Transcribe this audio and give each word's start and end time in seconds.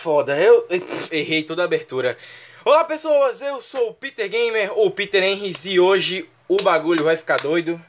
Foda. 0.00 0.34
Eu 0.40 0.66
errei 1.12 1.42
toda 1.42 1.60
a 1.62 1.66
abertura. 1.66 2.16
Olá, 2.64 2.84
pessoas! 2.84 3.42
Eu 3.42 3.60
sou 3.60 3.90
o 3.90 3.94
Peter 3.94 4.28
Gamer, 4.30 4.72
ou 4.76 4.90
Peter 4.90 5.22
Henrys, 5.22 5.66
e 5.66 5.78
hoje 5.78 6.26
o 6.48 6.56
bagulho 6.56 7.04
vai 7.04 7.16
ficar 7.16 7.36
doido. 7.36 7.80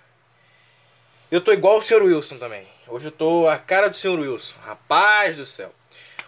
Eu 1.31 1.39
tô 1.39 1.53
igual 1.53 1.77
o 1.77 1.81
Sr. 1.81 2.03
Wilson 2.03 2.37
também. 2.37 2.67
Hoje 2.85 3.05
eu 3.05 3.11
tô 3.11 3.47
a 3.47 3.57
cara 3.57 3.87
do 3.87 3.95
Sr. 3.95 4.19
Wilson. 4.19 4.55
Rapaz 4.61 5.37
do 5.37 5.45
céu. 5.45 5.71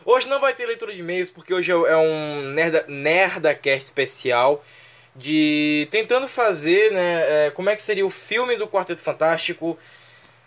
Hoje 0.05 0.29
não 0.29 0.39
vai 0.39 0.53
ter 0.53 0.65
leitura 0.65 0.93
de 0.93 1.01
e-mails, 1.01 1.31
porque 1.31 1.53
hoje 1.53 1.71
é 1.71 1.97
um 1.97 2.51
Nerda, 2.53 2.85
Nerdacast 2.87 3.83
especial 3.83 4.63
de 5.13 5.87
tentando 5.91 6.29
fazer, 6.29 6.91
né, 6.91 7.47
é, 7.47 7.51
como 7.51 7.69
é 7.69 7.75
que 7.75 7.83
seria 7.83 8.05
o 8.05 8.09
filme 8.09 8.55
do 8.55 8.67
Quarteto 8.67 9.01
Fantástico, 9.01 9.77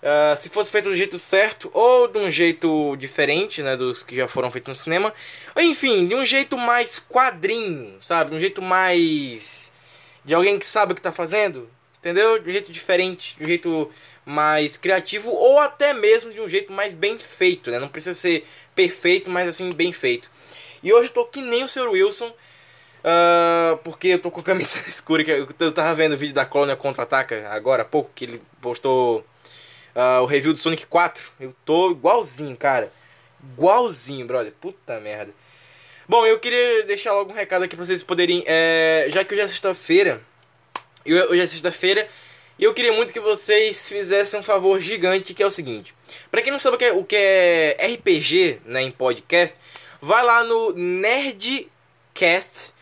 uh, 0.07 0.37
se 0.37 0.49
fosse 0.49 0.71
feito 0.71 0.89
do 0.89 0.95
jeito 0.95 1.19
certo 1.19 1.69
ou 1.75 2.07
de 2.07 2.19
um 2.19 2.31
jeito 2.31 2.95
diferente, 2.97 3.63
né, 3.63 3.77
dos 3.77 4.03
que 4.03 4.15
já 4.15 4.29
foram 4.29 4.51
feitos 4.51 4.69
no 4.69 4.75
cinema, 4.77 5.13
enfim, 5.57 6.07
de 6.07 6.15
um 6.15 6.25
jeito 6.25 6.57
mais 6.57 6.99
quadrinho, 6.99 7.99
sabe, 8.01 8.31
de 8.31 8.37
um 8.37 8.41
jeito 8.41 8.63
mais 8.63 9.73
de 10.25 10.35
alguém 10.35 10.59
que 10.59 10.67
sabe 10.67 10.93
o 10.93 10.95
que 10.95 11.01
está 11.01 11.13
fazendo, 11.13 11.69
entendeu? 11.99 12.39
De 12.39 12.49
um 12.49 12.53
jeito 12.53 12.73
diferente, 12.73 13.37
de 13.37 13.45
um 13.45 13.47
jeito 13.47 13.91
mais 14.25 14.77
criativo 14.77 15.31
ou 15.31 15.61
até 15.61 15.93
mesmo 15.93 16.33
de 16.33 16.41
um 16.41 16.49
jeito 16.49 16.73
mais 16.73 16.95
bem 16.95 17.19
feito, 17.19 17.71
né? 17.71 17.79
Não 17.79 17.89
precisa 17.89 18.15
ser 18.15 18.45
perfeito, 18.75 19.31
mas 19.31 19.49
assim 19.49 19.71
bem 19.71 19.93
feito. 19.93 20.29
E 20.83 20.93
hoje 20.93 21.09
eu 21.09 21.15
tô 21.15 21.25
que 21.27 21.41
nem 21.41 21.65
o 21.65 21.69
Sr. 21.69 21.91
Wilson, 21.91 22.33
Uh, 23.07 23.77
porque 23.85 24.09
eu 24.09 24.19
tô 24.19 24.33
com 24.33 24.41
a 24.41 24.43
camisa 24.43 24.81
escura. 24.91 25.23
Que 25.23 25.31
eu 25.31 25.73
tava 25.73 25.95
vendo 25.95 26.15
o 26.15 26.17
vídeo 26.17 26.35
da 26.35 26.45
Colônia 26.45 26.75
Contra-Ataca 26.75 27.49
agora 27.51 27.83
há 27.83 27.85
pouco, 27.85 28.11
que 28.13 28.25
ele 28.25 28.43
postou 28.61 29.25
uh, 29.97 30.23
o 30.23 30.27
review 30.27 30.53
do 30.53 30.59
Sonic 30.59 30.87
4. 30.87 31.25
Eu 31.41 31.55
tô 31.65 31.91
igualzinho, 31.91 32.57
cara. 32.57 32.93
Igualzinho, 33.43 34.27
brother. 34.27 34.53
Puta 34.61 35.01
merda. 35.01 35.33
Bom, 36.09 36.25
eu 36.25 36.39
queria 36.39 36.85
deixar 36.85 37.13
logo 37.15 37.33
um 37.33 37.35
recado 37.35 37.65
aqui 37.65 37.75
pra 37.75 37.85
vocês 37.85 38.03
poderem. 38.03 38.45
É, 38.47 39.09
já 39.11 39.25
que 39.25 39.35
hoje 39.35 39.43
é 39.43 39.49
sexta-feira. 39.49 40.21
Hoje 41.05 41.41
é 41.41 41.47
sexta-feira. 41.47 42.09
E 42.59 42.65
eu 42.65 42.73
queria 42.73 42.93
muito 42.93 43.13
que 43.13 43.21
vocês 43.21 43.89
fizessem 43.89 44.41
um 44.41 44.43
favor 44.43 44.79
gigante, 44.79 45.35
que 45.35 45.43
é 45.43 45.47
o 45.47 45.51
seguinte. 45.51 45.95
Pra 46.31 46.41
quem 46.41 46.53
não 46.53 46.59
sabe 46.59 46.77
o 46.77 46.79
que 46.79 46.85
é, 46.85 46.93
o 46.93 47.05
que 47.05 47.17
é 47.17 47.77
RPG 47.95 48.61
né, 48.65 48.83
em 48.83 48.91
podcast, 48.91 49.61
vai 50.01 50.23
lá 50.23 50.45
no 50.45 50.73
Nerdcast 50.73 52.73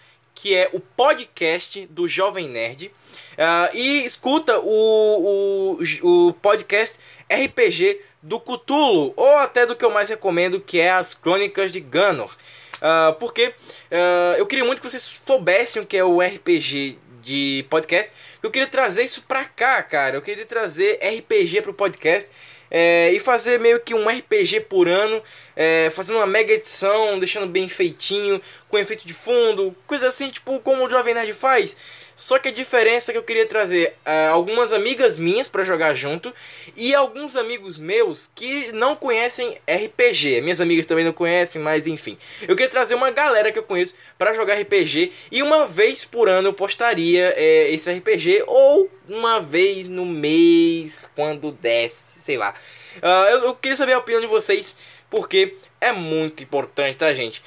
que 0.44 0.54
é 0.54 0.68
o 0.74 0.80
podcast 0.80 1.86
do 1.86 2.06
Jovem 2.06 2.50
Nerd. 2.50 2.92
Uh, 3.34 3.76
e 3.76 4.04
escuta 4.04 4.58
o, 4.58 5.78
o, 6.02 6.28
o 6.28 6.32
podcast 6.34 6.98
RPG 7.30 8.00
do 8.22 8.40
Cutulo, 8.40 9.12
ou 9.16 9.36
até 9.38 9.66
do 9.66 9.76
que 9.76 9.84
eu 9.84 9.90
mais 9.90 10.08
recomendo, 10.08 10.60
que 10.60 10.80
é 10.80 10.92
as 10.92 11.14
Crônicas 11.14 11.72
de 11.72 11.80
Ganor. 11.80 12.34
Uh, 12.76 13.14
porque 13.18 13.48
uh, 13.48 14.36
eu 14.38 14.46
queria 14.46 14.64
muito 14.64 14.80
que 14.80 14.88
vocês 14.88 15.20
soubessem 15.24 15.82
o 15.82 15.86
que 15.86 15.96
é 15.96 16.04
o 16.04 16.20
RPG 16.20 16.98
de 17.22 17.64
podcast. 17.68 18.12
Eu 18.42 18.50
queria 18.50 18.68
trazer 18.68 19.04
isso 19.04 19.22
pra 19.22 19.44
cá, 19.44 19.82
cara. 19.82 20.16
Eu 20.16 20.22
queria 20.22 20.44
trazer 20.44 20.98
RPG 21.02 21.62
pro 21.62 21.74
podcast 21.74 22.30
é, 22.70 23.12
e 23.12 23.20
fazer 23.20 23.60
meio 23.60 23.80
que 23.80 23.94
um 23.94 24.08
RPG 24.08 24.62
por 24.62 24.88
ano, 24.88 25.22
é, 25.54 25.90
fazendo 25.90 26.16
uma 26.16 26.26
mega 26.26 26.52
edição, 26.52 27.18
deixando 27.18 27.46
bem 27.46 27.68
feitinho, 27.68 28.40
com 28.68 28.78
efeito 28.78 29.06
de 29.06 29.14
fundo, 29.14 29.74
coisa 29.86 30.08
assim, 30.08 30.28
tipo 30.28 30.58
como 30.60 30.84
o 30.84 30.90
Jovem 30.90 31.14
Nerd 31.14 31.32
faz. 31.32 31.76
Só 32.16 32.38
que 32.38 32.48
a 32.48 32.52
diferença 32.52 33.10
é 33.10 33.12
que 33.12 33.18
eu 33.18 33.22
queria 33.22 33.46
trazer 33.46 33.96
uh, 34.06 34.32
algumas 34.32 34.72
amigas 34.72 35.16
minhas 35.16 35.48
para 35.48 35.64
jogar 35.64 35.94
junto 35.94 36.32
e 36.76 36.94
alguns 36.94 37.36
amigos 37.36 37.76
meus 37.76 38.30
que 38.32 38.72
não 38.72 38.94
conhecem 38.94 39.58
RPG. 39.68 40.40
Minhas 40.40 40.60
amigas 40.60 40.86
também 40.86 41.04
não 41.04 41.12
conhecem, 41.12 41.60
mas 41.60 41.86
enfim. 41.86 42.16
Eu 42.42 42.54
queria 42.54 42.70
trazer 42.70 42.94
uma 42.94 43.10
galera 43.10 43.50
que 43.50 43.58
eu 43.58 43.62
conheço 43.62 43.94
para 44.16 44.34
jogar 44.34 44.54
RPG 44.60 45.12
e 45.32 45.42
uma 45.42 45.66
vez 45.66 46.04
por 46.04 46.28
ano 46.28 46.48
eu 46.48 46.54
postaria 46.54 47.34
é, 47.36 47.70
esse 47.70 47.92
RPG 47.92 48.44
ou 48.46 48.90
uma 49.08 49.40
vez 49.40 49.88
no 49.88 50.06
mês, 50.06 51.10
quando 51.14 51.52
desce, 51.52 52.20
sei 52.20 52.36
lá. 52.36 52.54
Uh, 52.96 53.28
eu, 53.30 53.44
eu 53.46 53.54
queria 53.56 53.76
saber 53.76 53.92
a 53.92 53.98
opinião 53.98 54.20
de 54.20 54.26
vocês 54.26 54.76
porque 55.10 55.54
é 55.80 55.92
muito 55.92 56.42
importante, 56.42 56.98
tá, 56.98 57.12
gente? 57.12 57.42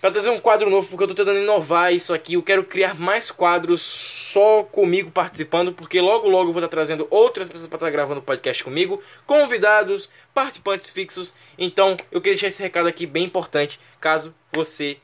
Pra 0.00 0.10
trazer 0.10 0.30
um 0.30 0.40
quadro 0.40 0.70
novo, 0.70 0.88
porque 0.88 1.04
eu 1.04 1.08
tô 1.08 1.14
tentando 1.14 1.40
inovar 1.40 1.92
isso 1.92 2.14
aqui. 2.14 2.32
Eu 2.32 2.42
quero 2.42 2.64
criar 2.64 2.94
mais 2.94 3.30
quadros 3.30 3.82
só 3.82 4.62
comigo 4.62 5.10
participando, 5.10 5.72
porque 5.74 6.00
logo 6.00 6.26
logo 6.26 6.48
eu 6.48 6.52
vou 6.54 6.62
estar 6.62 6.68
trazendo 6.68 7.06
outras 7.10 7.48
pessoas 7.48 7.68
para 7.68 7.76
estar 7.76 7.90
gravando 7.90 8.22
podcast 8.22 8.64
comigo, 8.64 9.02
convidados, 9.26 10.08
participantes 10.32 10.88
fixos. 10.88 11.34
Então 11.58 11.98
eu 12.10 12.20
queria 12.20 12.34
deixar 12.34 12.48
esse 12.48 12.62
recado 12.62 12.88
aqui 12.88 13.04
bem 13.04 13.24
importante, 13.24 13.78
caso 14.00 14.34
você 14.50 14.96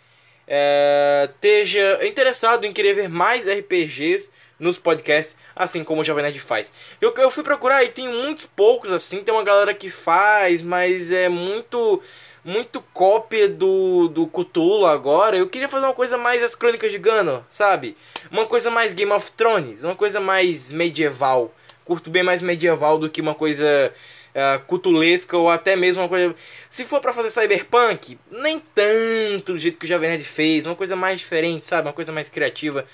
é, 0.48 1.28
esteja 1.30 1.98
interessado 2.06 2.64
em 2.64 2.72
querer 2.72 2.94
ver 2.94 3.08
mais 3.08 3.46
RPGs 3.46 4.30
nos 4.58 4.78
podcasts, 4.78 5.36
assim 5.54 5.84
como 5.84 6.00
o 6.00 6.04
Jovem 6.04 6.24
Nerd 6.24 6.38
faz. 6.38 6.72
Eu, 7.00 7.12
eu 7.18 7.30
fui 7.30 7.44
procurar 7.44 7.84
e 7.84 7.88
tem 7.88 8.08
muitos 8.08 8.46
poucos 8.46 8.90
assim, 8.90 9.22
tem 9.22 9.34
uma 9.34 9.44
galera 9.44 9.74
que 9.74 9.90
faz, 9.90 10.62
mas 10.62 11.10
é 11.12 11.28
muito 11.28 12.02
muito 12.46 12.80
cópia 12.92 13.48
do, 13.48 14.06
do 14.06 14.26
Cthulhu 14.28 14.86
agora. 14.86 15.36
Eu 15.36 15.48
queria 15.48 15.68
fazer 15.68 15.84
uma 15.84 15.92
coisa 15.92 16.16
mais 16.16 16.42
as 16.44 16.54
Crônicas 16.54 16.92
de 16.92 16.98
Gano, 16.98 17.44
sabe? 17.50 17.96
Uma 18.30 18.46
coisa 18.46 18.70
mais 18.70 18.94
Game 18.94 19.10
of 19.10 19.32
Thrones, 19.32 19.82
uma 19.82 19.96
coisa 19.96 20.20
mais 20.20 20.70
medieval. 20.70 21.52
Curto 21.84 22.08
bem 22.08 22.22
mais 22.22 22.40
medieval 22.40 22.98
do 22.98 23.10
que 23.10 23.20
uma 23.20 23.34
coisa 23.34 23.92
uh, 24.30 24.64
cutulesca 24.64 25.36
ou 25.36 25.50
até 25.50 25.74
mesmo 25.74 26.04
uma 26.04 26.08
coisa. 26.08 26.34
Se 26.70 26.84
for 26.84 27.00
para 27.00 27.12
fazer 27.12 27.30
cyberpunk, 27.30 28.16
nem 28.30 28.60
tanto 28.60 29.52
do 29.52 29.58
jeito 29.58 29.76
que 29.76 29.84
o 29.84 29.88
Jovem 29.88 30.10
Nerd 30.10 30.24
fez, 30.24 30.66
uma 30.66 30.76
coisa 30.76 30.94
mais 30.94 31.18
diferente, 31.18 31.66
sabe? 31.66 31.88
Uma 31.88 31.94
coisa 31.94 32.12
mais 32.12 32.28
criativa 32.28 32.86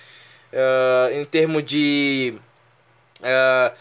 uh, 0.51 1.15
em 1.15 1.25
termos 1.27 1.63
de. 1.65 2.35
Uh, 3.21 3.77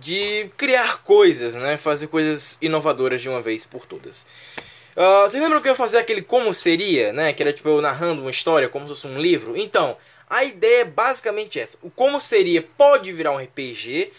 de 0.00 0.50
criar 0.56 1.02
coisas, 1.04 1.54
né? 1.54 1.76
Fazer 1.76 2.08
coisas 2.08 2.58
inovadoras 2.60 3.22
de 3.22 3.28
uma 3.28 3.40
vez 3.40 3.64
por 3.64 3.86
todas. 3.86 4.26
Uh, 4.96 5.28
vocês 5.28 5.42
lembram 5.42 5.60
que 5.60 5.68
eu 5.68 5.72
ia 5.72 5.76
fazer 5.76 5.98
aquele 5.98 6.22
como 6.22 6.54
seria, 6.54 7.12
né? 7.12 7.32
Que 7.32 7.42
era 7.42 7.52
tipo 7.52 7.68
eu 7.68 7.80
narrando 7.80 8.22
uma 8.22 8.30
história 8.30 8.68
como 8.68 8.86
se 8.86 8.94
fosse 8.94 9.06
um 9.06 9.18
livro? 9.18 9.56
Então, 9.56 9.96
a 10.30 10.44
ideia 10.44 10.82
é 10.82 10.84
basicamente 10.84 11.58
essa. 11.58 11.78
O 11.82 11.90
como 11.90 12.20
seria 12.20 12.62
pode 12.62 13.10
virar 13.10 13.32
um 13.32 13.38
RPG, 13.38 14.12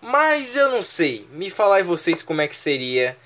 mas 0.00 0.56
eu 0.56 0.70
não 0.70 0.82
sei. 0.82 1.26
Me 1.32 1.50
falar 1.50 1.82
vocês 1.82 2.22
como 2.22 2.40
é 2.40 2.46
que 2.46 2.54
seria 2.54 3.16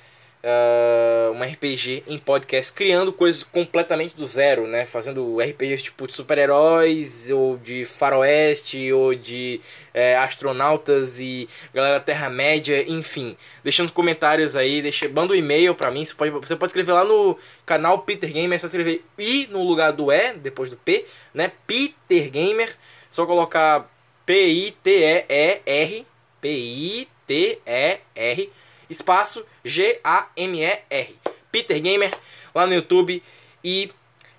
uh, 0.42 1.32
um 1.32 1.42
RPG 1.42 2.04
em 2.06 2.18
podcast, 2.18 2.72
criando 2.72 3.12
coisas 3.12 3.42
completamente 3.42 4.16
do 4.16 4.26
zero, 4.26 4.66
né? 4.66 4.86
Fazendo 4.86 5.38
RPGs 5.40 5.82
tipo 5.84 6.06
de 6.06 6.12
super-heróis, 6.12 7.30
ou 7.30 7.56
de 7.58 7.84
faroeste, 7.84 8.92
ou 8.92 9.14
de 9.14 9.60
é, 9.92 10.16
astronautas 10.16 11.20
e 11.20 11.48
galera 11.72 12.00
Terra-média, 12.00 12.82
enfim. 12.88 13.36
Deixando 13.62 13.92
comentários 13.92 14.56
aí, 14.56 14.82
deixa, 14.82 15.08
manda 15.08 15.32
um 15.32 15.36
e-mail 15.36 15.74
pra 15.74 15.90
mim, 15.90 16.04
você 16.04 16.14
pode, 16.14 16.30
você 16.30 16.56
pode 16.56 16.70
escrever 16.70 16.92
lá 16.92 17.04
no 17.04 17.38
canal 17.66 18.00
Peter 18.00 18.32
Gamer, 18.32 18.56
é 18.56 18.58
só 18.58 18.66
escrever 18.66 19.04
I 19.18 19.48
no 19.50 19.62
lugar 19.62 19.92
do 19.92 20.10
E, 20.12 20.32
depois 20.34 20.70
do 20.70 20.76
P, 20.76 21.04
né? 21.34 21.52
Peter 21.66 22.30
Gamer, 22.30 22.74
só 23.10 23.26
colocar 23.26 23.90
P-I-T-E-E-R, 24.24 26.06
P-I-T-E-R, 26.40 28.00
espaço 28.90 29.44
G-A-M-E-R. 29.64 31.16
Peter 31.50 31.80
Gamer 31.80 32.10
lá 32.54 32.66
no 32.66 32.74
YouTube 32.74 33.22
e 33.64 33.90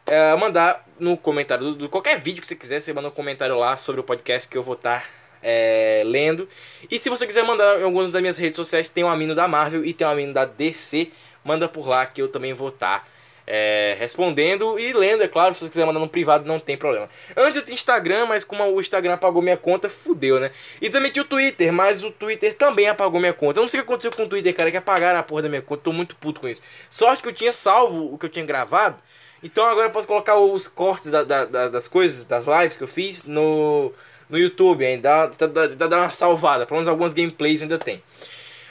uh, 0.07 0.37
mandar 0.37 0.85
no 0.99 1.17
comentário 1.17 1.73
do, 1.73 1.89
qualquer 1.89 2.19
vídeo 2.19 2.41
que 2.41 2.47
você 2.47 2.55
quiser, 2.55 2.81
você 2.81 2.93
manda 2.93 3.07
um 3.07 3.11
comentário 3.11 3.55
lá 3.55 3.75
sobre 3.75 4.01
o 4.01 4.03
podcast 4.03 4.47
que 4.47 4.57
eu 4.57 4.63
vou 4.63 4.75
estar 4.75 5.01
tá, 5.01 5.07
é, 5.41 6.03
lendo. 6.05 6.47
E 6.89 6.99
se 6.99 7.09
você 7.09 7.25
quiser 7.25 7.43
mandar 7.43 7.79
em 7.79 7.83
algumas 7.83 8.11
das 8.11 8.21
minhas 8.21 8.37
redes 8.37 8.55
sociais, 8.55 8.89
tem 8.89 9.03
um 9.03 9.09
amino 9.09 9.33
da 9.33 9.47
Marvel 9.47 9.83
e 9.83 9.93
tem 9.93 10.05
um 10.05 10.09
amino 10.11 10.33
da 10.33 10.45
DC, 10.45 11.11
manda 11.43 11.67
por 11.67 11.87
lá 11.87 12.05
que 12.05 12.21
eu 12.21 12.27
também 12.27 12.53
vou 12.53 12.69
estar 12.69 12.99
tá, 12.99 13.07
é, 13.45 13.95
respondendo 13.99 14.79
e 14.79 14.93
lendo, 14.93 15.23
é 15.23 15.27
claro. 15.27 15.53
Se 15.53 15.61
você 15.61 15.69
quiser 15.69 15.85
mandar 15.85 15.99
no 15.99 16.07
privado, 16.07 16.45
não 16.45 16.59
tem 16.59 16.77
problema. 16.77 17.09
Antes 17.35 17.57
eu 17.57 17.63
tinha 17.63 17.75
Instagram, 17.75 18.25
mas 18.25 18.43
como 18.43 18.63
o 18.63 18.79
Instagram 18.79 19.13
apagou 19.13 19.41
minha 19.41 19.57
conta, 19.57 19.89
fudeu, 19.89 20.39
né? 20.39 20.51
E 20.81 20.89
também 20.89 21.11
tinha 21.11 21.23
o 21.23 21.27
Twitter, 21.27 21.71
mas 21.73 22.03
o 22.03 22.11
Twitter 22.11 22.53
também 22.55 22.87
apagou 22.87 23.19
minha 23.19 23.33
conta. 23.33 23.59
Eu 23.59 23.61
não 23.61 23.67
sei 23.67 23.79
o 23.79 23.83
que 23.83 23.89
aconteceu 23.89 24.11
com 24.11 24.23
o 24.23 24.27
Twitter, 24.27 24.53
cara, 24.55 24.71
que 24.71 24.77
apagaram 24.77 25.19
a 25.19 25.23
porra 25.23 25.43
da 25.43 25.49
minha 25.49 25.61
conta. 25.61 25.83
Tô 25.83 25.91
muito 25.91 26.15
puto 26.15 26.41
com 26.41 26.47
isso. 26.47 26.63
Sorte 26.89 27.21
que 27.21 27.29
eu 27.29 27.33
tinha 27.33 27.53
salvo 27.53 28.13
o 28.13 28.17
que 28.17 28.25
eu 28.25 28.29
tinha 28.29 28.45
gravado. 28.45 28.97
Então 29.43 29.65
agora 29.65 29.87
eu 29.87 29.91
posso 29.91 30.07
colocar 30.07 30.37
os 30.37 30.67
cortes 30.67 31.11
da, 31.11 31.23
da, 31.23 31.45
da, 31.45 31.67
das 31.69 31.87
coisas, 31.87 32.25
das 32.25 32.45
lives 32.45 32.77
que 32.77 32.83
eu 32.83 32.87
fiz 32.87 33.25
no, 33.25 33.91
no 34.29 34.37
YouTube 34.37 34.85
ainda. 34.85 35.27
Dá, 35.27 35.47
dá, 35.47 35.87
dá, 35.87 35.97
uma 35.97 36.11
salvada. 36.11 36.65
Pelo 36.65 36.77
menos 36.77 36.87
algumas 36.87 37.13
gameplays 37.13 37.61
ainda 37.61 37.79
tem. 37.79 38.03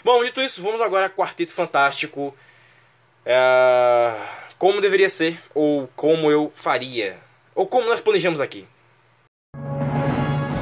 Bom, 0.05 0.25
dito 0.25 0.41
isso, 0.41 0.63
vamos 0.63 0.81
agora 0.81 1.07
a 1.07 1.11
Quarteto 1.11 1.53
Fantástico. 1.53 2.35
É, 3.27 4.13
como 4.61 4.79
deveria 4.83 5.09
ser, 5.09 5.43
ou 5.55 5.89
como 5.97 6.31
eu 6.31 6.53
faria. 6.55 7.17
Ou 7.55 7.67
como 7.67 7.89
nós 7.89 7.99
planejamos 7.99 8.43
aqui. 8.43 8.69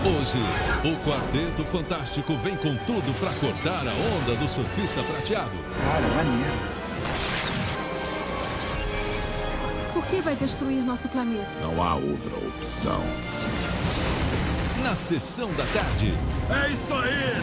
Hoje, 0.07 0.39
o 0.85 0.95
Quarteto 1.05 1.65
Fantástico 1.65 2.33
vem 2.37 2.57
com 2.57 2.77
tudo 2.87 3.13
para 3.19 3.33
cortar 3.41 3.89
a 3.89 3.93
onda 3.93 4.37
do 4.37 4.49
surfista 4.49 5.03
prateado. 5.03 5.51
Cara, 5.81 6.07
maneiro. 6.15 6.55
Por 9.93 10.07
que 10.07 10.21
vai 10.21 10.37
destruir 10.37 10.81
nosso 10.85 11.09
planeta? 11.09 11.51
Não 11.61 11.83
há 11.83 11.97
outra 11.97 12.37
opção. 12.37 13.03
Na 14.85 14.95
sessão 14.95 15.53
da 15.55 15.65
tarde. 15.73 16.15
É 16.49 16.71
isso 16.71 16.95
aí! 16.95 17.43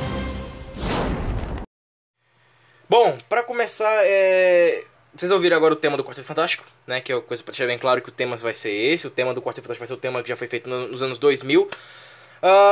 Bom, 2.88 3.18
para 3.28 3.44
começar, 3.44 3.92
é... 4.06 4.86
vocês 5.16 5.32
ouviram 5.32 5.56
agora 5.56 5.74
o 5.74 5.78
tema 5.78 5.98
do 5.98 6.04
Quarteto 6.04 6.28
Fantástico, 6.28 6.66
né? 6.86 7.02
Que 7.02 7.14
é 7.14 7.22
coisa 7.22 7.44
pra 7.44 7.52
deixar 7.52 7.68
bem 7.68 7.78
claro 7.78 8.02
que 8.02 8.10
o 8.10 8.12
tema 8.12 8.36
vai 8.36 8.54
ser 8.54 8.72
esse. 8.72 9.08
O 9.08 9.10
tema 9.10 9.34
do 9.34 9.42
Quarteto 9.42 9.68
Fantástico 9.68 9.80
vai 9.80 9.88
ser 9.88 9.94
o 9.94 9.98
tema 9.98 10.22
que 10.22 10.30
já 10.30 10.36
foi 10.36 10.48
feito 10.48 10.70
nos 10.70 11.02
anos 11.02 11.18
2000. 11.20 11.64
Uh, 11.64 11.70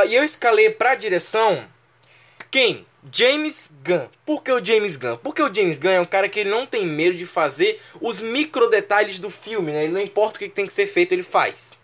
e 0.08 0.16
eu 0.16 0.24
escalei 0.24 0.70
pra 0.70 0.96
direção 0.96 1.66
quem? 2.54 2.86
James 3.12 3.72
Gunn. 3.84 4.08
Por 4.24 4.44
que 4.44 4.52
o 4.52 4.64
James 4.64 4.96
Gunn? 4.96 5.18
Porque 5.18 5.42
o 5.42 5.52
James 5.52 5.80
Gunn 5.80 5.90
é 5.90 6.00
um 6.00 6.06
cara 6.06 6.30
que 6.30 6.40
ele 6.40 6.52
não 6.52 6.68
tem 6.68 6.86
medo 6.86 7.18
de 7.18 7.26
fazer 7.26 7.82
os 8.00 8.22
micro 8.22 8.70
detalhes 8.70 9.18
do 9.18 9.32
filme, 9.32 9.72
né? 9.72 9.86
Ele 9.86 9.94
não 9.94 10.00
importa 10.00 10.36
o 10.36 10.40
que 10.40 10.48
tem 10.48 10.68
que 10.68 10.72
ser 10.72 10.86
feito, 10.86 11.14
ele 11.14 11.24
faz. 11.24 11.80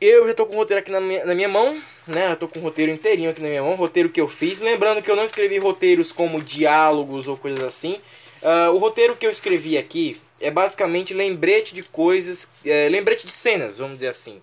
Eu 0.00 0.26
já 0.26 0.32
tô 0.32 0.46
com 0.46 0.54
o 0.54 0.56
roteiro 0.56 0.80
aqui 0.80 0.90
na 0.90 0.98
minha, 0.98 1.26
na 1.26 1.34
minha 1.34 1.48
mão, 1.48 1.78
né? 2.06 2.32
Eu 2.32 2.36
tô 2.36 2.48
com 2.48 2.58
o 2.58 2.62
roteiro 2.62 2.90
inteirinho 2.90 3.28
aqui 3.28 3.42
na 3.42 3.48
minha 3.48 3.62
mão, 3.62 3.74
roteiro 3.74 4.08
que 4.08 4.18
eu 4.18 4.26
fiz. 4.26 4.62
Lembrando 4.62 5.02
que 5.02 5.10
eu 5.10 5.14
não 5.14 5.26
escrevi 5.26 5.58
roteiros 5.58 6.10
como 6.10 6.42
diálogos 6.42 7.28
ou 7.28 7.36
coisas 7.36 7.62
assim. 7.62 8.00
Uh, 8.44 8.74
o 8.74 8.78
roteiro 8.78 9.16
que 9.16 9.26
eu 9.26 9.30
escrevi 9.30 9.78
aqui 9.78 10.20
é 10.38 10.50
basicamente 10.50 11.14
lembrete 11.14 11.74
de 11.74 11.82
coisas, 11.82 12.50
é, 12.64 12.88
lembrete 12.90 13.24
de 13.24 13.32
cenas, 13.32 13.78
vamos 13.78 13.94
dizer 13.94 14.08
assim. 14.08 14.42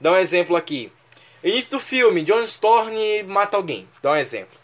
Dá 0.00 0.12
um 0.12 0.16
exemplo 0.16 0.56
aqui. 0.56 0.90
Início 1.42 1.72
do 1.72 1.80
filme, 1.80 2.22
John 2.22 2.42
Storm 2.44 2.94
mata 3.26 3.58
alguém. 3.58 3.86
Dá 4.02 4.12
um 4.12 4.16
exemplo. 4.16 4.56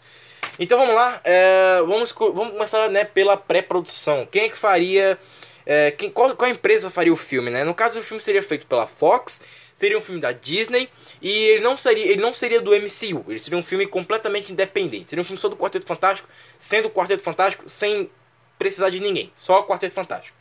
Então 0.57 0.79
vamos 0.79 0.95
lá, 0.95 1.21
é, 1.23 1.79
vamos, 1.81 2.11
vamos 2.11 2.53
começar 2.53 2.89
né, 2.89 3.05
pela 3.05 3.37
pré-produção. 3.37 4.27
Quem 4.29 4.45
é 4.45 4.49
que 4.49 4.57
faria. 4.57 5.17
É, 5.63 5.91
quem, 5.91 6.09
qual, 6.09 6.35
qual 6.35 6.49
empresa 6.49 6.89
faria 6.89 7.13
o 7.13 7.15
filme, 7.15 7.51
né? 7.51 7.63
No 7.63 7.75
caso, 7.75 7.99
o 7.99 8.03
filme 8.03 8.19
seria 8.19 8.41
feito 8.41 8.65
pela 8.65 8.87
Fox, 8.87 9.43
seria 9.75 9.95
um 9.95 10.01
filme 10.01 10.19
da 10.19 10.31
Disney 10.31 10.89
e 11.21 11.29
ele 11.29 11.63
não 11.63 11.77
seria, 11.77 12.05
ele 12.11 12.21
não 12.21 12.33
seria 12.33 12.59
do 12.59 12.71
MCU, 12.71 13.23
ele 13.29 13.39
seria 13.39 13.59
um 13.59 13.63
filme 13.63 13.85
completamente 13.85 14.51
independente. 14.51 15.09
Seria 15.09 15.21
um 15.21 15.25
filme 15.25 15.39
só 15.39 15.47
do 15.47 15.55
Quarteto 15.55 15.85
Fantástico, 15.85 16.27
sendo 16.57 16.87
o 16.87 16.91
Quarteto 16.91 17.21
Fantástico 17.21 17.69
sem 17.69 18.09
precisar 18.61 18.91
de 18.91 18.99
ninguém, 18.99 19.33
só 19.35 19.59
o 19.59 19.63
Quarteto 19.63 19.95
Fantástico. 19.95 20.37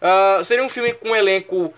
Uh, 0.00 0.42
seria 0.42 0.64
um 0.64 0.70
filme 0.70 0.94
com 0.94 1.10
um 1.10 1.14
elenco 1.14 1.74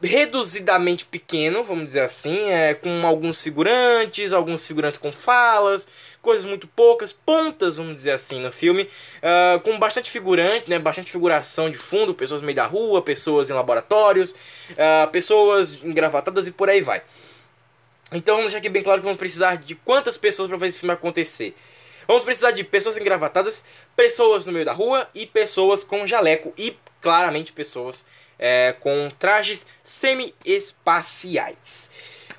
reduzidamente 0.00 1.04
pequeno, 1.04 1.64
vamos 1.64 1.86
dizer 1.86 2.00
assim, 2.00 2.50
é, 2.50 2.74
com 2.74 3.04
alguns 3.04 3.42
figurantes, 3.42 4.32
alguns 4.32 4.64
figurantes 4.64 4.98
com 4.98 5.10
falas, 5.10 5.88
coisas 6.20 6.44
muito 6.44 6.68
poucas, 6.68 7.12
pontas, 7.12 7.78
vamos 7.78 7.96
dizer 7.96 8.12
assim, 8.12 8.40
no 8.40 8.52
filme, 8.52 8.82
uh, 8.82 9.60
com 9.60 9.76
bastante 9.78 10.08
figurante, 10.08 10.70
né, 10.70 10.78
bastante 10.78 11.10
figuração 11.10 11.68
de 11.68 11.78
fundo, 11.78 12.14
pessoas 12.14 12.40
no 12.40 12.46
meio 12.46 12.56
da 12.56 12.66
rua, 12.66 13.02
pessoas 13.02 13.50
em 13.50 13.52
laboratórios, 13.52 14.32
uh, 14.70 15.10
pessoas 15.10 15.78
engravatadas 15.82 16.46
e 16.46 16.52
por 16.52 16.70
aí 16.70 16.80
vai. 16.80 17.02
Então 18.12 18.36
vamos 18.36 18.52
deixar 18.52 18.58
aqui 18.58 18.68
bem 18.68 18.82
claro 18.82 19.00
que 19.00 19.04
vamos 19.04 19.18
precisar 19.18 19.56
de 19.56 19.74
quantas 19.74 20.16
pessoas 20.16 20.48
para 20.48 20.58
fazer 20.58 20.70
esse 20.70 20.78
filme 20.78 20.94
acontecer. 20.94 21.56
Vamos 22.06 22.24
precisar 22.24 22.52
de 22.52 22.64
pessoas 22.64 22.96
engravatadas, 22.96 23.62
pessoas 23.96 24.46
no 24.46 24.52
meio 24.52 24.64
da 24.64 24.72
rua 24.72 25.06
e 25.14 25.26
pessoas 25.26 25.84
com 25.84 26.06
jaleco 26.06 26.54
e 26.56 26.74
claramente 27.00 27.52
pessoas 27.52 28.06
é, 28.38 28.74
com 28.80 29.10
trajes 29.18 29.66
semi-espaciais. 29.82 31.90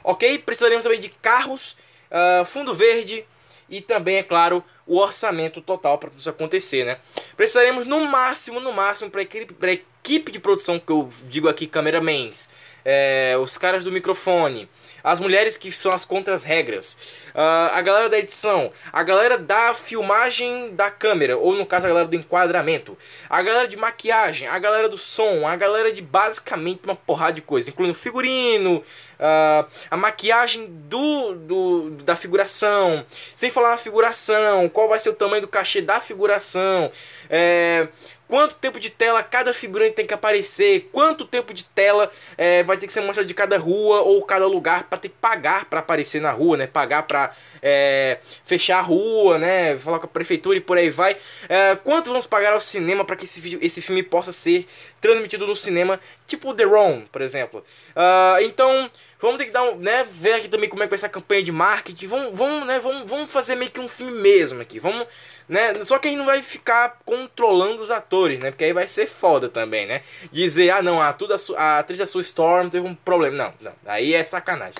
Ok? 0.03 0.39
Precisaremos 0.39 0.83
também 0.83 0.99
de 0.99 1.09
carros, 1.09 1.77
uh, 2.11 2.43
fundo 2.45 2.73
verde 2.73 3.23
e 3.69 3.81
também, 3.81 4.17
é 4.17 4.23
claro, 4.23 4.63
o 4.85 4.99
orçamento 4.99 5.61
total 5.61 5.97
para 5.97 6.09
tudo 6.09 6.19
isso 6.19 6.29
acontecer, 6.29 6.85
né? 6.85 6.97
Precisaremos 7.37 7.87
no 7.87 8.05
máximo, 8.05 8.59
no 8.59 8.73
máximo, 8.73 9.09
para 9.09 9.21
equipe, 9.21 9.55
equipe 9.65 10.31
de 10.31 10.39
produção, 10.39 10.77
que 10.77 10.91
eu 10.91 11.09
digo 11.23 11.47
aqui, 11.47 11.65
cameramans, 11.65 12.49
é, 12.83 13.37
os 13.41 13.57
caras 13.57 13.85
do 13.85 13.91
microfone, 13.91 14.69
as 15.03 15.19
mulheres 15.19 15.57
que 15.57 15.71
são 15.71 15.91
as 15.91 16.05
contras-regras, 16.05 16.97
uh, 17.35 17.73
a 17.73 17.81
galera 17.81 18.09
da 18.09 18.17
edição, 18.17 18.71
a 18.91 19.03
galera 19.03 19.37
da 19.37 19.73
filmagem 19.73 20.73
da 20.75 20.89
câmera, 20.89 21.37
ou 21.37 21.53
no 21.53 21.65
caso 21.65 21.85
a 21.85 21.89
galera 21.89 22.07
do 22.07 22.15
enquadramento, 22.15 22.97
a 23.29 23.41
galera 23.41 23.67
de 23.67 23.75
maquiagem, 23.75 24.47
a 24.47 24.57
galera 24.57 24.87
do 24.87 24.97
som, 24.97 25.47
a 25.47 25.55
galera 25.55 25.91
de 25.91 26.01
basicamente 26.01 26.81
uma 26.83 26.95
porrada 26.95 27.33
de 27.33 27.41
coisa, 27.41 27.69
incluindo 27.69 27.93
figurino, 27.93 28.77
uh, 28.77 29.67
a 29.89 29.97
maquiagem 29.97 30.67
do, 30.67 31.33
do, 31.35 31.89
da 32.03 32.15
figuração, 32.15 33.05
sem 33.35 33.49
falar 33.49 33.71
na 33.71 33.77
figuração, 33.77 34.69
qual 34.69 34.87
vai 34.87 34.99
ser 34.99 35.09
o 35.09 35.13
tamanho 35.13 35.41
do 35.41 35.47
cachê 35.47 35.81
da 35.81 35.99
figuração, 35.99 36.91
é, 37.29 37.87
quanto 38.33 38.55
tempo 38.55 38.79
de 38.79 38.89
tela 38.89 39.21
cada 39.21 39.53
figurante 39.53 39.93
tem 39.93 40.07
que 40.07 40.13
aparecer, 40.15 40.89
quanto 40.91 41.23
tempo 41.23 41.53
de 41.53 41.63
tela 41.65 42.11
é, 42.35 42.63
vai 42.63 42.77
ter 42.77 42.87
que 42.87 42.93
ser 42.93 43.01
mostrado 43.01 43.27
de 43.27 43.33
cada 43.35 43.59
rua 43.59 44.01
ou 44.01 44.25
cada 44.25 44.47
lugar 44.47 44.85
para 44.85 44.97
ter 44.97 45.09
que 45.09 45.15
pagar 45.21 45.65
para 45.65 45.81
aparecer 45.81 46.19
na 46.19 46.31
rua, 46.31 46.57
né? 46.57 46.65
Pagar 46.65 47.03
para 47.03 47.31
é, 47.61 48.17
fechar 48.43 48.79
a 48.79 48.81
rua, 48.81 49.37
né? 49.37 49.77
Falar 49.77 49.99
com 49.99 50.07
a 50.07 50.09
prefeitura 50.09 50.57
e 50.57 50.61
por 50.61 50.79
aí 50.79 50.89
vai. 50.89 51.15
É, 51.47 51.75
quanto 51.75 52.07
vamos 52.07 52.25
pagar 52.25 52.53
ao 52.53 52.59
cinema 52.59 53.05
para 53.05 53.15
que 53.15 53.25
esse, 53.25 53.59
esse 53.61 53.83
filme 53.83 54.01
possa 54.01 54.33
ser 54.33 54.65
transmitido 54.99 55.45
no 55.45 55.55
cinema, 55.55 55.99
tipo 56.25 56.55
The 56.55 56.63
Room, 56.63 57.05
por 57.11 57.21
exemplo. 57.21 57.63
Uh, 57.89 58.41
então 58.41 58.89
Vamos 59.23 59.37
ter 59.37 59.45
que 59.45 59.51
dar 59.51 59.63
um, 59.63 59.77
né, 59.77 60.03
ver 60.03 60.33
aqui 60.33 60.49
também 60.49 60.67
como 60.67 60.83
é 60.83 60.85
que 60.85 60.89
vai 60.89 60.97
ser 60.97 61.05
a 61.05 61.09
campanha 61.09 61.41
de 61.41 61.49
marketing. 61.49 62.07
Vamos, 62.07 62.37
vamos, 62.37 62.67
né, 62.67 62.77
vamos, 62.77 63.09
vamos 63.09 63.31
fazer 63.31 63.55
meio 63.55 63.71
que 63.71 63.79
um 63.79 63.87
filme 63.87 64.11
mesmo 64.11 64.61
aqui. 64.61 64.79
Vamos, 64.79 65.07
né? 65.47 65.73
Só 65.85 65.97
que 65.97 66.09
a 66.09 66.11
gente 66.11 66.17
não 66.17 66.25
vai 66.25 66.41
ficar 66.41 66.99
controlando 67.05 67.81
os 67.81 67.89
atores, 67.89 68.37
né? 68.39 68.51
Porque 68.51 68.65
aí 68.65 68.73
vai 68.73 68.85
ser 68.85 69.07
foda 69.07 69.47
também, 69.47 69.85
né? 69.85 70.01
Dizer, 70.29 70.71
ah, 70.71 70.81
não, 70.81 71.01
a, 71.01 71.13
tudo 71.13 71.33
a, 71.33 71.37
a 71.55 71.79
atriz 71.79 71.99
da 71.99 72.05
sua 72.05 72.19
Storm 72.19 72.67
teve 72.67 72.85
um 72.85 72.93
problema. 72.93 73.37
Não, 73.37 73.53
não, 73.61 73.73
aí 73.85 74.13
é 74.13 74.21
sacanagem. 74.25 74.75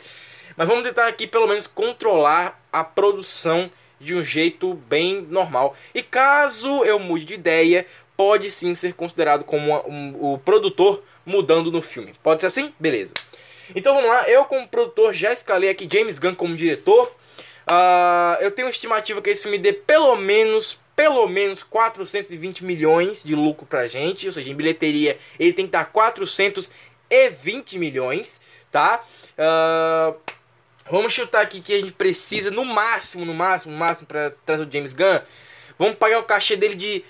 Mas 0.57 0.67
vamos 0.67 0.83
tentar 0.83 1.07
aqui 1.07 1.25
pelo 1.25 1.47
menos 1.47 1.65
controlar 1.65 2.61
a 2.69 2.83
produção 2.83 3.71
de 3.97 4.13
um 4.13 4.25
jeito 4.25 4.73
bem 4.73 5.21
normal. 5.21 5.73
E 5.95 6.03
caso 6.03 6.83
eu 6.83 6.99
mude 6.99 7.23
de 7.23 7.35
ideia, 7.35 7.87
pode 8.17 8.51
sim 8.51 8.75
ser 8.75 8.93
considerado 8.93 9.45
como 9.45 9.73
um, 9.73 9.93
um, 9.93 10.33
o 10.33 10.37
produtor 10.37 11.01
mudando 11.25 11.71
no 11.71 11.81
filme. 11.81 12.13
Pode 12.21 12.41
ser 12.41 12.47
assim? 12.47 12.73
Beleza. 12.77 13.13
Então 13.75 13.95
vamos 13.95 14.09
lá, 14.09 14.29
eu 14.29 14.45
como 14.45 14.67
produtor 14.67 15.13
já 15.13 15.31
escalei 15.31 15.69
aqui 15.69 15.87
James 15.91 16.19
Gunn 16.19 16.35
como 16.35 16.55
diretor. 16.55 17.07
Uh, 17.69 18.41
eu 18.41 18.51
tenho 18.51 18.67
uma 18.67 18.71
estimativa 18.71 19.21
que 19.21 19.29
esse 19.29 19.43
filme 19.43 19.57
dê 19.57 19.71
pelo 19.71 20.15
menos, 20.15 20.79
pelo 20.95 21.27
menos 21.27 21.63
420 21.63 22.63
milhões 22.65 23.23
de 23.23 23.35
lucro 23.35 23.65
pra 23.65 23.87
gente. 23.87 24.27
Ou 24.27 24.33
seja, 24.33 24.51
em 24.51 24.55
bilheteria 24.55 25.17
ele 25.39 25.53
tem 25.53 25.65
que 25.65 25.71
dar 25.71 25.85
420 25.85 27.79
milhões, 27.79 28.41
tá? 28.71 29.03
Uh, 29.37 30.15
vamos 30.91 31.13
chutar 31.13 31.41
aqui 31.41 31.61
que 31.61 31.73
a 31.73 31.79
gente 31.79 31.93
precisa 31.93 32.51
no 32.51 32.65
máximo, 32.65 33.25
no 33.25 33.33
máximo, 33.33 33.71
no 33.71 33.79
máximo 33.79 34.07
para 34.07 34.31
trazer 34.45 34.67
o 34.67 34.71
James 34.71 34.93
Gunn. 34.93 35.21
Vamos 35.79 35.95
pagar 35.95 36.19
o 36.19 36.23
cachê 36.23 36.55
dele 36.55 36.75
de 36.75 37.03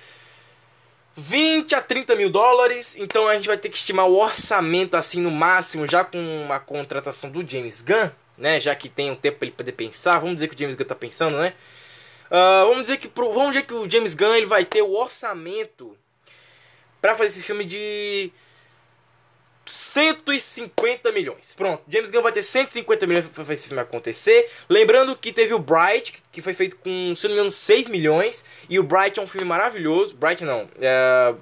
20 1.16 1.76
a 1.76 1.82
30 1.82 2.16
mil 2.16 2.30
dólares. 2.30 2.96
Então 2.98 3.28
a 3.28 3.36
gente 3.36 3.48
vai 3.48 3.58
ter 3.58 3.70
que 3.70 3.78
estimar 3.78 4.08
o 4.08 4.18
orçamento 4.18 4.96
assim 4.96 5.22
no 5.22 5.32
máximo, 5.32 5.88
já 5.88 6.04
com 6.04 6.48
a 6.50 6.60
contratação 6.60 7.30
do 7.30 7.48
James 7.48 7.82
Gunn, 7.82 8.10
né? 8.38 8.60
Já 8.60 8.76
que 8.76 8.90
tem 8.90 9.12
um 9.12 9.16
tempo 9.16 9.40
para 9.40 9.48
ele 9.48 9.56
poder 9.56 9.72
pensar. 9.74 10.20
Vamos 10.20 10.36
dizer 10.36 10.48
que 10.48 10.56
o 10.56 10.60
James 10.60 10.76
Gunn 10.76 10.86
tá 10.86 10.96
pensando, 10.96 11.38
né? 11.38 11.54
Uh, 12.28 12.68
vamos 12.70 12.84
dizer 12.84 12.98
que 12.98 13.12
vamos 13.16 13.54
dizer 13.54 13.66
que 13.66 13.74
o 13.74 13.90
James 13.90 14.14
Gunn 14.14 14.36
ele 14.36 14.46
vai 14.46 14.66
ter 14.66 14.82
o 14.82 14.94
orçamento 14.94 15.96
para 17.00 17.16
fazer 17.16 17.30
esse 17.30 17.44
filme 17.44 17.66
de 17.66 18.32
150 19.66 21.12
milhões. 21.12 21.54
Pronto, 21.54 21.84
James 21.88 22.12
Gunn 22.12 22.22
vai 22.22 22.32
ter 22.32 22.44
150 22.44 23.08
milhões 23.08 23.30
para 23.30 23.54
esse 23.54 23.68
filme 23.68 23.82
acontecer. 23.82 24.50
Lembrando 24.70 25.16
que 25.16 25.32
teve 25.32 25.54
o 25.54 25.60
Bright, 25.60 26.22
que 26.32 26.42
foi 26.42 26.54
feito 26.54 26.76
com, 26.78 27.14
se 27.16 27.24
não 27.24 27.30
me 27.30 27.40
engano, 27.40 27.52
6 27.52 27.88
milhões. 27.88 28.46
E 28.70 28.80
o 28.80 28.84
Bright 28.84 29.20
é 29.20 29.24
um 29.24 29.28
filme 29.28 29.48
maravilhoso. 29.48 30.16
Bright 30.16 30.44
não, 30.44 30.68
é 30.80 31.34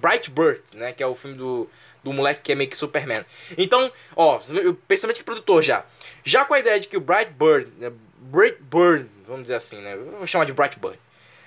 Brightburn, 0.00 0.60
né? 0.74 0.92
Que 0.92 1.02
é 1.02 1.06
o 1.06 1.14
filme 1.14 1.36
do, 1.36 1.68
do 2.02 2.12
moleque 2.12 2.42
que 2.42 2.52
é 2.52 2.54
meio 2.54 2.70
que 2.70 2.76
Superman. 2.76 3.24
Então, 3.56 3.90
ó, 4.16 4.40
pensamento 4.86 5.18
de 5.18 5.24
produtor 5.24 5.62
já. 5.62 5.84
Já 6.24 6.44
com 6.44 6.54
a 6.54 6.58
ideia 6.58 6.80
de 6.80 6.88
que 6.88 6.96
o 6.96 7.00
Brightburn, 7.00 7.66
né, 7.78 7.92
Brightburn, 8.18 9.08
vamos 9.26 9.42
dizer 9.42 9.54
assim, 9.54 9.80
né? 9.80 9.96
Vou 9.96 10.26
chamar 10.26 10.44
de 10.44 10.52
Brightburn. 10.52 10.98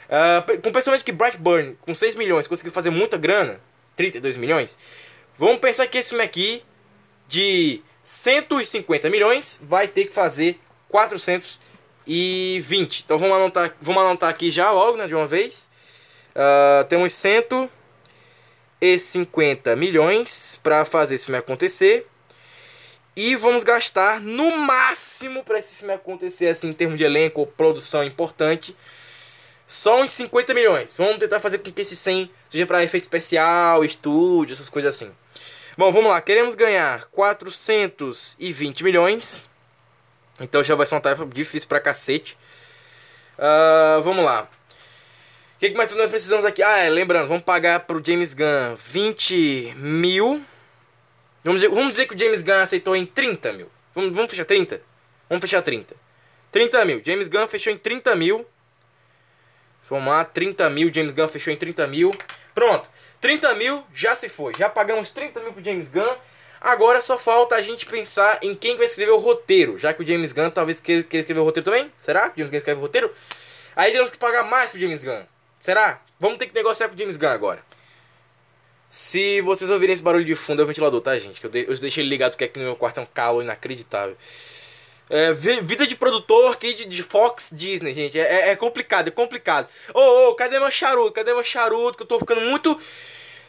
Uh, 0.07 0.61
com 0.61 0.69
o 0.69 0.73
pensamento 0.73 0.99
de 0.99 1.05
que 1.05 1.11
Brightburn, 1.11 1.77
com 1.81 1.95
6 1.95 2.15
milhões, 2.15 2.45
conseguiu 2.45 2.71
fazer 2.71 2.89
muita 2.89 3.17
grana, 3.17 3.59
32 3.95 4.37
milhões, 4.37 4.77
vamos 5.41 5.59
pensar 5.59 5.85
que 5.87 5.97
esse 5.97 6.09
filme 6.09 6.23
aqui, 6.23 6.63
de 7.27 7.81
150 8.03 9.09
milhões, 9.09 9.59
vai 9.63 9.87
ter 9.87 10.05
que 10.05 10.13
fazer 10.13 10.59
420. 10.87 13.03
Então 13.03 13.17
vamos 13.17 13.35
anotar, 13.35 13.75
vamos 13.81 14.03
anotar 14.03 14.29
aqui 14.29 14.51
já 14.51 14.69
logo, 14.69 14.97
né, 14.97 15.07
de 15.07 15.15
uma 15.15 15.27
vez. 15.27 15.67
Uh, 16.35 16.83
temos 16.87 17.11
150 17.13 19.75
milhões 19.75 20.59
para 20.61 20.85
fazer 20.85 21.15
esse 21.15 21.25
filme 21.25 21.39
acontecer. 21.39 22.05
E 23.15 23.35
vamos 23.35 23.63
gastar 23.63 24.21
no 24.21 24.55
máximo 24.57 25.43
para 25.43 25.57
esse 25.57 25.73
filme 25.75 25.93
acontecer, 25.93 26.47
assim, 26.47 26.69
em 26.69 26.73
termos 26.73 26.97
de 26.97 27.03
elenco, 27.03 27.45
produção 27.45 28.03
importante. 28.03 28.75
Só 29.67 30.01
uns 30.01 30.11
50 30.11 30.53
milhões. 30.53 30.95
Vamos 30.97 31.17
tentar 31.17 31.39
fazer 31.39 31.57
com 31.57 31.71
que 31.71 31.81
esse 31.81 31.95
100 31.95 32.29
seja 32.49 32.65
para 32.65 32.83
efeito 32.83 33.03
especial, 33.03 33.83
estúdio, 33.83 34.53
essas 34.53 34.69
coisas 34.69 34.95
assim. 34.95 35.11
Bom, 35.77 35.91
vamos 35.91 36.11
lá. 36.11 36.19
Queremos 36.21 36.53
ganhar 36.53 37.05
420 37.05 38.83
milhões. 38.83 39.49
Então 40.39 40.63
já 40.63 40.75
vai 40.75 40.85
ser 40.85 40.95
uma 40.95 41.01
tarefa 41.01 41.25
difícil 41.25 41.69
pra 41.69 41.79
cacete. 41.79 42.37
Uh, 43.37 44.01
vamos 44.01 44.25
lá. 44.25 44.49
O 45.55 45.59
que, 45.59 45.69
mais 45.71 45.93
nós 45.93 46.09
precisamos 46.09 46.43
aqui? 46.43 46.61
Ah, 46.61 46.79
é, 46.79 46.89
lembrando, 46.89 47.27
vamos 47.27 47.43
pagar 47.43 47.81
pro 47.81 48.01
James 48.03 48.33
Gunn 48.33 48.75
20 48.77 49.75
mil. 49.77 50.43
Vamos 51.43 51.61
dizer, 51.61 51.73
vamos 51.73 51.91
dizer 51.91 52.07
que 52.07 52.15
o 52.15 52.19
James 52.19 52.41
Gunn 52.41 52.61
aceitou 52.63 52.95
em 52.95 53.05
30 53.05 53.53
mil. 53.53 53.71
Vamos, 53.95 54.13
vamos 54.13 54.29
fechar 54.29 54.45
30? 54.45 54.81
Vamos 55.29 55.41
fechar 55.41 55.61
30. 55.61 55.95
30 56.51 56.85
mil. 56.85 57.01
James 57.05 57.27
Gunn 57.27 57.47
fechou 57.47 57.71
em 57.71 57.77
30 57.77 58.15
mil. 58.15 58.45
Vamos 59.89 60.07
lá, 60.07 60.25
30 60.25 60.69
mil. 60.69 60.93
James 60.93 61.13
Gunn 61.13 61.27
fechou 61.27 61.53
em 61.53 61.57
30 61.57 61.87
mil. 61.87 62.11
Pronto. 62.53 62.89
30 63.21 63.53
mil 63.55 63.83
já 63.93 64.15
se 64.15 64.27
foi. 64.27 64.51
Já 64.57 64.67
pagamos 64.67 65.11
30 65.11 65.39
mil 65.39 65.53
pro 65.53 65.63
James 65.63 65.89
Gunn. 65.89 66.15
Agora 66.59 66.99
só 66.99 67.17
falta 67.17 67.55
a 67.55 67.61
gente 67.61 67.85
pensar 67.85 68.39
em 68.41 68.53
quem 68.53 68.75
vai 68.75 68.85
escrever 68.85 69.11
o 69.11 69.17
roteiro. 69.17 69.77
Já 69.79 69.93
que 69.93 70.03
o 70.03 70.05
James 70.05 70.33
Gunn 70.33 70.49
talvez 70.49 70.79
queira 70.79 71.05
escrever 71.13 71.39
o 71.39 71.43
roteiro 71.43 71.65
também. 71.65 71.91
Será 71.97 72.29
que 72.29 72.35
o 72.35 72.37
James 72.39 72.51
Gunn 72.51 72.57
escreve 72.57 72.79
o 72.79 72.81
roteiro? 72.81 73.11
Aí 73.75 73.91
temos 73.91 74.09
que 74.09 74.17
pagar 74.17 74.43
mais 74.43 74.71
pro 74.71 74.79
James 74.79 75.03
Gunn. 75.03 75.23
Será? 75.61 76.01
Vamos 76.19 76.37
ter 76.37 76.47
que 76.47 76.55
negociar 76.55 76.89
com 76.89 76.95
o 76.95 76.97
James 76.97 77.15
Gunn 77.15 77.29
agora. 77.29 77.63
Se 78.89 79.39
vocês 79.41 79.69
ouvirem 79.69 79.93
esse 79.93 80.03
barulho 80.03 80.25
de 80.25 80.35
fundo 80.35 80.61
é 80.61 80.65
o 80.65 80.67
ventilador, 80.67 80.99
tá, 80.99 81.17
gente? 81.17 81.39
Que 81.39 81.45
eu, 81.45 81.49
de 81.49 81.65
eu 81.65 81.77
deixei 81.77 82.03
ele 82.03 82.09
ligado 82.09 82.31
porque 82.31 82.43
aqui 82.43 82.59
no 82.59 82.65
meu 82.65 82.75
quarto 82.75 82.99
é 82.99 83.03
um 83.03 83.05
calor 83.05 83.41
inacreditável. 83.41 84.17
É, 85.11 85.33
vida 85.33 85.85
de 85.85 85.95
produtor 85.95 86.53
aqui 86.53 86.73
de, 86.73 86.85
de 86.85 87.03
Fox 87.03 87.51
Disney, 87.53 87.93
gente. 87.93 88.17
É, 88.17 88.23
é, 88.23 88.49
é 88.51 88.55
complicado, 88.55 89.09
é 89.09 89.11
complicado. 89.11 89.67
Ô, 89.93 89.99
ô, 89.99 90.29
oh, 90.29 90.35
cadê 90.35 90.57
meu 90.59 90.71
charuto? 90.71 91.11
Cadê 91.11 91.33
meu 91.33 91.43
charuto? 91.43 91.97
Que 91.97 92.03
eu 92.03 92.07
tô 92.07 92.17
ficando 92.17 92.41
muito 92.41 92.79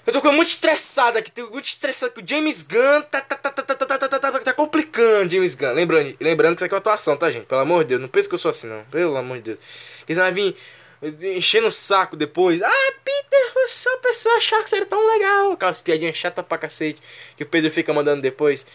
eu 0.05 0.13
tô 0.13 0.19
ficando 0.19 0.35
muito 0.35 0.49
estressado 0.49 1.19
aqui, 1.19 1.31
tô 1.31 1.49
muito 1.49 1.65
estressado 1.65 2.13
que 2.13 2.21
o 2.21 2.27
James 2.27 2.65
Gunn 2.65 3.03
tá, 3.03 3.21
tá, 3.21 3.37
tá, 3.37 3.51
tá, 3.53 3.63
tá, 3.63 3.75
tá, 3.77 3.87
tá, 3.87 4.09
tá, 4.09 4.19
tá, 4.19 4.39
tá 4.41 4.53
complicando, 4.53 5.31
James 5.31 5.55
Gunn. 5.55 5.73
Lembrando, 5.75 6.17
lembrando 6.21 6.57
que 6.57 6.59
isso 6.59 6.65
aqui 6.65 6.75
é 6.75 6.77
uma 6.77 6.81
atuação, 6.81 7.17
tá, 7.17 7.31
gente? 7.31 7.47
Pelo 7.47 7.61
amor 7.61 7.85
de 7.85 7.91
Deus, 7.91 8.01
não 8.01 8.09
pensa 8.09 8.29
que 8.29 8.35
eu 8.35 8.39
sou 8.39 8.49
assim, 8.49 8.67
não. 8.67 8.83
Pelo 8.87 9.17
amor 9.17 9.37
de 9.37 9.43
Deus. 9.45 9.59
Você 10.05 10.15
vai 10.15 10.33
vir 10.33 10.57
enchendo 11.37 11.69
o 11.69 11.71
saco 11.71 12.17
depois. 12.17 12.61
Ah, 12.61 12.93
Peter, 13.05 13.53
você 13.55 13.89
é 13.89 13.93
uma 13.93 13.99
pessoa 13.99 14.37
achar 14.37 14.63
que 14.65 14.71
você 14.71 14.77
era 14.77 14.87
tão 14.87 15.07
legal. 15.07 15.53
Aquelas 15.53 15.81
piadinhas 15.81 16.17
chatas 16.17 16.45
pra 16.45 16.59
cacete 16.59 17.01
que 17.37 17.45
o 17.45 17.47
Pedro 17.47 17.71
fica 17.71 17.93
mandando 17.93 18.23
depois. 18.23 18.67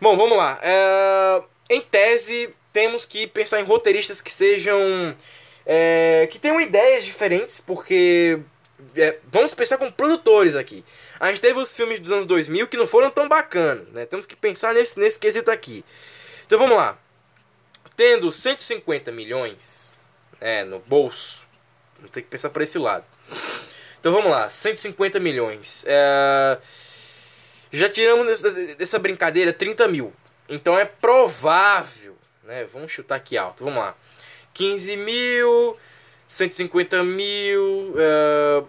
Bom, 0.00 0.16
vamos 0.16 0.38
lá. 0.38 0.56
É... 0.62 1.42
Em 1.70 1.80
tese, 1.80 2.52
temos 2.72 3.06
que 3.06 3.28
pensar 3.28 3.60
em 3.60 3.64
roteiristas 3.64 4.20
que 4.20 4.32
sejam. 4.32 5.16
É... 5.64 6.26
que 6.30 6.38
tenham 6.38 6.60
ideias 6.60 7.04
diferentes, 7.04 7.60
porque 7.60 8.40
é, 8.96 9.18
vamos 9.30 9.54
pensar 9.54 9.78
como 9.78 9.92
produtores 9.92 10.56
aqui. 10.56 10.84
A 11.18 11.28
gente 11.28 11.40
teve 11.40 11.58
os 11.60 11.74
filmes 11.74 12.00
dos 12.00 12.10
anos 12.10 12.26
2000 12.26 12.66
que 12.66 12.76
não 12.76 12.86
foram 12.86 13.10
tão 13.10 13.28
bacanas, 13.28 13.86
né? 13.88 14.04
Temos 14.04 14.26
que 14.26 14.34
pensar 14.34 14.74
nesse, 14.74 14.98
nesse 14.98 15.18
quesito 15.18 15.50
aqui. 15.50 15.84
Então 16.46 16.58
vamos 16.58 16.76
lá. 16.76 16.98
Tendo 17.96 18.32
150 18.32 19.12
milhões 19.12 19.92
é, 20.40 20.64
no 20.64 20.80
bolso, 20.80 21.44
vamos 21.96 22.10
ter 22.10 22.22
que 22.22 22.28
pensar 22.28 22.50
para 22.50 22.64
esse 22.64 22.78
lado. 22.78 23.04
Então 24.00 24.10
vamos 24.12 24.30
lá, 24.30 24.48
150 24.48 25.20
milhões. 25.20 25.84
É, 25.86 26.58
já 27.70 27.88
tiramos 27.88 28.42
dessa 28.76 28.98
brincadeira 28.98 29.52
30 29.52 29.86
mil. 29.86 30.12
Então 30.50 30.76
é 30.76 30.84
provável, 30.84 32.18
né? 32.42 32.64
Vamos 32.64 32.90
chutar 32.90 33.14
aqui 33.14 33.38
alto, 33.38 33.64
vamos 33.64 33.78
lá. 33.78 33.94
15 34.52 34.96
mil, 34.96 35.76
150 36.26 37.04
mil, 37.04 37.94
uh, 37.94 38.66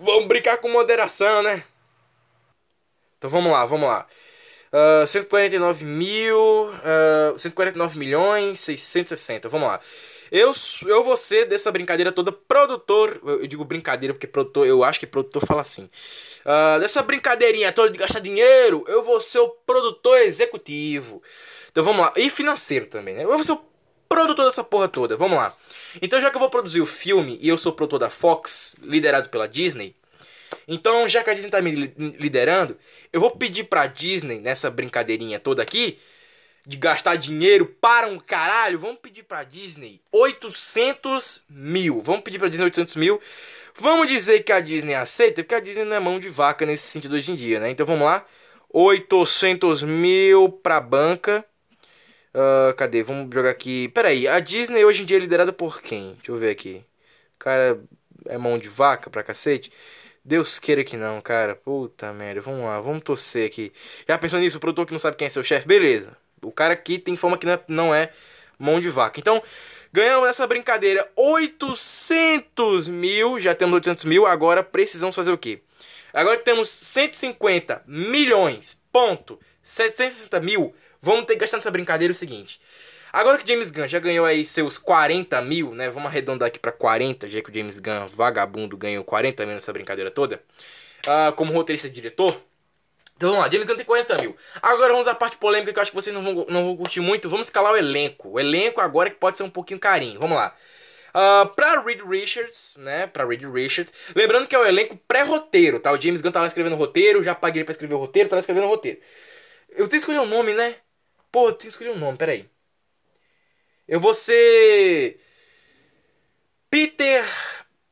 Vamos 0.00 0.26
brincar 0.26 0.56
com 0.56 0.70
moderação, 0.70 1.42
né? 1.42 1.64
Então 3.18 3.28
vamos 3.28 3.52
lá, 3.52 3.66
vamos 3.66 3.86
lá. 3.86 4.06
Uh, 4.76 5.06
149 5.06 5.84
mil. 5.84 6.38
Uh, 6.66 7.38
149 7.38 7.98
milhões 7.98 8.60
660. 8.60 9.48
Vamos 9.48 9.68
lá. 9.68 9.80
Eu, 10.30 10.52
eu 10.86 11.04
vou 11.04 11.16
ser 11.16 11.46
dessa 11.46 11.70
brincadeira 11.72 12.12
toda 12.12 12.30
produtor. 12.30 13.20
Eu 13.24 13.46
digo 13.46 13.64
brincadeira 13.64 14.12
porque 14.12 14.26
produtor, 14.26 14.66
eu 14.66 14.84
acho 14.84 15.00
que 15.00 15.06
produtor 15.06 15.42
fala 15.46 15.60
assim. 15.60 15.88
Uh, 16.44 16.80
dessa 16.80 17.02
brincadeirinha 17.02 17.72
toda 17.72 17.90
de 17.90 17.98
gastar 17.98 18.20
dinheiro, 18.20 18.84
eu 18.88 19.02
vou 19.02 19.20
ser 19.20 19.38
o 19.38 19.48
produtor 19.48 20.18
executivo. 20.18 21.22
Então 21.70 21.82
vamos 21.82 22.02
lá. 22.02 22.12
E 22.16 22.28
financeiro 22.28 22.86
também, 22.86 23.14
né? 23.14 23.24
Eu 23.24 23.28
vou 23.28 23.44
ser 23.44 23.52
o 23.52 23.64
produtor 24.08 24.44
dessa 24.44 24.64
porra 24.64 24.88
toda. 24.88 25.16
Vamos 25.16 25.38
lá. 25.38 25.54
Então, 26.02 26.20
já 26.20 26.30
que 26.30 26.36
eu 26.36 26.40
vou 26.40 26.50
produzir 26.50 26.80
o 26.80 26.86
filme 26.86 27.38
e 27.40 27.48
eu 27.48 27.56
sou 27.56 27.72
produtor 27.72 27.98
da 27.98 28.10
Fox, 28.10 28.76
liderado 28.82 29.28
pela 29.28 29.48
Disney, 29.48 29.94
então, 30.66 31.08
já 31.08 31.22
que 31.22 31.30
a 31.30 31.34
Disney 31.34 31.50
tá 31.50 31.60
me 31.62 31.70
liderando, 32.18 32.76
eu 33.12 33.20
vou 33.20 33.30
pedir 33.30 33.64
pra 33.64 33.86
Disney, 33.86 34.40
nessa 34.40 34.70
brincadeirinha 34.70 35.38
toda 35.38 35.62
aqui, 35.62 35.98
de 36.66 36.76
gastar 36.76 37.14
dinheiro 37.16 37.66
para 37.80 38.08
um 38.08 38.18
caralho, 38.18 38.78
vamos 38.78 38.98
pedir 38.98 39.22
pra 39.22 39.44
Disney 39.44 40.00
800 40.10 41.44
mil. 41.48 42.00
Vamos 42.02 42.22
pedir 42.22 42.38
pra 42.38 42.48
Disney 42.48 42.64
800 42.64 42.96
mil. 42.96 43.20
Vamos 43.78 44.08
dizer 44.08 44.42
que 44.42 44.50
a 44.50 44.58
Disney 44.58 44.94
aceita, 44.94 45.42
porque 45.42 45.54
a 45.54 45.60
Disney 45.60 45.84
não 45.84 45.96
é 45.96 46.00
mão 46.00 46.18
de 46.18 46.28
vaca 46.28 46.66
nesse 46.66 46.88
sentido 46.88 47.14
hoje 47.14 47.30
em 47.30 47.36
dia, 47.36 47.60
né? 47.60 47.70
Então 47.70 47.86
vamos 47.86 48.04
lá. 48.04 48.26
800 48.70 49.82
mil 49.84 50.50
pra 50.50 50.80
banca. 50.80 51.44
Uh, 52.34 52.74
cadê? 52.74 53.02
Vamos 53.02 53.32
jogar 53.32 53.50
aqui. 53.50 53.88
Pera 53.88 54.08
aí, 54.08 54.26
a 54.26 54.40
Disney 54.40 54.84
hoje 54.84 55.02
em 55.02 55.06
dia 55.06 55.18
é 55.18 55.20
liderada 55.20 55.52
por 55.52 55.80
quem? 55.80 56.14
Deixa 56.14 56.32
eu 56.32 56.36
ver 56.36 56.50
aqui. 56.50 56.84
Cara, 57.38 57.80
é 58.26 58.36
mão 58.36 58.58
de 58.58 58.68
vaca 58.68 59.08
pra 59.08 59.22
cacete. 59.22 59.70
Deus 60.26 60.58
queira 60.58 60.82
que 60.82 60.96
não, 60.96 61.20
cara. 61.20 61.54
Puta 61.54 62.12
merda. 62.12 62.40
Vamos 62.40 62.64
lá, 62.64 62.80
vamos 62.80 63.04
torcer 63.04 63.46
aqui. 63.46 63.72
Já 64.08 64.18
pensou 64.18 64.40
nisso? 64.40 64.56
O 64.56 64.60
produtor 64.60 64.84
que 64.84 64.92
não 64.92 64.98
sabe 64.98 65.16
quem 65.16 65.26
é 65.26 65.30
seu 65.30 65.44
chefe? 65.44 65.68
Beleza. 65.68 66.16
O 66.42 66.50
cara 66.50 66.74
aqui 66.74 66.98
tem 66.98 67.14
fama 67.14 67.38
que 67.38 67.46
não 67.46 67.52
é, 67.52 67.60
não 67.68 67.94
é 67.94 68.10
mão 68.58 68.80
de 68.80 68.90
vaca. 68.90 69.20
Então, 69.20 69.40
ganhamos 69.92 70.28
essa 70.28 70.44
brincadeira 70.44 71.06
800 71.14 72.88
mil. 72.88 73.38
Já 73.38 73.54
temos 73.54 73.74
800 73.74 74.04
mil. 74.04 74.26
Agora 74.26 74.64
precisamos 74.64 75.14
fazer 75.14 75.30
o 75.30 75.38
quê? 75.38 75.60
Agora 76.12 76.36
que 76.36 76.44
temos 76.44 76.70
150 76.70 77.84
milhões, 77.86 78.82
ponto, 78.90 79.38
760 79.62 80.40
mil. 80.40 80.74
Vamos 81.00 81.26
ter 81.26 81.34
que 81.34 81.40
gastar 81.40 81.58
nessa 81.58 81.70
brincadeira 81.70 82.10
o 82.10 82.16
seguinte. 82.16 82.60
Agora 83.16 83.38
que 83.38 83.50
James 83.50 83.70
Gunn 83.70 83.88
já 83.88 83.98
ganhou 83.98 84.26
aí 84.26 84.44
seus 84.44 84.76
40 84.76 85.40
mil, 85.40 85.74
né? 85.74 85.88
Vamos 85.88 86.10
arredondar 86.10 86.48
aqui 86.48 86.58
para 86.58 86.70
40, 86.70 87.26
já 87.26 87.40
que 87.40 87.50
o 87.50 87.54
James 87.54 87.78
Gunn, 87.78 88.06
vagabundo, 88.08 88.76
ganhou 88.76 89.02
40 89.02 89.46
mil 89.46 89.54
nessa 89.54 89.72
brincadeira 89.72 90.10
toda. 90.10 90.42
Uh, 91.06 91.32
como 91.34 91.50
roteirista 91.54 91.88
e 91.88 91.90
diretor. 91.90 92.38
Então 93.16 93.30
vamos 93.30 93.42
lá, 93.42 93.50
James 93.50 93.66
Gunn 93.66 93.76
tem 93.76 93.86
40 93.86 94.18
mil. 94.18 94.36
Agora 94.60 94.92
vamos 94.92 95.08
à 95.08 95.14
parte 95.14 95.38
polêmica 95.38 95.72
que 95.72 95.78
eu 95.78 95.82
acho 95.82 95.92
que 95.92 95.94
vocês 95.94 96.14
não 96.14 96.22
vão, 96.22 96.46
não 96.50 96.64
vão 96.66 96.76
curtir 96.76 97.00
muito. 97.00 97.26
Vamos 97.30 97.46
escalar 97.46 97.72
o 97.72 97.76
elenco. 97.78 98.32
O 98.32 98.38
elenco 98.38 98.82
agora 98.82 99.08
que 99.08 99.16
pode 99.16 99.38
ser 99.38 99.44
um 99.44 99.48
pouquinho 99.48 99.80
carinho. 99.80 100.20
Vamos 100.20 100.36
lá. 100.36 100.54
Uh, 101.14 101.48
pra 101.54 101.80
Reed 101.80 102.02
Richards, 102.02 102.74
né? 102.76 103.06
Pra 103.06 103.24
Reed 103.24 103.44
Richards. 103.44 103.94
Lembrando 104.14 104.46
que 104.46 104.54
é 104.54 104.58
o 104.58 104.66
elenco 104.66 104.94
pré-roteiro, 105.08 105.80
tá? 105.80 105.90
O 105.90 105.98
James 105.98 106.20
Gunn 106.20 106.32
tá 106.32 106.42
lá 106.42 106.48
escrevendo 106.48 106.76
roteiro, 106.76 107.24
já 107.24 107.34
paguei 107.34 107.60
ele 107.60 107.64
pra 107.64 107.72
escrever 107.72 107.94
o 107.94 107.98
roteiro, 107.98 108.28
tá 108.28 108.36
lá 108.36 108.40
escrevendo 108.40 108.66
o 108.66 108.68
roteiro. 108.68 109.00
Eu 109.70 109.88
tenho 109.88 109.88
que 109.88 109.96
escolher 109.96 110.20
um 110.20 110.26
nome, 110.26 110.52
né? 110.52 110.74
Pô, 111.32 111.48
eu 111.48 111.52
tenho 111.52 111.60
que 111.60 111.68
escolher 111.68 111.92
um 111.92 111.98
nome, 111.98 112.18
peraí. 112.18 112.54
Eu 113.88 114.00
vou 114.00 114.14
ser. 114.14 115.20
Peter. 116.68 117.24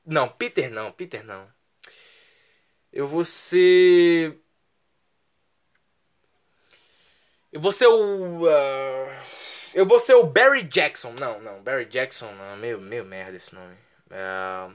Não, 0.04 0.28
Peter 0.28 0.70
não, 0.70 0.90
Peter 0.90 1.24
não. 1.24 1.46
Eu 2.92 3.06
vou 3.06 3.24
ser. 3.24 4.38
Eu 7.52 7.60
vou 7.60 7.72
ser 7.72 7.86
o. 7.86 8.44
Uh... 8.44 9.34
Eu 9.72 9.86
vou 9.86 9.98
ser 10.00 10.14
o 10.14 10.24
Barry 10.24 10.62
Jackson. 10.64 11.12
Não, 11.18 11.40
não, 11.40 11.62
Barry 11.62 11.84
Jackson 11.86 12.32
não. 12.32 12.56
Meio, 12.56 12.80
meio 12.80 13.04
merda 13.04 13.36
esse 13.36 13.54
nome. 13.54 13.74
Uh... 14.10 14.74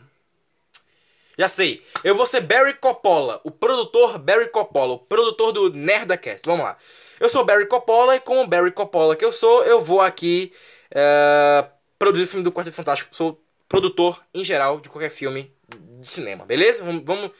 Já 1.37 1.47
sei. 1.47 1.85
Eu 2.03 2.15
vou 2.15 2.25
ser 2.25 2.41
Barry 2.41 2.73
Coppola, 2.75 3.39
o 3.45 3.51
produtor 3.51 4.17
Barry 4.17 4.49
Coppola, 4.49 4.93
o 4.95 4.99
produtor 4.99 5.53
do 5.53 5.73
Nerdacast. 5.73 6.45
Vamos 6.45 6.65
lá. 6.65 6.77
Eu 7.19 7.29
sou 7.29 7.45
Barry 7.45 7.65
Coppola 7.65 8.15
e 8.15 8.19
como 8.19 8.47
Barry 8.47 8.71
Coppola 8.71 9.15
que 9.15 9.23
eu 9.23 9.31
sou, 9.31 9.63
eu 9.63 9.79
vou 9.79 10.01
aqui 10.01 10.53
uh, 10.91 11.69
produzir 11.97 12.23
o 12.23 12.27
filme 12.27 12.43
do 12.43 12.51
Quarteto 12.51 12.75
Fantástico. 12.75 13.15
Sou 13.15 13.41
produtor 13.67 14.19
em 14.33 14.43
geral 14.43 14.79
de 14.79 14.89
qualquer 14.89 15.09
filme 15.09 15.53
de 15.99 16.07
cinema, 16.07 16.45
beleza? 16.45 16.83
Vamos, 16.83 17.03
vamos, 17.05 17.31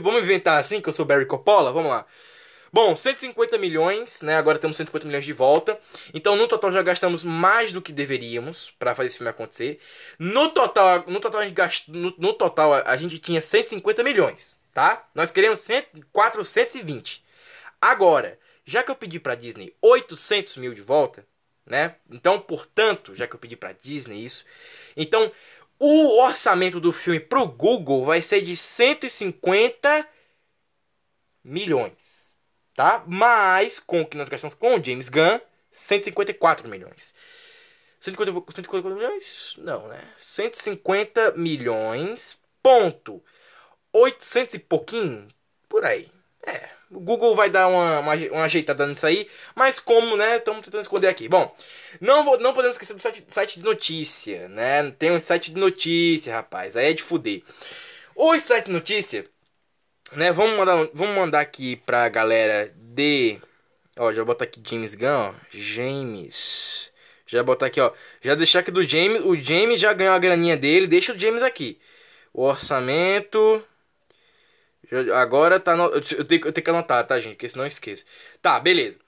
vamos, 0.00 0.22
inventar 0.22 0.58
assim 0.58 0.80
que 0.80 0.88
eu 0.88 0.92
sou 0.92 1.04
Barry 1.04 1.26
Coppola? 1.26 1.72
Vamos 1.72 1.90
lá. 1.90 2.06
Bom, 2.72 2.96
150 2.96 3.56
milhões, 3.56 4.22
né? 4.22 4.36
Agora 4.36 4.58
temos 4.58 4.76
150 4.76 5.06
milhões 5.06 5.24
de 5.24 5.32
volta. 5.32 5.78
Então, 6.12 6.34
no 6.34 6.48
total 6.48 6.72
já 6.72 6.82
gastamos 6.82 7.22
mais 7.22 7.72
do 7.72 7.80
que 7.80 7.92
deveríamos 7.92 8.72
para 8.78 8.94
fazer 8.96 9.06
esse 9.06 9.18
filme 9.18 9.30
acontecer. 9.30 9.78
No 10.18 10.48
total, 10.50 11.04
no 11.06 11.20
total 11.20 11.40
a 11.40 11.44
gente 11.44 11.54
gastou, 11.54 11.94
no, 11.94 12.14
no, 12.18 12.32
total 12.32 12.74
a 12.74 12.96
gente 12.96 13.18
tinha 13.20 13.40
150 13.40 14.02
milhões, 14.02 14.56
tá? 14.72 15.06
Nós 15.14 15.30
queremos 15.30 15.60
100, 15.60 15.84
420. 16.12 17.24
Agora, 17.80 18.38
já 18.64 18.82
que 18.82 18.90
eu 18.90 18.96
pedi 18.96 19.20
para 19.20 19.36
Disney 19.36 19.72
800 19.80 20.56
mil 20.56 20.74
de 20.74 20.80
volta, 20.80 21.24
né? 21.66 21.96
Então, 22.10 22.40
portanto, 22.40 23.14
já 23.14 23.26
que 23.26 23.34
eu 23.34 23.40
pedi 23.40 23.56
para 23.56 23.72
Disney 23.72 24.24
isso, 24.24 24.44
então 24.96 25.30
o 25.78 26.22
orçamento 26.22 26.80
do 26.80 26.92
filme 26.92 27.20
pro 27.20 27.46
Google 27.46 28.04
vai 28.04 28.22
ser 28.22 28.42
de 28.42 28.56
150 28.56 30.08
milhões 31.42 32.24
tá? 32.74 33.04
Mas 33.06 33.78
com 33.78 34.02
o 34.02 34.06
que 34.06 34.16
nós 34.16 34.28
gastamos 34.28 34.54
com 34.54 34.76
o 34.76 34.84
James 34.84 35.08
Gunn, 35.08 35.40
154 35.70 36.68
milhões. 36.68 37.14
150, 38.00 38.52
154 38.52 38.94
milhões? 38.94 39.54
Não, 39.58 39.88
né? 39.88 40.00
150 40.16 41.32
milhões, 41.32 42.38
ponto. 42.62 43.22
800 43.92 44.54
e 44.54 44.58
pouquinho? 44.58 45.28
Por 45.68 45.84
aí. 45.84 46.10
É, 46.46 46.68
o 46.94 47.00
Google 47.00 47.34
vai 47.34 47.50
dar 47.50 47.68
uma, 47.68 48.00
uma, 48.00 48.14
uma 48.14 48.44
ajeitada 48.44 48.86
nisso 48.86 49.06
aí, 49.06 49.28
mas 49.54 49.80
como, 49.80 50.16
né? 50.16 50.36
Estamos 50.36 50.62
tentando 50.62 50.82
esconder 50.82 51.08
aqui. 51.08 51.28
Bom, 51.28 51.54
não, 52.00 52.24
vou, 52.24 52.38
não 52.38 52.54
podemos 52.54 52.76
esquecer 52.76 52.94
do 52.94 53.02
site, 53.02 53.24
site 53.28 53.58
de 53.58 53.64
notícia, 53.64 54.48
né? 54.48 54.90
Tem 54.98 55.10
um 55.10 55.20
site 55.20 55.52
de 55.52 55.58
notícia, 55.58 56.34
rapaz. 56.34 56.76
Aí 56.76 56.90
é 56.90 56.92
de 56.92 57.02
fuder. 57.02 57.42
O 58.14 58.38
site 58.38 58.66
de 58.66 58.72
notícia 58.72 59.26
né, 60.12 60.30
vamos 60.32 60.56
mandar, 60.56 60.88
vamos 60.92 61.16
mandar 61.16 61.40
aqui 61.40 61.76
pra 61.76 62.08
galera 62.08 62.72
de. 62.76 63.38
Ó, 63.98 64.12
já 64.12 64.24
botar 64.24 64.44
aqui 64.44 64.60
James 64.64 64.94
Gunn, 64.94 65.30
ó. 65.30 65.34
James. 65.50 66.92
Já 67.26 67.42
botar 67.42 67.66
aqui, 67.66 67.80
ó. 67.80 67.92
Já 68.20 68.34
deixar 68.34 68.60
aqui 68.60 68.70
do 68.70 68.82
James. 68.82 69.22
O 69.24 69.34
James 69.34 69.80
já 69.80 69.92
ganhou 69.92 70.14
a 70.14 70.18
graninha 70.18 70.56
dele. 70.56 70.86
Deixa 70.86 71.12
o 71.12 71.18
James 71.18 71.42
aqui. 71.42 71.78
O 72.32 72.42
orçamento. 72.42 73.64
Agora 75.14 75.60
tá. 75.60 75.76
No... 75.76 75.84
Eu, 75.86 76.24
tenho, 76.24 76.46
eu 76.46 76.52
tenho 76.52 76.64
que 76.64 76.70
anotar, 76.70 77.06
tá, 77.06 77.20
gente? 77.20 77.34
Porque 77.34 77.48
senão 77.48 77.64
eu 77.64 77.68
esqueço. 77.68 78.04
Tá, 78.40 78.58
beleza. 78.60 78.98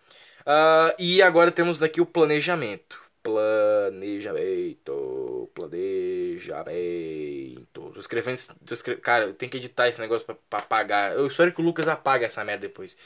Uh, 0.42 0.92
e 0.98 1.22
agora 1.22 1.50
temos 1.50 1.82
aqui 1.82 2.00
o 2.00 2.06
planejamento. 2.06 3.00
Planejamento. 3.22 5.50
Planejamento. 5.52 7.90
Tô 7.92 7.98
escrevendo. 7.98 8.38
Tô 8.64 8.74
escrevendo 8.74 9.02
cara, 9.02 9.24
eu 9.24 9.34
tenho 9.34 9.50
que 9.50 9.56
editar 9.56 9.88
esse 9.88 10.00
negócio 10.00 10.24
pra, 10.24 10.36
pra 10.48 10.60
apagar. 10.60 11.12
Eu 11.12 11.26
espero 11.26 11.52
que 11.52 11.60
o 11.60 11.64
Lucas 11.64 11.88
apague 11.88 12.24
essa 12.24 12.44
merda 12.44 12.62
depois. 12.62 12.96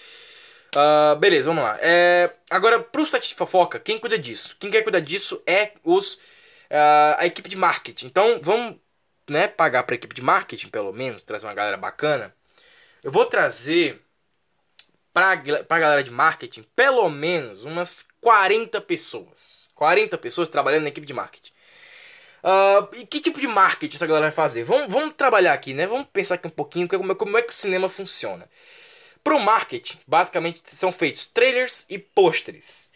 Uh, 0.76 1.16
beleza, 1.16 1.48
vamos 1.48 1.64
lá. 1.64 1.78
É, 1.80 2.30
agora, 2.48 2.78
pro 2.78 3.04
site 3.04 3.28
de 3.28 3.34
fofoca, 3.34 3.80
quem 3.80 3.98
cuida 3.98 4.18
disso? 4.18 4.56
Quem 4.58 4.70
quer 4.70 4.82
cuidar 4.82 5.00
disso 5.00 5.42
é 5.46 5.72
os, 5.82 6.14
uh, 6.14 7.18
a 7.18 7.26
equipe 7.26 7.48
de 7.48 7.56
marketing. 7.56 8.06
Então, 8.06 8.38
vamos 8.40 8.76
né, 9.28 9.48
pagar 9.48 9.82
pra 9.82 9.96
equipe 9.96 10.14
de 10.14 10.22
marketing, 10.22 10.68
pelo 10.68 10.92
menos, 10.92 11.22
trazer 11.22 11.46
uma 11.46 11.54
galera 11.54 11.76
bacana. 11.76 12.34
Eu 13.02 13.10
vou 13.10 13.24
trazer 13.26 14.00
pra, 15.12 15.36
pra 15.66 15.78
galera 15.78 16.02
de 16.02 16.10
marketing, 16.10 16.64
pelo 16.74 17.08
menos 17.08 17.64
umas 17.64 18.06
40 18.20 18.80
pessoas. 18.80 19.68
40 19.74 20.18
pessoas 20.18 20.48
trabalhando 20.48 20.82
na 20.82 20.88
equipe 20.90 21.06
de 21.06 21.14
marketing. 21.14 21.52
Uh, 22.42 22.96
e 22.96 23.06
que 23.06 23.20
tipo 23.20 23.40
de 23.40 23.46
marketing 23.46 23.96
essa 23.96 24.06
galera 24.06 24.26
vai 24.26 24.32
fazer? 24.32 24.64
Vamos, 24.64 24.92
vamos 24.92 25.14
trabalhar 25.14 25.52
aqui, 25.52 25.74
né? 25.74 25.86
Vamos 25.86 26.06
pensar 26.12 26.34
aqui 26.34 26.46
um 26.46 26.50
pouquinho 26.50 26.88
como, 26.88 27.14
como 27.14 27.38
é 27.38 27.42
que 27.42 27.52
o 27.52 27.56
cinema 27.56 27.88
funciona. 27.88 28.48
Para 29.22 29.34
o 29.34 29.40
marketing, 29.40 29.98
basicamente 30.06 30.62
são 30.64 30.90
feitos 30.90 31.26
trailers 31.26 31.86
e 31.90 31.98
pôsteres. 31.98 32.92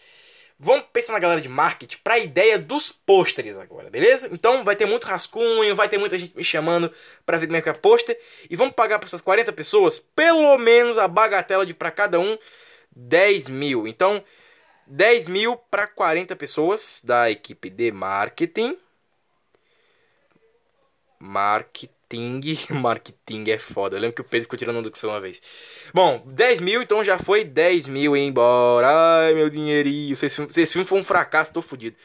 Vamos 0.58 0.86
pensar 0.92 1.14
na 1.14 1.18
galera 1.18 1.40
de 1.40 1.48
marketing 1.48 1.98
para 2.02 2.14
a 2.14 2.18
ideia 2.18 2.58
dos 2.58 2.92
pôsteres 2.92 3.58
agora, 3.58 3.90
beleza? 3.90 4.28
Então 4.32 4.62
vai 4.62 4.76
ter 4.76 4.86
muito 4.86 5.04
rascunho, 5.04 5.74
vai 5.74 5.88
ter 5.88 5.98
muita 5.98 6.16
gente 6.16 6.36
me 6.36 6.44
chamando 6.44 6.92
para 7.26 7.38
ver 7.38 7.46
como 7.46 7.56
é 7.56 7.62
que 7.62 7.68
é 7.68 7.72
pôster. 7.72 8.18
E 8.48 8.54
vamos 8.54 8.74
pagar 8.74 8.98
para 8.98 9.06
essas 9.06 9.20
40 9.20 9.52
pessoas 9.52 9.98
pelo 9.98 10.56
menos 10.56 10.96
a 10.96 11.08
bagatela 11.08 11.66
de 11.66 11.74
para 11.74 11.90
cada 11.90 12.20
um 12.20 12.38
10 12.94 13.48
mil. 13.48 13.86
Então 13.88 14.22
10 14.86 15.28
mil 15.28 15.56
para 15.56 15.88
40 15.88 16.36
pessoas 16.36 17.00
da 17.02 17.30
equipe 17.30 17.68
de 17.68 17.90
marketing. 17.90 18.78
Marketing. 21.18 21.93
Marketing 22.70 23.44
é 23.50 23.58
foda. 23.58 23.96
Eu 23.96 24.00
lembro 24.00 24.14
que 24.14 24.20
o 24.20 24.24
Pedro 24.24 24.44
ficou 24.44 24.58
tirando 24.58 24.82
dicção 24.82 25.10
uma 25.10 25.20
vez. 25.20 25.40
Bom, 25.92 26.22
10 26.26 26.60
mil, 26.60 26.82
então 26.82 27.04
já 27.04 27.18
foi 27.18 27.44
10 27.44 27.88
mil 27.88 28.16
embora. 28.16 28.88
Ai, 28.88 29.34
meu 29.34 29.48
dinheirinho. 29.50 30.16
Filme, 30.16 30.48
esse 30.50 30.72
filme 30.72 30.86
foi 30.86 30.98
um 30.98 31.04
fracasso, 31.04 31.52
tô 31.52 31.62
fudido. 31.62 31.96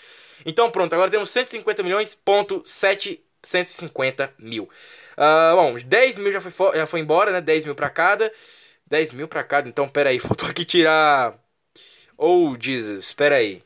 Então 0.45 0.71
pronto, 0.71 0.93
agora 0.93 1.11
temos 1.11 1.29
150 1.31 1.83
milhões, 1.83 2.13
ponto 2.13 2.61
750 2.65 4.33
mil. 4.39 4.69
Uh, 5.17 5.55
bom, 5.55 5.75
10 5.77 6.17
mil 6.17 6.31
já 6.31 6.39
foi, 6.39 6.77
já 6.77 6.85
foi 6.87 6.99
embora, 7.01 7.31
né? 7.31 7.41
10 7.41 7.65
mil 7.65 7.75
pra 7.75 7.89
cada. 7.89 8.31
10 8.87 9.13
mil 9.13 9.27
pra 9.27 9.43
cada. 9.43 9.67
Então, 9.67 9.87
pera 9.87 10.09
aí, 10.09 10.19
faltou 10.19 10.49
aqui 10.49 10.65
tirar 10.65 11.37
Oh, 12.21 12.53
Jesus, 12.59 13.05
espera 13.05 13.35
aí. 13.37 13.63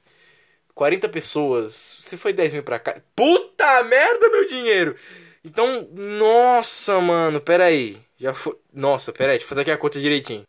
40 0.75 1.09
pessoas. 1.09 1.73
Se 1.73 2.15
foi 2.17 2.33
10 2.33 2.53
mil 2.53 2.63
pra 2.63 2.77
cá. 2.77 3.01
Puta 3.15 3.83
merda, 3.83 4.29
meu 4.29 4.47
dinheiro! 4.47 4.95
Então, 5.43 5.87
nossa, 5.91 6.99
mano, 7.01 7.41
pera 7.41 7.65
aí. 7.65 7.97
Já 8.17 8.33
foi. 8.33 8.55
Nossa, 8.71 9.11
pera 9.11 9.33
aí, 9.33 9.37
deixa 9.37 9.45
eu 9.45 9.49
fazer 9.49 9.61
aqui 9.61 9.71
a 9.71 9.77
conta 9.77 9.99
direitinho. 9.99 10.43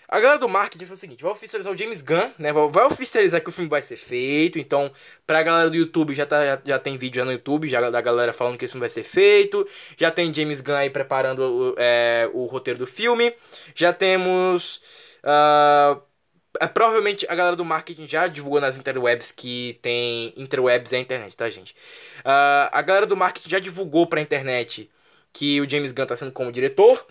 a 0.06 0.20
galera 0.20 0.38
do 0.38 0.48
marketing 0.48 0.84
foi 0.84 0.94
o 0.94 0.98
seguinte: 0.98 1.22
vai 1.22 1.32
oficializar 1.32 1.72
o 1.72 1.76
James 1.76 2.02
Gunn, 2.02 2.30
né? 2.38 2.52
Vai 2.52 2.84
oficializar 2.84 3.40
que 3.40 3.48
o 3.48 3.52
filme 3.52 3.70
vai 3.70 3.82
ser 3.82 3.96
feito. 3.96 4.58
Então, 4.58 4.92
pra 5.26 5.42
galera 5.42 5.70
do 5.70 5.76
YouTube, 5.76 6.14
já, 6.14 6.26
tá, 6.26 6.44
já, 6.44 6.62
já 6.62 6.78
tem 6.78 6.98
vídeo 6.98 7.16
já 7.16 7.24
no 7.24 7.32
YouTube, 7.32 7.68
já 7.68 7.88
da 7.88 8.00
galera 8.02 8.34
falando 8.34 8.58
que 8.58 8.66
esse 8.66 8.72
filme 8.72 8.86
vai 8.86 8.90
ser 8.90 9.04
feito. 9.04 9.66
Já 9.96 10.10
tem 10.10 10.32
James 10.32 10.60
Gunn 10.60 10.74
aí 10.74 10.90
preparando 10.90 11.40
o, 11.40 11.74
é, 11.78 12.28
o 12.34 12.44
roteiro 12.44 12.78
do 12.78 12.86
filme. 12.86 13.34
Já 13.74 13.94
temos. 13.94 14.82
Uh, 15.24 16.11
é, 16.60 16.66
provavelmente 16.66 17.26
a 17.28 17.34
galera 17.34 17.56
do 17.56 17.64
marketing 17.64 18.06
já 18.06 18.26
divulgou 18.26 18.60
nas 18.60 18.76
interwebs 18.76 19.32
que 19.32 19.78
tem. 19.82 20.32
Interwebs 20.36 20.92
é 20.92 20.96
a 20.98 21.00
internet, 21.00 21.36
tá, 21.36 21.48
gente? 21.50 21.72
Uh, 22.20 22.68
a 22.72 22.82
galera 22.82 23.06
do 23.06 23.16
marketing 23.16 23.48
já 23.48 23.58
divulgou 23.58 24.06
pra 24.06 24.20
internet 24.20 24.90
que 25.32 25.60
o 25.60 25.68
James 25.68 25.92
Gunn 25.92 26.06
tá 26.06 26.16
sendo 26.16 26.32
como 26.32 26.52
diretor. 26.52 27.06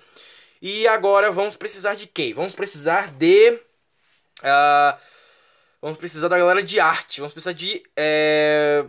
E 0.62 0.88
agora 0.88 1.32
vamos 1.32 1.56
precisar 1.56 1.96
de 1.96 2.06
quem? 2.08 2.34
Vamos 2.34 2.54
precisar 2.54 3.12
de. 3.12 3.52
Uh, 4.44 4.98
vamos 5.82 5.98
precisar 5.98 6.28
da 6.28 6.38
galera 6.38 6.62
de 6.62 6.80
arte. 6.80 7.20
Vamos 7.20 7.34
precisar 7.34 7.54
de. 7.54 7.84
É, 7.96 8.86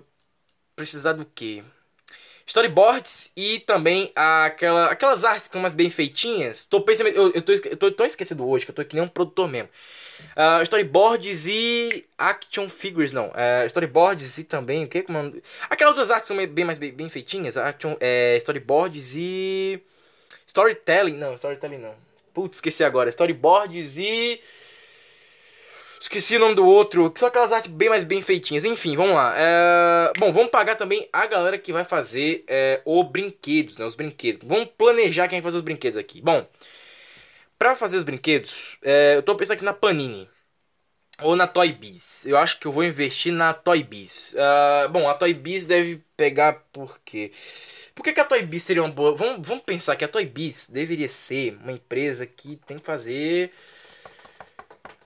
precisar 0.77 1.15
do 1.15 1.25
quê? 1.25 1.65
Storyboards 2.47 3.31
e 3.37 3.61
também 3.61 4.13
aquela, 4.15 4.87
aquelas 4.87 5.25
artes 5.25 5.47
que 5.47 5.53
são 5.53 5.63
mais 5.63 5.75
bem 5.75 5.91
feitinhas. 5.91 6.65
Tô 6.65 6.81
pensando, 6.81 7.09
eu, 7.09 7.33
eu, 7.33 7.43
tô, 7.43 7.53
eu 7.53 7.93
tô 7.93 8.05
esquecido 8.05 8.47
hoje 8.47 8.65
que 8.65 8.71
eu 8.71 8.75
tô 8.75 8.83
aqui 8.83 8.95
nem 8.95 9.05
um 9.05 9.09
produtor 9.09 9.49
mesmo. 9.49 9.69
Uh, 10.37 10.63
storyboards 10.63 11.47
e 11.47 12.07
action 12.17 12.69
figures, 12.69 13.13
não. 13.13 13.29
Uh, 13.29 13.67
storyboards 13.67 14.39
e 14.39 14.45
também 14.45 14.85
o 14.85 14.89
que? 14.89 15.03
Como, 15.03 15.35
aquelas 15.69 15.93
outras 15.93 16.11
artes 16.11 16.29
são 16.29 16.37
bem 16.47 16.65
mais 16.65 16.79
bem, 16.79 16.93
bem 16.93 17.09
feitinhas. 17.09 17.57
Action, 17.57 17.97
é, 18.01 18.37
storyboards 18.39 19.15
e 19.17 19.83
storytelling, 20.47 21.17
não, 21.17 21.35
storytelling 21.35 21.79
não. 21.79 21.95
Putz, 22.33 22.57
esqueci 22.57 22.83
agora. 22.83 23.11
Storyboards 23.11 23.99
e 23.99 24.41
Esqueci 26.03 26.35
o 26.35 26.41
nome 26.41 26.57
do 26.57 26.67
outro, 26.67 27.09
que 27.13 27.21
são 27.21 27.29
aquelas 27.29 27.53
artes 27.53 27.71
bem 27.71 27.89
mais 27.89 28.03
bem 28.03 28.21
feitinhas. 28.21 28.65
Enfim, 28.65 28.97
vamos 28.97 29.15
lá. 29.15 29.35
É... 29.37 30.13
Bom, 30.19 30.33
vamos 30.33 30.51
pagar 30.51 30.75
também 30.75 31.09
a 31.13 31.29
galera 31.29 31.57
que 31.57 31.73
vai 31.73 31.85
fazer 31.85 32.45
é, 32.49 32.83
o 32.85 33.05
brinquedos, 33.05 33.77
né? 33.77 33.85
Os 33.85 33.95
brinquedos. 33.95 34.41
Vamos 34.45 34.69
planejar 34.77 35.29
quem 35.29 35.41
vai 35.41 35.45
fazer 35.45 35.59
os 35.59 35.63
brinquedos 35.63 35.97
aqui. 35.97 36.21
Bom, 36.21 36.45
pra 37.57 37.77
fazer 37.77 37.99
os 37.99 38.03
brinquedos, 38.03 38.77
é, 38.83 39.15
eu 39.15 39.23
tô 39.23 39.37
pensando 39.37 39.55
aqui 39.55 39.65
na 39.65 39.73
Panini. 39.73 40.29
Ou 41.21 41.37
na 41.37 41.47
Toy 41.47 41.73
Biz. 41.73 42.27
Eu 42.27 42.37
acho 42.37 42.59
que 42.59 42.67
eu 42.67 42.73
vou 42.73 42.83
investir 42.83 43.33
na 43.33 43.55
Toy 43.55 43.85
Biz. 43.85 44.35
Uh, 44.35 44.89
bom, 44.89 45.09
a 45.09 45.15
Toy 45.15 45.33
Biz 45.33 45.67
deve 45.67 46.03
pegar 46.17 46.65
por 46.73 47.01
quê? 47.05 47.31
Por 47.95 48.03
que, 48.03 48.13
que 48.13 48.21
a 48.21 48.25
Toy 48.25 48.43
Biz 48.43 48.63
seria 48.65 48.83
uma 48.83 48.91
boa... 48.91 49.15
Vamos, 49.15 49.47
vamos 49.47 49.63
pensar 49.63 49.95
que 49.95 50.05
a 50.05 50.09
Toy 50.09 50.27
Biz 50.27 50.71
deveria 50.71 51.09
ser 51.09 51.57
uma 51.63 51.71
empresa 51.71 52.27
que 52.27 52.57
tem 52.67 52.79
que 52.79 52.85
fazer 52.85 53.53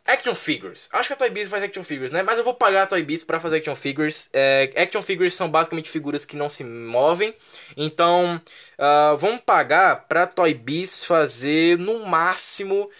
Action 0.06 0.34
Figures. 0.34 0.88
Acho 0.92 1.08
que 1.08 1.12
a 1.12 1.16
Toy 1.16 1.30
Biz 1.30 1.48
faz 1.48 1.62
Action 1.62 1.82
Figures, 1.82 2.12
né? 2.12 2.22
Mas 2.22 2.38
eu 2.38 2.44
vou 2.44 2.54
pagar 2.54 2.84
a 2.84 2.86
Toy 2.86 3.02
Biz 3.02 3.24
pra 3.24 3.40
fazer 3.40 3.58
Action 3.58 3.74
Figures. 3.74 4.30
É, 4.32 4.72
action 4.76 5.02
Figures 5.02 5.34
são 5.34 5.50
basicamente 5.50 5.90
figuras 5.90 6.24
que 6.24 6.36
não 6.36 6.48
se 6.48 6.64
movem. 6.64 7.34
Então, 7.76 8.40
uh, 8.78 9.16
vamos 9.16 9.40
pagar 9.42 10.06
pra 10.06 10.26
Toy 10.26 10.54
Biz 10.54 11.04
fazer 11.04 11.78
no 11.78 12.06
máximo 12.06 12.90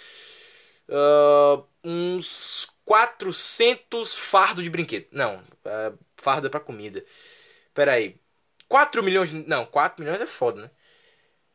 uh, 0.88 1.64
uns 1.84 2.68
400 2.84 4.14
fardos 4.14 4.64
de 4.64 4.70
brinquedo. 4.70 5.06
Não, 5.12 5.36
uh, 5.36 5.98
fardo 6.16 6.46
é 6.46 6.50
pra 6.50 6.60
comida. 6.60 7.04
Pera 7.74 7.92
aí. 7.92 8.16
4 8.68 9.02
milhões. 9.02 9.32
Não, 9.46 9.64
4 9.66 10.02
milhões 10.02 10.20
é 10.20 10.26
foda, 10.26 10.62
né? 10.62 10.70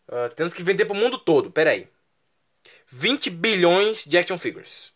Uh, 0.07 0.33
temos 0.35 0.53
que 0.53 0.63
vender 0.63 0.85
pro 0.85 0.95
mundo 0.95 1.17
todo. 1.17 1.51
Pera 1.51 1.71
aí. 1.71 1.87
20 2.87 3.29
bilhões 3.29 4.05
de 4.05 4.17
action 4.17 4.37
figures. 4.37 4.93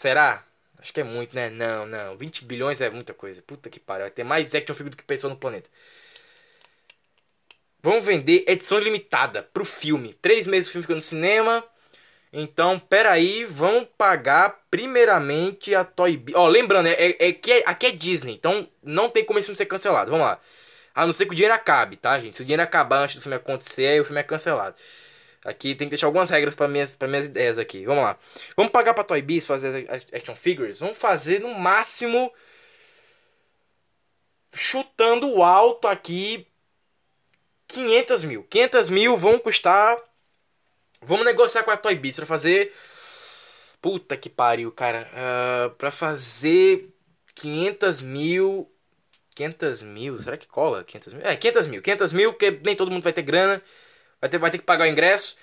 Será? 0.00 0.42
Acho 0.78 0.94
que 0.94 1.00
é 1.02 1.04
muito, 1.04 1.36
né? 1.36 1.50
Não, 1.50 1.84
não. 1.84 2.16
20 2.16 2.46
bilhões 2.46 2.80
é 2.80 2.88
muita 2.88 3.12
coisa. 3.12 3.42
Puta 3.42 3.68
que 3.68 3.78
pariu. 3.78 4.04
Vai 4.04 4.10
ter 4.10 4.24
mais 4.24 4.54
action 4.54 4.74
figure 4.74 4.88
do 4.92 4.96
que 4.96 5.04
pessoa 5.04 5.30
no 5.30 5.38
planeta. 5.38 5.68
Vamos 7.82 8.02
vender 8.06 8.42
edição 8.46 8.78
limitada 8.78 9.42
pro 9.42 9.62
filme. 9.62 10.14
Três 10.22 10.46
meses 10.46 10.70
o 10.70 10.72
filme 10.72 10.84
fica 10.84 10.94
no 10.94 11.02
cinema. 11.02 11.62
Então, 12.32 12.78
peraí, 12.78 13.44
vamos 13.44 13.88
pagar 13.98 14.62
primeiramente 14.70 15.74
a 15.74 15.84
Toy 15.84 16.16
Biz. 16.16 16.34
Ó, 16.34 16.48
lembrando, 16.48 16.86
é, 16.86 16.92
é, 16.92 17.28
é, 17.28 17.32
que 17.34 17.52
é, 17.52 17.62
aqui 17.66 17.88
é 17.88 17.90
Disney, 17.90 18.32
então 18.32 18.66
não 18.82 19.10
tem 19.10 19.22
como 19.22 19.38
esse 19.38 19.46
filme 19.48 19.58
ser 19.58 19.66
cancelado. 19.66 20.10
Vamos 20.10 20.26
lá. 20.26 20.40
A 20.94 21.04
não 21.04 21.12
ser 21.12 21.26
que 21.26 21.32
o 21.32 21.34
dinheiro 21.34 21.54
acabe, 21.54 21.96
tá, 21.96 22.18
gente? 22.18 22.36
Se 22.36 22.42
o 22.42 22.44
dinheiro 22.46 22.62
acabar 22.62 23.02
antes 23.02 23.16
do 23.16 23.22
filme 23.22 23.36
acontecer, 23.36 24.00
o 24.00 24.04
filme 24.06 24.20
é 24.20 24.24
cancelado. 24.24 24.76
Aqui 25.44 25.74
tem 25.74 25.86
que 25.86 25.90
deixar 25.90 26.06
algumas 26.06 26.28
regras 26.28 26.54
para 26.54 26.68
minhas, 26.68 26.94
pra 26.94 27.08
minhas 27.08 27.26
ideias 27.26 27.56
aqui. 27.56 27.84
Vamos 27.86 28.04
lá. 28.04 28.18
Vamos 28.56 28.70
pagar 28.70 28.92
pra 28.92 29.04
Toy 29.04 29.22
Biz 29.22 29.46
fazer 29.46 29.86
action 30.12 30.36
figures? 30.36 30.78
Vamos 30.78 30.98
fazer 30.98 31.40
no 31.40 31.54
máximo. 31.54 32.30
Chutando 34.52 35.42
alto 35.42 35.88
aqui. 35.88 36.46
500 37.68 38.24
mil. 38.24 38.44
500 38.44 38.88
mil 38.90 39.16
vão 39.16 39.38
custar. 39.38 39.96
Vamos 41.02 41.24
negociar 41.24 41.62
com 41.62 41.70
a 41.70 41.76
Toy 41.76 41.94
Biz 41.94 42.16
pra 42.16 42.26
fazer. 42.26 42.74
Puta 43.80 44.18
que 44.18 44.28
pariu, 44.28 44.70
cara. 44.70 45.08
Uh, 45.14 45.70
pra 45.76 45.90
fazer 45.90 46.94
500 47.34 48.02
mil. 48.02 48.70
500 49.34 49.82
mil? 49.82 50.18
Será 50.18 50.36
que 50.36 50.46
cola? 50.46 50.84
500 50.84 51.14
mil? 51.14 51.26
É, 51.26 51.34
500 51.34 51.68
mil. 51.68 51.80
500 51.80 52.12
mil, 52.12 52.32
porque 52.32 52.50
nem 52.62 52.76
todo 52.76 52.90
mundo 52.90 53.02
vai 53.02 53.12
ter 53.12 53.22
grana. 53.22 53.62
Vai 54.20 54.30
ter, 54.30 54.38
vai 54.38 54.50
ter 54.50 54.58
que 54.58 54.64
pagar 54.64 54.84
o 54.84 54.88
ingresso. 54.88 55.36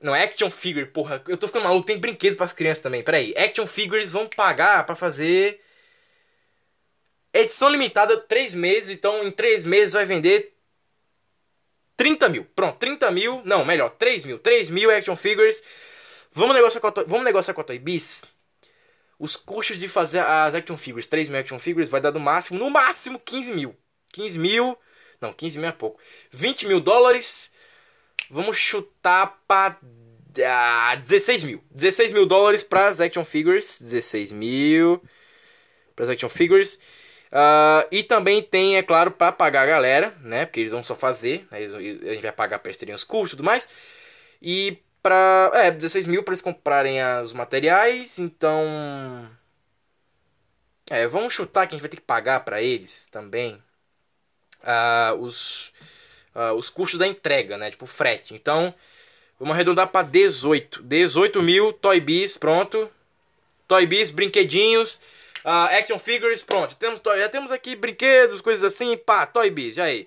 Não, 0.00 0.12
action 0.12 0.50
figure, 0.50 0.86
porra. 0.86 1.22
Eu 1.26 1.36
tô 1.36 1.46
ficando 1.46 1.64
maluco. 1.64 1.86
Tem 1.86 1.98
brinquedo 1.98 2.36
pras 2.36 2.52
crianças 2.52 2.82
também. 2.82 3.02
Pera 3.02 3.16
aí. 3.16 3.34
Action 3.36 3.66
figures 3.66 4.10
vão 4.10 4.28
pagar 4.28 4.84
para 4.84 4.94
fazer. 4.94 5.60
Edição 7.32 7.68
limitada, 7.68 8.16
3 8.16 8.54
meses. 8.54 8.90
Então, 8.90 9.26
em 9.26 9.30
3 9.30 9.64
meses 9.64 9.94
vai 9.94 10.04
vender 10.04 10.54
30 11.96 12.28
mil. 12.28 12.44
Pronto, 12.54 12.78
30 12.78 13.10
mil. 13.10 13.42
Não, 13.44 13.64
melhor, 13.64 13.90
3 13.90 14.24
mil. 14.24 14.38
3 14.38 14.68
mil 14.68 14.90
action 14.90 15.16
figures. 15.16 15.62
Vamos 16.32 16.54
negociar 16.54 16.80
com 16.80 16.88
a, 16.88 16.92
Vamos 17.06 17.24
negociar 17.24 17.54
com 17.54 17.62
a 17.62 17.64
Toy 17.64 17.78
Biz. 17.78 18.28
Os 19.18 19.34
custos 19.34 19.78
de 19.78 19.88
fazer 19.88 20.20
as 20.20 20.54
action 20.54 20.76
figures, 20.76 21.06
3 21.06 21.30
mil 21.30 21.40
action 21.40 21.58
figures, 21.58 21.88
vai 21.88 22.02
dar 22.02 22.12
no 22.12 22.20
máximo, 22.20 22.58
no 22.58 22.68
máximo 22.68 23.18
15 23.18 23.52
mil. 23.52 23.74
15 24.12 24.38
mil. 24.38 24.78
Não, 25.18 25.32
15 25.32 25.58
mil 25.58 25.68
é 25.70 25.72
pouco. 25.72 25.98
20 26.30 26.66
mil 26.66 26.80
dólares. 26.80 27.54
Vamos 28.30 28.56
chutar 28.56 29.40
para 29.46 29.78
ah, 30.44 30.96
16 30.96 31.42
mil. 31.44 31.62
16 31.70 32.12
mil 32.12 32.26
dólares 32.26 32.62
para 32.62 32.88
as 32.88 33.00
action 33.00 33.24
figures. 33.24 33.80
16 33.80 34.32
mil 34.32 35.02
para 35.94 36.04
as 36.04 36.10
action 36.10 36.28
figures. 36.28 36.80
Uh, 37.26 37.86
e 37.90 38.02
também 38.02 38.42
tem, 38.42 38.76
é 38.76 38.82
claro, 38.82 39.10
para 39.10 39.32
pagar 39.32 39.62
a 39.62 39.66
galera, 39.66 40.14
né? 40.20 40.46
Porque 40.46 40.60
eles 40.60 40.72
vão 40.72 40.82
só 40.82 40.94
fazer. 40.94 41.46
Né? 41.50 41.62
Eles, 41.62 41.74
a 41.74 41.80
gente 41.80 42.22
vai 42.22 42.32
pagar 42.32 42.58
para 42.58 42.68
eles 42.68 42.78
terem 42.78 42.94
os 42.94 43.04
custos 43.04 43.32
e 43.32 43.36
tudo 43.36 43.44
mais. 43.44 43.68
E 44.40 44.78
para. 45.02 45.50
É, 45.54 45.70
16 45.70 46.06
mil 46.06 46.22
para 46.22 46.32
eles 46.32 46.42
comprarem 46.42 46.98
os 47.22 47.32
materiais. 47.32 48.18
Então. 48.18 49.28
É, 50.88 51.06
vamos 51.06 51.34
chutar 51.34 51.66
que 51.66 51.74
a 51.74 51.76
gente 51.76 51.82
vai 51.82 51.90
ter 51.90 51.96
que 51.96 52.02
pagar 52.02 52.40
para 52.40 52.62
eles 52.62 53.06
também. 53.10 53.60
Uh, 54.62 55.14
os 55.20 55.72
uh, 56.36 56.52
os 56.54 56.68
custos 56.68 56.98
da 56.98 57.06
entrega, 57.06 57.56
né? 57.56 57.70
Tipo 57.70 57.86
frete. 57.86 58.34
Então, 58.34 58.74
vamos 59.40 59.54
arredondar 59.54 59.88
para 59.88 60.06
18. 60.06 60.82
18 60.82 61.42
mil, 61.42 61.72
Toy 61.72 61.98
Biz, 61.98 62.36
pronto. 62.36 62.88
Toy 63.66 63.86
Biz, 63.86 64.10
brinquedinhos, 64.10 65.00
uh, 65.44 65.74
action 65.78 65.98
figures, 65.98 66.42
pronto. 66.42 66.76
Temos, 66.76 67.00
já 67.04 67.28
temos 67.28 67.50
aqui 67.50 67.74
brinquedos, 67.74 68.40
coisas 68.40 68.62
assim, 68.62 68.96
pá, 68.96 69.26
Toy 69.26 69.50
Biz, 69.50 69.74
já 69.74 69.84
aí. 69.84 70.06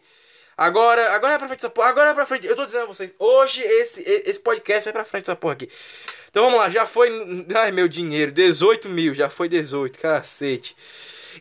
Agora, 0.56 1.14
agora 1.14 1.34
é 1.34 1.38
pra 1.38 1.48
frente 1.48 1.60
essa 1.60 1.70
porra, 1.70 1.88
agora 1.88 2.10
é 2.12 2.14
pra 2.14 2.26
frente. 2.26 2.46
Eu 2.46 2.56
tô 2.56 2.66
dizendo 2.66 2.84
a 2.84 2.88
vocês, 2.88 3.14
hoje 3.18 3.62
esse, 3.62 4.02
esse 4.04 4.40
podcast 4.40 4.84
vai 4.86 4.94
pra 4.94 5.06
frente 5.06 5.24
essa 5.24 5.36
porra 5.36 5.54
aqui. 5.54 5.70
Então 6.30 6.44
vamos 6.44 6.60
lá, 6.60 6.70
já 6.70 6.86
foi. 6.86 7.10
Ai 7.56 7.72
meu 7.72 7.88
dinheiro, 7.88 8.32
18 8.32 8.88
mil, 8.90 9.14
já 9.14 9.30
foi 9.30 9.48
18, 9.48 9.98
cacete. 9.98 10.76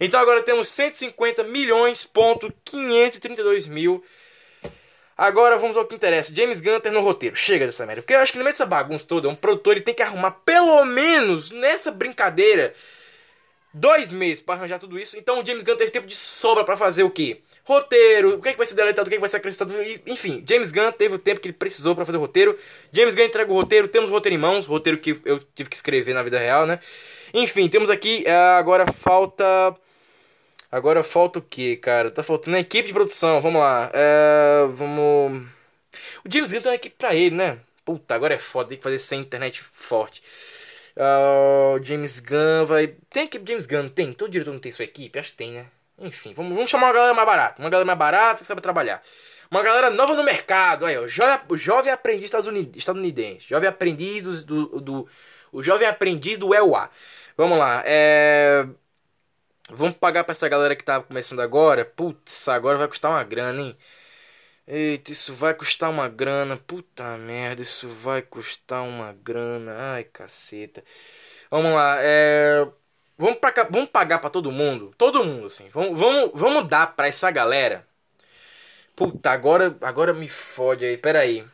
Então 0.00 0.20
agora 0.20 0.42
temos 0.42 0.68
150 0.68 1.42
milhões, 1.44 2.04
ponto 2.04 2.52
532 2.64 3.66
mil 3.66 4.04
Agora 5.18 5.58
vamos 5.58 5.76
ao 5.76 5.84
que 5.84 5.96
interessa. 5.96 6.32
James 6.32 6.60
Gunter 6.60 6.92
no 6.92 7.00
roteiro. 7.00 7.34
Chega 7.34 7.66
dessa 7.66 7.84
merda. 7.84 8.02
Porque 8.02 8.14
eu 8.14 8.20
acho 8.20 8.30
que 8.30 8.38
no 8.38 8.44
meio 8.44 8.54
dessa 8.54 8.64
bagunça 8.64 9.04
toda, 9.04 9.28
um 9.28 9.34
produtor 9.34 9.72
ele 9.72 9.80
tem 9.80 9.92
que 9.92 10.02
arrumar 10.02 10.30
pelo 10.30 10.84
menos 10.84 11.50
nessa 11.50 11.90
brincadeira 11.90 12.72
dois 13.74 14.12
meses 14.12 14.40
para 14.40 14.54
arranjar 14.54 14.78
tudo 14.78 14.96
isso. 14.96 15.18
Então 15.18 15.40
o 15.40 15.44
James 15.44 15.64
Gunn 15.64 15.76
teve 15.76 15.90
tempo 15.90 16.06
de 16.06 16.14
sobra 16.14 16.62
para 16.64 16.76
fazer 16.76 17.02
o 17.02 17.10
quê? 17.10 17.40
Roteiro, 17.64 18.36
o 18.36 18.40
que, 18.40 18.48
é 18.48 18.52
que 18.52 18.58
vai 18.58 18.66
ser 18.66 18.76
deletado, 18.76 19.08
o 19.08 19.10
que, 19.10 19.16
é 19.16 19.18
que 19.18 19.20
vai 19.20 19.28
ser 19.28 19.38
acrescentado. 19.38 19.74
Enfim, 20.06 20.44
James 20.48 20.70
Gunn 20.70 20.92
teve 20.92 21.16
o 21.16 21.18
tempo 21.18 21.40
que 21.40 21.48
ele 21.48 21.56
precisou 21.56 21.96
para 21.96 22.06
fazer 22.06 22.16
o 22.16 22.20
roteiro. 22.20 22.56
James 22.92 23.16
Gunn 23.16 23.24
entrega 23.24 23.52
o 23.52 23.56
roteiro, 23.56 23.88
temos 23.88 24.08
o 24.08 24.12
roteiro 24.12 24.36
em 24.36 24.38
mãos, 24.38 24.66
roteiro 24.66 24.98
que 24.98 25.20
eu 25.24 25.40
tive 25.52 25.68
que 25.68 25.76
escrever 25.76 26.14
na 26.14 26.22
vida 26.22 26.38
real, 26.38 26.64
né? 26.64 26.78
Enfim, 27.34 27.68
temos 27.68 27.90
aqui, 27.90 28.24
uh, 28.24 28.58
agora 28.58 28.90
falta 28.90 29.44
Agora 30.70 31.02
falta 31.02 31.38
o 31.38 31.42
que, 31.42 31.76
cara? 31.76 32.10
Tá 32.10 32.22
faltando 32.22 32.56
a 32.56 32.60
equipe 32.60 32.88
de 32.88 32.94
produção. 32.94 33.40
Vamos 33.40 33.60
lá. 33.60 33.90
É, 33.94 34.66
vamos. 34.70 35.48
O 36.24 36.30
James 36.30 36.52
Gunn 36.52 36.60
tem 36.60 36.70
uma 36.70 36.76
equipe 36.76 36.96
pra 36.96 37.14
ele, 37.14 37.34
né? 37.34 37.58
Puta, 37.84 38.14
agora 38.14 38.34
é 38.34 38.38
foda. 38.38 38.68
Tem 38.68 38.78
que 38.78 38.84
fazer 38.84 38.98
sem 38.98 39.20
internet 39.20 39.62
forte. 39.62 40.22
Uh, 40.94 41.82
James 41.82 42.20
Gunn 42.20 42.66
vai. 42.66 42.88
Tem 43.08 43.24
equipe 43.24 43.50
James 43.50 43.66
Gunn? 43.66 43.88
Tem. 43.88 44.12
Todo 44.12 44.30
diretor 44.30 44.52
não 44.52 44.60
tem 44.60 44.70
sua 44.70 44.84
equipe? 44.84 45.18
Acho 45.18 45.30
que 45.30 45.38
tem, 45.38 45.52
né? 45.52 45.66
Enfim, 45.98 46.34
vamos, 46.34 46.54
vamos 46.54 46.70
chamar 46.70 46.88
uma 46.88 46.92
galera 46.92 47.14
mais 47.14 47.26
barata. 47.26 47.62
Uma 47.62 47.70
galera 47.70 47.86
mais 47.86 47.98
barata 47.98 48.40
que 48.40 48.46
sabe 48.46 48.60
trabalhar. 48.60 49.02
Uma 49.50 49.62
galera 49.62 49.88
nova 49.88 50.14
no 50.14 50.22
mercado. 50.22 50.84
Aí, 50.84 50.98
ó. 50.98 51.08
Jovem, 51.08 51.38
jovem 51.56 51.92
aprendiz 51.92 52.30
estadunidense. 52.76 53.46
Jovem 53.48 53.68
aprendiz 53.68 54.22
do, 54.22 54.66
do, 54.66 54.80
do. 54.80 55.08
O 55.50 55.62
jovem 55.62 55.88
aprendiz 55.88 56.38
do 56.38 56.54
EUA. 56.54 56.90
Vamos 57.36 57.56
lá. 57.58 57.82
É. 57.86 58.66
Vamos 59.70 59.96
pagar 59.98 60.24
pra 60.24 60.32
essa 60.32 60.48
galera 60.48 60.74
que 60.74 60.84
tá 60.84 61.00
começando 61.00 61.40
agora? 61.40 61.84
Putz, 61.84 62.48
agora 62.48 62.78
vai 62.78 62.88
custar 62.88 63.10
uma 63.10 63.22
grana, 63.22 63.60
hein? 63.60 63.76
Eita, 64.66 65.12
isso 65.12 65.34
vai 65.34 65.54
custar 65.54 65.90
uma 65.90 66.08
grana. 66.08 66.56
Puta 66.56 67.16
merda, 67.18 67.62
isso 67.62 67.88
vai 67.88 68.22
custar 68.22 68.82
uma 68.82 69.12
grana. 69.12 69.74
Ai, 69.94 70.04
caceta. 70.04 70.84
Vamos 71.50 71.72
lá, 71.72 71.96
é. 72.00 72.66
Vamos, 73.18 73.36
pra, 73.38 73.52
vamos 73.70 73.90
pagar 73.90 74.18
pra 74.20 74.30
todo 74.30 74.52
mundo? 74.52 74.94
Todo 74.96 75.24
mundo, 75.24 75.46
assim. 75.46 75.68
Vamos, 75.70 75.98
vamos, 75.98 76.30
vamos 76.34 76.68
dar 76.68 76.94
pra 76.94 77.08
essa 77.08 77.30
galera. 77.30 77.86
Puta, 78.96 79.30
agora, 79.30 79.76
agora 79.82 80.12
me 80.12 80.28
fode 80.28 80.84
aí. 80.84 80.96
Pera 80.96 81.20
aí. 81.20 81.44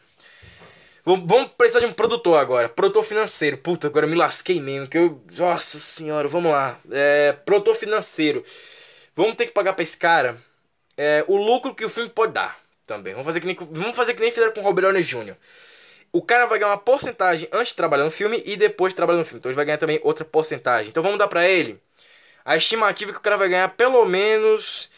Vamos 1.04 1.50
precisar 1.58 1.80
de 1.80 1.86
um 1.86 1.92
produtor 1.92 2.38
agora. 2.38 2.68
Produtor 2.68 3.02
financeiro. 3.04 3.58
Puta, 3.58 3.88
agora 3.88 4.06
me 4.06 4.16
lasquei 4.16 4.58
mesmo. 4.58 4.88
Que 4.88 4.96
eu. 4.96 5.22
Nossa 5.36 5.78
senhora, 5.78 6.28
vamos 6.28 6.50
lá. 6.50 6.78
É, 6.90 7.32
produtor 7.32 7.74
financeiro. 7.74 8.42
Vamos 9.14 9.34
ter 9.34 9.46
que 9.46 9.52
pagar 9.52 9.74
pra 9.74 9.82
esse 9.82 9.96
cara 9.96 10.40
é, 10.96 11.24
o 11.28 11.36
lucro 11.36 11.74
que 11.74 11.84
o 11.84 11.90
filme 11.90 12.08
pode 12.08 12.32
dar. 12.32 12.58
Também. 12.86 13.12
Vamos 13.12 13.26
fazer 13.26 13.40
que 13.40 13.46
nem, 13.46 13.56
vamos 13.56 13.96
fazer 13.96 14.14
que 14.14 14.20
nem 14.20 14.30
fizeram 14.30 14.52
com 14.52 14.60
o 14.60 14.62
Robert 14.62 14.84
Downey 14.84 15.02
Jr. 15.02 15.36
O 16.12 16.22
cara 16.22 16.46
vai 16.46 16.58
ganhar 16.58 16.70
uma 16.70 16.78
porcentagem 16.78 17.48
antes 17.52 17.68
de 17.68 17.74
trabalhar 17.74 18.04
no 18.04 18.10
filme 18.10 18.42
e 18.44 18.56
depois 18.56 18.92
de 18.92 18.96
trabalhar 18.96 19.18
no 19.18 19.24
filme. 19.24 19.40
Então 19.40 19.50
ele 19.50 19.56
vai 19.56 19.64
ganhar 19.64 19.78
também 19.78 20.00
outra 20.02 20.24
porcentagem. 20.24 20.88
Então 20.88 21.02
vamos 21.02 21.18
dar 21.18 21.28
pra 21.28 21.46
ele 21.46 21.80
a 22.44 22.56
estimativa 22.56 23.12
que 23.12 23.18
o 23.18 23.22
cara 23.22 23.36
vai 23.36 23.48
ganhar 23.48 23.68
pelo 23.70 24.04
menos. 24.04 24.90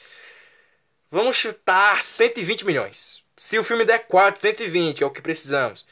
Vamos 1.10 1.36
chutar 1.36 2.02
120 2.02 2.66
milhões. 2.66 3.22
Se 3.36 3.58
o 3.58 3.64
filme 3.64 3.84
der 3.84 4.06
420, 4.06 5.02
é 5.02 5.06
o 5.06 5.10
que 5.10 5.20
precisamos. 5.20 5.86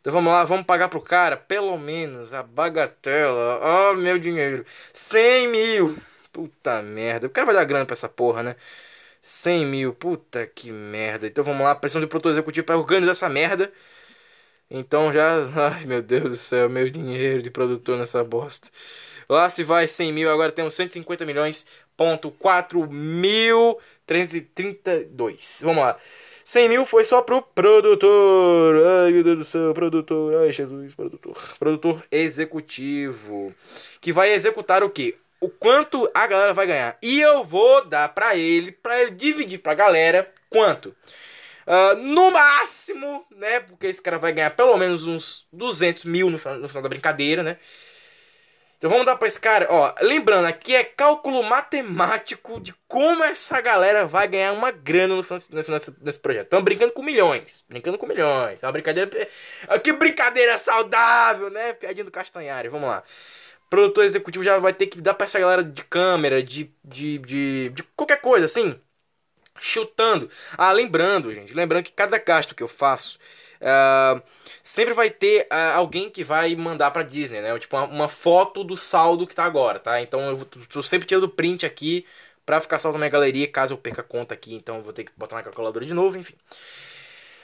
Então 0.00 0.12
vamos 0.12 0.32
lá, 0.32 0.44
vamos 0.44 0.66
pagar 0.66 0.88
pro 0.88 1.00
cara 1.00 1.36
pelo 1.36 1.76
menos 1.78 2.34
a 2.34 2.42
bagatela. 2.42 3.90
Oh, 3.90 3.94
meu 3.94 4.18
dinheiro. 4.18 4.64
100 4.92 5.48
mil. 5.48 5.96
Puta 6.32 6.82
merda. 6.82 7.26
O 7.26 7.30
cara 7.30 7.46
vai 7.46 7.54
dar 7.54 7.64
grana 7.64 7.86
pra 7.86 7.94
essa 7.94 8.08
porra, 8.08 8.42
né? 8.42 8.56
100 9.22 9.66
mil. 9.66 9.94
Puta 9.94 10.46
que 10.46 10.70
merda. 10.70 11.26
Então 11.26 11.42
vamos 11.42 11.64
lá, 11.64 11.74
pressão 11.74 12.00
do 12.00 12.08
produtor 12.08 12.32
executivo 12.32 12.66
pra 12.66 12.76
organizar 12.76 13.12
essa 13.12 13.28
merda. 13.28 13.72
Então 14.70 15.12
já. 15.12 15.36
Ai 15.74 15.86
meu 15.86 16.02
Deus 16.02 16.24
do 16.24 16.36
céu, 16.36 16.68
meu 16.68 16.90
dinheiro 16.90 17.42
de 17.42 17.50
produtor 17.50 17.98
nessa 17.98 18.22
bosta. 18.22 18.68
Lá 19.28 19.48
se 19.48 19.64
vai 19.64 19.88
100 19.88 20.12
mil, 20.12 20.30
agora 20.30 20.52
temos 20.52 20.74
150 20.74 21.24
milhões. 21.24 21.66
Ponto 21.96 22.30
4 22.30 22.86
mil 22.90 23.78
332. 24.06 25.60
Vamos 25.64 25.82
lá. 25.82 25.98
100 26.44 26.68
mil 26.68 26.84
foi 26.84 27.04
só 27.04 27.22
pro 27.22 27.40
produtor. 27.40 28.76
Ai, 29.04 29.12
meu 29.12 29.24
Deus 29.24 29.38
do 29.38 29.44
céu, 29.44 29.72
produtor. 29.72 30.42
Ai, 30.42 30.52
Jesus, 30.52 30.94
produtor. 30.94 31.34
Produtor 31.58 32.04
executivo. 32.12 33.54
Que 33.98 34.12
vai 34.12 34.30
executar 34.30 34.82
o 34.82 34.90
quê? 34.90 35.16
O 35.40 35.48
quanto 35.48 36.08
a 36.14 36.26
galera 36.26 36.52
vai 36.52 36.66
ganhar. 36.66 36.98
E 37.02 37.18
eu 37.18 37.42
vou 37.42 37.86
dar 37.86 38.10
pra 38.10 38.36
ele, 38.36 38.72
pra 38.72 39.00
ele 39.00 39.12
dividir 39.12 39.58
pra 39.58 39.72
galera 39.72 40.30
quanto? 40.50 40.94
Uh, 41.66 41.96
no 41.96 42.30
máximo, 42.30 43.24
né? 43.34 43.60
Porque 43.60 43.86
esse 43.86 44.02
cara 44.02 44.18
vai 44.18 44.32
ganhar 44.32 44.50
pelo 44.50 44.76
menos 44.76 45.06
uns 45.06 45.46
200 45.50 46.04
mil 46.04 46.28
no 46.28 46.38
final, 46.38 46.58
no 46.58 46.68
final 46.68 46.82
da 46.82 46.90
brincadeira, 46.90 47.42
né? 47.42 47.56
Então 48.76 48.90
vamos 48.90 49.06
dar 49.06 49.16
pra 49.16 49.26
esse 49.28 49.40
cara, 49.40 49.66
ó, 49.70 49.94
lembrando, 50.02 50.46
aqui 50.46 50.74
é 50.74 50.84
cálculo 50.84 51.42
matemático 51.42 52.60
de 52.60 52.74
como 52.86 53.24
essa 53.24 53.60
galera 53.60 54.06
vai 54.06 54.28
ganhar 54.28 54.52
uma 54.52 54.70
grana 54.70 55.14
no 55.14 55.22
final, 55.22 55.40
desse 56.00 56.18
projeto. 56.18 56.44
Estamos 56.44 56.64
brincando 56.64 56.92
com 56.92 57.02
milhões, 57.02 57.64
brincando 57.68 57.96
com 57.96 58.06
milhões. 58.06 58.62
É 58.62 58.66
uma 58.66 58.72
brincadeira, 58.72 59.10
que 59.82 59.92
brincadeira 59.92 60.58
saudável, 60.58 61.50
né? 61.50 61.72
Piadinha 61.72 62.04
do 62.04 62.10
Castanhari, 62.10 62.68
vamos 62.68 62.88
lá. 62.88 63.02
produtor 63.70 64.04
executivo 64.04 64.44
já 64.44 64.58
vai 64.58 64.72
ter 64.72 64.86
que 64.86 65.00
dar 65.00 65.14
pra 65.14 65.24
essa 65.24 65.38
galera 65.40 65.64
de 65.64 65.82
câmera, 65.84 66.42
de, 66.42 66.70
de, 66.84 67.18
de, 67.18 67.68
de 67.70 67.82
qualquer 67.96 68.20
coisa, 68.20 68.46
assim, 68.46 68.78
chutando. 69.58 70.30
Ah, 70.56 70.72
lembrando, 70.72 71.32
gente, 71.34 71.54
lembrando 71.54 71.84
que 71.84 71.92
cada 71.92 72.18
gasto 72.18 72.54
que 72.54 72.62
eu 72.62 72.68
faço 72.68 73.18
Uh, 73.60 74.22
sempre 74.62 74.92
vai 74.92 75.10
ter 75.10 75.46
uh, 75.52 75.76
alguém 75.76 76.10
que 76.10 76.24
vai 76.24 76.54
mandar 76.56 76.90
pra 76.90 77.02
Disney, 77.02 77.40
né? 77.40 77.58
Tipo, 77.58 77.76
uma, 77.76 77.86
uma, 77.86 78.08
foto 78.08 78.62
do 78.64 78.76
saldo 78.76 79.26
que 79.26 79.34
tá 79.34 79.44
agora, 79.44 79.78
tá? 79.78 80.00
Então 80.00 80.20
eu 80.20 80.44
tô 80.68 80.82
sempre 80.82 81.06
tirando 81.06 81.28
print 81.28 81.64
aqui 81.64 82.06
pra 82.44 82.60
ficar 82.60 82.78
salvo 82.78 82.98
na 82.98 83.04
minha 83.04 83.10
galeria, 83.10 83.48
caso 83.48 83.74
eu 83.74 83.78
perca 83.78 84.02
a 84.02 84.04
conta 84.04 84.34
aqui, 84.34 84.54
então 84.54 84.82
vou 84.82 84.92
ter 84.92 85.04
que 85.04 85.12
botar 85.16 85.36
na 85.36 85.42
calculadora 85.42 85.84
de 85.84 85.94
novo, 85.94 86.18
enfim. 86.18 86.34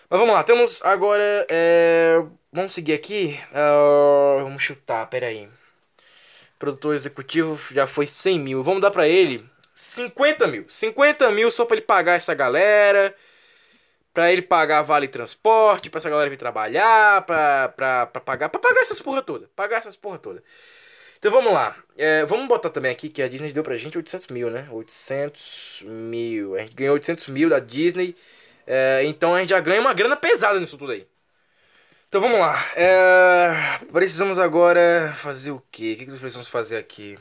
Mas 0.09 0.19
vamos 0.19 0.35
lá, 0.35 0.43
temos 0.43 0.83
agora. 0.83 1.47
É... 1.49 2.23
Vamos 2.53 2.73
seguir 2.73 2.95
aqui. 2.95 3.39
Uh, 3.53 4.43
vamos 4.43 4.63
chutar, 4.63 5.07
peraí. 5.07 5.49
Produtor 6.59 6.95
executivo 6.95 7.59
já 7.73 7.87
foi 7.87 8.07
100 8.07 8.41
mil. 8.41 8.63
Vamos 8.63 8.83
dar 8.83 8.91
pra 8.91 9.07
ele 9.07 9.45
50 9.73 10.47
mil. 10.49 10.65
50 10.69 11.31
mil 11.31 11.51
só 11.51 11.65
pra 11.65 11.77
ele 11.77 11.87
pagar 11.87 12.15
essa 12.15 12.35
galera 12.35 13.15
para 14.13 14.33
ele 14.33 14.43
pagar 14.43 14.83
vale 14.83 15.09
transporte, 15.09 15.91
para 15.91 15.99
essa 15.99 16.11
galera 16.11 16.31
vir 16.31 16.37
trabalhar, 16.37 17.23
pra, 17.23 17.69
pra, 17.69 18.07
pra 18.07 18.21
pagar, 18.21 18.49
pra 18.49 18.61
pagar 18.61 18.81
essas 18.81 19.01
porra 19.01 19.23
toda, 19.23 19.49
pagar 19.55 19.79
essas 19.79 19.97
porra 19.97 20.19
toda. 20.19 20.43
Então 21.19 21.31
vamos 21.31 21.53
lá, 21.53 21.77
é, 21.99 22.25
vamos 22.25 22.49
botar 22.49 22.71
também 22.71 22.91
aqui 22.91 23.09
que 23.09 23.23
a 23.23 23.29
Disney 23.29 23.53
deu 23.53 23.63
pra 23.63 23.77
gente 23.77 23.97
800 23.99 24.29
mil, 24.29 24.51
né? 24.51 24.67
800 24.71 25.83
mil, 25.87 26.57
a 26.57 26.61
gente 26.61 26.75
ganhou 26.75 26.95
800 26.95 27.29
mil 27.29 27.49
da 27.51 27.59
Disney, 27.59 28.17
é, 28.67 29.05
então 29.05 29.35
a 29.35 29.41
gente 29.41 29.51
já 29.51 29.61
ganha 29.61 29.81
uma 29.81 29.93
grana 29.93 30.17
pesada 30.17 30.59
nisso 30.59 30.79
tudo 30.79 30.93
aí. 30.93 31.07
Então 32.09 32.21
vamos 32.21 32.41
lá, 32.41 32.57
é, 32.75 33.79
precisamos 33.93 34.39
agora 34.39 35.15
fazer 35.19 35.53
o 35.53 35.63
quê? 35.71 35.93
O 35.95 35.99
que, 35.99 36.05
que 36.07 36.11
nós 36.11 36.19
precisamos 36.19 36.49
fazer 36.49 36.77
aqui? 36.79 37.19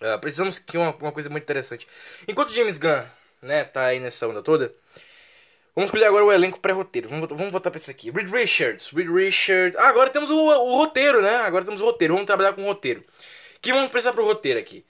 É, 0.00 0.16
precisamos 0.18 0.58
que 0.58 0.76
uma, 0.76 0.94
uma 0.96 1.12
coisa 1.12 1.30
muito 1.30 1.44
interessante. 1.44 1.86
Enquanto 2.26 2.52
James 2.52 2.78
Gunn, 2.78 3.04
né, 3.40 3.64
tá 3.64 3.86
aí 3.86 4.00
nessa 4.00 4.26
onda 4.26 4.42
toda, 4.42 4.72
Vamos 5.74 5.88
escolher 5.88 6.06
agora 6.06 6.24
o 6.24 6.32
elenco 6.32 6.60
pré-roteiro. 6.60 7.08
Vamos, 7.08 7.28
vamos 7.28 7.50
voltar 7.50 7.70
pra 7.70 7.78
isso 7.78 7.90
aqui. 7.90 8.10
Reed 8.10 8.30
Richards. 8.30 8.90
Reed 8.90 9.08
Richards. 9.08 9.76
Ah, 9.78 9.88
agora 9.88 10.10
temos 10.10 10.30
o, 10.30 10.36
o, 10.36 10.76
roteiro, 10.76 11.22
né? 11.22 11.36
Agora 11.36 11.64
temos 11.64 11.80
o 11.80 11.84
roteiro. 11.84 12.14
Vamos 12.14 12.26
trabalhar 12.26 12.52
com 12.52 12.62
o 12.62 12.66
roteiro. 12.66 13.02
Que 13.62 13.72
vamos 13.72 13.88
precisar 13.88 14.12
pro 14.12 14.24
roteiro 14.24 14.58
aqui? 14.58 14.84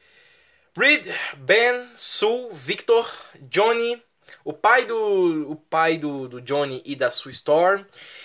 Reed, 0.77 1.07
Ben, 1.37 1.89
Sue, 1.97 2.49
Victor, 2.53 3.11
Johnny, 3.41 4.01
o 4.45 4.53
pai 4.53 4.85
do 4.87 5.51
o 5.51 5.57
pai 5.57 5.99
do, 5.99 6.29
do 6.29 6.41
Johnny 6.41 6.81
e 6.85 6.95
da 6.95 7.11
Sue 7.11 7.33
Storm. 7.33 7.85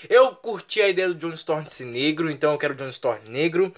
Eu 0.10 0.36
curti 0.36 0.82
a 0.82 0.88
ideia 0.88 1.10
do 1.10 1.15
John 1.15 1.34
Storm 1.34 1.65
ser 1.68 1.86
negro, 1.86 2.30
então 2.30 2.52
eu 2.52 2.58
quero 2.58 2.74
o 2.74 2.78
John 2.78 2.89
Storm 2.89 3.20
negro. 3.28 3.74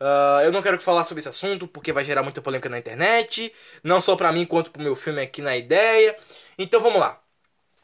Uh, 0.00 0.40
eu 0.42 0.52
não 0.52 0.62
quero 0.62 0.80
falar 0.80 1.04
sobre 1.04 1.20
esse 1.20 1.28
assunto 1.28 1.66
porque 1.66 1.92
vai 1.92 2.04
gerar 2.04 2.22
muita 2.22 2.40
polêmica 2.40 2.68
na 2.68 2.78
internet, 2.78 3.52
não 3.82 4.00
só 4.00 4.16
pra 4.16 4.32
mim 4.32 4.46
quanto 4.46 4.70
pro 4.70 4.82
meu 4.82 4.94
filme 4.94 5.20
aqui 5.20 5.42
na 5.42 5.56
ideia. 5.56 6.16
Então 6.58 6.80
vamos 6.80 7.00
lá. 7.00 7.20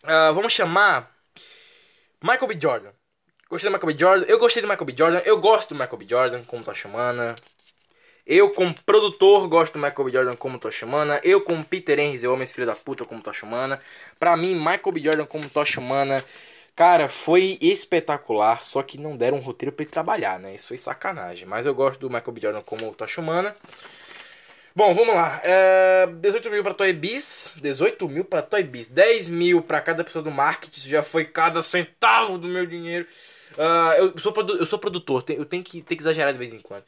Uh, 0.06 0.32
vamos 0.32 0.52
chamar 0.52 1.10
Michael 2.22 2.46
B. 2.46 2.56
Jordan. 2.60 2.90
Gostei 3.50 3.68
do 3.68 3.74
Michael 3.74 3.92
B. 3.92 3.98
Jordan. 3.98 4.26
Eu 4.28 4.38
gostei 4.38 4.62
do 4.62 4.68
Michael 4.68 4.86
B. 4.86 4.94
Jordan. 4.96 5.18
Eu 5.24 5.40
gosto 5.40 5.70
do 5.70 5.74
Michael 5.74 5.98
B. 5.98 6.06
Jordan 6.08 6.44
como 6.44 6.62
Toshimana. 6.62 7.34
Eu, 8.24 8.50
como 8.50 8.72
produtor, 8.84 9.48
gosto 9.48 9.72
do 9.72 9.78
Michael 9.80 10.04
B. 10.04 10.12
Jordan 10.12 10.36
como 10.36 10.60
Toshimana. 10.60 11.20
Eu, 11.24 11.40
como 11.40 11.64
Peter 11.64 11.98
Henry, 11.98 12.22
eu 12.22 12.32
amo 12.32 12.42
esse 12.44 12.54
filho 12.54 12.68
da 12.68 12.76
puta 12.76 13.04
como 13.04 13.20
Toshimana. 13.20 13.80
Pra 14.16 14.36
mim, 14.36 14.54
Michael 14.54 14.92
B. 14.92 15.00
Jordan 15.00 15.26
como 15.26 15.50
Toshimana, 15.50 16.24
cara, 16.76 17.08
foi 17.08 17.58
espetacular. 17.60 18.62
Só 18.62 18.84
que 18.84 18.98
não 18.98 19.16
deram 19.16 19.38
um 19.38 19.40
roteiro 19.40 19.74
pra 19.74 19.82
ele 19.82 19.90
trabalhar, 19.90 20.38
né? 20.38 20.54
Isso 20.54 20.68
foi 20.68 20.78
sacanagem. 20.78 21.48
Mas 21.48 21.66
eu 21.66 21.74
gosto 21.74 21.98
do 21.98 22.08
Michael 22.08 22.32
B. 22.32 22.40
Jordan 22.40 22.62
como 22.62 22.92
Toshimana. 22.94 23.56
Bom, 24.76 24.92
vamos 24.92 25.14
lá. 25.14 25.40
É, 25.42 26.06
18 26.06 26.50
mil 26.50 26.62
pra 26.62 26.74
Toy 26.74 26.92
Biz. 26.92 27.56
18 27.62 28.06
mil 28.10 28.26
pra 28.26 28.42
Toy 28.42 28.62
Biz. 28.62 28.88
10 28.88 29.26
mil 29.28 29.62
pra 29.62 29.80
cada 29.80 30.04
pessoa 30.04 30.22
do 30.22 30.30
marketing. 30.30 30.78
Isso 30.78 30.86
já 30.86 31.02
foi 31.02 31.24
cada 31.24 31.62
centavo 31.62 32.36
do 32.36 32.46
meu 32.46 32.66
dinheiro. 32.66 33.06
Uh, 33.52 34.12
eu, 34.14 34.18
sou 34.18 34.34
eu 34.50 34.66
sou 34.66 34.78
produtor. 34.78 35.24
Eu 35.30 35.46
tenho 35.46 35.64
que, 35.64 35.80
tenho 35.80 35.96
que 35.96 36.02
exagerar 36.02 36.30
de 36.30 36.38
vez 36.38 36.52
em 36.52 36.58
quando. 36.58 36.82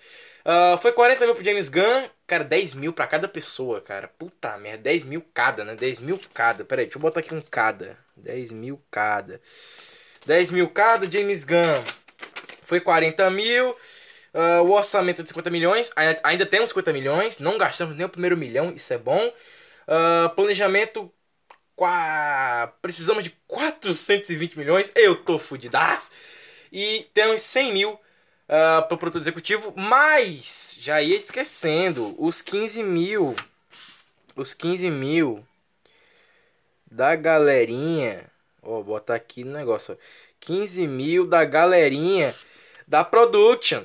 Uh, 0.45 0.77
foi 0.83 0.93
40 0.93 1.25
mil 1.25 1.35
pro 1.35 1.43
James 1.43 1.71
Gunn. 1.71 2.11
Cara, 2.27 2.45
10 2.45 2.75
mil 2.75 2.93
pra 2.93 3.07
cada 3.07 3.27
pessoa, 3.27 3.81
cara. 3.81 4.07
Puta 4.07 4.59
merda. 4.59 4.83
10 4.83 5.05
mil 5.05 5.25
cada, 5.33 5.65
né? 5.65 5.75
10 5.75 6.01
mil 6.01 6.21
cada. 6.35 6.67
Pera 6.67 6.83
aí, 6.83 6.87
deixa 6.89 6.99
eu 6.99 7.01
botar 7.01 7.21
aqui 7.21 7.35
um 7.35 7.41
cada. 7.41 7.97
10 8.19 8.53
mil 8.53 8.79
cada. 8.91 9.41
10 10.27 10.51
mil 10.51 10.69
cada, 10.69 11.11
James 11.11 11.43
Gunn. 11.43 11.83
Foi 12.65 12.81
40 12.81 13.31
mil. 13.31 13.75
Uh, 14.35 14.63
o 14.63 14.73
orçamento 14.73 15.23
de 15.23 15.29
50 15.31 15.51
milhões, 15.51 15.91
ainda 16.23 16.45
temos 16.45 16.71
50 16.71 16.93
milhões, 16.93 17.39
não 17.39 17.57
gastamos 17.57 17.97
nem 17.97 18.07
o 18.07 18.09
primeiro 18.09 18.37
milhão, 18.37 18.73
isso 18.75 18.93
é 18.93 18.99
bom. 18.99 19.33
Uh, 19.89 20.29
planejamento. 20.35 21.11
Qua... 21.75 22.73
Precisamos 22.83 23.25
de 23.25 23.31
420 23.47 24.59
milhões. 24.59 24.93
Eu 24.95 25.17
tô 25.17 25.39
fudidaço. 25.39 26.13
E 26.71 27.09
temos 27.15 27.41
100 27.43 27.73
mil 27.73 27.93
uh, 27.93 27.99
para 28.87 28.95
o 28.95 28.99
produto 28.99 29.23
executivo. 29.23 29.73
Mas, 29.77 30.77
já 30.81 31.01
ia 31.01 31.17
esquecendo, 31.17 32.15
os 32.19 32.43
15 32.43 32.83
mil. 32.83 33.35
Os 34.37 34.53
15 34.53 34.91
mil 34.91 35.47
da 36.91 37.17
galerinha. 37.17 38.31
Ó, 38.63 38.83
botar 38.83 39.15
aqui 39.15 39.43
no 39.43 39.53
negócio. 39.53 39.99
15 40.41 40.87
mil 40.87 41.27
da 41.27 41.45
galerinha 41.45 42.35
da 42.87 43.03
production. 43.05 43.85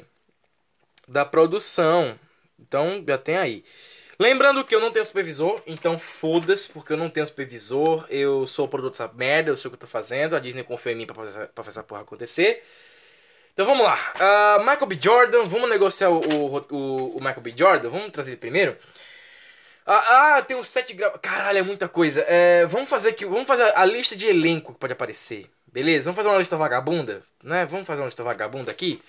Da 1.08 1.26
produção. 1.26 2.18
Então, 2.60 3.04
já 3.08 3.18
tem 3.18 3.38
aí. 3.38 3.64
Lembrando 4.20 4.64
que 4.64 4.74
eu 4.74 4.80
não 4.80 4.92
tenho 4.92 5.06
supervisor, 5.06 5.62
então 5.66 5.98
foda-se, 5.98 6.70
porque 6.70 6.94
eu 6.94 6.98
não 6.98 7.10
tenho 7.10 7.26
supervisor, 7.26 8.06
eu 8.10 8.46
sou 8.46 8.66
o 8.66 8.68
produtor 8.70 8.92
dessa 8.92 9.18
merda, 9.18 9.50
eu 9.50 9.58
sei 9.58 9.68
o 9.68 9.72
que 9.72 9.76
eu 9.76 9.80
tô 9.80 9.88
fazendo, 9.88 10.36
a 10.36 10.40
Disney 10.40 10.64
confiou 10.64 10.94
em 10.94 10.98
mim 10.98 11.06
pra 11.06 11.16
fazer, 11.16 11.48
pra 11.48 11.64
fazer 11.64 11.80
essa 11.80 11.84
porra 11.84 12.02
acontecer. 12.02 12.64
Então 13.54 13.66
vamos 13.66 13.84
lá. 13.84 13.96
Uh, 14.16 14.60
Michael 14.60 14.86
B. 14.88 14.98
Jordan, 15.02 15.44
vamos 15.46 15.70
negociar 15.70 16.10
o, 16.10 16.20
o, 16.20 17.18
o, 17.18 17.20
Michael 17.20 17.42
B. 17.42 17.54
Jordan, 17.56 17.90
vamos 17.90 18.12
trazer 18.12 18.32
ele 18.32 18.38
primeiro. 18.38 18.76
Ah, 19.86 20.38
ah 20.38 20.42
tem 20.42 20.58
uns 20.58 20.68
7 20.70 20.94
graus. 20.94 21.20
Caralho, 21.22 21.60
é 21.60 21.62
muita 21.62 21.88
coisa. 21.88 22.24
É, 22.28 22.66
vamos 22.66 22.90
fazer 22.90 23.10
aqui. 23.10 23.26
Vamos 23.26 23.46
fazer 23.46 23.72
a 23.76 23.86
lista 23.86 24.16
de 24.16 24.28
elenco 24.28 24.74
que 24.74 24.80
pode 24.80 24.94
aparecer. 24.94 25.48
Beleza? 25.72 26.06
Vamos 26.06 26.16
fazer 26.16 26.30
uma 26.30 26.40
lista 26.40 26.56
vagabunda, 26.56 27.22
né? 27.44 27.66
Vamos 27.66 27.86
fazer 27.86 28.02
uma 28.02 28.08
lista 28.08 28.24
vagabunda 28.24 28.72
aqui. 28.72 29.02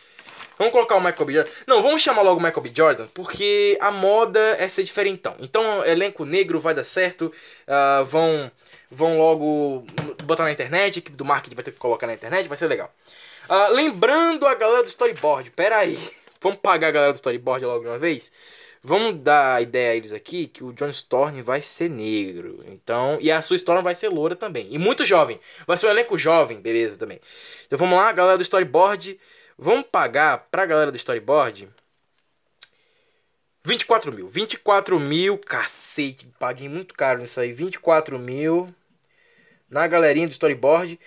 Vamos 0.58 0.72
colocar 0.72 0.96
o 0.96 1.00
Michael 1.00 1.24
B. 1.24 1.32
Jordan. 1.32 1.50
Não, 1.66 1.82
vamos 1.82 2.02
chamar 2.02 2.22
logo 2.22 2.40
o 2.40 2.42
Michael 2.42 2.62
B. 2.62 2.72
Jordan, 2.74 3.06
porque 3.12 3.76
a 3.80 3.90
moda 3.90 4.40
é 4.58 4.68
ser 4.68 4.84
diferentão. 4.84 5.34
Então, 5.40 5.84
elenco 5.84 6.24
negro 6.24 6.60
vai 6.60 6.74
dar 6.74 6.84
certo. 6.84 7.32
Uh, 7.66 8.04
vão, 8.04 8.50
vão 8.90 9.18
logo 9.18 9.84
botar 10.24 10.44
na 10.44 10.52
internet. 10.52 10.96
A 10.96 10.98
equipe 10.98 11.16
do 11.16 11.24
marketing 11.24 11.56
vai 11.56 11.64
ter 11.64 11.72
que 11.72 11.78
colocar 11.78 12.06
na 12.06 12.14
internet. 12.14 12.48
Vai 12.48 12.56
ser 12.56 12.66
legal. 12.66 12.92
Uh, 13.48 13.72
lembrando 13.74 14.46
a 14.46 14.54
galera 14.54 14.82
do 14.82 14.88
storyboard. 14.88 15.50
Pera 15.50 15.78
aí. 15.78 15.98
Vamos 16.40 16.58
pagar 16.58 16.88
a 16.88 16.90
galera 16.90 17.12
do 17.12 17.16
storyboard 17.16 17.64
logo 17.64 17.82
de 17.82 17.88
uma 17.88 17.98
vez? 17.98 18.32
Vamos 18.86 19.14
dar 19.14 19.54
a 19.54 19.62
ideia 19.62 19.92
a 19.92 19.96
eles 19.96 20.12
aqui 20.12 20.46
que 20.46 20.62
o 20.62 20.70
John 20.74 20.90
Storm 20.90 21.42
vai 21.42 21.62
ser 21.62 21.88
negro. 21.88 22.62
Então, 22.66 23.16
e 23.18 23.32
a 23.32 23.40
sua 23.40 23.56
Storm 23.56 23.82
vai 23.82 23.94
ser 23.94 24.10
loura 24.10 24.36
também. 24.36 24.68
E 24.70 24.76
muito 24.76 25.06
jovem. 25.06 25.40
Vai 25.66 25.78
ser 25.78 25.86
um 25.86 25.90
elenco 25.90 26.18
jovem, 26.18 26.60
beleza 26.60 26.98
também. 26.98 27.18
Então 27.66 27.78
vamos 27.78 27.96
lá, 27.96 28.12
galera 28.12 28.36
do 28.36 28.42
storyboard. 28.42 29.18
Vamos 29.56 29.86
pagar 29.90 30.48
pra 30.50 30.66
galera 30.66 30.90
do 30.90 30.96
storyboard 30.96 31.68
24 33.64 34.12
mil. 34.12 34.28
24 34.28 35.00
mil, 35.00 35.38
cacete, 35.38 36.26
paguei 36.38 36.68
muito 36.68 36.92
caro 36.94 37.20
nisso 37.20 37.40
aí. 37.40 37.50
24 37.52 38.18
mil 38.18 38.74
na 39.70 39.86
galerinha 39.86 40.26
do 40.26 40.32
storyboard. 40.32 41.00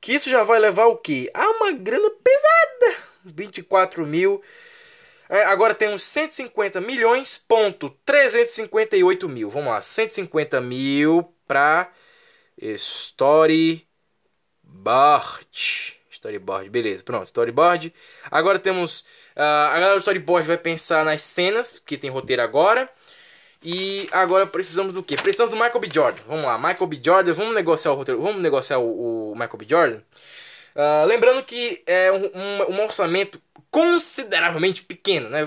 Que 0.00 0.12
isso 0.12 0.30
já 0.30 0.44
vai 0.44 0.60
levar 0.60 0.86
o 0.86 0.96
quê? 0.96 1.28
Ah, 1.34 1.48
uma 1.50 1.72
grana 1.72 2.08
pesada. 2.10 3.02
24 3.24 4.06
mil. 4.06 4.40
É, 5.28 5.42
agora 5.44 5.74
temos 5.74 6.04
150 6.04 6.80
milhões, 6.80 7.36
ponto 7.36 7.90
358 8.04 9.28
mil. 9.28 9.50
Vamos 9.50 9.70
lá, 9.70 9.82
150 9.82 10.60
mil 10.60 11.34
pra 11.48 11.90
Storyboard. 12.56 13.86
Storyboard, 16.26 16.68
beleza, 16.68 17.04
pronto, 17.04 17.26
storyboard. 17.26 17.94
Agora 18.30 18.58
temos. 18.58 19.00
Uh, 19.36 19.70
a 19.70 19.74
galera 19.74 19.94
do 19.94 19.98
storyboard 19.98 20.46
vai 20.46 20.58
pensar 20.58 21.04
nas 21.04 21.22
cenas, 21.22 21.78
que 21.78 21.96
tem 21.96 22.10
roteiro 22.10 22.42
agora. 22.42 22.88
E 23.62 24.08
agora 24.12 24.46
precisamos 24.46 24.94
do 24.94 25.02
que? 25.02 25.16
Precisamos 25.16 25.50
do 25.50 25.56
Michael 25.56 25.80
B. 25.80 25.88
Jordan. 25.92 26.22
Vamos 26.26 26.44
lá, 26.44 26.58
Michael 26.58 26.86
B. 26.86 27.00
Jordan, 27.02 27.32
vamos 27.32 27.54
negociar 27.54 27.92
o 27.92 27.94
roteiro, 27.94 28.20
vamos 28.20 28.42
negociar 28.42 28.78
o, 28.78 29.32
o 29.32 29.34
Michael 29.34 29.58
B. 29.58 29.66
Jordan. 29.68 30.00
Uh, 30.74 31.06
lembrando 31.06 31.42
que 31.42 31.82
é 31.86 32.12
um, 32.12 32.26
um, 32.26 32.74
um, 32.74 32.84
orçamento 32.84 33.40
consideravelmente 33.70 34.82
pequeno, 34.82 35.30
né? 35.30 35.40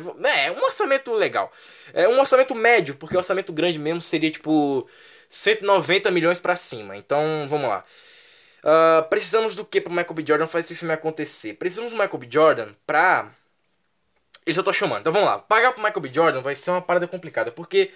É, 0.45 0.51
um 0.51 0.63
orçamento 0.63 1.13
legal. 1.13 1.51
É 1.93 2.07
um 2.07 2.19
orçamento 2.19 2.55
médio, 2.55 2.95
porque 2.95 3.15
o 3.15 3.19
orçamento 3.19 3.53
grande 3.53 3.77
mesmo 3.77 4.01
seria 4.01 4.31
tipo 4.31 4.87
190 5.29 6.09
milhões 6.09 6.39
para 6.39 6.55
cima. 6.55 6.97
Então, 6.97 7.45
vamos 7.47 7.69
lá. 7.69 7.85
Uh, 8.59 9.07
precisamos 9.09 9.55
do 9.55 9.63
que 9.63 9.79
para 9.79 9.91
Michael 9.91 10.13
B. 10.13 10.23
Jordan 10.25 10.47
fazer 10.47 10.65
esse 10.65 10.75
filme 10.75 10.93
acontecer? 10.93 11.53
Precisamos 11.53 11.91
do 11.91 11.97
Michael 11.97 12.17
B. 12.17 12.27
Jordan 12.29 12.67
pra. 12.85 13.31
Isso 14.45 14.59
eu 14.59 14.63
tô 14.63 14.73
chamando. 14.73 15.01
Então 15.01 15.13
vamos 15.13 15.27
lá. 15.27 15.39
Pagar 15.39 15.71
pro 15.71 15.81
Michael 15.81 16.01
B. 16.01 16.09
Jordan 16.11 16.41
vai 16.41 16.55
ser 16.55 16.71
uma 16.71 16.81
parada 16.81 17.07
complicada, 17.07 17.51
porque 17.51 17.91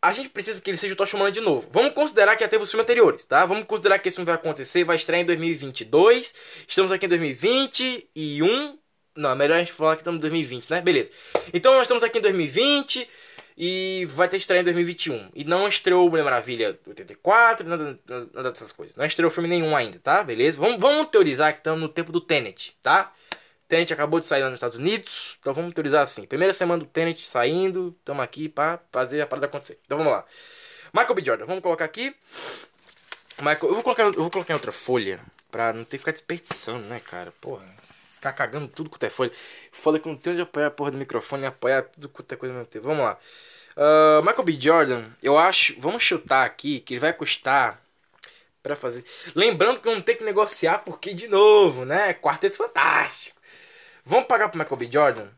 a 0.00 0.12
gente 0.12 0.28
precisa 0.28 0.60
que 0.60 0.68
ele 0.68 0.78
seja 0.78 0.94
o 0.94 0.96
Tocha 0.96 1.16
Humana 1.16 1.30
de 1.30 1.40
novo. 1.40 1.68
Vamos 1.70 1.92
considerar 1.92 2.34
que 2.36 2.42
já 2.42 2.48
teve 2.48 2.64
os 2.64 2.70
filmes 2.70 2.84
anteriores, 2.84 3.24
tá? 3.24 3.44
Vamos 3.46 3.64
considerar 3.64 3.98
que 4.00 4.08
esse 4.08 4.16
filme 4.16 4.26
vai 4.26 4.34
acontecer, 4.34 4.82
vai 4.82 4.96
estrear 4.96 5.22
em 5.22 5.24
2022. 5.24 6.34
Estamos 6.66 6.90
aqui 6.90 7.06
em 7.06 7.08
2021. 7.08 8.78
Não, 9.14 9.30
é 9.30 9.34
melhor 9.36 9.56
a 9.56 9.58
gente 9.60 9.72
falar 9.72 9.94
que 9.94 10.00
estamos 10.00 10.18
em 10.18 10.22
2020, 10.22 10.70
né? 10.70 10.80
Beleza. 10.80 11.10
Então 11.54 11.72
nós 11.74 11.82
estamos 11.82 12.02
aqui 12.02 12.18
em 12.18 12.22
2020 12.22 13.08
e 13.56 14.06
vai 14.10 14.28
ter 14.28 14.36
estreia 14.36 14.60
em 14.60 14.64
2021. 14.64 15.30
E 15.34 15.44
não 15.44 15.68
estreou 15.68 16.08
Mulher 16.08 16.24
Maravilha 16.24 16.78
84, 16.86 17.68
nada, 17.68 17.98
nada 18.06 18.50
dessas 18.50 18.72
coisas. 18.72 18.96
Não 18.96 19.04
estreou 19.04 19.30
filme 19.30 19.48
nenhum 19.48 19.76
ainda, 19.76 19.98
tá? 19.98 20.22
Beleza? 20.22 20.58
Vamos, 20.58 20.80
vamos 20.80 21.08
teorizar 21.10 21.52
que 21.52 21.60
estamos 21.60 21.80
no 21.80 21.88
tempo 21.88 22.12
do 22.12 22.20
Tenet, 22.20 22.76
tá? 22.82 23.12
Tenet 23.68 23.92
acabou 23.92 24.20
de 24.20 24.26
sair 24.26 24.42
lá 24.42 24.50
nos 24.50 24.58
Estados 24.58 24.76
Unidos, 24.76 25.38
então 25.40 25.54
vamos 25.54 25.72
teorizar 25.72 26.02
assim. 26.02 26.26
Primeira 26.26 26.52
semana 26.52 26.80
do 26.80 26.86
Tenet 26.86 27.26
saindo, 27.26 27.96
estamos 27.98 28.22
aqui 28.22 28.48
para 28.48 28.78
fazer 28.92 29.22
a 29.22 29.26
parada 29.26 29.46
acontecer. 29.46 29.78
Então 29.86 29.96
vamos 29.96 30.12
lá. 30.12 30.24
Michael 30.92 31.14
B. 31.14 31.24
Jordan, 31.24 31.46
vamos 31.46 31.62
colocar 31.62 31.86
aqui. 31.86 32.14
Michael, 33.38 33.58
eu 33.62 33.74
vou 33.74 33.82
colocar, 33.82 34.02
eu 34.02 34.12
vou 34.12 34.30
colocar 34.30 34.52
em 34.52 34.56
outra 34.56 34.72
folha 34.72 35.20
pra 35.50 35.72
não 35.72 35.84
ter 35.84 35.92
que 35.92 35.98
ficar 35.98 36.12
desperdiçando, 36.12 36.84
né, 36.84 37.00
cara? 37.00 37.32
Porra, 37.40 37.64
ficar 38.22 38.32
cagando 38.32 38.68
tudo 38.68 38.88
quanto 38.88 39.02
é 39.02 39.10
folha. 39.10 39.32
Foda 39.72 39.98
que 39.98 40.08
não 40.08 40.16
tem 40.16 40.34
onde 40.34 40.42
apoiar 40.42 40.68
a 40.68 40.70
porra 40.70 40.92
do 40.92 40.96
microfone 40.96 41.42
e 41.42 41.46
apoiar 41.46 41.82
tudo 41.82 42.08
quanto 42.08 42.32
é 42.32 42.36
coisa 42.36 42.54
ao 42.54 42.58
mesmo 42.58 42.70
tempo. 42.70 42.86
Vamos 42.86 43.04
lá. 43.04 43.18
Uh, 43.76 44.22
Michael 44.22 44.44
B. 44.44 44.60
Jordan, 44.60 45.04
eu 45.22 45.36
acho. 45.36 45.78
Vamos 45.80 46.02
chutar 46.02 46.46
aqui 46.46 46.80
que 46.80 46.94
ele 46.94 47.00
vai 47.00 47.12
custar 47.12 47.82
para 48.62 48.76
fazer. 48.76 49.04
Lembrando 49.34 49.80
que 49.80 49.88
vamos 49.88 50.04
ter 50.04 50.14
que 50.14 50.22
negociar 50.24 50.78
porque, 50.78 51.12
de 51.12 51.26
novo, 51.26 51.84
né? 51.84 52.14
Quarteto 52.14 52.56
Fantástico. 52.56 53.40
Vamos 54.04 54.26
pagar 54.26 54.48
pro 54.48 54.58
Michael 54.58 54.76
B. 54.76 54.88
Jordan? 54.90 55.28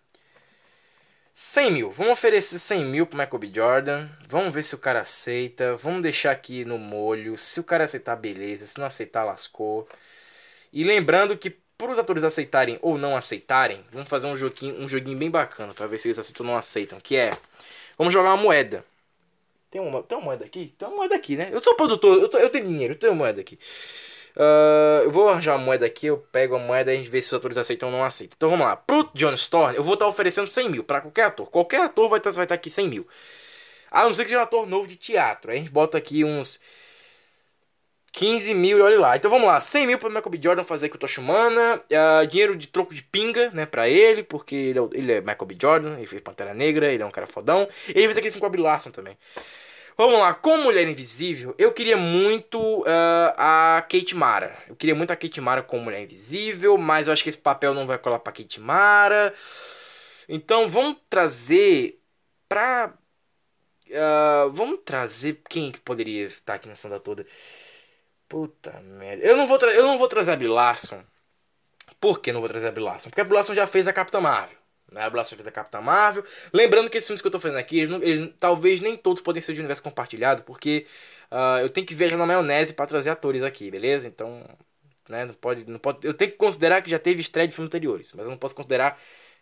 100 1.33 1.70
mil. 1.70 1.90
Vamos 1.90 2.12
oferecer 2.12 2.59
100 2.59 2.85
mil 2.85 3.07
pro 3.07 3.18
Michael 3.18 3.38
B. 3.38 3.51
Jordan. 3.55 4.09
Vamos 4.27 4.53
ver 4.53 4.62
se 4.62 4.75
o 4.75 4.79
cara 4.79 5.01
aceita. 5.01 5.75
Vamos 5.75 6.03
deixar 6.03 6.33
aqui 6.33 6.64
no 6.64 6.79
molho. 6.79 7.38
Se 7.38 7.61
o 7.61 7.64
cara 7.64 7.85
aceitar, 7.85 8.14
beleza. 8.16 8.66
Se 8.66 8.79
não 8.79 8.87
aceitar, 8.87 9.25
lascou. 9.25 9.88
E 10.73 10.85
lembrando 10.85 11.37
que 11.38 11.57
para 11.77 11.91
os 11.91 11.99
atores 11.99 12.25
aceitarem 12.25 12.79
ou 12.83 12.97
não 12.97 13.17
aceitarem, 13.17 13.85
vamos 13.93 14.09
fazer 14.09 14.27
um 14.27 14.37
joguinho, 14.37 14.81
um 14.81 14.89
joguinho 14.89 15.19
bem 15.19 15.31
bacana 15.31 15.75
para 15.75 15.87
ver 15.87 15.99
se 15.99 16.09
eles 16.09 16.19
aceitam 16.19 16.47
ou 16.47 16.53
não 16.53 16.59
aceitam. 16.59 17.01
Que 17.01 17.17
é, 17.17 17.31
vamos 17.99 18.13
jogar 18.13 18.31
uma 18.31 18.43
moeda. 18.43 18.85
Tem 19.71 19.81
uma, 19.81 20.03
tem 20.03 20.17
uma 20.17 20.25
moeda 20.25 20.45
aqui? 20.45 20.73
Tem 20.79 20.87
uma 20.87 20.97
moeda 20.97 21.17
aqui, 21.17 21.37
né? 21.37 21.51
Eu 21.53 21.63
sou 21.63 21.75
produtor, 21.75 22.21
eu, 22.21 22.29
tô, 22.29 22.39
eu 22.39 22.49
tenho 22.49 22.67
dinheiro, 22.67 22.95
eu 22.95 22.99
tenho 22.99 23.15
moeda 23.15 23.41
aqui. 23.41 23.59
Uh, 24.37 25.05
eu 25.05 25.11
vou 25.11 25.29
arranjar 25.29 25.57
uma 25.57 25.65
moeda 25.65 25.87
aqui, 25.87 26.07
eu 26.07 26.19
pego 26.33 26.57
a 26.57 26.59
moeda 26.59 26.93
e 26.93 26.97
a 26.97 26.99
gente 26.99 27.11
vê 27.11 27.23
se 27.23 27.29
os 27.29 27.35
atores 27.35 27.57
aceitam 27.57 27.89
ou 27.89 27.95
não 27.95 28.05
aceitam. 28.05 28.35
Então 28.37 28.51
vamos 28.51 28.67
lá. 28.67 28.77
Pro 28.77 29.11
John 29.15 29.35
Storm, 29.35 29.75
eu 29.75 29.83
vou 29.83 29.95
estar 29.95 30.07
oferecendo 30.07 30.49
100 30.49 30.69
mil 30.71 30.85
para 30.85 31.01
qualquer 31.01 31.25
ator. 31.25 31.51
Qualquer 31.51 31.83
ator 31.83 32.09
vai 32.09 32.19
estar, 32.19 32.31
vai 32.31 32.45
estar 32.45 32.55
aqui 32.55 32.71
100 32.71 32.89
mil. 32.89 33.09
A 33.91 34.03
não 34.05 34.13
ser 34.13 34.23
que 34.25 34.29
seja 34.29 34.41
um 34.41 34.45
ator 34.45 34.67
novo 34.67 34.89
de 34.89 34.97
teatro. 34.97 35.51
A 35.53 35.55
gente 35.55 35.71
bota 35.71 35.99
aqui 35.99 36.25
uns 36.25 36.61
15 38.14 38.55
mil 38.55 38.79
e 38.79 38.81
olha 38.81 38.98
lá. 38.98 39.16
Então 39.16 39.29
vamos 39.29 39.46
lá, 39.46 39.61
100 39.61 39.88
mil 39.88 39.98
para 39.98 40.09
Michael 40.09 40.31
B. 40.31 40.38
Jordan 40.40 40.62
fazer 40.64 40.88
com 40.88 40.94
o 40.94 40.98
Toshimana. 40.98 41.83
Uh, 41.90 42.27
dinheiro 42.29 42.57
de 42.57 42.68
troco 42.68 42.94
de 42.94 43.03
pinga, 43.03 43.50
né, 43.50 43.66
pra 43.66 43.88
ele, 43.88 44.22
porque 44.22 44.55
ele 44.55 44.79
é, 44.79 44.83
ele 44.92 45.12
é 45.12 45.20
Michael 45.20 45.46
B. 45.46 45.57
Jordan, 45.61 45.96
ele 45.96 46.07
fez 46.07 46.22
Pantera 46.22 46.55
Negra, 46.55 46.92
ele 46.92 47.03
é 47.03 47.07
um 47.07 47.11
cara 47.11 47.27
fodão. 47.27 47.68
Ele 47.88 48.05
fez 48.05 48.16
aquele 48.16 48.31
filme 48.31 48.40
com 48.40 48.46
a 48.46 48.50
Brie 48.50 48.62
Larson 48.62 48.90
também. 48.90 49.18
Vamos 49.96 50.18
lá, 50.18 50.33
com 50.33 50.59
Mulher 50.59 50.88
Invisível, 50.88 51.55
eu 51.57 51.72
queria 51.72 51.96
muito 51.96 52.59
uh, 52.83 52.85
a 53.37 53.85
Kate 53.88 54.14
Mara. 54.14 54.57
Eu 54.68 54.77
queria 54.77 54.94
muito 54.94 55.12
a 55.12 55.16
Kate 55.16 55.40
Mara 55.40 55.62
com 55.62 55.79
Mulher 55.79 56.03
Invisível, 56.03 56.77
mas 56.79 57.07
eu 57.07 57.12
acho 57.12 57.22
que 57.22 57.29
esse 57.29 57.39
papel 57.39 57.74
não 57.74 57.86
vai 57.86 57.99
colar 57.99 58.18
pra 58.20 58.32
Kate 58.32 58.61
Mara. 58.61 59.34
Então 60.28 60.68
vamos 60.68 60.97
trazer 61.11 62.01
pra. 62.49 62.95
Uh, 63.89 64.51
vamos 64.51 64.80
trazer. 64.84 65.41
Quem 65.49 65.72
que 65.72 65.80
poderia 65.80 66.26
estar 66.26 66.55
aqui 66.55 66.68
nessa 66.68 66.89
onda 66.89 66.99
toda? 67.01 67.24
Puta 68.29 68.81
merda. 68.81 69.25
Eu 69.25 69.37
não 69.37 69.47
vou, 69.47 69.59
eu 69.59 69.83
não 69.83 69.99
vou 69.99 70.09
trazer 70.09 70.33
a 70.33 70.37
Brie. 70.37 70.49
Por 72.01 72.20
que 72.20 72.33
não 72.33 72.41
vou 72.41 72.49
trazer 72.49 72.68
a 72.68 72.72
Brie? 72.72 72.87
Porque 73.05 73.20
a 73.20 73.25
Brie 73.25 73.55
já 73.55 73.66
fez 73.66 73.87
a 73.89 73.93
Capitã 73.93 74.20
Marvel. 74.20 74.64
Né? 74.95 75.03
A 75.03 75.09
Larson 75.09 75.35
fez 75.35 75.47
a 75.47 75.51
Capitã 75.51 75.81
Marvel. 75.81 76.25
Lembrando 76.53 76.89
que 76.89 76.97
esses 76.97 77.09
filmes 77.09 77.20
que 77.20 77.27
eu 77.27 77.31
tô 77.33 77.41
fazendo 77.41 77.59
aqui, 77.59 77.79
eles, 77.79 77.91
não, 77.91 78.03
eles 78.03 78.33
talvez 78.39 78.81
nem 78.81 78.97
todos 78.97 79.20
podem 79.20 79.43
ser 79.43 79.53
de 79.53 79.61
universo 79.61 79.83
compartilhado, 79.83 80.45
porque 80.45 80.87
uh, 81.31 81.61
eu 81.61 81.68
tenho 81.68 81.87
que 81.87 81.95
viajar 81.95 82.16
na 82.16 82.25
maionese 82.25 82.72
para 82.72 82.87
trazer 82.87 83.11
atores 83.11 83.43
aqui, 83.43 83.70
beleza? 83.70 84.07
Então, 84.07 84.45
né, 85.09 85.25
não 85.25 85.35
pode, 85.35 85.68
não 85.68 85.79
pode. 85.79 86.07
Eu 86.07 86.14
tenho 86.14 86.31
que 86.31 86.37
considerar 86.37 86.81
que 86.81 86.91
já 86.91 86.99
teve 86.99 87.20
estreia 87.20 87.49
de 87.49 87.55
filmes 87.55 87.68
anteriores, 87.68 88.12
mas 88.14 88.27
eu 88.27 88.31
não 88.31 88.39
posso 88.39 88.55
considerar 88.55 88.99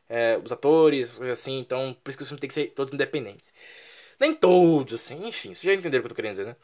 é, 0.08 0.38
os 0.42 0.50
atores, 0.50 1.18
coisas 1.18 1.38
assim, 1.38 1.58
então 1.58 1.96
por 2.02 2.10
isso 2.10 2.18
que 2.18 2.22
os 2.22 2.28
filmes 2.28 2.40
tem 2.40 2.48
que 2.48 2.54
ser 2.54 2.68
todos 2.68 2.92
independentes. 2.94 3.52
Nem 4.20 4.34
todos, 4.34 4.94
assim, 4.94 5.26
enfim, 5.26 5.52
vocês 5.54 5.62
já 5.62 5.74
entenderam 5.74 6.00
o 6.00 6.02
que 6.02 6.06
eu 6.06 6.10
tô 6.10 6.14
querendo 6.14 6.32
dizer, 6.32 6.46
né? 6.46 6.56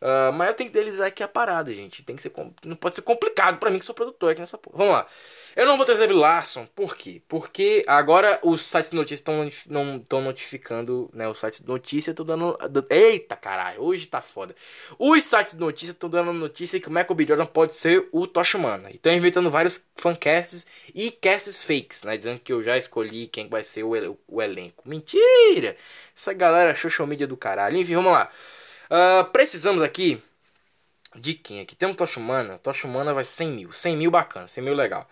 Uh, 0.00 0.32
mas 0.32 0.48
eu 0.48 0.54
tenho 0.54 0.70
que 0.70 0.78
idealizar 0.78 1.08
aqui 1.08 1.22
a 1.22 1.28
parada, 1.28 1.72
gente. 1.74 2.02
Tem 2.02 2.16
que 2.16 2.22
ser. 2.22 2.32
Não 2.64 2.74
pode 2.74 2.96
ser 2.96 3.02
complicado 3.02 3.58
para 3.58 3.70
mim 3.70 3.78
que 3.78 3.84
sou 3.84 3.94
produtor 3.94 4.30
aqui 4.30 4.40
nessa 4.40 4.56
porra. 4.56 4.78
Vamos 4.78 4.94
lá. 4.94 5.06
Eu 5.54 5.66
não 5.66 5.76
vou 5.76 5.84
trazer 5.84 6.06
Bill 6.06 6.16
Larson, 6.16 6.64
por 6.74 6.96
quê? 6.96 7.20
Porque 7.28 7.84
agora 7.86 8.38
os 8.42 8.64
sites 8.64 8.92
de 8.92 8.96
notícias 8.96 9.20
estão 9.20 9.50
não 9.68 9.96
estão 9.96 10.22
notificando, 10.22 11.10
né? 11.12 11.28
Os 11.28 11.38
sites 11.38 11.60
de 11.60 11.66
notícia 11.66 12.12
estão 12.12 12.24
dando. 12.24 12.56
Eita 12.88 13.36
caralho, 13.36 13.82
hoje 13.82 14.06
tá 14.06 14.22
foda. 14.22 14.54
Os 14.98 15.22
sites 15.22 15.52
de 15.52 15.60
notícia 15.60 15.92
estão 15.92 16.08
dando 16.08 16.32
notícia 16.32 16.80
que 16.80 16.88
o 16.88 16.90
Michael 16.90 17.14
B. 17.14 17.26
Jordan 17.26 17.46
pode 17.46 17.74
ser 17.74 18.08
o 18.10 18.26
Tocha 18.26 18.56
Humana. 18.56 18.90
E 18.90 18.94
estão 18.94 19.12
inventando 19.12 19.50
vários 19.50 19.90
fancasts 19.96 20.66
e 20.94 21.10
casts 21.10 21.62
fakes, 21.62 22.04
né? 22.04 22.16
Dizendo 22.16 22.40
que 22.40 22.52
eu 22.52 22.62
já 22.62 22.78
escolhi 22.78 23.26
quem 23.26 23.48
vai 23.48 23.62
ser 23.62 23.82
o, 23.82 23.94
el 23.94 24.16
o 24.28 24.40
elenco. 24.40 24.88
Mentira! 24.88 25.76
Essa 26.16 26.32
galera 26.32 26.74
social 26.74 27.06
media 27.06 27.26
do 27.26 27.36
caralho. 27.36 27.76
Enfim, 27.76 27.96
vamos 27.96 28.12
lá. 28.12 28.30
Uh, 28.90 29.24
precisamos 29.30 29.82
aqui 29.82 30.20
de 31.14 31.34
quem 31.34 31.60
aqui? 31.60 31.76
Temos 31.76 31.96
Tocha 31.96 32.18
Humana. 32.18 32.58
Tocha 32.58 32.88
Humana 32.88 33.14
vai 33.14 33.22
100 33.22 33.50
mil. 33.52 33.72
100 33.72 33.96
mil 33.96 34.10
bacana, 34.10 34.48
100 34.48 34.64
mil 34.64 34.74
legal. 34.74 35.08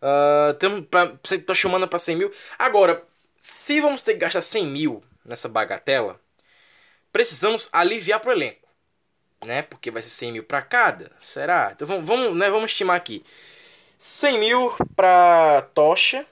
Uh, 0.00 0.54
temos 0.54 0.82
pra, 0.82 1.08
Tocha 1.44 1.66
Humana 1.66 1.88
para 1.88 1.98
100 1.98 2.16
mil. 2.16 2.32
Agora, 2.56 3.02
se 3.36 3.80
vamos 3.80 4.02
ter 4.02 4.12
que 4.14 4.20
gastar 4.20 4.42
100 4.42 4.66
mil 4.66 5.02
nessa 5.24 5.48
bagatela, 5.48 6.20
precisamos 7.12 7.68
aliviar 7.72 8.20
pro 8.20 8.30
elenco. 8.30 8.68
Né? 9.44 9.62
Porque 9.62 9.90
vai 9.90 10.02
ser 10.02 10.10
100 10.10 10.32
mil 10.32 10.44
para 10.44 10.62
cada. 10.62 11.10
Será? 11.18 11.72
Então 11.74 11.86
vamos, 11.86 12.06
vamos, 12.06 12.36
né, 12.36 12.48
vamos 12.48 12.70
estimar 12.70 12.96
aqui. 12.96 13.24
100 13.98 14.38
mil 14.38 14.72
para 14.94 15.62
Tocha. 15.74 16.24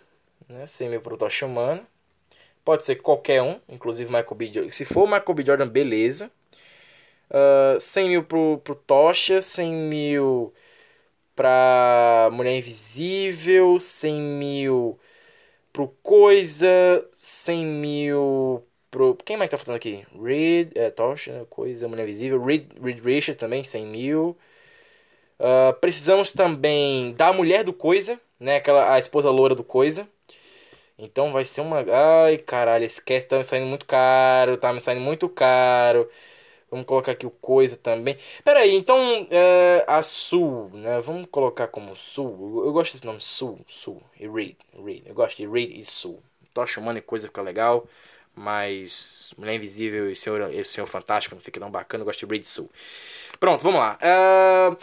Né? 0.48 0.66
100 0.66 0.88
mil 0.88 1.00
para 1.00 1.16
Tocha 1.16 1.46
Humana. 1.46 1.82
Pode 2.64 2.84
ser 2.84 2.96
qualquer 2.96 3.42
um, 3.42 3.58
inclusive 3.68 4.08
Michael 4.08 4.36
B. 4.36 4.52
Jordan. 4.52 4.70
Se 4.70 4.84
for 4.84 5.06
Michael 5.06 5.34
B. 5.34 5.44
Jordan, 5.44 5.68
beleza. 5.68 6.30
Uh, 7.30 7.76
ah, 7.76 7.80
100 7.80 8.08
mil 8.08 8.24
pro, 8.24 8.58
pro 8.58 8.74
Tocha, 8.74 9.40
100 9.40 9.72
mil 9.72 10.52
pra 11.36 12.28
Mulher 12.32 12.58
Invisível, 12.58 13.78
100 13.78 14.20
mil 14.20 14.98
pro 15.72 15.88
Coisa, 16.02 16.68
100 17.12 17.64
mil 17.66 18.66
pro. 18.90 19.16
Quem 19.24 19.36
mais 19.36 19.50
tá 19.50 19.56
faltando 19.58 19.76
aqui? 19.76 20.04
Reed, 20.22 20.72
é, 20.76 20.90
Tocha, 20.90 21.46
Coisa, 21.50 21.88
Mulher 21.88 22.04
Invisível, 22.04 22.42
Reed, 22.44 22.72
Reed 22.82 23.00
Richard 23.04 23.38
também, 23.38 23.64
100 23.64 23.86
mil. 23.86 24.36
Uh, 25.38 25.72
precisamos 25.80 26.32
também 26.32 27.14
da 27.14 27.32
mulher 27.32 27.64
do 27.64 27.72
Coisa, 27.72 28.20
né? 28.38 28.56
Aquela, 28.56 28.94
a 28.94 28.98
esposa 28.98 29.30
loura 29.30 29.54
do 29.54 29.64
Coisa. 29.64 30.06
Então 30.98 31.32
vai 31.32 31.44
ser 31.44 31.62
uma. 31.62 31.84
Ai, 32.24 32.38
caralho, 32.38 32.84
esquece, 32.84 33.26
tá 33.26 33.38
me 33.38 33.44
saindo 33.44 33.66
muito 33.66 33.86
caro, 33.86 34.56
tá 34.58 34.72
me 34.72 34.80
saindo 34.80 35.00
muito 35.00 35.28
caro. 35.28 36.08
Vamos 36.70 36.86
colocar 36.86 37.12
aqui 37.12 37.26
o 37.26 37.30
coisa 37.30 37.76
também. 37.76 38.16
Pera 38.44 38.60
aí, 38.60 38.76
então 38.76 39.26
é, 39.30 39.84
a 39.88 40.02
Sul, 40.02 40.70
né? 40.72 41.00
Vamos 41.00 41.26
colocar 41.30 41.66
como 41.66 41.96
Sul. 41.96 42.58
Eu, 42.58 42.66
eu 42.66 42.72
gosto 42.72 42.92
desse 42.92 43.04
nome, 43.04 43.20
Sul, 43.20 43.58
Sul. 43.66 44.00
E 44.18 44.28
Reed, 44.28 44.56
Reed. 44.84 45.02
Eu 45.06 45.14
gosto 45.14 45.36
de 45.36 45.48
Reed 45.48 45.76
e 45.76 45.84
Sul. 45.84 46.22
Tô 46.54 46.64
chamando 46.66 46.98
e 46.98 47.02
coisa 47.02 47.26
fica 47.26 47.42
legal. 47.42 47.86
Mas 48.36 49.34
Mulher 49.36 49.56
Invisível 49.56 50.10
e 50.10 50.14
Senhor, 50.14 50.54
esse 50.54 50.72
Senhor 50.72 50.86
Fantástico 50.86 51.34
não 51.34 51.42
fica 51.42 51.58
tão 51.58 51.70
bacana. 51.70 52.02
Eu 52.02 52.06
gosto 52.06 52.24
de 52.24 52.32
Reed 52.32 52.42
e 52.42 52.46
Sul. 52.46 52.70
Pronto, 53.40 53.62
vamos 53.64 53.80
lá. 53.80 53.98
Uh, 54.00 54.76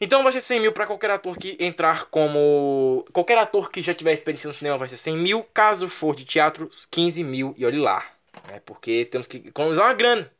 então 0.00 0.22
vai 0.22 0.32
ser 0.32 0.40
100 0.40 0.60
mil 0.60 0.72
para 0.72 0.86
qualquer 0.86 1.10
ator 1.10 1.36
que 1.36 1.56
entrar 1.60 2.06
como. 2.06 3.04
Qualquer 3.12 3.38
ator 3.38 3.70
que 3.70 3.82
já 3.82 3.94
tiver 3.94 4.12
experiência 4.12 4.48
no 4.48 4.54
cinema 4.54 4.76
vai 4.76 4.88
ser 4.88 4.96
100 4.96 5.16
mil. 5.16 5.46
Caso 5.54 5.88
for 5.88 6.16
de 6.16 6.24
teatro, 6.24 6.68
15 6.90 7.22
mil. 7.22 7.54
E 7.56 7.64
olhe 7.64 7.78
lá. 7.78 8.04
Né? 8.48 8.60
Porque 8.64 9.04
temos 9.04 9.26
que 9.26 9.38
economizar 9.38 9.86
uma 9.86 9.94
grana. 9.94 10.30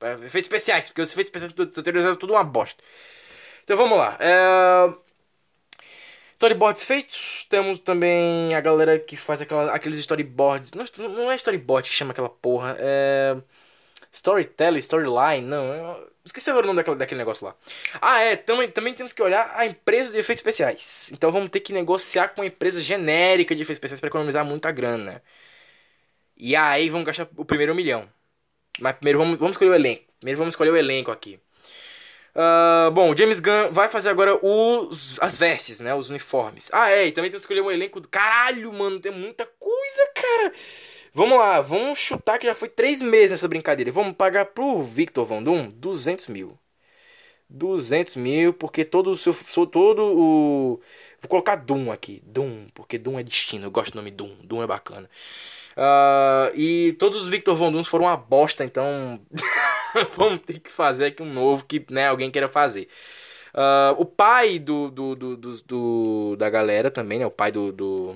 Efeitos 0.00 0.46
especiais, 0.46 0.88
porque 0.88 1.02
os 1.02 1.10
efeitos 1.10 1.28
especiais 1.28 1.78
anteriores 1.78 2.06
eram 2.06 2.16
tudo 2.16 2.32
uma 2.32 2.44
bosta. 2.44 2.82
Então 3.64 3.76
vamos 3.76 3.98
lá. 3.98 4.16
É... 4.18 4.92
Storyboards 6.34 6.84
feitos. 6.84 7.46
Temos 7.50 7.78
também 7.80 8.54
a 8.54 8.60
galera 8.60 8.98
que 8.98 9.16
faz 9.16 9.42
aquela, 9.42 9.72
aqueles 9.74 9.98
storyboards. 9.98 10.72
Não, 10.72 10.84
não 11.08 11.30
é 11.30 11.36
storyboard 11.36 11.88
que 11.88 11.94
chama 11.94 12.12
aquela 12.12 12.30
porra. 12.30 12.76
É. 12.78 13.36
Storytelling, 14.10 14.78
storyline, 14.78 15.46
não. 15.46 15.64
Eu... 15.72 16.10
Esqueci 16.24 16.50
o 16.50 16.62
nome 16.62 16.76
daquele, 16.76 16.96
daquele 16.96 17.18
negócio 17.18 17.46
lá. 17.46 17.54
Ah, 18.00 18.20
é. 18.20 18.36
Também, 18.36 18.70
também 18.70 18.94
temos 18.94 19.12
que 19.12 19.22
olhar 19.22 19.52
a 19.54 19.66
empresa 19.66 20.10
de 20.10 20.18
efeitos 20.18 20.40
especiais. 20.40 21.10
Então 21.12 21.30
vamos 21.30 21.50
ter 21.50 21.60
que 21.60 21.72
negociar 21.72 22.28
com 22.28 22.40
uma 22.40 22.46
empresa 22.46 22.80
genérica 22.82 23.54
de 23.54 23.62
efeitos 23.62 23.76
especiais 23.76 24.00
para 24.00 24.08
economizar 24.08 24.44
muita 24.44 24.70
grana. 24.72 25.22
E 26.36 26.56
aí 26.56 26.88
vamos 26.88 27.06
gastar 27.06 27.28
o 27.36 27.44
primeiro 27.44 27.74
milhão. 27.74 28.08
Mas 28.78 28.94
primeiro 28.96 29.18
vamos, 29.18 29.38
vamos 29.38 29.52
escolher 29.52 29.70
o 29.70 29.74
elenco. 29.74 30.04
Primeiro 30.18 30.38
vamos 30.38 30.52
escolher 30.52 30.70
o 30.70 30.76
elenco 30.76 31.10
aqui. 31.10 31.38
Uh, 32.34 32.90
bom, 32.92 33.16
James 33.16 33.40
Gunn 33.40 33.70
vai 33.70 33.88
fazer 33.88 34.08
agora 34.08 34.38
os, 34.44 35.18
as 35.20 35.36
vestes, 35.36 35.80
né? 35.80 35.94
Os 35.94 36.10
uniformes. 36.10 36.70
Ah, 36.72 36.90
é, 36.90 37.06
e 37.06 37.12
também 37.12 37.30
temos 37.30 37.44
que 37.44 37.52
escolher 37.52 37.66
um 37.66 37.70
elenco 37.70 38.00
do. 38.00 38.08
Caralho, 38.08 38.72
mano, 38.72 39.00
tem 39.00 39.10
muita 39.12 39.46
coisa, 39.58 40.10
cara. 40.14 40.52
Vamos 41.12 41.38
lá, 41.38 41.60
vamos 41.60 41.98
chutar 41.98 42.38
que 42.38 42.46
já 42.46 42.54
foi 42.54 42.68
três 42.68 43.02
meses 43.02 43.32
nessa 43.32 43.48
brincadeira. 43.48 43.90
Vamos 43.90 44.14
pagar 44.14 44.46
pro 44.46 44.80
Victor 44.82 45.26
Von 45.26 45.42
Doom 45.42 45.70
200 45.70 46.28
mil. 46.28 46.56
200 47.48 48.14
mil, 48.14 48.52
porque 48.54 48.84
todo 48.84 49.10
o 49.10 49.16
seu. 49.16 49.34
Todo 49.66 50.02
o. 50.04 50.80
Vou 51.20 51.28
colocar 51.28 51.56
Doom 51.56 51.90
aqui. 51.90 52.22
Doom, 52.24 52.68
porque 52.72 52.96
Doom 52.96 53.18
é 53.18 53.24
destino. 53.24 53.66
Eu 53.66 53.70
gosto 53.72 53.92
do 53.92 53.96
nome 53.96 54.12
Doom. 54.12 54.36
Doom 54.44 54.62
é 54.62 54.66
bacana. 54.68 55.10
Uh, 55.80 56.52
e 56.54 56.92
todos 56.98 57.22
os 57.22 57.28
Victor 57.28 57.56
Von 57.56 57.72
Dooms 57.72 57.88
foram 57.88 58.04
uma 58.04 58.16
bosta, 58.16 58.62
então 58.62 59.18
vamos 60.14 60.40
ter 60.40 60.58
que 60.58 60.70
fazer 60.70 61.06
aqui 61.06 61.22
um 61.22 61.32
novo 61.32 61.64
que 61.64 61.82
né, 61.90 62.08
alguém 62.08 62.30
queira 62.30 62.48
fazer. 62.48 62.86
Uh, 63.54 63.96
o 63.98 64.04
pai 64.04 64.58
do, 64.58 64.90
do, 64.90 65.16
do, 65.16 65.36
do, 65.38 65.62
do, 65.62 66.36
da 66.36 66.50
galera 66.50 66.90
também, 66.90 67.18
né? 67.18 67.24
O 67.24 67.30
pai 67.30 67.50
do, 67.50 67.72
do, 67.72 68.14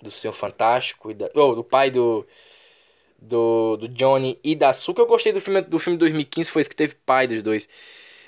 do 0.00 0.10
Senhor 0.10 0.32
Fantástico, 0.32 1.10
e 1.10 1.14
da, 1.14 1.28
oh, 1.36 1.54
do 1.54 1.62
pai 1.62 1.90
do, 1.90 2.26
do, 3.20 3.76
do 3.76 3.88
Johnny 3.88 4.40
e 4.42 4.54
da 4.56 4.72
Suka. 4.72 5.02
Eu 5.02 5.06
gostei 5.06 5.32
do 5.32 5.42
filme 5.42 5.60
do 5.60 5.78
filme 5.78 5.98
2015, 5.98 6.50
foi 6.50 6.62
esse 6.62 6.70
que 6.70 6.76
teve 6.76 6.94
pai 7.04 7.26
dos 7.26 7.42
dois. 7.42 7.68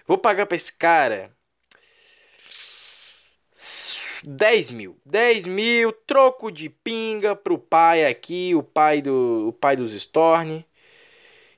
Vou 0.07 0.19
pagar 0.19 0.45
pra 0.45 0.57
esse 0.57 0.73
cara 0.73 1.33
10 4.25 4.71
mil. 4.71 4.97
10 5.07 5.47
mil, 5.47 5.93
troco 5.93 6.51
de 6.51 6.69
pinga 6.69 7.37
pro 7.37 7.59
pai 7.59 8.05
aqui, 8.07 8.55
o 8.55 8.63
pai 8.63 9.01
do 9.01 9.49
o 9.49 9.53
pai 9.53 9.77
dos 9.77 9.93
Storm. 9.93 10.65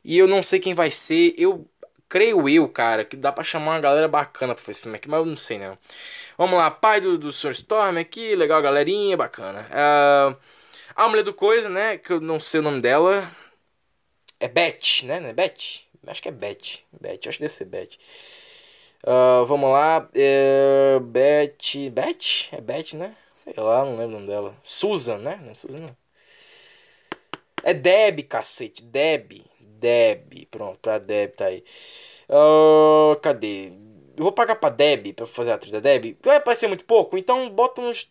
E 0.04 0.18
eu 0.18 0.26
não 0.28 0.42
sei 0.42 0.60
quem 0.60 0.74
vai 0.74 0.90
ser. 0.90 1.34
Eu 1.38 1.68
creio 2.08 2.48
eu, 2.48 2.68
cara, 2.68 3.04
que 3.04 3.16
dá 3.16 3.32
pra 3.32 3.44
chamar 3.44 3.72
uma 3.72 3.80
galera 3.80 4.08
bacana 4.08 4.54
pra 4.54 4.62
fazer 4.62 4.72
esse 4.72 4.80
filme 4.82 4.96
aqui, 4.96 5.08
mas 5.08 5.20
eu 5.20 5.26
não 5.26 5.36
sei 5.36 5.58
não. 5.58 5.76
Vamos 6.38 6.58
lá, 6.58 6.70
pai 6.70 7.00
do, 7.00 7.18
do 7.18 7.32
Sr. 7.32 7.52
Storm 7.52 7.98
aqui, 7.98 8.34
legal, 8.36 8.62
galerinha, 8.62 9.16
bacana. 9.16 9.66
Uh, 9.70 10.36
a 10.94 11.08
mulher 11.08 11.22
do 11.24 11.34
Coisa, 11.34 11.68
né, 11.68 11.98
que 11.98 12.12
eu 12.12 12.20
não 12.20 12.38
sei 12.40 12.60
o 12.60 12.62
nome 12.62 12.80
dela. 12.80 13.30
É 14.38 14.48
Beth, 14.48 15.02
né? 15.04 15.16
É 15.30 15.32
Beth? 15.32 15.80
Acho 16.06 16.22
que 16.22 16.28
é 16.28 16.32
Beth. 16.32 16.80
Beth, 17.00 17.28
acho 17.28 17.38
que 17.38 17.44
deve 17.44 17.52
ser 17.54 17.64
Beth. 17.64 17.96
Uh, 19.04 19.44
vamos 19.46 19.70
lá. 19.70 20.08
É, 20.14 20.98
Beth. 21.00 21.90
Beth? 21.92 22.52
É 22.52 22.60
Beth, 22.60 22.94
né? 22.94 23.16
Sei 23.44 23.54
lá, 23.56 23.84
não 23.84 23.96
lembro 23.96 24.16
o 24.16 24.20
nome 24.20 24.26
dela. 24.26 24.56
Susan, 24.62 25.18
né? 25.18 25.38
Não 25.42 25.50
é 25.52 25.54
Susan, 25.54 25.78
não. 25.78 25.96
É 27.62 27.74
Deb, 27.74 28.22
cacete. 28.22 28.82
Deb. 28.82 29.44
Deb. 29.60 30.46
Pronto, 30.50 30.78
pra 30.80 30.98
Deb 30.98 31.32
tá 31.34 31.46
aí. 31.46 31.64
Uh, 32.28 33.16
cadê? 33.20 33.72
Eu 34.16 34.24
vou 34.24 34.32
pagar 34.32 34.56
pra 34.56 34.70
Deb 34.70 35.12
pra 35.14 35.26
fazer 35.26 35.52
a 35.52 35.54
atriz 35.56 35.72
da 35.72 35.80
Deb. 35.80 36.16
Vai 36.24 36.40
parecer 36.40 36.66
muito 36.68 36.84
pouco, 36.84 37.16
então 37.18 37.50
bota 37.50 37.80
uns. 37.80 38.10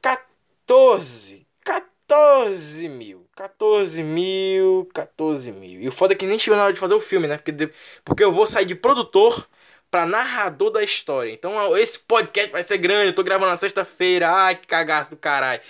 14. 0.00 1.46
14 1.64 2.88
mil. 2.88 3.21
14 3.34 4.02
mil, 4.02 4.88
14 4.94 5.52
mil. 5.52 5.80
E 5.80 5.88
o 5.88 5.92
foda 5.92 6.12
é 6.12 6.16
que 6.16 6.26
nem 6.26 6.38
chegou 6.38 6.56
na 6.56 6.64
hora 6.64 6.72
de 6.72 6.80
fazer 6.80 6.94
o 6.94 7.00
filme, 7.00 7.26
né? 7.26 7.38
Porque, 7.38 7.70
porque 8.04 8.24
eu 8.24 8.32
vou 8.32 8.46
sair 8.46 8.66
de 8.66 8.74
produtor 8.74 9.46
pra 9.90 10.06
narrador 10.06 10.70
da 10.70 10.82
história. 10.82 11.30
Então 11.32 11.76
esse 11.76 11.98
podcast 12.00 12.50
vai 12.50 12.62
ser 12.62 12.78
grande. 12.78 13.08
Eu 13.08 13.14
tô 13.14 13.22
gravando 13.22 13.50
na 13.50 13.58
sexta-feira. 13.58 14.30
Ai, 14.30 14.56
que 14.56 14.66
cagaço 14.66 15.10
do 15.10 15.16
caralho. 15.16 15.60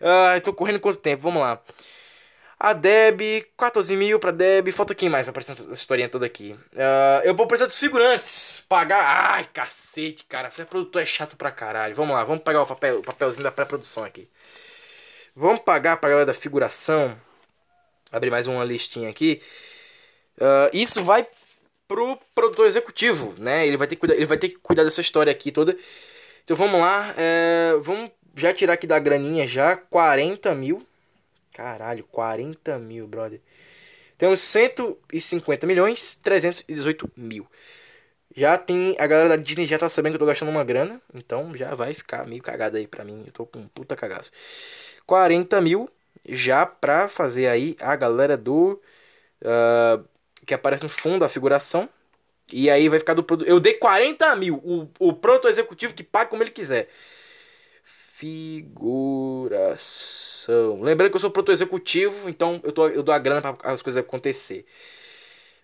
Ai, 0.00 0.40
tô 0.40 0.52
correndo 0.52 0.80
quanto 0.80 0.98
tempo? 0.98 1.22
Vamos 1.22 1.42
lá. 1.42 1.60
A 2.58 2.74
Deb, 2.74 3.46
14 3.56 3.96
mil 3.96 4.18
pra 4.20 4.30
Deb. 4.30 4.70
Falta 4.70 4.94
quem 4.94 5.08
mais 5.08 5.28
aparecendo 5.28 5.64
essa 5.64 5.72
historinha 5.72 6.08
toda 6.08 6.26
aqui? 6.26 6.54
Uh, 6.74 7.24
eu 7.24 7.34
vou 7.34 7.46
precisar 7.46 7.66
dos 7.66 7.78
figurantes. 7.78 8.62
Pagar. 8.68 9.32
Ai, 9.32 9.48
cacete, 9.52 10.24
cara. 10.24 10.50
Ser 10.50 10.66
produtor 10.66 11.02
é 11.02 11.06
chato 11.06 11.36
pra 11.36 11.50
caralho. 11.50 11.94
Vamos 11.94 12.14
lá, 12.14 12.22
vamos 12.22 12.42
pegar 12.42 12.62
o, 12.62 12.66
papel, 12.66 12.98
o 12.98 13.02
papelzinho 13.02 13.44
da 13.44 13.50
pré-produção 13.50 14.04
aqui. 14.04 14.28
Vamos 15.40 15.60
pagar 15.60 15.96
para 15.96 16.08
a 16.08 16.10
galera 16.10 16.26
da 16.26 16.34
figuração. 16.34 17.16
Abrir 18.12 18.30
mais 18.30 18.46
uma 18.46 18.62
listinha 18.62 19.08
aqui. 19.08 19.40
Uh, 20.36 20.68
isso 20.70 21.02
vai 21.02 21.26
pro 21.88 22.18
produtor 22.34 22.66
executivo, 22.66 23.34
né? 23.38 23.66
Ele 23.66 23.78
vai 23.78 23.86
ter 23.88 23.94
que 23.94 24.00
cuidar, 24.00 24.16
ele 24.16 24.26
vai 24.26 24.36
ter 24.36 24.50
que 24.50 24.56
cuidar 24.56 24.84
dessa 24.84 25.00
história 25.00 25.32
aqui 25.32 25.50
toda. 25.50 25.74
Então 26.44 26.54
vamos 26.54 26.78
lá. 26.78 27.14
É, 27.16 27.72
vamos 27.80 28.10
já 28.36 28.52
tirar 28.52 28.74
aqui 28.74 28.86
da 28.86 28.98
graninha 28.98 29.48
já 29.48 29.78
40 29.78 30.54
mil. 30.54 30.86
Caralho, 31.54 32.04
40 32.12 32.78
mil, 32.78 33.06
brother. 33.06 33.40
Temos 34.18 34.40
150 34.40 35.66
milhões 35.66 36.16
318 36.16 37.10
mil. 37.16 37.46
Já 38.36 38.58
tem. 38.58 38.94
A 38.98 39.06
galera 39.06 39.30
da 39.30 39.36
Disney 39.36 39.66
já 39.66 39.78
tá 39.78 39.88
sabendo 39.88 40.12
que 40.12 40.16
eu 40.16 40.20
tô 40.20 40.26
gastando 40.26 40.50
uma 40.50 40.64
grana. 40.64 41.00
Então 41.14 41.56
já 41.56 41.74
vai 41.74 41.94
ficar 41.94 42.26
meio 42.26 42.42
cagado 42.42 42.76
aí 42.76 42.86
pra 42.86 43.04
mim. 43.04 43.22
Eu 43.26 43.32
tô 43.32 43.46
com 43.46 43.60
um 43.60 43.68
puta 43.68 43.96
cagaço. 43.96 44.30
40 45.10 45.60
mil 45.60 45.90
já 46.24 46.64
pra 46.64 47.08
fazer 47.08 47.48
aí 47.48 47.76
a 47.80 47.96
galera 47.96 48.36
do. 48.36 48.80
Uh, 49.42 50.04
que 50.46 50.54
aparece 50.54 50.84
no 50.84 50.88
fundo, 50.88 51.24
a 51.24 51.28
figuração. 51.28 51.88
E 52.52 52.70
aí 52.70 52.88
vai 52.88 53.00
ficar 53.00 53.14
do 53.14 53.24
produto. 53.24 53.48
Eu 53.48 53.58
dei 53.58 53.74
40 53.74 54.36
mil. 54.36 54.54
O, 54.58 54.88
o 55.00 55.12
pronto 55.12 55.48
executivo 55.48 55.94
que 55.94 56.04
paga 56.04 56.30
como 56.30 56.44
ele 56.44 56.52
quiser. 56.52 56.88
Figuração. 57.82 59.50
Lembrando 60.80 61.10
que 61.10 61.16
eu 61.16 61.20
sou 61.20 61.32
pronto 61.32 61.50
executivo, 61.50 62.28
então 62.28 62.60
eu, 62.62 62.70
tô, 62.70 62.86
eu 62.88 63.02
dou 63.02 63.12
a 63.12 63.18
grana 63.18 63.40
para 63.40 63.56
as 63.72 63.82
coisas 63.82 64.00
acontecer. 64.00 64.64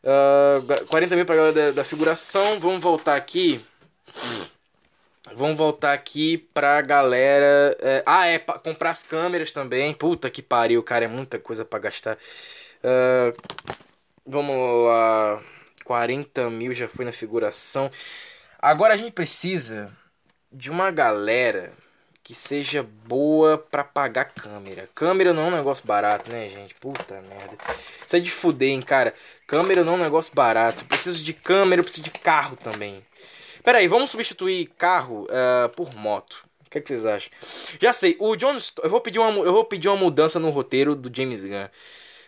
Uh, 0.03 0.73
ah, 0.73 0.85
40 0.89 1.15
mil 1.15 1.25
para 1.25 1.37
galera 1.37 1.53
da, 1.53 1.71
da 1.71 1.85
figuração. 1.85 2.59
Vamos 2.59 2.81
voltar 2.81 3.15
aqui. 3.15 3.65
Vamos 5.35 5.57
voltar 5.57 5.93
aqui 5.93 6.39
pra 6.55 6.81
galera. 6.81 7.77
É, 7.81 8.03
ah, 8.07 8.27
é, 8.27 8.39
pra 8.39 8.59
comprar 8.59 8.91
as 8.91 9.03
câmeras 9.03 9.53
também. 9.53 9.93
Puta 9.93 10.31
que 10.31 10.43
pariu, 10.43 10.83
cara, 10.83 11.05
é 11.05 11.09
muita 11.09 11.39
coisa 11.39 11.65
para 11.65 11.79
gastar. 11.81 12.17
Uh, 12.17 13.37
vamos 14.25 14.87
lá. 14.87 15.43
40 15.85 16.51
mil 16.51 16.73
já 16.75 16.89
foi 16.89 17.05
na 17.05 17.13
figuração. 17.13 17.91
Agora 18.59 18.95
a 18.95 18.97
gente 18.97 19.13
precisa 19.13 19.93
de 20.53 20.71
uma 20.71 20.91
galera 20.91 21.73
que 22.25 22.35
seja 22.35 22.85
boa 23.07 23.57
para 23.57 23.85
pagar 23.85 24.25
câmera. 24.25 24.89
Câmera 24.93 25.33
não 25.33 25.45
é 25.45 25.47
um 25.47 25.57
negócio 25.57 25.87
barato, 25.87 26.33
né, 26.33 26.49
gente? 26.49 26.75
Puta 26.75 27.23
merda. 27.23 27.57
Isso 28.05 28.17
é 28.17 28.19
de 28.19 28.31
fuder, 28.33 28.71
hein, 28.71 28.83
cara. 28.83 29.15
Câmera 29.47 29.85
não 29.85 29.93
é 29.95 29.97
um 29.97 30.03
negócio 30.03 30.35
barato. 30.35 30.83
Eu 30.83 30.89
preciso 30.89 31.23
de 31.23 31.33
câmera, 31.33 31.79
eu 31.79 31.85
preciso 31.85 32.03
de 32.03 32.11
carro 32.11 32.57
também. 32.57 33.06
Pera 33.67 33.79
aí, 33.79 33.89
vamos 33.89 34.13
substituir 34.13 34.71
carro 34.79 35.25
uh, 35.25 35.69
por 35.71 35.93
moto. 35.93 36.47
O 36.65 36.71
que, 36.71 36.79
é 36.79 36.81
que, 36.81 36.87
vocês 36.87 37.05
acham? 37.05 37.33
Já 37.83 37.93
sei, 37.93 38.17
o 38.21 38.37
John 38.37 38.57
eu 38.81 38.89
vou 38.89 39.01
pedir 39.01 39.19
uma 39.19 39.29
eu 39.41 39.53
vou 39.53 39.65
pedir 39.65 39.89
uma 39.89 39.97
mudança 39.97 40.39
no 40.39 40.51
roteiro 40.51 40.95
do 40.95 41.11
James 41.13 41.45
Gunn. 41.45 41.65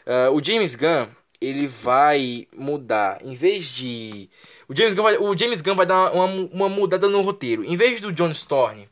Uh, 0.04 0.34
o 0.34 0.44
James 0.44 0.74
Gunn, 0.74 1.06
ele 1.40 1.68
vai 1.68 2.48
mudar, 2.52 3.24
em 3.24 3.34
vez 3.34 3.66
de 3.66 4.28
o 4.68 4.74
James 4.74 4.94
Gunn 4.94 5.04
vai, 5.04 5.16
o 5.16 5.38
James 5.38 5.60
Gunn 5.60 5.76
vai 5.76 5.86
dar 5.86 6.12
uma, 6.12 6.24
uma 6.24 6.68
mudada 6.68 7.08
no 7.08 7.20
roteiro. 7.20 7.64
Em 7.64 7.76
vez 7.76 8.00
do 8.00 8.12
John 8.12 8.32
Storm 8.32 8.88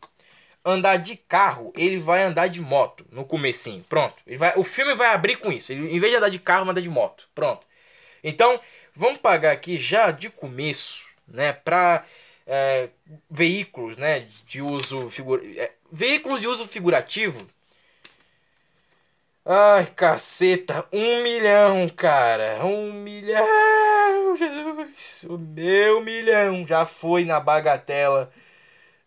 andar 0.65 0.99
de 0.99 1.17
carro, 1.17 1.73
ele 1.77 1.99
vai 1.99 2.23
andar 2.23 2.47
de 2.47 2.61
moto 2.61 3.05
no 3.11 3.25
comecinho. 3.25 3.85
Pronto. 3.89 4.15
Ele 4.25 4.37
vai, 4.37 4.53
o 4.55 4.63
filme 4.63 4.95
vai 4.95 5.09
abrir 5.09 5.35
com 5.35 5.51
isso. 5.51 5.73
Ele, 5.73 5.93
em 5.93 5.99
vez 5.99 6.13
de 6.13 6.19
andar 6.19 6.29
de 6.29 6.39
carro, 6.39 6.65
vai 6.65 6.71
andar 6.71 6.81
de 6.81 6.91
moto. 6.91 7.29
Pronto. 7.35 7.67
Então, 8.23 8.61
vamos 8.95 9.19
pagar 9.19 9.51
aqui 9.51 9.77
já 9.77 10.13
de 10.13 10.31
começo, 10.31 11.05
né, 11.27 11.53
para 11.53 12.05
é, 12.47 12.91
veículos, 13.31 13.97
né, 13.97 14.21
de 14.47 14.63
uso 14.63 15.11
figura, 15.11 15.43
é, 15.59 15.73
veículos 15.93 16.41
de 16.41 16.49
uso 16.49 16.67
figurativo. 16.67 17.47
Ai, 19.45 19.87
caceta, 19.87 20.87
um 20.93 21.23
milhão, 21.23 21.89
cara, 21.89 22.65
um 22.65 22.93
milhão, 22.93 24.37
Jesus, 24.37 25.25
o 25.29 25.39
meu 25.39 26.01
milhão 26.03 26.67
já 26.67 26.85
foi 26.85 27.25
na 27.25 27.39
bagatela 27.39 28.33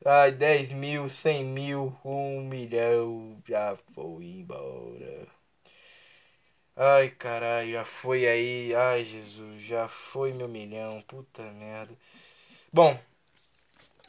Ai, 0.05 0.31
10 0.31 0.71
mil, 0.71 1.09
100 1.09 1.43
mil, 1.43 1.97
1 2.05 2.41
milhão, 2.43 3.41
já 3.47 3.75
foi 3.93 4.25
embora. 4.25 5.27
Ai, 6.75 7.09
caralho, 7.09 7.71
já 7.73 7.85
foi 7.85 8.27
aí. 8.27 8.73
Ai, 8.73 9.05
Jesus, 9.05 9.61
já 9.63 9.87
foi 9.87 10.33
meu 10.33 10.47
milhão. 10.47 11.01
Puta 11.03 11.43
merda. 11.51 11.93
Bom, 12.73 12.99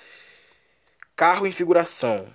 carro 1.17 1.47
em 1.47 1.51
figuração. 1.51 2.27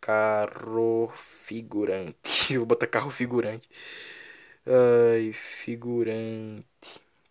Carro 0.00 1.12
figurante. 1.16 2.56
Vou 2.56 2.66
botar 2.66 2.86
carro 2.86 3.10
figurante. 3.10 3.68
Ai, 4.66 5.32
figurante. 5.32 6.66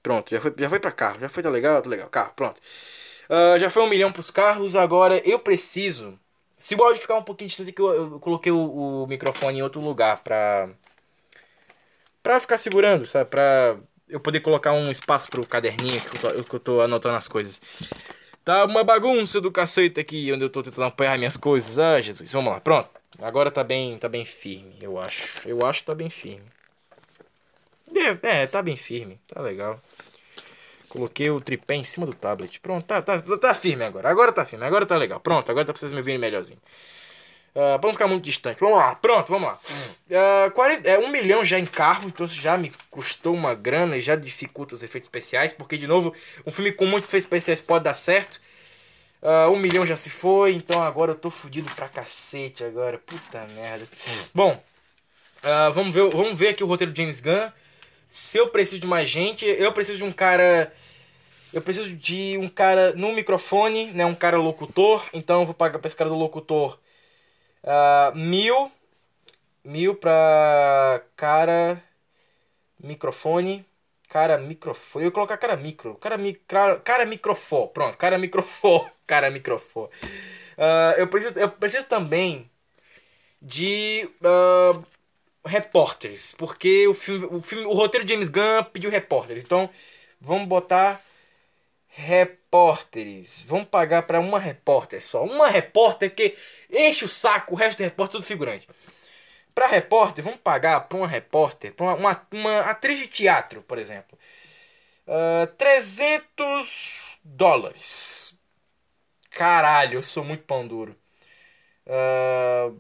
Pronto, 0.03 0.29
já 0.29 0.41
foi, 0.41 0.53
já 0.57 0.69
foi 0.69 0.79
pra 0.79 0.91
carro. 0.91 1.19
Já 1.19 1.29
foi, 1.29 1.41
tá 1.41 1.49
legal? 1.49 1.81
Tá 1.81 1.89
legal. 1.89 2.09
Carro, 2.09 2.33
pronto. 2.35 2.59
Uh, 3.29 3.57
já 3.57 3.69
foi 3.69 3.81
um 3.83 3.87
milhão 3.87 4.11
pros 4.11 4.29
carros, 4.29 4.75
agora 4.75 5.21
eu 5.27 5.39
preciso. 5.39 6.19
Se 6.57 6.75
o 6.75 6.83
áudio 6.83 7.01
ficar 7.01 7.15
um 7.17 7.23
pouquinho 7.23 7.47
distante, 7.47 7.71
que 7.71 7.81
eu, 7.81 7.93
eu 7.93 8.19
coloquei 8.19 8.51
o, 8.51 9.03
o, 9.03 9.07
microfone 9.07 9.59
em 9.59 9.61
outro 9.63 9.81
lugar 9.81 10.21
pra. 10.23 10.69
pra 12.21 12.39
ficar 12.39 12.57
segurando, 12.57 13.05
sabe? 13.07 13.29
Pra 13.29 13.77
eu 14.09 14.19
poder 14.19 14.41
colocar 14.41 14.73
um 14.73 14.91
espaço 14.91 15.29
pro 15.29 15.47
caderninho 15.47 15.99
que 16.01 16.17
eu 16.17 16.33
tô, 16.33 16.43
que 16.43 16.55
eu 16.55 16.59
tô 16.59 16.81
anotando 16.81 17.15
as 17.15 17.27
coisas. 17.27 17.61
Tá 18.43 18.65
uma 18.65 18.83
bagunça 18.83 19.39
do 19.39 19.51
cacete 19.51 19.99
aqui 19.99 20.31
onde 20.33 20.43
eu 20.43 20.49
tô 20.49 20.63
tentando 20.63 20.85
apoiar 20.85 21.17
minhas 21.17 21.37
coisas. 21.37 21.77
Ah, 21.77 22.01
Jesus, 22.01 22.31
vamos 22.33 22.51
lá, 22.51 22.59
pronto. 22.59 22.89
Agora 23.21 23.51
tá 23.51 23.63
bem, 23.63 23.97
tá 23.97 24.09
bem 24.09 24.25
firme, 24.25 24.75
eu 24.81 24.99
acho. 24.99 25.47
Eu 25.47 25.65
acho 25.65 25.81
que 25.81 25.85
tá 25.85 25.95
bem 25.95 26.09
firme. 26.09 26.45
É, 28.23 28.41
é, 28.41 28.47
tá 28.47 28.63
bem 28.63 28.75
firme, 28.75 29.19
tá 29.27 29.41
legal. 29.41 29.79
Coloquei 30.89 31.29
o 31.29 31.39
tripé 31.39 31.75
em 31.75 31.83
cima 31.83 32.05
do 32.05 32.13
tablet. 32.13 32.59
Pronto, 32.59 32.85
tá, 32.85 33.01
tá, 33.01 33.21
tá 33.21 33.53
firme 33.53 33.83
agora. 33.83 34.09
Agora 34.09 34.33
tá 34.33 34.43
firme, 34.43 34.65
agora 34.65 34.85
tá 34.85 34.97
legal. 34.97 35.19
Pronto, 35.19 35.49
agora 35.49 35.65
tá 35.65 35.71
pra 35.71 35.79
vocês 35.79 35.93
me 35.93 36.01
verem 36.01 36.19
melhorzinho. 36.19 36.59
Uh, 37.53 37.77
pra 37.79 37.81
não 37.83 37.91
ficar 37.91 38.07
muito 38.07 38.23
distante. 38.23 38.61
Vamos 38.61 38.77
lá, 38.77 38.95
pronto, 38.95 39.29
vamos 39.29 39.49
lá. 39.49 39.59
Uh, 40.09 40.47
ah, 40.47 40.51
40, 40.51 40.89
é, 40.89 40.97
um 40.97 41.09
milhão 41.09 41.43
já 41.43 41.59
em 41.59 41.65
carro, 41.65 42.07
então 42.07 42.25
isso 42.25 42.39
já 42.39 42.57
me 42.57 42.71
custou 42.89 43.33
uma 43.33 43.53
grana 43.53 43.97
e 43.97 44.01
já 44.01 44.15
dificulta 44.15 44.73
os 44.73 44.81
efeitos 44.81 45.07
especiais. 45.07 45.51
Porque, 45.51 45.77
de 45.77 45.85
novo, 45.85 46.15
um 46.45 46.51
filme 46.51 46.71
com 46.71 46.85
muitos 46.85 47.09
efeitos 47.09 47.25
especiais 47.25 47.59
pode 47.59 47.83
dar 47.83 47.93
certo. 47.93 48.39
Uh, 49.21 49.51
um 49.51 49.57
milhão 49.57 49.85
já 49.85 49.97
se 49.97 50.09
foi, 50.09 50.53
então 50.53 50.81
agora 50.81 51.11
eu 51.11 51.15
tô 51.15 51.29
fudido 51.29 51.69
pra 51.75 51.89
cacete 51.89 52.63
agora. 52.63 52.97
Puta 52.97 53.45
merda. 53.53 53.85
Bom, 54.33 54.53
uh, 55.43 55.73
vamos, 55.73 55.93
ver, 55.93 56.09
vamos 56.09 56.39
ver 56.39 56.49
aqui 56.49 56.63
o 56.63 56.67
roteiro 56.67 56.93
de 56.93 57.01
James 57.01 57.19
Gunn. 57.19 57.51
Se 58.09 58.37
eu 58.37 58.47
preciso 58.47 58.79
de 58.79 58.87
mais 58.87 59.09
gente, 59.09 59.45
eu 59.45 59.71
preciso 59.73 59.97
de 59.97 60.03
um 60.05 60.11
cara. 60.11 60.73
Eu 61.53 61.61
preciso 61.61 61.93
de 61.93 62.37
um 62.37 62.47
cara 62.47 62.93
no 62.93 63.11
microfone, 63.11 63.91
né? 63.91 64.05
Um 64.05 64.15
cara 64.15 64.37
locutor. 64.37 65.05
Então 65.11 65.41
eu 65.41 65.45
vou 65.45 65.53
pagar 65.53 65.79
pra 65.79 65.87
esse 65.87 65.97
cara 65.97 66.09
do 66.09 66.15
locutor 66.15 66.79
uh, 67.63 68.15
mil. 68.17 68.71
Mil 69.63 69.95
pra 69.95 71.01
cara. 71.15 71.83
Microfone. 72.79 73.65
Cara 74.09 74.37
microfone. 74.37 75.05
Eu 75.05 75.11
vou 75.11 75.15
colocar 75.15 75.37
cara 75.37 75.55
micro. 75.55 75.95
Cara, 75.95 76.17
mi, 76.17 76.33
cara, 76.33 76.79
cara 76.79 77.05
microfone. 77.05 77.69
Pronto, 77.73 77.97
cara 77.97 78.17
microfone. 78.17 78.91
Cara 79.11 79.29
microfone. 79.29 79.89
Uh, 80.57 80.95
eu, 80.97 81.05
preciso, 81.05 81.37
eu 81.37 81.49
preciso 81.49 81.85
também 81.85 82.49
de. 83.41 84.09
Uh, 84.21 84.85
repórteres, 85.45 86.33
porque 86.37 86.87
o 86.87 86.93
filme, 86.93 87.25
o 87.25 87.41
filme, 87.41 87.65
o 87.65 87.73
roteiro 87.73 88.05
de 88.05 88.13
James 88.13 88.29
Gunn 88.29 88.63
pediu 88.71 88.89
repórteres. 88.89 89.43
Então, 89.43 89.69
vamos 90.19 90.47
botar 90.47 91.01
repórteres. 91.91 93.43
Vamos 93.47 93.67
pagar 93.67 94.03
para 94.03 94.19
uma 94.19 94.39
repórter 94.39 95.05
só. 95.05 95.23
Uma 95.23 95.49
repórter 95.49 96.13
que 96.13 96.35
enche 96.69 97.05
o 97.05 97.09
saco, 97.09 97.53
o 97.53 97.57
resto 97.57 97.81
é 97.81 97.85
repórter 97.85 98.13
tudo 98.13 98.25
figurante. 98.25 98.67
Para 99.53 99.67
repórter, 99.67 100.23
vamos 100.23 100.39
pagar 100.39 100.81
para 100.81 100.97
uma 100.97 101.07
repórter, 101.07 101.73
para 101.73 101.95
uma, 101.95 102.27
uma, 102.31 102.59
atriz 102.61 102.99
de 102.99 103.07
teatro, 103.07 103.61
por 103.63 103.77
exemplo. 103.77 104.17
Uh, 105.07 105.43
ah, 105.43 105.47
300 105.57 107.19
dólares. 107.23 108.33
Caralho, 109.29 109.95
eu 109.95 110.03
sou 110.03 110.23
muito 110.23 110.43
pão 110.45 110.67
duro. 110.67 110.95
Uh, 111.85 112.79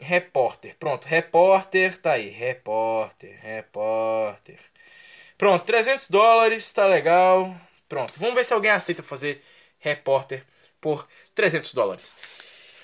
repórter. 0.00 0.76
Pronto, 0.78 1.06
repórter, 1.06 1.98
tá 2.00 2.12
aí. 2.12 2.28
Repórter, 2.28 3.38
repórter. 3.42 4.60
Pronto, 5.36 5.64
300 5.64 6.08
dólares, 6.08 6.72
tá 6.72 6.86
legal. 6.86 7.54
Pronto, 7.88 8.12
vamos 8.16 8.34
ver 8.34 8.44
se 8.44 8.52
alguém 8.52 8.70
aceita 8.70 9.02
fazer 9.02 9.42
repórter 9.78 10.44
por 10.80 11.06
300 11.34 11.72
dólares. 11.74 12.16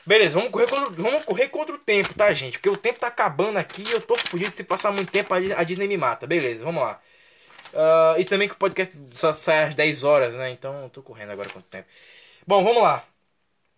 Beleza, 0.07 0.35
vamos 0.35 0.51
correr, 0.51 0.67
contra, 0.69 0.91
vamos 0.91 1.25
correr 1.25 1.49
contra 1.49 1.75
o 1.75 1.79
tempo, 1.79 2.15
tá, 2.15 2.33
gente? 2.33 2.53
Porque 2.55 2.69
o 2.69 2.77
tempo 2.77 2.99
tá 2.99 3.07
acabando 3.09 3.59
aqui 3.59 3.83
e 3.83 3.93
eu 3.93 4.01
tô 4.01 4.17
fugindo. 4.17 4.51
Se 4.51 4.65
passar 4.65 4.91
muito 4.93 5.13
tempo, 5.13 5.33
a 5.35 5.63
Disney 5.63 5.87
me 5.87 5.97
mata. 5.97 6.27
Beleza, 6.27 6.65
vamos 6.65 6.83
lá. 6.83 7.01
Uh, 7.73 8.21
e 8.21 8.25
também 8.25 8.49
que 8.49 8.55
o 8.55 8.59
podcast 8.59 8.97
só 9.15 9.33
sai 9.33 9.65
às 9.65 9.75
10 9.75 10.05
horas, 10.05 10.35
né? 10.35 10.51
Então 10.51 10.83
eu 10.83 10.91
tô 10.91 11.03
correndo 11.03 11.31
agora 11.31 11.49
quanto 11.51 11.69
tempo. 11.69 11.87
Bom, 12.47 12.65
vamos 12.65 12.83
lá. 12.83 13.05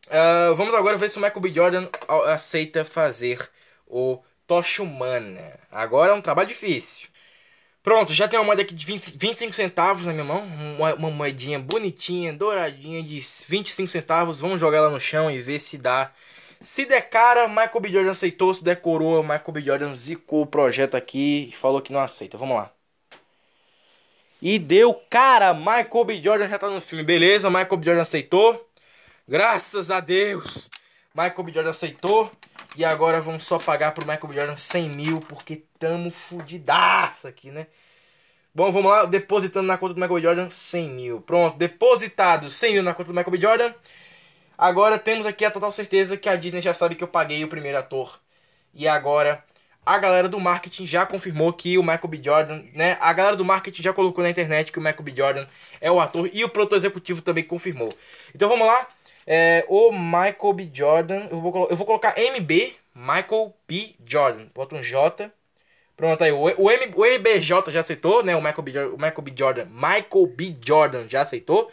Uh, 0.09 0.55
vamos 0.55 0.75
agora 0.75 0.97
ver 0.97 1.11
se 1.11 1.19
o 1.19 1.21
Michael 1.21 1.41
B. 1.41 1.53
Jordan 1.55 1.89
aceita 2.27 2.85
fazer 2.85 3.49
o 3.87 4.23
Tocha 4.47 4.83
Humana. 4.83 5.59
Agora 5.71 6.13
é 6.13 6.15
um 6.15 6.23
trabalho 6.23 6.49
difícil. 6.49 7.09
Pronto, 7.83 8.15
já 8.15 8.29
tem 8.29 8.39
uma 8.39 8.45
moeda 8.45 8.63
aqui 8.63 8.75
de 8.75 8.87
20, 8.87 9.19
25 9.19 9.53
centavos 9.53 10.07
na 10.07 10.13
minha 10.13 10.25
mão. 10.25 10.45
Uma, 10.79 10.95
uma 10.95 11.11
moedinha 11.11 11.59
bonitinha, 11.59 12.33
douradinha 12.33 13.03
de 13.03 13.19
25 13.49 13.89
centavos. 13.89 14.39
Vamos 14.39 14.61
jogar 14.61 14.79
ela 14.79 14.91
no 14.91 15.01
chão 15.01 15.29
e 15.31 15.41
ver 15.41 15.59
se 15.59 15.79
dá. 15.79 16.13
Se 16.61 16.85
der 16.85 17.03
cara, 17.03 17.49
Michael 17.49 17.81
B. 17.81 17.91
Jordan 17.91 18.13
aceitou. 18.13 18.55
Se 18.55 18.63
der 18.63 18.77
coroa, 18.77 19.21
Michael 19.23 19.53
B. 19.53 19.61
Jordan 19.63 19.97
zicou 19.97 20.43
o 20.43 20.47
projeto 20.47 20.97
aqui 20.97 21.49
e 21.53 21.57
falou 21.57 21.83
que 21.83 21.93
não 21.93 21.99
aceita. 21.99 22.39
Vamos 22.39 22.57
lá. 22.57 22.71
E 24.41 24.61
deu 24.61 24.95
cara, 25.11 25.53
Michael 25.53 26.05
B. 26.05 26.23
Jordan 26.23 26.49
já 26.49 26.59
tá 26.59 26.71
no 26.71 26.81
filme. 26.81 27.03
Beleza, 27.03 27.51
Michael 27.51 27.77
B. 27.77 27.85
Jordan 27.85 28.03
aceitou. 28.03 28.69
Graças 29.27 29.91
a 29.91 29.99
Deus. 29.99 30.71
Michael 31.15 31.43
B. 31.45 31.53
Jordan 31.53 31.71
aceitou. 31.71 32.31
E 32.77 32.85
agora 32.85 33.21
vamos 33.21 33.45
só 33.45 33.59
pagar 33.59 33.93
pro 33.93 34.07
Michael 34.07 34.29
B. 34.29 34.35
Jordan 34.35 34.57
100 34.57 34.89
mil, 34.91 35.21
porque 35.21 35.63
tamo 35.79 36.11
fudidaço 36.11 37.29
aqui, 37.29 37.51
né? 37.51 37.67
Bom, 38.55 38.71
vamos 38.71 38.91
lá, 38.91 39.05
depositando 39.05 39.67
na 39.67 39.79
conta 39.79 39.95
do 39.95 40.01
Michael 40.01 40.15
B. 40.17 40.23
Jordan 40.23 40.51
100 40.51 40.91
mil. 40.91 41.21
Pronto, 41.21 41.57
depositado 41.59 42.51
100 42.51 42.73
mil 42.75 42.83
na 42.83 42.95
conta 42.95 43.13
do 43.13 43.15
Michael 43.15 43.33
B. 43.33 43.41
Jordan. 43.41 43.75
Agora 44.57 44.99
temos 44.99 45.27
aqui 45.27 45.45
a 45.45 45.51
total 45.51 45.73
certeza 45.73 46.17
que 46.17 46.29
a 46.29 46.37
Disney 46.37 46.63
já 46.63 46.73
sabe 46.73 46.95
que 46.95 47.03
eu 47.03 47.09
paguei 47.09 47.43
o 47.43 47.49
primeiro 47.49 47.79
ator. 47.79 48.21
E 48.75 48.87
agora 48.87 49.45
a 49.85 49.99
galera 49.99 50.29
do 50.29 50.39
marketing 50.39 50.87
já 50.87 51.05
confirmou 51.05 51.53
que 51.53 51.77
o 51.77 51.83
Michael 51.83 52.09
B. 52.09 52.21
Jordan, 52.23 52.63
né? 52.73 52.97
A 53.01 53.13
galera 53.13 53.37
do 53.37 53.45
marketing 53.45 53.83
já 53.83 53.93
colocou 53.93 54.23
na 54.23 54.31
internet 54.31 54.71
que 54.71 54.79
o 54.79 54.83
Michael 54.83 55.03
B. 55.03 55.13
Jordan 55.15 55.47
é 55.81 55.91
o 55.91 56.01
ator 56.01 56.31
e 56.33 56.45
o 56.45 56.49
produtor 56.49 56.77
executivo 56.77 57.21
também 57.21 57.43
confirmou. 57.43 57.93
Então 58.35 58.49
vamos 58.49 58.67
lá. 58.67 58.87
É, 59.27 59.65
o 59.69 59.93
Michael 59.93 60.53
B. 60.55 60.71
Jordan. 60.73 61.29
Eu 61.31 61.41
vou, 61.41 61.69
eu 61.69 61.77
vou 61.77 61.87
colocar 61.87 62.15
MB, 62.19 62.75
Michael 62.95 63.55
B. 63.67 63.95
Jordan. 64.05 64.47
Bota 64.55 64.75
um 64.75 64.83
J. 64.83 65.31
Pronto 65.97 66.25
aí. 66.25 66.33
O, 66.33 66.43
o, 66.43 66.71
M, 66.71 66.93
o 66.95 67.05
MBJ 67.05 67.71
já 67.71 67.81
aceitou, 67.81 68.23
né? 68.23 68.35
O 68.35 68.43
Michael, 68.43 68.63
B, 68.63 68.79
o 68.87 68.97
Michael 68.97 69.23
B. 69.23 69.33
Jordan. 69.37 69.67
Michael 69.67 70.27
B. 70.27 70.57
Jordan 70.65 71.07
já 71.09 71.23
aceitou. 71.23 71.71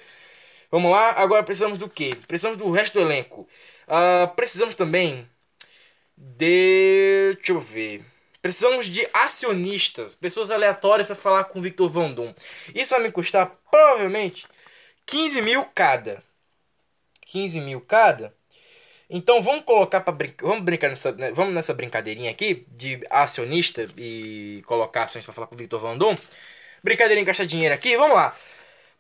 Vamos 0.72 0.92
lá. 0.92 1.12
Agora 1.14 1.44
precisamos 1.44 1.80
do 1.80 1.90
quê? 1.90 2.16
Precisamos 2.28 2.58
do 2.58 2.70
resto 2.72 2.94
do 2.94 3.02
elenco. 3.02 3.48
Uh, 3.88 4.28
precisamos 4.36 4.76
também 4.76 5.28
de. 6.16 7.34
Deixa 7.38 7.54
eu 7.54 7.60
ver. 7.60 8.06
Precisamos 8.42 8.88
de 8.88 9.06
acionistas, 9.14 10.16
pessoas 10.16 10.50
aleatórias 10.50 11.08
para 11.08 11.16
falar 11.16 11.44
com 11.46 11.60
o 11.60 11.62
Victor 11.62 11.90
Van 11.90 12.12
Doom. 12.12 12.34
Isso 12.74 12.94
vai 12.94 13.04
me 13.04 13.12
custar 13.12 13.52
provavelmente 13.70 14.48
15 15.06 15.42
mil 15.42 15.66
cada. 15.76 16.24
15 17.30 17.62
mil 17.62 17.82
cada. 17.82 18.34
Então 19.10 19.42
vamos 19.42 19.64
colocar 19.64 20.02
para 20.02 20.14
brincar, 20.14 20.46
vamos 20.48 20.64
brincar 20.64 20.90
nessa, 20.90 21.12
né? 21.14 21.32
vamos 21.32 21.54
nessa 21.54 21.74
brincadeirinha 21.74 22.32
aqui 22.32 22.66
de 22.70 23.02
acionista 23.10 23.88
e 23.98 24.62
colocar 24.66 25.04
ações 25.04 25.26
para 25.26 25.34
falar 25.34 25.48
com 25.48 25.56
o 25.56 25.58
Victor 25.58 25.80
Van 25.80 25.98
Dom. 25.98 26.16
Brincadeirinha 26.84 27.26
gastar 27.26 27.46
dinheiro 27.46 27.74
aqui, 27.74 27.98
vamos 27.98 28.16
lá. 28.16 28.36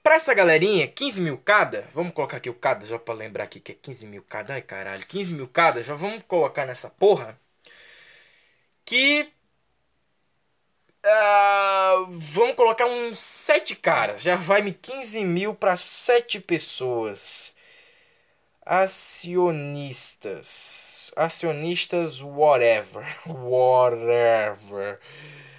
Para 0.04 0.16
essa 0.16 0.34
galerinha, 0.34 0.88
15 0.88 1.22
mil 1.22 1.38
cada, 1.38 1.88
vamos 1.94 2.14
colocar 2.14 2.38
aqui 2.38 2.50
o 2.50 2.54
cada, 2.54 2.86
já 2.86 2.98
para 2.98 3.14
lembrar 3.14 3.44
aqui 3.46 3.60
que 3.60 3.74
é 3.74 3.76
15 3.76 4.08
mil 4.08 4.24
cada, 4.24 4.54
ai 4.54 4.62
caralho, 4.62 5.06
15 5.06 5.34
mil 5.34 5.48
cada, 5.48 5.84
já 5.84 5.94
vamos 5.94 6.24
colocar 6.28 6.66
nessa 6.66 6.90
porra. 6.90 7.40
Que 8.86 9.32
Uh, 11.02 12.06
vamos 12.20 12.56
colocar 12.56 12.86
uns 12.86 13.20
7 13.20 13.74
caras. 13.76 14.22
Já 14.22 14.36
vai 14.36 14.62
me 14.62 14.74
15 14.74 15.24
mil 15.24 15.56
para 15.56 15.78
7 15.78 16.42
pessoas 16.42 17.56
acionistas. 18.70 20.32
Acionistas 21.16 22.22
whatever. 22.22 23.04
Whatever. 23.26 25.00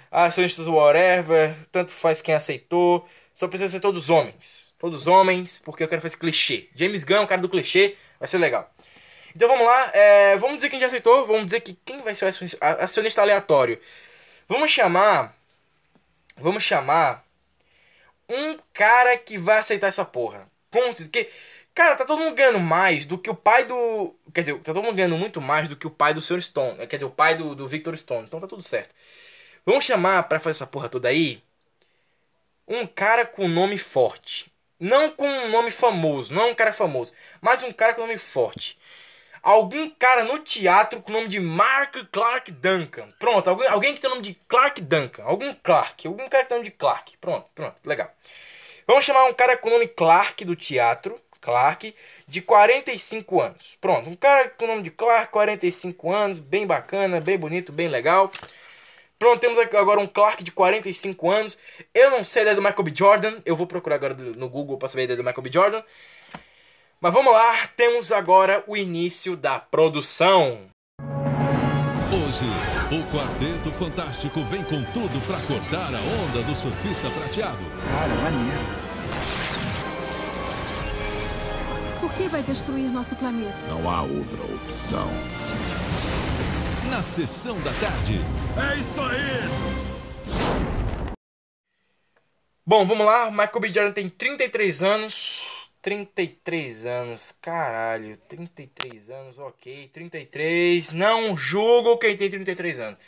Acionistas 0.09 0.65
whatever. 0.67 1.53
Tanto 1.69 1.91
faz 1.91 2.21
quem 2.21 2.33
aceitou. 2.33 3.05
Só 3.33 3.49
precisa 3.49 3.69
ser 3.69 3.81
todos 3.81 4.09
homens. 4.09 4.73
Todos 4.79 5.07
homens, 5.07 5.59
porque 5.59 5.83
eu 5.83 5.89
quero 5.89 6.01
fazer 6.01 6.15
clichê. 6.17 6.69
James 6.73 7.03
Gunn, 7.03 7.23
o 7.23 7.27
cara 7.27 7.41
do 7.41 7.49
clichê, 7.49 7.97
vai 8.17 8.29
ser 8.29 8.37
legal. 8.37 8.73
Então 9.35 9.49
vamos 9.49 9.65
lá. 9.65 9.91
É, 9.93 10.37
vamos 10.37 10.55
dizer 10.55 10.69
quem 10.69 10.79
já 10.79 10.87
aceitou. 10.87 11.27
Vamos 11.27 11.45
dizer 11.45 11.59
que 11.59 11.77
quem 11.85 12.01
vai 12.01 12.15
ser 12.15 12.25
o 12.25 12.29
acionista 12.79 13.21
aleatório. 13.21 13.77
Vamos 14.47 14.71
chamar. 14.71 15.35
Vamos 16.37 16.63
chamar. 16.63 17.25
Um 18.29 18.57
cara 18.73 19.17
que 19.17 19.37
vai 19.37 19.57
aceitar 19.57 19.87
essa 19.87 20.05
porra. 20.05 20.47
Ponto. 20.69 21.09
Que 21.09 21.29
Cara, 21.73 21.95
tá 21.95 22.03
todo 22.03 22.19
mundo 22.19 22.35
ganhando 22.35 22.59
mais 22.59 23.05
do 23.05 23.17
que 23.17 23.29
o 23.29 23.35
pai 23.35 23.63
do. 23.63 24.13
Quer 24.33 24.41
dizer, 24.41 24.55
tá 24.59 24.73
todo 24.73 24.83
mundo 24.83 24.95
ganhando 24.95 25.17
muito 25.17 25.39
mais 25.39 25.69
do 25.69 25.75
que 25.75 25.87
o 25.87 25.91
pai 25.91 26.13
do 26.13 26.21
Sr. 26.21 26.41
Stone. 26.41 26.77
Quer 26.87 26.97
dizer, 26.97 27.05
o 27.05 27.09
pai 27.11 27.35
do, 27.35 27.55
do 27.55 27.67
Victor 27.67 27.97
Stone. 27.97 28.25
Então 28.25 28.39
tá 28.39 28.47
tudo 28.47 28.61
certo. 28.61 28.93
Vamos 29.65 29.85
chamar 29.85 30.23
para 30.23 30.39
fazer 30.39 30.57
essa 30.57 30.67
porra 30.67 30.89
toda 30.89 31.07
aí. 31.07 31.41
Um 32.67 32.85
cara 32.85 33.25
com 33.25 33.47
nome 33.47 33.77
forte. 33.77 34.51
Não 34.79 35.09
com 35.11 35.27
um 35.27 35.49
nome 35.49 35.71
famoso. 35.71 36.33
Não 36.33 36.49
um 36.49 36.55
cara 36.55 36.73
famoso. 36.73 37.13
Mas 37.39 37.63
um 37.63 37.71
cara 37.71 37.93
com 37.93 38.01
nome 38.01 38.17
forte. 38.17 38.77
Algum 39.41 39.89
cara 39.89 40.23
no 40.23 40.39
teatro 40.39 41.01
com 41.01 41.09
o 41.09 41.13
nome 41.13 41.27
de 41.27 41.39
Mark 41.39 41.95
Clark 42.11 42.51
Duncan. 42.51 43.11
Pronto, 43.17 43.49
alguém, 43.49 43.67
alguém 43.67 43.93
que 43.93 44.01
tem 44.01 44.09
o 44.09 44.13
nome 44.13 44.23
de 44.23 44.33
Clark 44.47 44.81
Duncan. 44.81 45.23
Algum 45.23 45.53
Clark. 45.53 46.05
Algum 46.07 46.27
cara 46.27 46.43
que 46.43 46.49
tem 46.49 46.57
o 46.57 46.59
nome 46.59 46.69
de 46.69 46.75
Clark. 46.77 47.17
Pronto, 47.17 47.47
pronto, 47.55 47.79
legal. 47.85 48.13
Vamos 48.85 49.05
chamar 49.05 49.25
um 49.25 49.33
cara 49.33 49.57
com 49.57 49.69
o 49.69 49.71
nome 49.71 49.87
Clark 49.87 50.43
do 50.43 50.55
teatro 50.55 51.19
Clark, 51.41 51.93
de 52.27 52.41
45 52.41 53.41
anos. 53.41 53.77
Pronto, 53.81 54.09
um 54.09 54.15
cara 54.15 54.49
com 54.49 54.65
o 54.65 54.67
nome 54.67 54.83
de 54.83 54.91
Clark, 54.91 55.31
45 55.31 56.11
anos, 56.11 56.39
bem 56.39 56.67
bacana, 56.67 57.19
bem 57.19 57.37
bonito, 57.37 57.71
bem 57.71 57.87
legal. 57.87 58.31
Pronto, 59.17 59.39
temos 59.39 59.57
aqui 59.59 59.75
agora 59.75 59.99
um 59.99 60.07
Clark 60.07 60.43
de 60.43 60.51
45 60.51 61.29
anos. 61.29 61.57
Eu 61.93 62.09
não 62.11 62.23
sei 62.23 62.41
a 62.41 62.43
ideia 62.43 62.55
do 62.55 62.61
Michael 62.61 62.83
B. 62.83 62.91
Jordan, 62.95 63.35
eu 63.45 63.55
vou 63.55 63.67
procurar 63.67 63.95
agora 63.95 64.13
no 64.13 64.49
Google 64.49 64.77
para 64.77 64.87
saber 64.87 65.01
a 65.01 65.03
ideia 65.05 65.17
do 65.17 65.23
Michael 65.23 65.43
B. 65.43 65.51
Jordan. 65.51 65.83
Mas 66.99 67.13
vamos 67.13 67.33
lá, 67.33 67.67
temos 67.75 68.11
agora 68.11 68.63
o 68.67 68.77
início 68.77 69.35
da 69.35 69.59
produção. 69.59 70.69
Hoje, 72.11 72.45
o 72.91 73.15
Quarteto 73.15 73.71
Fantástico 73.77 74.43
vem 74.45 74.63
com 74.63 74.83
tudo 74.91 75.19
para 75.25 75.39
cortar 75.41 75.93
a 75.93 75.99
onda 75.99 76.41
do 76.43 76.55
surfista 76.55 77.09
prateado. 77.09 77.63
Cara, 77.85 78.15
maneiro. 78.15 78.80
Que 82.21 82.29
vai 82.29 82.43
destruir 82.43 82.87
nosso 82.91 83.15
planeta? 83.15 83.57
Não 83.67 83.89
há 83.89 84.03
outra 84.03 84.43
opção. 84.43 85.09
Na 86.87 87.01
sessão 87.01 87.59
da 87.61 87.71
tarde. 87.73 88.19
É 88.55 88.77
isso 88.77 89.01
aí! 89.01 89.41
Bom, 92.63 92.85
vamos 92.85 93.05
lá. 93.07 93.31
Michael 93.31 93.59
B. 93.59 93.73
Jordan 93.73 93.91
tem 93.91 94.07
33 94.07 94.83
anos. 94.83 95.69
33 95.81 96.85
anos, 96.85 97.33
caralho. 97.41 98.15
33 98.29 99.09
anos, 99.09 99.39
ok. 99.39 99.89
33. 99.91 100.91
Não 100.91 101.35
julgo 101.35 101.97
quem 101.97 102.15
tem 102.15 102.29
33 102.29 102.79
anos. 102.81 102.99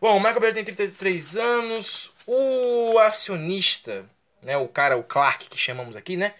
Bom, 0.00 0.16
o 0.16 0.20
Michael 0.20 0.40
B. 0.40 0.46
Jordan 0.46 0.64
tem 0.64 0.74
33 0.74 1.36
anos. 1.36 2.12
O 2.28 2.96
acionista, 3.00 4.08
né? 4.40 4.56
O 4.56 4.68
cara, 4.68 4.96
o 4.96 5.02
Clark 5.02 5.48
que 5.48 5.58
chamamos 5.58 5.96
aqui, 5.96 6.16
né? 6.16 6.32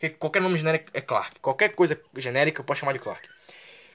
Porque 0.00 0.16
qualquer 0.16 0.40
nome 0.40 0.56
genérico 0.56 0.86
é 0.94 1.00
Clark. 1.02 1.40
Qualquer 1.40 1.68
coisa 1.74 2.00
genérica 2.16 2.62
eu 2.62 2.64
posso 2.64 2.80
chamar 2.80 2.94
de 2.94 2.98
Clark. 2.98 3.28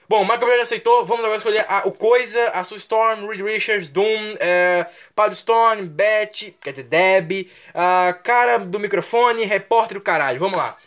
Bom, 0.07 0.21
o 0.21 0.23
Michael 0.23 0.45
Bay 0.45 0.61
aceitou. 0.61 1.03
Vamos 1.03 1.25
agora 1.25 1.39
escolher 1.39 1.65
a, 1.67 1.87
o 1.87 1.91
Coisa, 1.91 2.49
a 2.49 2.63
Sue 2.63 2.77
Storm, 2.77 3.27
Reed 3.27 3.41
Richards, 3.41 3.89
Doom, 3.89 4.35
é, 4.39 4.85
Padre 5.15 5.35
Stone, 5.35 5.81
Beth, 5.87 6.53
quer 6.61 6.73
dizer, 6.73 6.83
Deb, 6.83 7.49
a 7.73 8.13
cara 8.23 8.59
do 8.59 8.79
microfone, 8.79 9.45
repórter 9.45 9.97
do 9.97 10.03
caralho. 10.03 10.39
Vamos 10.39 10.55
lá. 10.55 10.77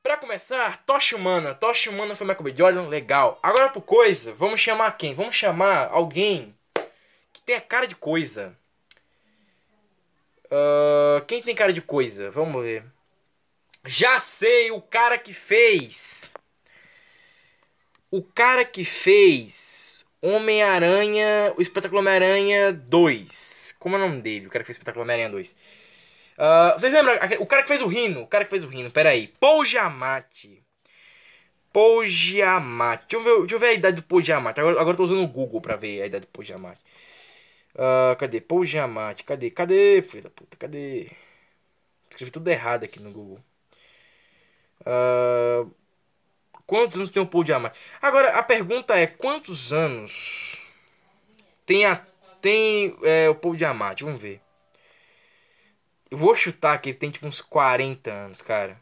Pra 0.00 0.16
começar, 0.16 0.80
Tocha 0.86 1.16
Humana. 1.16 1.52
Tocha 1.52 1.90
Humana 1.90 2.14
foi 2.14 2.24
Michael 2.24 2.44
B. 2.44 2.54
Jordan, 2.56 2.86
legal. 2.86 3.36
Agora 3.42 3.70
pro 3.70 3.82
Coisa, 3.82 4.32
vamos 4.32 4.60
chamar 4.60 4.96
quem? 4.96 5.12
Vamos 5.12 5.34
chamar 5.34 5.88
alguém 5.90 6.54
que 7.32 7.42
tenha 7.42 7.60
cara 7.60 7.88
de 7.88 7.96
coisa. 7.96 8.56
Uh, 10.44 11.20
quem 11.26 11.42
tem 11.42 11.52
cara 11.52 11.72
de 11.72 11.82
coisa? 11.82 12.30
Vamos 12.30 12.62
ver. 12.62 12.84
Já 13.86 14.20
sei 14.20 14.70
o 14.70 14.80
cara 14.80 15.18
que 15.18 15.32
fez. 15.32 16.34
O 18.10 18.22
cara 18.22 18.64
que 18.64 18.84
fez 18.84 20.04
Homem-Aranha, 20.22 21.54
o 21.56 21.62
Espetáculo 21.62 22.00
Homem-Aranha 22.00 22.72
2. 22.72 23.76
Como 23.78 23.96
é 23.96 23.98
o 23.98 24.02
nome 24.02 24.20
dele? 24.20 24.46
O 24.46 24.50
cara 24.50 24.62
que 24.62 24.66
fez 24.66 24.76
o 24.76 24.80
Espetáculo 24.80 25.04
Homem-Aranha 25.04 25.30
2. 25.30 25.52
Uh, 25.52 25.56
ah, 26.38 26.74
vocês 26.78 26.92
lembram? 26.92 27.14
O 27.40 27.46
cara 27.46 27.62
que 27.62 27.68
fez 27.68 27.80
o 27.80 27.86
Rino. 27.86 28.22
O 28.22 28.26
cara 28.26 28.44
que 28.44 28.50
fez 28.50 28.64
o 28.64 28.68
Rino. 28.68 28.90
Pera 28.90 29.10
aí. 29.10 29.28
Paul 29.40 29.64
Giamatti. 29.64 30.62
Paul 31.72 32.04
Giamatti. 32.06 33.16
Deixa 33.16 33.28
eu 33.28 33.34
ver, 33.34 33.40
deixa 33.40 33.54
eu 33.54 33.60
ver 33.60 33.66
a 33.66 33.72
idade 33.72 33.96
do 33.96 34.02
Paul 34.02 34.20
Giamatti. 34.22 34.60
Agora, 34.60 34.80
agora 34.80 34.94
eu 34.94 34.98
tô 34.98 35.04
usando 35.04 35.22
o 35.22 35.28
Google 35.28 35.60
pra 35.60 35.76
ver 35.76 36.02
a 36.02 36.06
idade 36.06 36.26
do 36.26 36.28
Paul 36.28 36.44
Giamatti. 36.44 36.82
Ah, 37.76 38.16
cadê? 38.18 38.40
Paul 38.40 38.64
Giamatti. 38.64 39.24
Cadê? 39.24 39.50
Cadê, 39.50 40.02
filho 40.02 40.24
da 40.24 40.30
puta? 40.30 40.56
Cadê? 40.56 41.10
Escrevi 42.10 42.30
tudo 42.30 42.48
errado 42.48 42.84
aqui 42.84 43.00
no 43.00 43.10
Google. 43.12 43.40
Ah, 44.84 45.66
quantos 46.66 46.96
anos 46.96 47.10
tem 47.10 47.22
o 47.22 47.26
Paul 47.26 47.44
Giamatti? 47.44 47.78
Agora, 48.00 48.38
a 48.38 48.42
pergunta 48.42 48.98
é, 48.98 49.06
quantos 49.06 49.72
anos 49.72 50.58
tem, 51.66 51.84
a, 51.84 51.96
tem 52.40 52.96
é, 53.02 53.28
o 53.28 53.34
Paul 53.34 53.56
Giamatti? 53.56 54.04
Vamos 54.04 54.20
ver. 54.20 54.40
Eu 56.10 56.18
vou 56.18 56.34
chutar 56.34 56.78
que 56.80 56.90
ele 56.90 56.98
tem 56.98 57.10
tipo 57.10 57.26
uns 57.26 57.40
40 57.40 58.10
anos, 58.12 58.42
cara. 58.42 58.76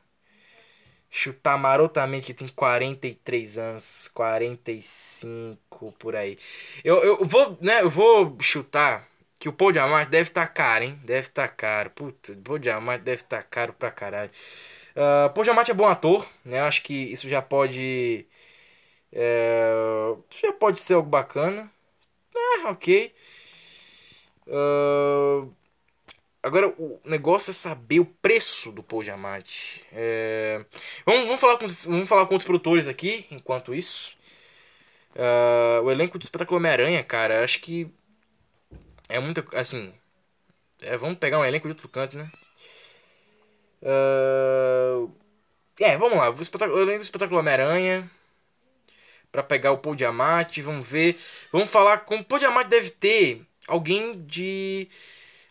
Chutar 1.11 1.59
marotamente 1.59 2.27
que 2.27 2.35
tem 2.35 2.49
43 2.49 3.59
anos, 3.59 4.11
45 4.15 5.93
por 5.99 6.15
aí. 6.17 6.39
Eu, 6.85 7.03
eu 7.03 7.25
vou, 7.25 7.59
né, 7.61 7.83
eu 7.83 7.91
vou 7.91 8.37
chutar 8.41 9.07
que 9.39 9.49
o 9.49 9.53
Paul 9.53 9.73
Diamante 9.73 10.11
deve 10.11 10.31
estar 10.31 10.47
tá 10.47 10.53
caro, 10.53 10.85
hein? 10.85 11.01
Deve 11.05 11.21
estar 11.21 11.49
tá 11.49 11.55
caro. 11.55 11.91
Puta, 11.91 12.33
o 12.33 12.37
Paul 12.37 12.59
Diamante 12.59 13.05
deve 13.05 13.23
estar 13.23 13.39
tá 13.39 13.43
caro 13.43 13.73
pra 13.73 13.91
caralho. 13.91 14.31
Uh, 14.99 15.31
Paul 15.33 15.45
Diamante 15.45 15.71
é 15.71 15.75
bom 15.75 15.87
ator, 15.87 16.27
né? 16.45 16.61
Acho 16.61 16.83
que 16.83 16.95
isso 16.95 17.29
já 17.29 17.41
pode. 17.41 18.27
É, 19.13 19.71
já 20.43 20.53
pode 20.53 20.79
ser 20.81 20.95
algo 20.95 21.09
bacana. 21.09 21.71
É, 22.35 22.67
ok. 22.69 23.15
Uh, 24.47 25.53
Agora, 26.43 26.69
o 26.79 27.01
negócio 27.05 27.51
é 27.51 27.55
saber 27.55 28.01
o 28.01 28.05
preço 28.07 28.71
do 28.71 28.83
Paul 28.83 29.03
Giamatti. 29.03 29.85
É... 29.93 30.65
Vamos, 31.05 31.27
vamos, 31.27 31.41
falar 31.41 31.59
com, 31.59 31.67
vamos 31.67 32.09
falar 32.09 32.27
com 32.27 32.35
outros 32.35 32.47
produtores 32.47 32.87
aqui, 32.89 33.27
enquanto 33.31 33.75
isso. 33.75 34.17
Uh, 35.15 35.83
o 35.83 35.91
elenco 35.91 36.19
do 36.19 36.23
espetáculo 36.23 36.59
Homem-Aranha, 36.59 37.03
cara, 37.03 37.45
acho 37.45 37.61
que 37.61 37.93
é 39.09 39.19
muito, 39.19 39.45
assim... 39.55 39.93
É, 40.81 40.97
vamos 40.97 41.19
pegar 41.19 41.41
um 41.41 41.45
elenco 41.45 41.67
de 41.67 41.73
outro 41.73 41.89
canto, 41.89 42.17
né? 42.17 42.31
Uh, 43.83 45.11
é, 45.81 45.97
vamos 45.97 46.19
lá. 46.19 46.31
O, 46.31 46.43
espetáculo, 46.43 46.79
o 46.79 46.83
elenco 46.83 46.99
do 46.99 47.05
espetáculo 47.05 47.41
Homem-Aranha... 47.41 48.11
Pra 49.31 49.43
pegar 49.43 49.73
o 49.73 49.79
Paul 49.79 49.97
Giamatti, 49.97 50.63
vamos 50.63 50.89
ver. 50.89 51.15
Vamos 51.53 51.71
falar 51.71 51.99
com... 51.99 52.17
O 52.17 52.25
Paul 52.25 52.41
Giamatti 52.41 52.71
deve 52.71 52.89
ter 52.89 53.43
alguém 53.67 54.25
de 54.27 54.89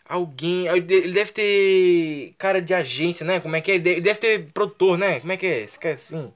alguém. 0.04 0.66
Ele 0.66 1.12
deve 1.12 1.30
ter 1.30 2.34
cara 2.36 2.60
de 2.60 2.74
agência, 2.74 3.24
né? 3.24 3.38
Como 3.38 3.54
é 3.54 3.60
que 3.60 3.70
é? 3.70 3.74
Ele 3.76 4.00
deve 4.00 4.18
ter 4.18 4.50
produtor, 4.52 4.98
né? 4.98 5.20
Como 5.20 5.30
é 5.30 5.36
que 5.36 5.46
é? 5.46 5.60
Esse 5.60 5.78
cara 5.78 5.94
assim. 5.94 6.34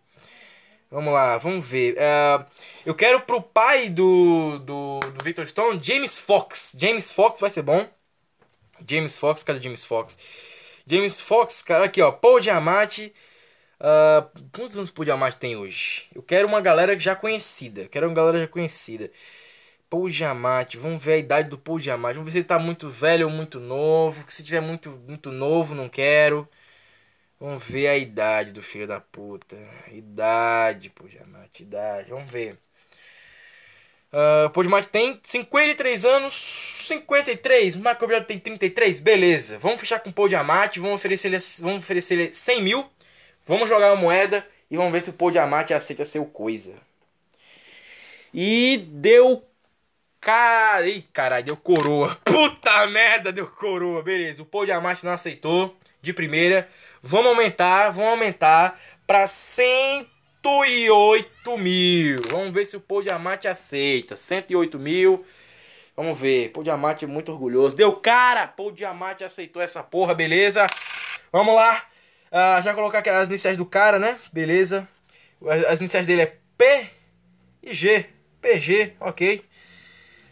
Vamos 0.89 1.13
lá, 1.13 1.37
vamos 1.39 1.67
ver. 1.67 1.95
Uh, 1.95 2.47
eu 2.87 2.95
quero 2.95 3.21
pro 3.23 3.43
pai 3.43 3.89
do, 3.89 4.61
do, 4.61 5.01
do 5.01 5.25
Victor 5.25 5.47
Stone, 5.49 5.81
James 5.83 6.21
Fox. 6.21 6.77
James 6.79 7.11
Fox 7.11 7.41
vai 7.41 7.51
ser 7.51 7.63
bom. 7.63 7.89
James 8.87 9.19
Fox, 9.19 9.43
cadê 9.43 9.61
James 9.61 9.85
Fox? 9.85 10.17
James 10.87 11.21
Fox, 11.21 11.63
cara, 11.63 11.85
aqui 11.87 12.01
ó, 12.03 12.13
Paul 12.13 12.41
Diamante. 12.41 13.13
Uh, 13.81 14.29
quantos 14.53 14.77
anos 14.77 14.91
Paul 14.91 15.05
Diamante 15.05 15.39
tem 15.39 15.57
hoje? 15.57 16.09
Eu 16.15 16.23
quero 16.23 16.47
uma 16.47 16.61
galera 16.61 16.99
já 16.99 17.17
conhecida. 17.17 17.89
Quero 17.89 18.07
uma 18.09 18.15
galera 18.15 18.39
já 18.41 18.49
conhecida. 18.49 19.11
Paul 19.93 20.09
Giamatti, 20.09 20.79
vamos 20.79 21.05
ver 21.05 21.13
a 21.13 21.19
idade 21.19 21.51
do 21.51 21.59
Paul 21.59 21.79
Giamatti, 21.79 22.15
vamos 22.15 22.25
ver 22.25 22.33
se 22.33 22.39
ele 22.39 22.45
tá 22.47 22.59
muito 22.59 22.89
velho 22.89 23.27
ou 23.27 23.33
muito 23.33 23.61
novo, 23.61 24.25
que 24.25 24.33
se 24.33 24.43
tiver 24.43 24.63
muito, 24.63 24.89
muito 25.07 25.31
novo, 25.31 25.75
não 25.75 25.87
quero. 25.87 26.49
Vamos 27.39 27.63
ver 27.67 27.89
a 27.89 27.99
idade 27.99 28.53
do 28.53 28.63
filho 28.63 28.87
da 28.87 29.01
puta. 29.01 29.57
Idade, 29.91 30.89
Paul 30.89 31.11
Giamatti, 31.11 31.65
idade, 31.65 32.09
vamos 32.09 32.31
ver. 32.31 32.57
Uh, 34.11 34.49
Paul 34.51 34.65
Giamatti 34.65 34.89
tem 34.89 35.21
53 35.23 36.05
anos, 36.07 36.35
53, 36.87 37.77
Marco 37.77 38.03
Gabriel 38.03 38.25
tem 38.25 38.39
33, 38.39 38.99
beleza. 38.99 39.59
Vamos 39.59 39.81
fechar 39.81 40.01
com 40.01 40.11
o 40.11 40.13
Paul 40.13 40.29
Giamatti, 40.29 40.81
vamos 40.81 40.97
oferecer 40.97 41.29
ele, 41.29 41.39
vamos 41.61 41.79
oferecer 41.79 42.15
ele 42.15 42.33
100 42.33 42.63
mil, 42.63 42.87
vamos 43.47 43.69
jogar 43.69 43.93
uma 43.93 44.01
moeda 44.01 44.47
e 44.71 44.77
vamos 44.77 44.93
ver 44.93 45.03
se 45.03 45.11
o 45.11 45.15
Paul 45.15 45.33
Giamatti 45.33 45.75
aceita 45.75 46.05
ser 46.05 46.19
o 46.19 46.27
coisa. 46.27 46.75
E 48.33 48.85
deu 48.89 49.45
Cara, 50.23 50.87
Ih, 50.87 51.05
caralho, 51.13 51.47
deu 51.47 51.57
coroa. 51.57 52.17
Puta 52.23 52.87
merda, 52.87 53.33
deu 53.33 53.49
coroa. 53.49 54.05
Beleza, 54.05 54.41
o 54.41 54.47
Paul 54.47 54.65
Diamante 54.65 55.05
não 55.05 55.11
aceitou 55.11 55.77
de 56.01 56.13
primeira. 56.13 56.69
Vamos 57.03 57.27
aumentar, 57.27 57.91
vamos 57.91 58.11
aumentar 58.11 58.81
pra 59.05 59.27
108 59.27 61.59
mil. 61.59 62.19
Vamos 62.31 62.55
ver 62.55 62.67
se 62.67 62.77
o 62.77 62.81
Paul 62.81 63.03
Diamante 63.03 63.49
aceita. 63.49 64.17
108 64.17 64.79
mil. 64.79 65.27
Vamos 65.97 66.19
ver. 66.19 66.51
Paul 66.51 66.65
Diamante 66.65 67.07
muito 67.07 67.33
orgulhoso. 67.33 67.77
Deu 67.77 67.93
cara! 67.97 68.47
Paul 68.47 68.73
Diamante 68.73 69.25
aceitou 69.25 69.61
essa 69.61 69.83
porra, 69.83 70.15
beleza? 70.15 70.67
Vamos 71.31 71.55
lá. 71.55 71.85
Uh, 72.31 72.63
já 72.63 72.75
colocar 72.75 73.01
aqui 73.01 73.11
as 73.11 73.29
iniciais 73.29 73.59
do 73.59 73.67
cara, 73.67 73.99
né? 73.99 74.19
Beleza. 74.33 74.89
As 75.69 75.81
iniciais 75.81 76.07
dele 76.07 76.23
é 76.23 76.37
P 76.57 76.87
e 77.63 77.75
G. 77.75 78.07
PG, 78.43 78.95
ok. 78.99 79.45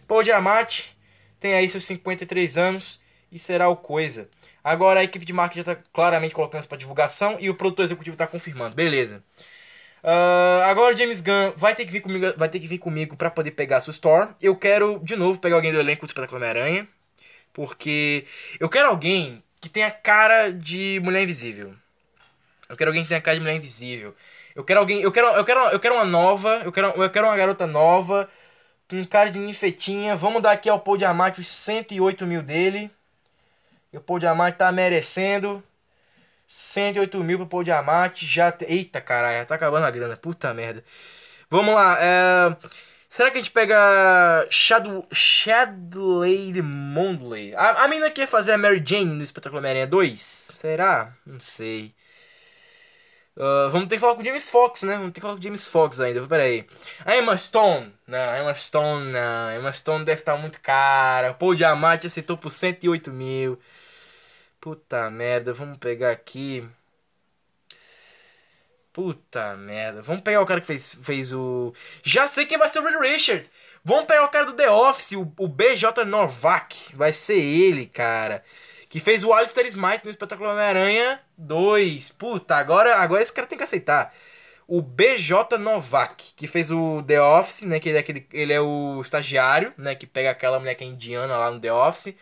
Paul 0.08 0.24
Diamante 0.24 0.96
tem 1.38 1.54
aí 1.54 1.70
seus 1.70 1.84
53 1.84 2.58
anos 2.58 3.00
e 3.30 3.38
será 3.38 3.68
o 3.68 3.76
coisa. 3.76 4.28
Agora 4.62 5.00
a 5.00 5.04
equipe 5.04 5.24
de 5.24 5.32
marketing 5.32 5.64
já 5.64 5.72
está 5.72 5.84
claramente 5.92 6.34
colocando 6.34 6.60
isso 6.60 6.68
para 6.68 6.76
divulgação 6.76 7.36
e 7.38 7.48
o 7.48 7.54
produtor 7.54 7.84
executivo 7.84 8.14
está 8.14 8.26
confirmando. 8.26 8.74
Beleza. 8.74 9.22
Uh, 10.02 10.62
agora 10.64 10.94
o 10.94 10.96
James 10.96 11.20
Gunn 11.20 11.52
vai 11.56 11.74
ter 11.74 11.84
que 11.84 11.92
vir 11.92 12.00
comigo, 12.00 12.32
vai 12.36 12.48
ter 12.48 12.58
que 12.58 12.66
vir 12.66 12.78
comigo 12.78 13.16
para 13.16 13.30
poder 13.30 13.50
pegar 13.52 13.80
sua 13.80 13.92
store. 13.92 14.30
Eu 14.40 14.56
quero 14.56 14.98
de 15.02 15.16
novo 15.16 15.38
pegar 15.38 15.56
alguém 15.56 15.72
do 15.72 15.78
elenco 15.78 16.06
do 16.06 16.10
Espetáculo 16.10 16.38
Homem-Aranha, 16.38 16.88
porque 17.52 18.24
eu 18.58 18.68
quero 18.68 18.88
alguém 18.88 19.42
que 19.60 19.68
tenha 19.68 19.90
cara 19.90 20.50
de 20.50 21.00
Mulher 21.04 21.22
Invisível. 21.22 21.74
Eu 22.68 22.76
quero 22.76 22.90
alguém 22.90 23.02
que 23.02 23.08
tenha 23.08 23.20
cara 23.20 23.36
de 23.36 23.42
Mulher 23.42 23.56
Invisível. 23.56 24.14
Eu 24.54 24.64
quero 24.64 24.80
alguém, 24.80 25.00
eu 25.00 25.12
quero, 25.12 25.26
eu 25.28 25.44
quero, 25.44 25.60
eu 25.68 25.80
quero 25.80 25.94
uma 25.94 26.04
nova, 26.04 26.62
eu 26.64 26.72
quero, 26.72 26.88
eu 26.88 27.10
quero 27.10 27.26
uma 27.26 27.36
garota 27.36 27.66
nova 27.66 28.28
um 28.96 29.04
cara 29.04 29.30
de 29.30 29.38
ninfetinha. 29.38 30.16
Vamos 30.16 30.42
dar 30.42 30.52
aqui 30.52 30.68
ao 30.68 30.80
Paul 30.80 30.96
Diamante 30.96 31.40
os 31.40 31.48
108 31.48 32.26
mil 32.26 32.42
dele. 32.42 32.90
E 33.92 33.96
o 33.96 34.00
Paul 34.00 34.18
Diamante 34.18 34.58
tá 34.58 34.70
merecendo. 34.72 35.62
108 36.52 37.22
mil 37.22 37.38
pro 37.38 37.46
Paul 37.46 37.62
Diamante. 37.62 38.26
Já. 38.26 38.52
Eita 38.66 39.00
caralho, 39.00 39.38
já 39.38 39.44
tá 39.44 39.54
acabando 39.54 39.86
a 39.86 39.90
grana. 39.90 40.16
Puta 40.16 40.52
merda. 40.52 40.82
Vamos 41.48 41.72
lá. 41.72 41.96
É... 42.00 42.56
Será 43.08 43.30
que 43.30 43.38
a 43.38 43.40
gente 43.40 43.52
pega. 43.52 44.46
Shadow. 44.50 45.06
Shadley 45.12 46.60
Mondley? 46.60 47.54
A, 47.54 47.84
a 47.84 47.88
menina 47.88 48.10
quer 48.10 48.26
fazer 48.26 48.52
a 48.52 48.58
Mary 48.58 48.82
Jane 48.84 49.14
no 49.14 49.22
Espetáculo 49.22 49.60
Homem-Aranha 49.60 49.86
2? 49.86 50.20
Será? 50.20 51.12
Não 51.24 51.38
sei. 51.38 51.94
Uh, 53.36 53.70
vamos 53.70 53.88
ter 53.88 53.94
que 53.94 54.00
falar 54.00 54.16
com 54.16 54.20
o 54.20 54.24
James 54.24 54.50
Fox, 54.50 54.82
né? 54.82 54.94
Vamos 54.94 55.12
ter 55.12 55.14
que 55.14 55.20
falar 55.20 55.34
com 55.34 55.40
o 55.40 55.42
James 55.42 55.68
Fox 55.68 56.00
ainda. 56.00 56.26
Pera 56.26 56.42
aí. 56.42 56.66
A 57.04 57.16
Emma 57.16 57.36
Stone. 57.36 57.94
Não, 58.08 58.36
Emma 58.36 58.54
Stone 58.54 59.12
não. 59.12 59.54
Emma 59.54 59.72
Stone 59.72 60.04
deve 60.04 60.20
estar 60.20 60.36
muito 60.36 60.60
cara. 60.60 61.32
Paul 61.32 61.54
Diamante 61.54 62.08
aceitou 62.08 62.36
por 62.36 62.50
108 62.50 63.12
mil. 63.12 63.56
Puta 64.60 65.10
merda. 65.10 65.52
Vamos 65.52 65.78
pegar 65.78 66.10
aqui. 66.10 66.68
Puta 68.92 69.56
merda. 69.56 70.02
Vamos 70.02 70.22
pegar 70.22 70.40
o 70.42 70.46
cara 70.46 70.60
que 70.60 70.66
fez, 70.66 70.94
fez 71.02 71.32
o. 71.32 71.72
Já 72.02 72.28
sei 72.28 72.44
quem 72.46 72.58
vai 72.58 72.68
ser 72.68 72.80
o 72.80 72.84
Reed 72.84 73.00
Richards. 73.00 73.52
Vamos 73.84 74.04
pegar 74.04 74.24
o 74.24 74.28
cara 74.28 74.46
do 74.46 74.52
The 74.52 74.70
Office, 74.70 75.12
o, 75.12 75.32
o 75.38 75.48
BJ 75.48 76.04
Novak. 76.04 76.94
Vai 76.94 77.12
ser 77.12 77.38
ele, 77.38 77.86
cara 77.86 78.44
que 78.90 78.98
fez 78.98 79.22
o 79.22 79.32
Alistair 79.32 79.66
Smite 79.68 80.04
no 80.04 80.10
espetáculo 80.10 80.50
Homem-Aranha 80.50 81.20
2. 81.38 82.08
Puta, 82.10 82.56
agora, 82.56 82.96
agora 82.96 83.22
esse 83.22 83.32
cara 83.32 83.46
tem 83.46 83.56
que 83.56 83.62
aceitar. 83.62 84.12
O 84.66 84.82
BJ 84.82 85.56
Novak, 85.58 86.34
que 86.34 86.48
fez 86.48 86.72
o 86.72 87.02
The 87.06 87.22
Office, 87.22 87.62
né? 87.62 87.78
Que 87.78 87.88
ele 87.88 87.98
é, 87.98 88.00
aquele, 88.00 88.26
ele 88.32 88.52
é 88.52 88.60
o 88.60 89.00
estagiário, 89.00 89.72
né? 89.78 89.94
Que 89.94 90.08
pega 90.08 90.30
aquela 90.30 90.58
mulher 90.58 90.74
que 90.74 90.82
é 90.82 90.86
indiana 90.88 91.38
lá 91.38 91.52
no 91.52 91.60
The 91.60 91.72
Office. 91.72 92.16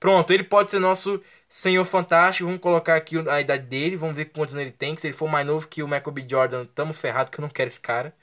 Pronto, 0.00 0.32
ele 0.32 0.42
pode 0.42 0.72
ser 0.72 0.80
nosso 0.80 1.22
Senhor 1.50 1.84
Fantástico. 1.84 2.46
Vamos 2.46 2.62
colocar 2.62 2.96
aqui 2.96 3.16
a 3.28 3.40
idade 3.40 3.64
dele. 3.64 3.96
Vamos 3.96 4.14
ver 4.16 4.26
quantos 4.26 4.54
anos 4.54 4.66
ele 4.66 4.72
tem. 4.72 4.94
Que 4.94 5.00
se 5.02 5.08
ele 5.08 5.16
for 5.16 5.28
mais 5.28 5.46
novo 5.46 5.68
que 5.68 5.82
o 5.82 5.88
Michael 5.88 6.12
B. 6.12 6.26
Jordan, 6.28 6.64
tamo 6.66 6.92
ferrado 6.94 7.30
que 7.30 7.38
eu 7.40 7.42
não 7.42 7.50
quero 7.50 7.68
esse 7.68 7.80
cara. 7.80 8.14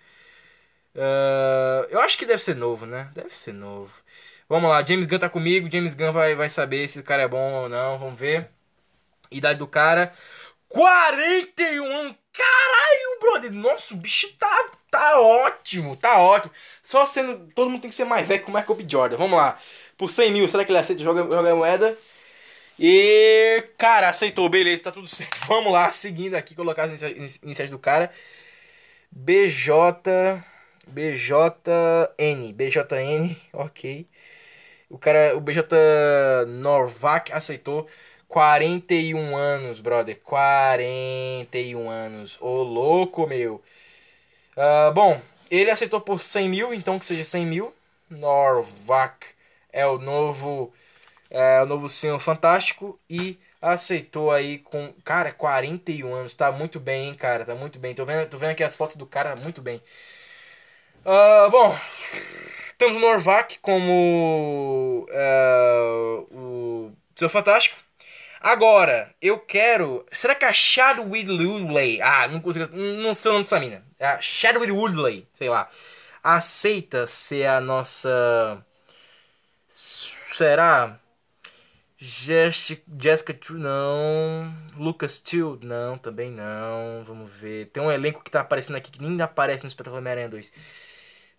Uh, 0.95 1.85
eu 1.89 1.99
acho 2.01 2.17
que 2.17 2.25
deve 2.25 2.41
ser 2.41 2.55
novo, 2.55 2.85
né? 2.85 3.11
Deve 3.13 3.29
ser 3.29 3.53
novo. 3.53 3.93
Vamos 4.49 4.69
lá, 4.69 4.83
James 4.83 5.05
Gunn 5.05 5.19
tá 5.19 5.29
comigo. 5.29 5.69
James 5.71 5.93
Gunn 5.93 6.11
vai, 6.13 6.35
vai 6.35 6.49
saber 6.49 6.87
se 6.89 6.99
o 6.99 7.03
cara 7.03 7.23
é 7.23 7.27
bom 7.27 7.53
ou 7.63 7.69
não. 7.69 7.99
Vamos 7.99 8.19
ver. 8.19 8.49
Idade 9.31 9.59
do 9.59 9.67
cara: 9.67 10.13
41. 10.69 12.15
Caralho, 12.33 13.19
brother. 13.19 13.51
Nossa, 13.53 13.93
o 13.93 13.97
bicho 13.97 14.31
tá, 14.37 14.65
tá 14.91 15.19
ótimo. 15.19 15.95
Tá 15.97 16.19
ótimo. 16.19 16.53
Só 16.83 17.05
sendo. 17.05 17.51
Todo 17.53 17.69
mundo 17.69 17.81
tem 17.81 17.89
que 17.89 17.95
ser 17.95 18.05
mais 18.05 18.27
velho 18.27 18.43
que 18.43 18.49
o 18.49 18.53
Michael 18.53 18.75
B. 18.75 18.85
Jordan. 18.89 19.17
Vamos 19.17 19.37
lá. 19.37 19.59
Por 19.97 20.09
100 20.09 20.31
mil, 20.31 20.47
será 20.47 20.63
que 20.63 20.71
ele 20.71 20.79
aceita 20.79 21.03
jogar 21.03 21.23
joga 21.23 21.55
moeda? 21.55 21.97
E. 22.79 23.63
Cara, 23.77 24.09
aceitou. 24.09 24.49
Beleza, 24.49 24.83
tá 24.83 24.91
tudo 24.91 25.07
certo. 25.07 25.39
Vamos 25.47 25.71
lá, 25.71 25.91
seguindo 25.91 26.35
aqui, 26.35 26.55
colocar 26.55 26.83
as 26.83 27.01
iniciais 27.41 27.71
do 27.71 27.79
cara. 27.79 28.11
BJ. 29.11 30.43
BJN. 30.87 32.53
BJN, 32.53 33.37
ok. 33.53 34.05
O 34.89 34.97
cara, 34.97 35.35
o 35.35 35.41
BJ 35.41 35.63
Norvac 36.47 37.31
aceitou 37.33 37.87
41 38.27 39.35
anos, 39.35 39.79
brother. 39.79 40.19
41 40.23 41.89
anos. 41.89 42.37
Ô, 42.41 42.63
louco, 42.63 43.27
meu. 43.27 43.61
Uh, 44.55 44.91
bom, 44.93 45.21
ele 45.51 45.71
aceitou 45.71 46.01
por 46.01 46.19
100 46.19 46.49
mil, 46.49 46.73
então 46.73 46.99
que 46.99 47.05
seja 47.05 47.23
100 47.23 47.45
mil. 47.45 47.73
Norvac 48.09 49.27
é 49.71 49.85
o 49.85 49.97
novo, 49.97 50.73
é 51.29 51.61
o 51.61 51.65
novo 51.65 51.89
senhor 51.89 52.19
fantástico 52.19 52.99
e 53.09 53.39
aceitou 53.61 54.31
aí 54.31 54.59
com, 54.59 54.93
cara, 55.03 55.31
41 55.31 56.13
anos. 56.13 56.33
Tá 56.33 56.51
muito 56.51 56.79
bem, 56.79 57.09
hein, 57.09 57.15
cara. 57.15 57.45
Tá 57.45 57.55
muito 57.55 57.79
bem. 57.79 57.93
Tô 57.93 58.05
vendo, 58.05 58.27
tô 58.29 58.37
vendo 58.37 58.51
aqui 58.51 58.63
as 58.63 58.75
fotos 58.75 58.95
do 58.95 59.05
cara, 59.05 59.35
muito 59.35 59.61
bem. 59.61 59.81
Uh, 61.05 61.49
bom, 61.49 61.77
temos 62.77 62.97
o 62.97 62.99
Norvac 62.99 63.59
como 63.59 65.07
uh, 65.09 66.27
o 66.31 66.91
seu 67.15 67.29
fantástico. 67.29 67.77
Agora, 68.41 69.13
eu 69.21 69.39
quero. 69.39 70.05
Será 70.11 70.35
que 70.35 70.45
a 70.45 70.53
Chadwick 70.53 71.29
Woodley. 71.29 72.01
Ah, 72.01 72.27
não 72.27 72.39
consigo. 72.39 72.67
Não 72.75 73.13
sei 73.13 73.31
o 73.31 73.33
nome 73.33 73.43
dessa 73.43 73.59
mina. 73.59 73.83
A 73.99 74.21
Chadwick 74.21 74.71
Woodley, 74.71 75.27
sei 75.33 75.49
lá. 75.49 75.69
Aceita 76.23 77.07
ser 77.07 77.47
a 77.47 77.61
nossa. 77.61 78.63
Será? 79.67 80.99
Jessica 81.99 83.33
True, 83.33 83.59
não. 83.59 84.53
Lucas 84.77 85.19
Till, 85.19 85.57
não, 85.63 85.97
também 85.97 86.29
não. 86.29 87.03
Vamos 87.03 87.31
ver. 87.33 87.65
Tem 87.67 87.81
um 87.81 87.91
elenco 87.91 88.23
que 88.23 88.29
tá 88.29 88.41
aparecendo 88.41 88.75
aqui 88.75 88.91
que 88.91 89.01
nem 89.01 89.19
aparece 89.21 89.63
no 89.63 89.67
Espetáculo 89.67 89.99
Homem-Aranha 89.99 90.29
2. 90.29 90.51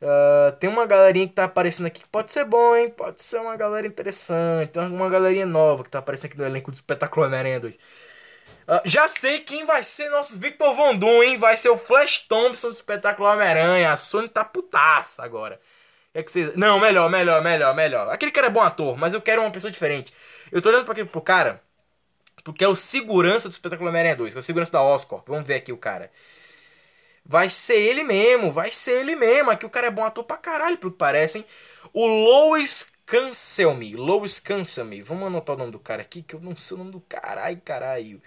Uh, 0.00 0.52
tem 0.58 0.68
uma 0.68 0.86
galerinha 0.86 1.28
que 1.28 1.34
tá 1.34 1.44
aparecendo 1.44 1.86
aqui 1.86 2.02
que 2.02 2.08
pode 2.08 2.32
ser 2.32 2.44
bom, 2.44 2.74
hein? 2.74 2.90
Pode 2.90 3.22
ser 3.22 3.38
uma 3.38 3.56
galera 3.56 3.86
interessante. 3.86 4.70
Tem 4.70 4.82
uma 4.82 5.08
galerinha 5.08 5.46
nova 5.46 5.84
que 5.84 5.90
tá 5.90 6.00
aparecendo 6.00 6.30
aqui 6.30 6.38
no 6.38 6.46
elenco 6.46 6.72
do 6.72 6.74
Espetáculo 6.74 7.26
Homem-Aranha 7.26 7.60
2. 7.60 7.76
Uh, 7.76 7.80
já 8.84 9.06
sei 9.06 9.40
quem 9.40 9.64
vai 9.64 9.84
ser 9.84 10.08
nosso 10.10 10.36
Victor 10.36 10.74
Von 10.74 10.96
Doom, 10.96 11.22
hein? 11.22 11.38
Vai 11.38 11.56
ser 11.56 11.68
o 11.68 11.76
Flash 11.76 12.26
Thompson 12.28 12.68
do 12.68 12.74
Espetáculo 12.74 13.28
Homem-Aranha. 13.28 13.92
A 13.92 13.96
Sony 13.96 14.28
tá 14.28 14.44
putaça 14.44 15.22
agora. 15.22 15.60
É 16.12 16.22
que 16.22 16.32
vocês... 16.32 16.56
Não, 16.56 16.80
melhor, 16.80 17.08
melhor, 17.08 17.42
melhor, 17.42 17.74
melhor. 17.74 18.08
Aquele 18.08 18.32
cara 18.32 18.48
é 18.48 18.50
bom 18.50 18.60
ator, 18.60 18.96
mas 18.96 19.14
eu 19.14 19.20
quero 19.22 19.40
uma 19.40 19.50
pessoa 19.50 19.70
diferente. 19.70 20.12
Eu 20.50 20.62
tô 20.62 20.68
olhando 20.68 20.84
pra 20.84 20.92
aquele, 20.92 21.08
pro 21.08 21.20
cara, 21.20 21.62
porque 22.44 22.64
é 22.64 22.68
o 22.68 22.74
segurança 22.74 23.48
do 23.48 23.52
Espetáculo 23.52 23.88
Homem-Aranha 23.88 24.16
2, 24.16 24.32
que 24.32 24.38
é 24.38 24.40
o 24.40 24.42
segurança 24.42 24.72
da 24.72 24.82
Oscar. 24.82 25.22
Vamos 25.26 25.46
ver 25.46 25.54
aqui 25.54 25.72
o 25.72 25.76
cara. 25.76 26.10
Vai 27.24 27.50
ser 27.50 27.76
ele 27.76 28.02
mesmo, 28.02 28.50
vai 28.50 28.72
ser 28.72 29.00
ele 29.00 29.14
mesmo. 29.14 29.50
Aqui 29.50 29.66
o 29.66 29.70
cara 29.70 29.88
é 29.88 29.90
bom 29.90 30.04
ator 30.04 30.24
pra 30.24 30.38
caralho, 30.38 30.78
pelo 30.78 30.92
que 30.92 30.98
parecem. 30.98 31.44
O 31.92 32.06
Lois 32.06 32.90
Cancelme. 33.04 33.94
Lois 33.96 34.38
Cancelme. 34.38 35.02
Vamos 35.02 35.26
anotar 35.26 35.54
o 35.54 35.58
nome 35.58 35.72
do 35.72 35.78
cara 35.78 36.00
aqui, 36.00 36.22
que 36.22 36.34
eu 36.34 36.40
não 36.40 36.56
sei 36.56 36.76
o 36.76 36.78
nome 36.78 36.92
do 36.92 37.00
caralho, 37.00 37.60
caralho. 37.62 38.22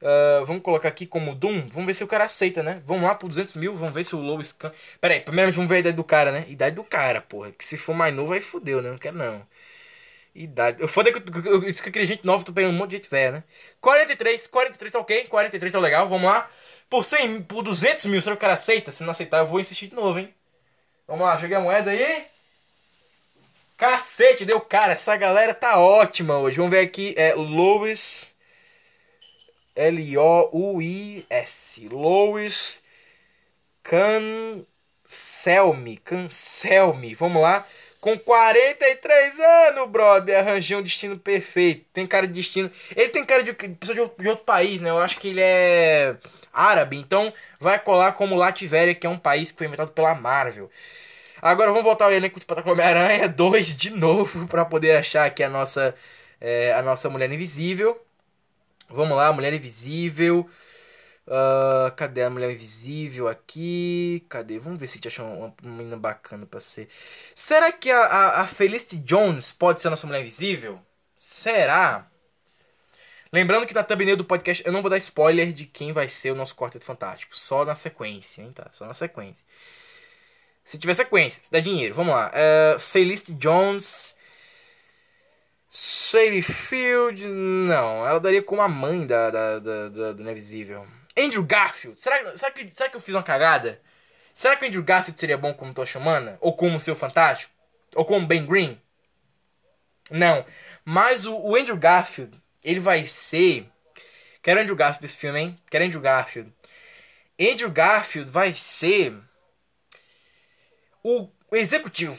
Uh, 0.00 0.44
vamos 0.46 0.62
colocar 0.62 0.88
aqui 0.88 1.06
como 1.06 1.34
Doom. 1.34 1.68
Vamos 1.70 1.86
ver 1.86 1.94
se 1.94 2.04
o 2.04 2.06
cara 2.06 2.24
aceita, 2.24 2.62
né? 2.62 2.82
Vamos 2.86 3.02
lá 3.02 3.14
pro 3.16 3.28
200 3.28 3.54
mil. 3.54 3.74
Vamos 3.74 3.94
ver 3.94 4.04
se 4.04 4.14
o 4.14 4.20
Lois 4.20 4.52
Can... 4.52 4.70
Pera 5.00 5.14
aí, 5.14 5.20
primeiro 5.20 5.50
vamos 5.52 5.68
ver 5.68 5.76
a 5.76 5.78
idade 5.80 5.96
do 5.96 6.04
cara, 6.04 6.30
né? 6.30 6.46
Idade 6.48 6.76
do 6.76 6.84
cara, 6.84 7.20
porra. 7.20 7.50
Que 7.52 7.64
se 7.64 7.76
for 7.76 7.94
mais 7.94 8.14
novo, 8.14 8.32
aí 8.32 8.40
fudeu, 8.40 8.80
né? 8.80 8.90
Não 8.90 8.98
quero 8.98 9.16
não. 9.16 9.44
Idade. 10.34 10.80
Eu 10.80 10.88
foda 10.88 11.12
que 11.12 11.18
eu, 11.18 11.44
eu, 11.44 11.64
eu 11.64 11.70
disse 11.70 11.82
que 11.82 11.88
eu 11.88 11.92
queria 11.92 12.06
gente 12.06 12.24
nova, 12.24 12.44
tô 12.44 12.52
pegando 12.52 12.74
um 12.74 12.76
monte 12.76 12.90
de 12.90 12.96
gente 12.98 13.10
velha, 13.10 13.32
né? 13.32 13.44
43, 13.80 14.46
43 14.46 14.92
tá 14.92 14.98
ok, 15.00 15.26
43 15.26 15.72
tá 15.72 15.78
legal, 15.78 16.08
vamos 16.08 16.30
lá. 16.30 16.48
Por 16.88 17.04
100, 17.04 17.42
por 17.42 17.62
200 17.62 18.04
mil, 18.06 18.22
será 18.22 18.36
que 18.36 18.38
o 18.38 18.40
cara 18.40 18.54
aceita? 18.54 18.92
Se 18.92 19.02
não 19.02 19.10
aceitar, 19.10 19.38
eu 19.38 19.46
vou 19.46 19.60
insistir 19.60 19.88
de 19.88 19.94
novo, 19.94 20.18
hein? 20.18 20.32
Vamos 21.06 21.26
lá, 21.26 21.36
joguei 21.36 21.56
a 21.56 21.60
moeda 21.60 21.90
aí. 21.90 22.24
Cacete, 23.80 24.44
deu 24.44 24.60
cara. 24.60 24.92
Essa 24.92 25.16
galera 25.16 25.54
tá 25.54 25.78
ótima 25.78 26.36
hoje. 26.36 26.58
Vamos 26.58 26.70
ver 26.70 26.80
aqui. 26.80 27.14
É 27.16 27.34
Lois. 27.34 28.34
L-O-U-I-S. 29.74 31.88
Lois. 31.88 32.82
Cancelme. 33.82 34.66
Cancelme. 35.96 37.14
Vamos 37.14 37.42
lá. 37.42 37.66
Com 38.00 38.18
43 38.18 39.38
anos, 39.40 39.90
brother, 39.90 40.38
arranjei 40.38 40.74
um 40.76 40.82
destino 40.82 41.18
perfeito. 41.18 41.84
Tem 41.92 42.06
cara 42.06 42.26
de 42.26 42.32
destino. 42.32 42.70
Ele 42.96 43.10
tem 43.10 43.24
cara 43.24 43.42
de 43.42 43.52
pessoa 43.52 43.94
de, 43.94 44.22
de 44.22 44.28
outro 44.28 44.44
país, 44.44 44.80
né? 44.80 44.88
Eu 44.88 44.98
acho 45.00 45.18
que 45.18 45.28
ele 45.28 45.40
é 45.42 46.16
árabe. 46.52 46.96
Então 46.96 47.32
vai 47.60 47.78
colar 47.78 48.12
como 48.12 48.36
Lativéria, 48.36 48.94
que 48.94 49.06
é 49.06 49.10
um 49.10 49.18
país 49.18 49.52
que 49.52 49.58
foi 49.58 49.66
inventado 49.66 49.90
pela 49.92 50.14
Marvel. 50.14 50.70
Agora 51.42 51.70
vamos 51.70 51.84
voltar 51.84 52.06
ao 52.06 52.12
elenco 52.12 52.36
do 52.36 52.38
Espetáculo 52.38 52.72
Homem-Aranha 52.74 53.28
2 53.28 53.76
de 53.76 53.90
novo 53.90 54.46
para 54.48 54.64
poder 54.64 54.96
achar 54.96 55.26
aqui 55.26 55.42
a 55.42 55.48
nossa, 55.50 55.94
é, 56.40 56.72
a 56.72 56.82
nossa 56.82 57.10
Mulher 57.10 57.30
Invisível. 57.30 58.00
Vamos 58.88 59.16
lá, 59.16 59.32
Mulher 59.32 59.52
Invisível. 59.52 60.48
Uh, 61.30 61.94
cadê 61.94 62.24
a 62.24 62.30
Mulher 62.30 62.50
Invisível 62.50 63.28
aqui? 63.28 64.26
Cadê? 64.28 64.58
Vamos 64.58 64.80
ver 64.80 64.88
se 64.88 64.94
a 64.94 64.96
gente 64.96 65.06
acha 65.06 65.22
uma, 65.22 65.54
menina 65.62 65.96
bacana 65.96 66.44
pra 66.44 66.58
ser. 66.58 66.88
Será 67.36 67.70
que 67.70 67.88
a, 67.88 68.00
a, 68.00 68.40
a 68.40 68.46
Felicity 68.48 68.96
Jones 68.96 69.52
pode 69.52 69.80
ser 69.80 69.86
a 69.86 69.90
nossa 69.90 70.08
Mulher 70.08 70.22
Invisível? 70.22 70.80
Será? 71.16 72.10
Lembrando 73.32 73.64
que 73.64 73.72
na 73.72 73.84
thumbnail 73.84 74.16
do 74.16 74.24
podcast 74.24 74.66
eu 74.66 74.72
não 74.72 74.82
vou 74.82 74.90
dar 74.90 74.96
spoiler 74.98 75.52
de 75.52 75.66
quem 75.66 75.92
vai 75.92 76.08
ser 76.08 76.32
o 76.32 76.34
nosso 76.34 76.56
Quarteto 76.56 76.84
Fantástico. 76.84 77.38
Só 77.38 77.64
na 77.64 77.76
sequência, 77.76 78.42
hein? 78.42 78.50
Tá? 78.52 78.68
Só 78.72 78.86
na 78.86 78.94
sequência. 78.94 79.46
Se 80.64 80.78
tiver 80.78 80.94
sequência, 80.94 81.40
se 81.44 81.52
der 81.52 81.62
dinheiro. 81.62 81.94
Vamos 81.94 82.12
lá. 82.12 82.32
Uh, 82.74 82.78
Felicity 82.80 83.34
Jones. 83.34 84.16
Sadie 85.68 86.42
Field. 86.42 87.24
Não, 87.24 88.04
ela 88.04 88.18
daria 88.18 88.42
como 88.42 88.62
a 88.62 88.68
mãe 88.68 89.06
da, 89.06 89.30
da, 89.30 89.58
da, 89.60 89.88
da 89.88 90.12
do 90.12 90.28
Invisível. 90.28 90.84
Andrew 91.20 91.44
Garfield. 91.44 92.00
Será, 92.00 92.36
será, 92.36 92.50
que, 92.50 92.70
será 92.72 92.88
que 92.88 92.96
eu 92.96 93.00
fiz 93.00 93.14
uma 93.14 93.22
cagada? 93.22 93.80
Será 94.34 94.56
que 94.56 94.64
o 94.64 94.68
Andrew 94.68 94.82
Garfield 94.82 95.20
seria 95.20 95.36
bom 95.36 95.52
como 95.52 95.74
Tocha 95.74 95.98
Humana? 95.98 96.38
Ou 96.40 96.54
como 96.54 96.80
seu 96.80 96.96
Fantástico? 96.96 97.52
Ou 97.94 98.04
como 98.04 98.26
Ben 98.26 98.46
Green? 98.46 98.80
Não. 100.10 100.44
Mas 100.84 101.26
o, 101.26 101.36
o 101.36 101.56
Andrew 101.56 101.76
Garfield, 101.76 102.36
ele 102.64 102.80
vai 102.80 103.06
ser. 103.06 103.66
Quero 104.42 104.60
Andrew 104.60 104.76
Garfield 104.76 105.06
esse 105.06 105.16
filme, 105.16 105.40
hein? 105.40 105.58
Quero 105.70 105.84
Andrew 105.84 106.00
Garfield. 106.00 106.52
Andrew 107.38 107.70
Garfield 107.70 108.30
vai 108.30 108.52
ser. 108.52 109.14
O, 111.02 111.28
o 111.50 111.56
executivo. 111.56 112.18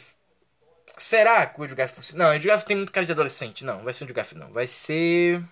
Será 0.98 1.46
que 1.48 1.60
o 1.60 1.64
Andrew 1.64 1.78
Garfield? 1.78 2.16
Não, 2.16 2.28
o 2.28 2.30
Andrew 2.30 2.48
Garfield 2.48 2.68
tem 2.68 2.78
muito 2.78 2.92
cara 2.92 3.06
de 3.06 3.12
adolescente. 3.12 3.66
Não, 3.66 3.84
vai 3.84 3.94
ser 3.94 4.04
o 4.04 4.06
Andrew 4.06 4.16
Garfield, 4.16 4.46
não. 4.46 4.54
Vai 4.54 4.68
ser. 4.68 5.44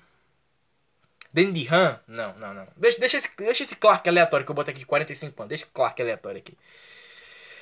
Dandy 1.34 1.68
Han? 1.68 2.00
Não, 2.08 2.34
não, 2.38 2.54
não. 2.54 2.68
Deixa, 2.76 3.00
deixa, 3.00 3.18
esse, 3.18 3.30
deixa 3.38 3.64
esse 3.64 3.76
Clark 3.76 4.08
aleatório 4.08 4.46
que 4.46 4.52
eu 4.52 4.56
botei 4.56 4.72
aqui 4.72 4.80
de 4.80 4.86
45 4.86 5.42
anos. 5.42 5.50
Deixa 5.50 5.64
esse 5.66 5.72
Clark 5.72 6.02
aleatório 6.02 6.40
aqui. 6.40 6.58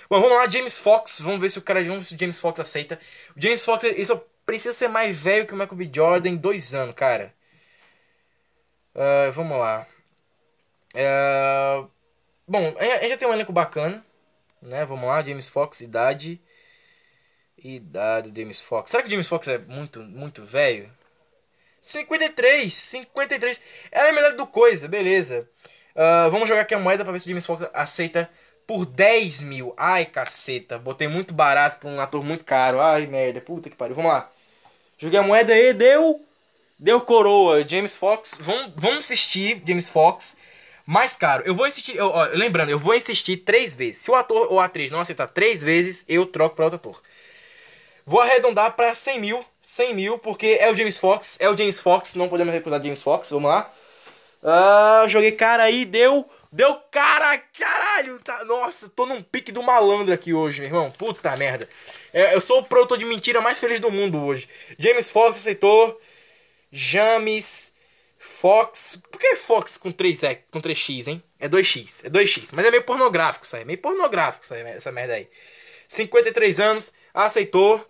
Bom, 0.09 0.22
vamos 0.22 0.38
lá, 0.38 0.49
James 0.49 0.78
Fox. 0.78 1.20
Vamos 1.20 1.41
ver 1.41 1.49
se 1.51 1.59
o 1.59 1.61
cara. 1.61 1.84
Vamos 1.84 1.99
ver 1.99 2.05
se 2.05 2.15
o 2.15 2.20
James 2.20 2.39
Fox 2.39 2.59
aceita. 2.59 2.99
O 3.36 3.41
James 3.41 3.63
Fox 3.63 3.84
ele 3.84 4.05
só 4.05 4.26
precisa 4.45 4.74
ser 4.74 4.88
mais 4.88 5.18
velho 5.18 5.45
que 5.45 5.53
o 5.53 5.57
Michael 5.57 5.76
B. 5.76 5.89
Jordan 5.93 6.30
em 6.30 6.38
dois 6.38 6.74
anos, 6.74 6.95
cara. 6.95 7.34
Uh, 8.95 9.32
vamos 9.34 9.57
lá. 9.59 9.86
Uh, 10.95 11.89
bom, 12.47 12.76
gente 12.80 13.09
já 13.09 13.18
tem 13.18 13.28
um 13.28 13.34
elenco 13.34 13.51
bacana. 13.51 14.03
Né? 14.61 14.86
Vamos 14.86 15.07
lá, 15.07 15.22
James 15.22 15.49
Fox, 15.49 15.82
idade. 15.82 16.41
Idade 17.57 18.32
do 18.32 18.39
James 18.39 18.61
Fox. 18.61 18.91
Será 18.91 19.03
que 19.03 19.09
o 19.09 19.11
James 19.11 19.28
Fox 19.28 19.47
é 19.47 19.57
muito, 19.57 19.99
muito 20.01 20.43
velho? 20.43 20.89
53, 21.89 22.73
53. 22.73 23.61
É 23.91 24.01
a 24.01 24.11
idade 24.11 24.38
do 24.38 24.45
coisa, 24.45 24.88
beleza. 24.88 25.47
Uh, 25.95 26.29
vamos 26.29 26.47
jogar 26.47 26.61
aqui 26.61 26.75
a 26.75 26.79
moeda 26.79 27.03
pra 27.03 27.13
ver 27.13 27.19
se 27.19 27.25
o 27.25 27.29
James 27.29 27.45
Fox 27.45 27.67
aceita 27.73 28.29
por 28.67 28.85
10 28.85 29.41
mil. 29.43 29.73
Ai, 29.77 30.05
caceta. 30.05 30.77
Botei 30.77 31.07
muito 31.07 31.33
barato 31.33 31.79
pra 31.79 31.89
um 31.89 31.99
ator 31.99 32.23
muito 32.23 32.43
caro. 32.43 32.81
Ai, 32.81 33.07
merda. 33.07 33.39
Puta 33.39 33.69
que 33.69 33.75
pariu. 33.75 33.95
Vamos 33.95 34.11
lá. 34.11 34.29
Joguei 34.99 35.17
a 35.17 35.23
moeda 35.23 35.53
aí, 35.53 35.73
deu. 35.73 36.21
Deu 36.77 37.01
coroa. 37.01 37.67
James 37.67 37.95
Fox. 37.95 38.39
Vamos, 38.41 38.73
vamos 38.75 38.99
assistir 38.99 39.63
James 39.65 39.89
Fox. 39.89 40.35
Mais 40.85 41.15
caro. 41.15 41.43
Eu 41.45 41.55
vou 41.55 41.65
insistir. 41.65 41.95
Eu, 41.95 42.07
ó, 42.07 42.25
lembrando, 42.25 42.69
eu 42.69 42.77
vou 42.77 42.93
insistir 42.93 43.38
três 43.38 43.73
vezes. 43.73 44.03
Se 44.03 44.11
o 44.11 44.15
ator 44.15 44.51
ou 44.51 44.59
a 44.59 44.65
atriz 44.65 44.91
não 44.91 44.99
aceitar 44.99 45.27
três 45.27 45.63
vezes, 45.63 46.03
eu 46.07 46.25
troco 46.25 46.55
pra 46.55 46.65
outro 46.65 46.77
ator. 46.77 47.01
Vou 48.05 48.21
arredondar 48.21 48.73
pra 48.73 48.93
100 48.93 49.19
mil. 49.19 49.45
100 49.68 49.93
mil, 49.93 50.18
porque 50.18 50.57
é 50.61 50.72
o 50.72 50.76
James 50.78 50.97
Fox. 50.97 51.38
É 51.41 51.49
o 51.49 51.57
James 51.57 51.82
Fox, 51.82 52.15
não 52.15 52.30
podemos 52.30 52.53
recusar 52.53 52.82
James 52.82 53.01
Fox. 53.01 53.30
Vamos 53.32 53.49
lá. 53.49 53.70
Uh, 54.41 55.09
joguei 55.09 55.34
cara 55.34 55.63
aí, 55.63 55.84
deu. 55.84 56.26
Deu 56.49 56.74
cara, 56.89 57.38
caralho. 57.38 58.18
Tá, 58.20 58.45
nossa, 58.45 58.88
tô 58.88 59.05
num 59.05 59.22
pique 59.22 59.51
do 59.51 59.61
malandro 59.61 60.13
aqui 60.13 60.34
hoje, 60.34 60.61
meu 60.61 60.70
irmão. 60.70 60.89
Puta 60.91 61.36
merda. 61.36 61.68
É, 62.13 62.34
eu 62.34 62.39
sou 62.39 62.59
o 62.59 62.63
produtor 62.63 62.97
de 62.97 63.03
mentira 63.03 63.41
mais 63.41 63.59
feliz 63.59 63.82
do 63.82 63.91
mundo 63.91 64.24
hoje. 64.24 64.47
James 64.80 65.09
Fox 65.09 65.36
aceitou. 65.36 65.99
James 66.72 67.74
Fox. 68.18 68.97
Por 69.11 69.20
que 69.20 69.36
Fox 69.36 69.76
com 69.76 69.91
3, 69.91 70.24
é, 70.24 70.36
com 70.49 70.61
3x, 70.61 71.09
hein? 71.09 71.22
É 71.38 71.49
2x. 71.49 72.05
É 72.05 72.09
2x. 72.09 72.51
Mas 72.53 72.65
é 72.65 72.72
meio 72.72 72.84
pornográfico 72.84 73.45
isso 73.45 73.57
aí. 73.57 73.65
Meio 73.65 73.80
pornográfico 73.80 74.45
essa, 74.45 74.57
essa 74.57 74.91
merda 74.93 75.15
aí. 75.15 75.28
53 75.89 76.57
anos, 76.61 76.93
aceitou. 77.13 77.86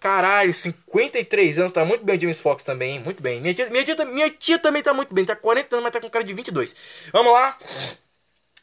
Caralho, 0.00 0.52
53 0.52 1.58
anos, 1.58 1.72
tá 1.72 1.84
muito 1.84 2.04
bem 2.04 2.16
o 2.16 2.20
James 2.20 2.40
Fox 2.40 2.62
também, 2.62 2.98
muito 3.00 3.22
bem. 3.22 3.40
Minha 3.40 3.54
tia, 3.54 3.70
minha, 3.70 3.84
tia, 3.84 4.04
minha 4.04 4.30
tia 4.30 4.58
também 4.58 4.82
tá 4.82 4.92
muito 4.92 5.14
bem, 5.14 5.24
tá 5.24 5.34
40 5.34 5.76
anos, 5.76 5.82
mas 5.82 5.92
tá 5.92 6.00
com 6.00 6.10
cara 6.10 6.24
de 6.24 6.34
22. 6.34 6.76
Vamos 7.12 7.32
lá. 7.32 7.58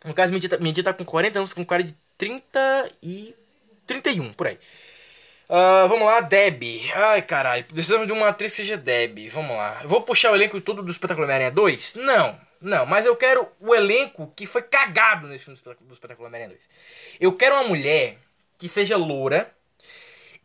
No 0.05 0.13
caso, 0.13 0.29
minha 0.31 0.39
tia, 0.39 0.49
tá, 0.49 0.57
minha 0.57 0.73
tia 0.73 0.83
tá 0.83 0.93
com 0.93 1.05
40 1.05 1.39
anos, 1.39 1.53
com 1.53 1.65
cara 1.65 1.83
de 1.83 1.95
30 2.17 2.91
e 3.01 3.35
31, 3.87 4.33
por 4.33 4.47
aí. 4.47 4.57
Uh, 5.49 5.87
vamos 5.89 6.05
lá, 6.05 6.21
Deb. 6.21 6.63
Ai, 6.95 7.21
caralho. 7.23 7.65
Precisamos 7.65 8.07
de 8.07 8.13
uma 8.13 8.29
atriz 8.29 8.51
que 8.51 8.57
seja 8.57 8.77
Deb. 8.77 9.29
Vamos 9.29 9.57
lá. 9.57 9.81
Eu 9.83 9.89
vou 9.89 10.01
puxar 10.01 10.31
o 10.31 10.35
elenco 10.35 10.61
todo 10.61 10.81
do 10.81 10.91
Espetáculo 10.91 11.25
Homem-Aranha 11.25 11.51
2? 11.51 11.95
Não. 11.95 12.39
Não, 12.61 12.85
mas 12.85 13.05
eu 13.05 13.15
quero 13.15 13.47
o 13.59 13.75
elenco 13.75 14.31
que 14.33 14.45
foi 14.45 14.61
cagado 14.61 15.27
nesse 15.27 15.43
filme 15.43 15.59
do 15.81 15.93
Espetáculo 15.93 16.27
Homem-Aranha 16.27 16.55
2. 16.55 16.69
Eu 17.19 17.33
quero 17.33 17.55
uma 17.55 17.65
mulher 17.65 18.17
que 18.57 18.69
seja 18.69 18.95
loura 18.95 19.51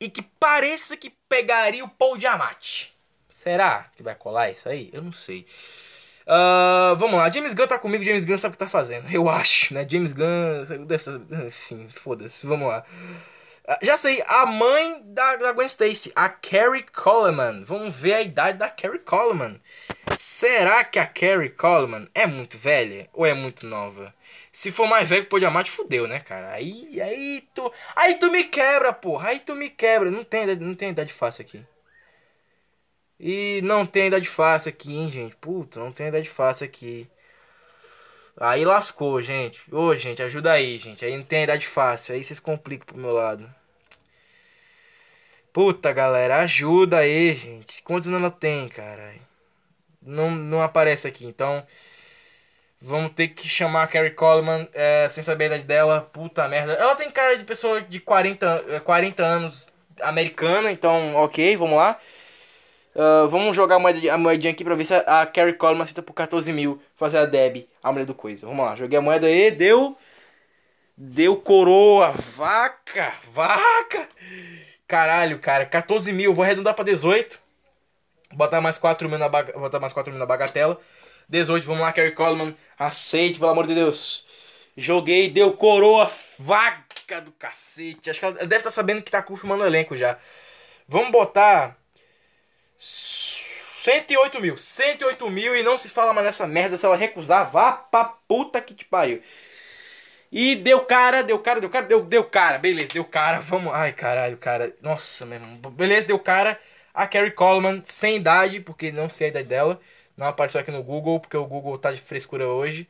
e 0.00 0.10
que 0.10 0.22
pareça 0.22 0.96
que 0.96 1.10
pegaria 1.28 1.84
o 1.84 1.88
Paul 1.88 2.16
Diamante. 2.16 2.94
Será 3.28 3.86
que 3.96 4.02
vai 4.02 4.14
colar 4.14 4.50
isso 4.50 4.68
aí? 4.68 4.90
Eu 4.92 5.02
não 5.02 5.12
sei. 5.12 5.46
Uh, 6.26 6.96
vamos 6.96 7.20
lá, 7.20 7.30
James 7.30 7.54
Gunn 7.54 7.68
tá 7.68 7.78
comigo, 7.78 8.02
James 8.02 8.24
Gunn 8.24 8.38
sabe 8.38 8.52
o 8.54 8.58
que 8.58 8.64
tá 8.64 8.68
fazendo. 8.68 9.08
Eu 9.12 9.28
acho, 9.28 9.72
né? 9.74 9.86
James 9.88 10.12
Gunn. 10.12 10.86
Deve 10.86 11.46
enfim, 11.46 11.88
foda-se, 11.92 12.46
vamos 12.46 12.68
lá. 12.68 12.84
Já 13.82 13.98
sei, 13.98 14.22
a 14.26 14.46
mãe 14.46 15.02
da, 15.06 15.36
da 15.36 15.52
Gwen 15.52 15.66
Stacy, 15.66 16.12
a 16.14 16.28
Carrie 16.28 16.84
Coleman. 16.84 17.64
Vamos 17.64 17.94
ver 17.94 18.14
a 18.14 18.22
idade 18.22 18.58
da 18.58 18.70
Carrie 18.70 19.00
Coleman. 19.00 19.60
Será 20.18 20.84
que 20.84 20.98
a 20.98 21.06
Carrie 21.06 21.50
Coleman 21.50 22.08
é 22.14 22.26
muito 22.26 22.56
velha 22.56 23.08
ou 23.12 23.26
é 23.26 23.34
muito 23.34 23.66
nova? 23.66 24.14
Se 24.56 24.72
for 24.72 24.88
mais 24.88 25.10
velho 25.10 25.22
que 25.24 25.28
pode 25.28 25.44
amar, 25.44 25.64
te 25.64 25.70
fudeu, 25.70 26.08
né, 26.08 26.18
cara? 26.18 26.50
Aí, 26.52 26.98
aí 26.98 27.46
tu, 27.54 27.70
aí 27.94 28.14
tu 28.14 28.30
me 28.30 28.42
quebra, 28.42 28.90
porra. 28.90 29.28
Aí 29.28 29.38
tu 29.38 29.54
me 29.54 29.68
quebra. 29.68 30.10
Não 30.10 30.24
tem, 30.24 30.46
não 30.56 30.74
tem 30.74 30.88
idade 30.88 31.12
fácil 31.12 31.42
aqui. 31.42 31.62
E 33.20 33.60
não 33.62 33.84
tem 33.84 34.06
idade 34.06 34.26
fácil 34.26 34.70
aqui, 34.70 34.96
hein, 34.96 35.10
gente. 35.10 35.36
Puta, 35.36 35.78
não 35.78 35.92
tem 35.92 36.06
idade 36.08 36.30
fácil 36.30 36.64
aqui. 36.64 37.06
Aí 38.38 38.64
lascou, 38.64 39.20
gente. 39.20 39.62
Ô, 39.70 39.94
gente, 39.94 40.22
ajuda 40.22 40.52
aí, 40.52 40.78
gente. 40.78 41.04
Aí 41.04 41.14
não 41.14 41.24
tem 41.24 41.44
idade 41.44 41.66
fácil. 41.66 42.14
Aí 42.14 42.24
vocês 42.24 42.40
complicam 42.40 42.86
pro 42.86 42.96
meu 42.96 43.12
lado. 43.12 43.54
Puta, 45.52 45.92
galera, 45.92 46.38
ajuda 46.38 46.98
aí, 47.00 47.34
gente. 47.34 47.82
Quantos 47.82 48.08
anos 48.08 48.20
ela 48.20 48.30
tem, 48.30 48.70
cara? 48.70 49.14
Não, 50.00 50.30
não 50.30 50.62
aparece 50.62 51.06
aqui, 51.06 51.26
então... 51.26 51.62
Vamos 52.80 53.12
ter 53.12 53.28
que 53.28 53.48
chamar 53.48 53.84
a 53.84 53.86
Carrie 53.86 54.10
Coleman 54.10 54.68
é, 54.74 55.08
sem 55.08 55.22
saber 55.22 55.44
a 55.44 55.46
idade 55.48 55.64
dela. 55.64 56.08
Puta 56.12 56.46
merda. 56.48 56.74
Ela 56.74 56.94
tem 56.94 57.10
cara 57.10 57.36
de 57.36 57.44
pessoa 57.44 57.80
de 57.80 58.00
40, 58.00 58.80
40 58.84 59.22
anos 59.24 59.66
americana, 60.02 60.70
então 60.70 61.14
ok, 61.16 61.56
vamos 61.56 61.76
lá. 61.76 61.98
Uh, 62.94 63.28
vamos 63.28 63.54
jogar 63.54 63.76
a 63.76 64.18
moedinha 64.18 64.52
aqui 64.52 64.64
pra 64.64 64.74
ver 64.74 64.84
se 64.84 64.94
a, 64.94 65.22
a 65.22 65.26
Carrie 65.26 65.52
Coleman 65.52 65.82
aceita 65.82 66.02
por 66.02 66.14
14 66.14 66.52
mil. 66.52 66.80
Fazer 66.96 67.18
a 67.18 67.26
Deb, 67.26 67.68
a 67.82 67.92
mulher 67.92 68.06
do 68.06 68.14
coisa. 68.14 68.46
Vamos 68.46 68.64
lá, 68.64 68.74
joguei 68.74 68.98
a 68.98 69.02
moeda 69.02 69.26
aí, 69.26 69.50
deu. 69.50 69.96
Deu 70.96 71.36
coroa, 71.36 72.12
vaca, 72.12 73.12
vaca. 73.32 74.08
Caralho, 74.88 75.38
cara, 75.38 75.66
14 75.66 76.10
mil, 76.12 76.32
vou 76.32 76.42
arredondar 76.42 76.74
pra 76.74 76.84
18. 76.84 77.38
Botar 78.32 78.60
mais 78.62 78.78
4 78.78 79.08
mil 79.08 79.18
na, 79.18 79.28
baga, 79.28 79.52
botar 79.58 79.78
mais 79.78 79.92
4 79.92 80.10
mil 80.10 80.18
na 80.18 80.26
bagatela. 80.26 80.80
18, 81.28 81.66
vamos 81.66 81.82
lá, 81.82 81.92
Carrie 81.92 82.12
Coleman. 82.12 82.54
Aceite, 82.78 83.38
pelo 83.38 83.50
amor 83.50 83.66
de 83.66 83.74
Deus. 83.74 84.24
Joguei, 84.76 85.30
deu 85.30 85.52
coroa, 85.54 86.10
vaca 86.38 87.20
do 87.20 87.32
cacete. 87.32 88.10
Acho 88.10 88.20
que 88.20 88.26
ela 88.26 88.34
deve 88.34 88.56
estar 88.56 88.70
sabendo 88.70 89.02
que 89.02 89.10
tá 89.10 89.22
confirmando 89.22 89.64
o 89.64 89.66
elenco 89.66 89.96
já. 89.96 90.18
Vamos 90.86 91.10
botar 91.10 91.76
108 92.78 94.40
mil. 94.40 94.56
108 94.58 95.30
mil 95.30 95.56
e 95.56 95.62
não 95.62 95.78
se 95.78 95.88
fala 95.88 96.12
mais 96.12 96.26
nessa 96.26 96.46
merda. 96.46 96.76
Se 96.76 96.84
ela 96.84 96.96
recusar, 96.96 97.50
vá 97.50 97.72
pra 97.72 98.04
puta 98.04 98.60
que 98.60 98.74
te 98.74 98.84
pariu. 98.84 99.22
E 100.30 100.56
deu 100.56 100.80
cara, 100.80 101.22
deu 101.22 101.38
cara, 101.38 101.60
deu 101.60 101.70
cara, 101.70 101.86
deu, 101.86 102.02
deu 102.02 102.24
cara. 102.24 102.58
Beleza, 102.58 102.92
deu 102.94 103.04
cara. 103.04 103.40
Vamos. 103.40 103.72
Ai, 103.72 103.92
caralho, 103.92 104.36
cara. 104.36 104.74
Nossa, 104.82 105.24
meu 105.24 105.38
irmão. 105.40 105.56
Beleza, 105.70 106.06
deu 106.06 106.18
cara. 106.18 106.60
A 106.92 107.06
Carrie 107.06 107.30
Coleman, 107.30 107.82
sem 107.84 108.16
idade, 108.16 108.60
porque 108.60 108.90
não 108.90 109.08
sei 109.08 109.28
a 109.28 109.30
idade 109.30 109.48
dela. 109.48 109.80
Não 110.16 110.26
apareceu 110.26 110.60
aqui 110.60 110.70
no 110.70 110.82
Google, 110.82 111.20
porque 111.20 111.36
o 111.36 111.44
Google 111.44 111.78
tá 111.78 111.92
de 111.92 112.00
frescura 112.00 112.46
hoje. 112.46 112.88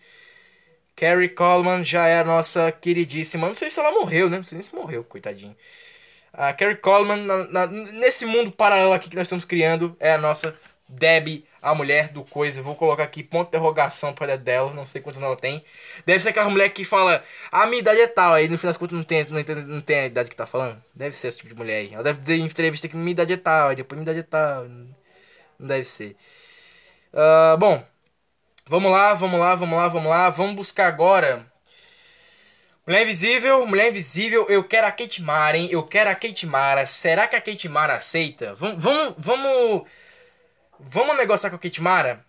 Carrie 0.95 1.29
Coleman 1.29 1.85
já 1.85 2.07
é 2.07 2.21
a 2.21 2.25
nossa 2.25 2.73
queridíssima. 2.73 3.49
Não 3.49 3.55
sei 3.55 3.71
se 3.71 3.79
ela 3.79 3.93
morreu, 3.93 4.31
né? 4.31 4.39
Não 4.39 4.45
sei 4.45 4.57
nem 4.57 4.63
se 4.63 4.75
morreu, 4.75 5.05
coitadinho. 5.05 5.55
A 6.33 6.53
Carrie 6.53 6.77
Coleman, 6.77 7.25
na, 7.25 7.45
na, 7.49 7.67
nesse 7.67 8.25
mundo 8.25 8.51
paralelo 8.53 8.93
aqui 8.93 9.11
que 9.11 9.17
nós 9.17 9.27
estamos 9.27 9.45
criando, 9.45 9.97
é 10.01 10.13
a 10.13 10.19
nossa 10.19 10.55
Debbie, 10.89 11.45
a 11.61 11.75
mulher 11.75 12.09
do 12.09 12.25
coisa. 12.25 12.63
Vou 12.63 12.75
colocar 12.75 13.03
aqui 13.03 13.23
ponto 13.23 13.51
de 13.51 13.57
interrogação 13.57 14.15
para 14.15 14.39
dela, 14.39 14.73
não 14.73 14.87
sei 14.87 15.03
quantos 15.03 15.21
ela 15.21 15.37
tem. 15.37 15.65
Deve 16.07 16.21
ser 16.21 16.31
aquela 16.31 16.49
mulher 16.49 16.71
que 16.71 16.85
fala, 16.85 17.25
a 17.51 17.67
minha 17.67 17.81
idade 17.81 18.01
é 18.01 18.07
tal, 18.07 18.35
aí 18.35 18.49
no 18.49 18.57
final 18.57 18.71
das 18.71 18.79
contas 18.79 18.97
não 18.97 19.05
tem, 19.05 19.25
não, 19.25 19.43
tem, 19.45 19.55
não 19.55 19.81
tem 19.81 19.99
a 19.99 20.07
idade 20.07 20.31
que 20.31 20.37
tá 20.37 20.47
falando. 20.47 20.83
Deve 20.95 21.15
ser 21.15 21.29
esse 21.29 21.39
tipo 21.39 21.51
de 21.51 21.57
mulher 21.57 21.79
aí. 21.79 21.93
Ela 21.93 22.03
deve 22.03 22.21
dizer 22.21 22.37
em 22.37 22.45
entrevista 22.45 22.89
que 22.89 22.97
minha 22.97 23.11
idade 23.11 23.33
é 23.33 23.37
tal, 23.37 23.69
aí 23.71 23.77
depois 23.77 23.99
minha 23.99 24.05
idade 24.11 24.21
é 24.21 24.23
tal. 24.23 24.65
Não 25.59 25.67
deve 25.67 25.85
ser. 25.85 26.17
Uh, 27.17 27.57
bom, 27.57 27.83
vamos 28.67 28.93
lá, 28.93 29.15
vamos 29.15 29.41
lá, 29.41 29.55
vamos 29.55 29.79
lá, 29.79 29.89
vamos 29.89 30.11
lá. 30.11 30.29
Vamos 30.29 30.55
buscar 30.55 30.89
agora 30.89 31.51
Mulher 32.87 33.05
Invisível, 33.05 33.67
Mulher 33.67 33.89
Invisível, 33.89 34.47
eu 34.51 34.63
quero 34.63 34.87
a 34.87 34.93
Kate 34.93 35.23
Mara, 35.23 35.57
hein? 35.57 35.69
Eu 35.73 35.83
quero 35.83 36.11
a 36.11 36.15
Kate 36.15 36.47
Mara. 36.47 36.87
Será 36.87 37.27
que 37.27 37.35
a 37.35 37.41
Kate 37.41 37.71
Mara 37.71 37.97
aceita? 37.97 38.55
Vamos, 38.55 38.85
vamos, 38.85 39.15
vamos, 39.17 39.89
vamos 40.79 41.17
negociar 41.17 41.49
com 41.49 41.57
a 41.57 41.59
Kate 41.59 41.81
Mara? 41.81 42.23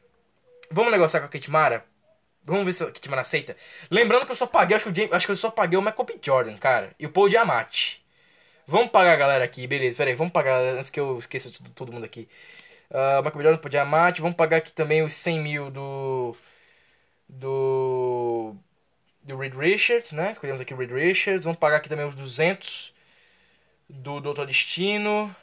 Vamos 0.71 0.89
negociar 0.89 1.19
com 1.19 1.25
a 1.25 1.29
Kate 1.29 1.51
Mara? 1.51 1.85
Vamos 2.45 2.63
ver 2.63 2.71
se 2.71 2.81
a 2.81 2.87
Kate 2.87 3.09
Mara 3.09 3.23
aceita. 3.23 3.57
Lembrando 3.91 4.25
que 4.25 4.31
eu 4.31 4.35
só 4.35 4.47
paguei, 4.47 4.77
acho 4.77 4.89
que, 4.91 5.09
acho 5.11 5.25
que 5.25 5.31
eu 5.33 5.35
só 5.35 5.51
paguei 5.51 5.77
o 5.77 5.81
Michael 5.81 6.05
B. 6.05 6.19
Jordan, 6.23 6.55
cara. 6.55 6.95
E 6.97 7.05
o 7.05 7.11
Paul 7.11 7.27
Diamante. 7.27 8.01
Vamos 8.65 8.87
pagar 8.87 9.13
a 9.13 9.17
galera 9.17 9.43
aqui, 9.43 9.67
beleza. 9.67 9.97
Pera 9.97 10.09
aí, 10.09 10.15
vamos 10.15 10.31
pagar 10.31 10.59
antes 10.59 10.89
que 10.89 10.99
eu 10.99 11.19
esqueça 11.19 11.51
todo 11.75 11.91
mundo 11.91 12.05
aqui. 12.05 12.27
Uh, 12.89 13.21
Michael 13.23 13.37
B. 13.37 13.43
Jordan, 13.43 13.57
Paul 13.57 13.69
Diamante. 13.69 14.21
Vamos 14.21 14.37
pagar 14.37 14.57
aqui 14.57 14.71
também 14.71 15.03
os 15.03 15.13
100 15.13 15.39
mil 15.39 15.71
do... 15.71 16.35
Do 17.29 18.55
do 19.27 19.37
Reed 19.37 19.53
Richards, 19.53 20.13
né? 20.13 20.31
Escolhemos 20.31 20.61
aqui 20.61 20.73
o 20.73 20.77
Reed 20.77 20.89
Richards. 20.89 21.43
Vamos 21.43 21.59
pagar 21.59 21.77
aqui 21.77 21.89
também 21.89 22.05
os 22.05 22.15
200 22.15 22.93
do 23.89 24.21
Doutor 24.21 24.47
Destino. 24.47 25.35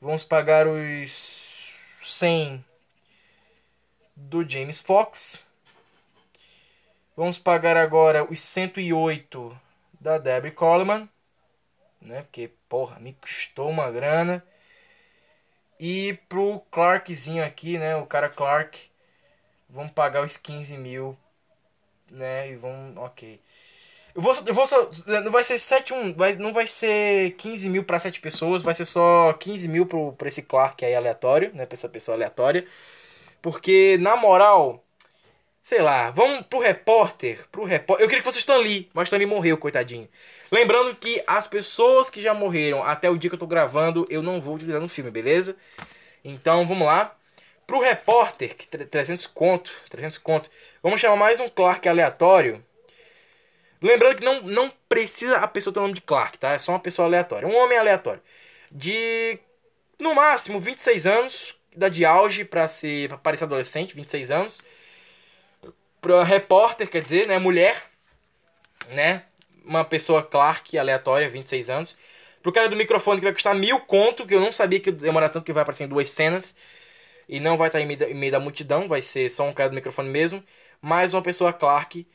Vamos 0.00 0.22
pagar 0.22 0.68
os 0.68 1.80
100 2.00 2.64
do 4.14 4.48
James 4.48 4.80
Fox. 4.80 5.48
Vamos 7.16 7.40
pagar 7.40 7.76
agora 7.76 8.30
os 8.30 8.40
108 8.40 9.60
da 10.00 10.18
Debbie 10.18 10.52
Coleman, 10.52 11.08
né? 12.00 12.22
Porque, 12.22 12.52
porra, 12.68 13.00
me 13.00 13.14
custou 13.14 13.68
uma 13.68 13.90
grana. 13.90 14.44
E 15.78 16.18
pro 16.28 16.60
Clarkzinho 16.70 17.44
aqui, 17.44 17.78
né? 17.78 17.96
O 17.96 18.06
cara 18.06 18.28
Clark, 18.28 18.90
vamos 19.68 19.92
pagar 19.92 20.24
os 20.24 20.36
15 20.36 20.76
mil 20.78 21.16
né? 22.10 22.50
E 22.50 22.56
vão. 22.56 22.92
Ok. 22.96 23.40
Eu 24.14 24.22
vou, 24.22 24.34
eu 24.46 24.54
vou 24.54 24.66
só. 24.66 24.90
Não 25.24 25.30
vai 25.32 25.44
ser 25.44 25.58
7 25.58 25.92
1, 25.94 26.14
vai, 26.14 26.36
não 26.36 26.52
vai 26.52 26.66
ser 26.66 27.32
15 27.36 27.68
mil 27.68 27.84
pra 27.84 27.98
7 27.98 28.20
pessoas, 28.20 28.62
vai 28.62 28.74
ser 28.74 28.86
só 28.86 29.32
15 29.34 29.68
mil 29.68 29.86
pro, 29.86 30.12
pra 30.14 30.28
esse 30.28 30.42
Clark 30.42 30.84
aí 30.84 30.94
aleatório, 30.94 31.52
né? 31.54 31.66
Pra 31.66 31.74
essa 31.76 31.88
pessoa 31.88 32.16
aleatória. 32.16 32.66
Porque, 33.42 33.98
na 34.00 34.16
moral, 34.16 34.84
sei 35.66 35.82
lá, 35.82 36.12
vamos 36.12 36.46
pro 36.46 36.60
repórter. 36.60 37.44
Pro 37.50 37.64
repórter. 37.64 38.04
Eu 38.04 38.08
queria 38.08 38.22
que 38.22 38.28
fosse 38.28 38.38
Stan 38.38 38.58
Lee, 38.58 38.88
mas 38.94 39.08
Stan 39.08 39.16
Lee 39.16 39.26
morreu, 39.26 39.58
coitadinho. 39.58 40.08
Lembrando 40.48 40.94
que 40.94 41.20
as 41.26 41.44
pessoas 41.48 42.08
que 42.08 42.22
já 42.22 42.32
morreram 42.32 42.84
até 42.84 43.10
o 43.10 43.16
dia 43.16 43.28
que 43.28 43.34
eu 43.34 43.40
tô 43.40 43.48
gravando, 43.48 44.06
eu 44.08 44.22
não 44.22 44.40
vou 44.40 44.54
utilizar 44.54 44.80
no 44.80 44.88
filme, 44.88 45.10
beleza? 45.10 45.56
Então 46.24 46.64
vamos 46.68 46.86
lá. 46.86 47.16
Pro 47.66 47.80
repórter, 47.80 48.54
que 48.54 48.64
300 48.68 49.26
conto, 49.26 49.72
300 49.90 50.18
conto. 50.18 50.48
Vamos 50.80 51.00
chamar 51.00 51.16
mais 51.16 51.40
um 51.40 51.48
Clark 51.48 51.88
aleatório. 51.88 52.64
Lembrando 53.82 54.18
que 54.18 54.24
não, 54.24 54.42
não 54.42 54.72
precisa 54.88 55.38
a 55.38 55.48
pessoa 55.48 55.74
ter 55.74 55.80
o 55.80 55.82
nome 55.82 55.94
de 55.94 56.00
Clark, 56.00 56.38
tá? 56.38 56.52
É 56.52 56.60
só 56.60 56.70
uma 56.70 56.78
pessoa 56.78 57.08
aleatória. 57.08 57.48
Um 57.48 57.56
homem 57.56 57.76
aleatório. 57.76 58.22
De, 58.70 59.36
no 59.98 60.14
máximo, 60.14 60.60
26 60.60 61.08
anos. 61.08 61.56
Idade 61.74 61.96
de 61.96 62.04
auge 62.04 62.44
para 62.44 62.68
ser 62.68 63.08
pra 63.08 63.18
parecer 63.18 63.42
adolescente, 63.42 63.96
26 63.96 64.30
anos. 64.30 64.62
Pra 66.06 66.22
repórter, 66.22 66.88
quer 66.88 67.02
dizer, 67.02 67.26
né? 67.26 67.36
Mulher. 67.36 67.82
Né? 68.90 69.24
Uma 69.64 69.84
pessoa 69.84 70.22
Clark 70.22 70.78
aleatória, 70.78 71.28
26 71.28 71.68
anos. 71.68 71.96
Pro 72.40 72.52
cara 72.52 72.68
do 72.68 72.76
microfone 72.76 73.18
que 73.18 73.24
vai 73.24 73.32
custar 73.32 73.56
mil 73.56 73.80
conto, 73.80 74.24
que 74.24 74.32
eu 74.32 74.38
não 74.38 74.52
sabia 74.52 74.78
que 74.78 74.90
ia 74.90 74.94
demorar 74.94 75.30
tanto 75.30 75.44
que 75.44 75.52
vai 75.52 75.62
aparecer 75.62 75.82
em 75.82 75.88
duas 75.88 76.08
cenas. 76.08 76.54
E 77.28 77.40
não 77.40 77.56
vai 77.56 77.66
estar 77.66 77.80
em 77.80 77.86
meio, 77.86 77.98
da, 77.98 78.08
em 78.08 78.14
meio 78.14 78.30
da 78.30 78.38
multidão, 78.38 78.86
vai 78.86 79.02
ser 79.02 79.28
só 79.28 79.48
um 79.48 79.52
cara 79.52 79.68
do 79.68 79.74
microfone 79.74 80.08
mesmo. 80.08 80.44
Mais 80.80 81.12
uma 81.12 81.22
pessoa 81.22 81.52
Clark 81.52 82.06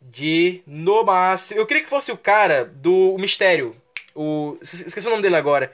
de 0.00 0.62
no 0.66 1.04
máximo. 1.04 1.60
Eu 1.60 1.66
queria 1.66 1.82
que 1.82 1.90
fosse 1.90 2.10
o 2.10 2.16
cara 2.16 2.64
do 2.64 3.14
Mistério. 3.18 3.76
O, 4.14 4.56
esqueci 4.62 5.06
o 5.06 5.10
nome 5.10 5.22
dele 5.22 5.36
agora. 5.36 5.70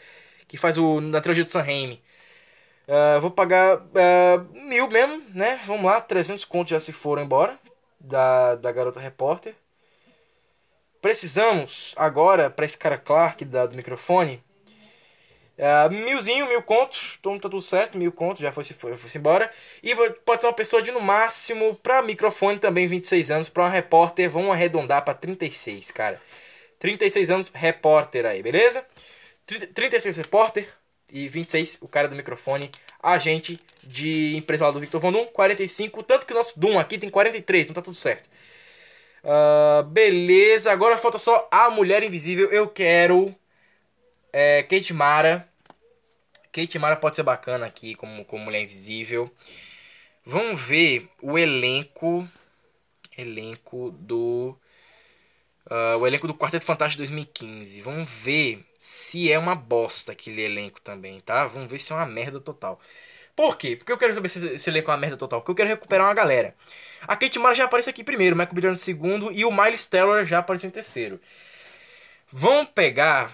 Que 0.48 0.56
faz 0.56 0.76
o 0.76 1.00
na 1.00 1.20
trilogia 1.20 1.44
do 1.44 1.52
San 1.52 1.62
Raimi. 1.62 2.02
Uh, 2.90 3.20
vou 3.20 3.30
pagar 3.30 3.76
uh, 3.76 4.64
mil 4.66 4.88
mesmo, 4.88 5.22
né? 5.32 5.60
Vamos 5.64 5.84
lá, 5.84 6.00
300 6.00 6.44
contos 6.44 6.70
já 6.70 6.80
se 6.80 6.90
foram 6.90 7.22
embora 7.22 7.56
da, 8.00 8.56
da 8.56 8.72
garota 8.72 8.98
repórter. 8.98 9.54
Precisamos 11.00 11.94
agora, 11.96 12.50
para 12.50 12.66
esse 12.66 12.76
cara 12.76 12.98
Clark 12.98 13.44
da, 13.44 13.66
do 13.66 13.76
microfone, 13.76 14.42
uh, 15.56 15.88
milzinho, 15.88 16.48
mil 16.48 16.64
contos. 16.64 17.16
Então 17.20 17.38
tá 17.38 17.48
tudo 17.48 17.62
certo, 17.62 17.96
mil 17.96 18.10
contos, 18.10 18.42
já 18.42 18.50
foi-se 18.50 18.74
foi, 18.74 18.96
foi 18.96 19.20
embora. 19.20 19.52
E 19.84 19.94
pode 20.24 20.42
ser 20.42 20.48
uma 20.48 20.52
pessoa 20.52 20.82
de 20.82 20.90
no 20.90 21.00
máximo, 21.00 21.76
para 21.76 22.02
microfone 22.02 22.58
também 22.58 22.88
26 22.88 23.30
anos, 23.30 23.48
para 23.48 23.62
uma 23.62 23.70
repórter, 23.70 24.28
vamos 24.28 24.50
arredondar 24.50 25.04
para 25.04 25.14
36, 25.14 25.92
cara. 25.92 26.20
36 26.80 27.30
anos, 27.30 27.52
repórter 27.54 28.26
aí, 28.26 28.42
beleza? 28.42 28.84
36 29.46 30.16
repórter, 30.16 30.68
e 31.12 31.28
26, 31.28 31.78
o 31.80 31.88
cara 31.88 32.08
do 32.08 32.14
microfone, 32.14 32.70
agente 33.02 33.58
de 33.82 34.36
empresa 34.36 34.66
lá 34.66 34.70
do 34.70 34.80
Victor 34.80 35.00
Von 35.00 35.12
Doom, 35.12 35.26
45, 35.26 36.02
tanto 36.02 36.26
que 36.26 36.32
o 36.32 36.36
nosso 36.36 36.58
Doom 36.58 36.78
aqui 36.78 36.98
tem 36.98 37.08
43, 37.08 37.70
então 37.70 37.74
tá 37.74 37.82
tudo 37.82 37.96
certo. 37.96 38.28
Uh, 39.22 39.82
beleza, 39.84 40.72
agora 40.72 40.96
falta 40.96 41.18
só 41.18 41.48
a 41.50 41.70
Mulher 41.70 42.02
Invisível, 42.02 42.50
eu 42.50 42.68
quero 42.68 43.34
é, 44.32 44.62
Kate 44.62 44.92
Mara. 44.92 45.48
Kate 46.52 46.78
Mara 46.78 46.96
pode 46.96 47.16
ser 47.16 47.22
bacana 47.22 47.66
aqui 47.66 47.94
como, 47.94 48.24
como 48.24 48.44
Mulher 48.44 48.62
Invisível. 48.62 49.30
Vamos 50.24 50.60
ver 50.60 51.08
o 51.22 51.38
elenco, 51.38 52.28
elenco 53.16 53.90
do 53.92 54.56
Uh, 55.70 55.96
o 55.98 56.06
elenco 56.06 56.26
do 56.26 56.34
Quarteto 56.34 56.64
Fantástico 56.64 56.98
2015. 56.98 57.80
Vamos 57.80 58.10
ver 58.10 58.64
se 58.76 59.30
é 59.30 59.38
uma 59.38 59.54
bosta 59.54 60.10
aquele 60.12 60.42
elenco 60.42 60.80
também, 60.80 61.20
tá? 61.20 61.46
Vamos 61.46 61.70
ver 61.70 61.78
se 61.78 61.92
é 61.92 61.94
uma 61.94 62.06
merda 62.06 62.40
total. 62.40 62.80
Por 63.36 63.56
quê? 63.56 63.76
Porque 63.76 63.92
eu 63.92 63.96
quero 63.96 64.12
saber 64.12 64.28
se 64.28 64.44
esse 64.54 64.68
elenco 64.68 64.90
é 64.90 64.94
uma 64.94 65.00
merda 65.00 65.16
total. 65.16 65.40
Porque 65.40 65.52
eu 65.52 65.54
quero 65.54 65.68
recuperar 65.68 66.06
uma 66.06 66.14
galera. 66.14 66.54
A 67.02 67.16
Kate 67.16 67.38
Mara 67.38 67.54
já 67.54 67.64
aparece 67.64 67.88
aqui 67.88 68.02
primeiro, 68.02 68.34
o 68.34 68.38
Michael 68.38 68.54
B. 68.54 68.70
no 68.70 68.76
segundo 68.76 69.30
e 69.30 69.44
o 69.44 69.52
Miles 69.52 69.86
Teller 69.86 70.26
já 70.26 70.40
apareceu 70.40 70.68
em 70.68 70.72
terceiro. 70.72 71.20
Vamos 72.32 72.68
pegar 72.74 73.32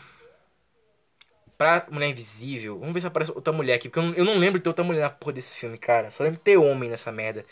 pra 1.57 1.87
Mulher 1.91 2.09
Invisível. 2.09 2.79
Vamos 2.79 2.95
ver 2.95 3.01
se 3.01 3.07
aparece 3.07 3.33
outra 3.33 3.53
mulher 3.53 3.75
aqui. 3.75 3.89
Porque 3.89 3.99
eu 3.99 4.03
não, 4.05 4.15
eu 4.15 4.25
não 4.25 4.39
lembro 4.39 4.59
de 4.59 4.63
ter 4.65 4.69
outra 4.69 4.85
mulher 4.85 5.01
na 5.01 5.11
porra 5.11 5.33
desse 5.33 5.55
filme, 5.55 5.79
cara. 5.79 6.11
Só 6.11 6.23
lembro 6.23 6.39
de 6.39 6.45
ter 6.45 6.57
homem 6.57 6.91
nessa 6.91 7.11
merda. 7.11 7.45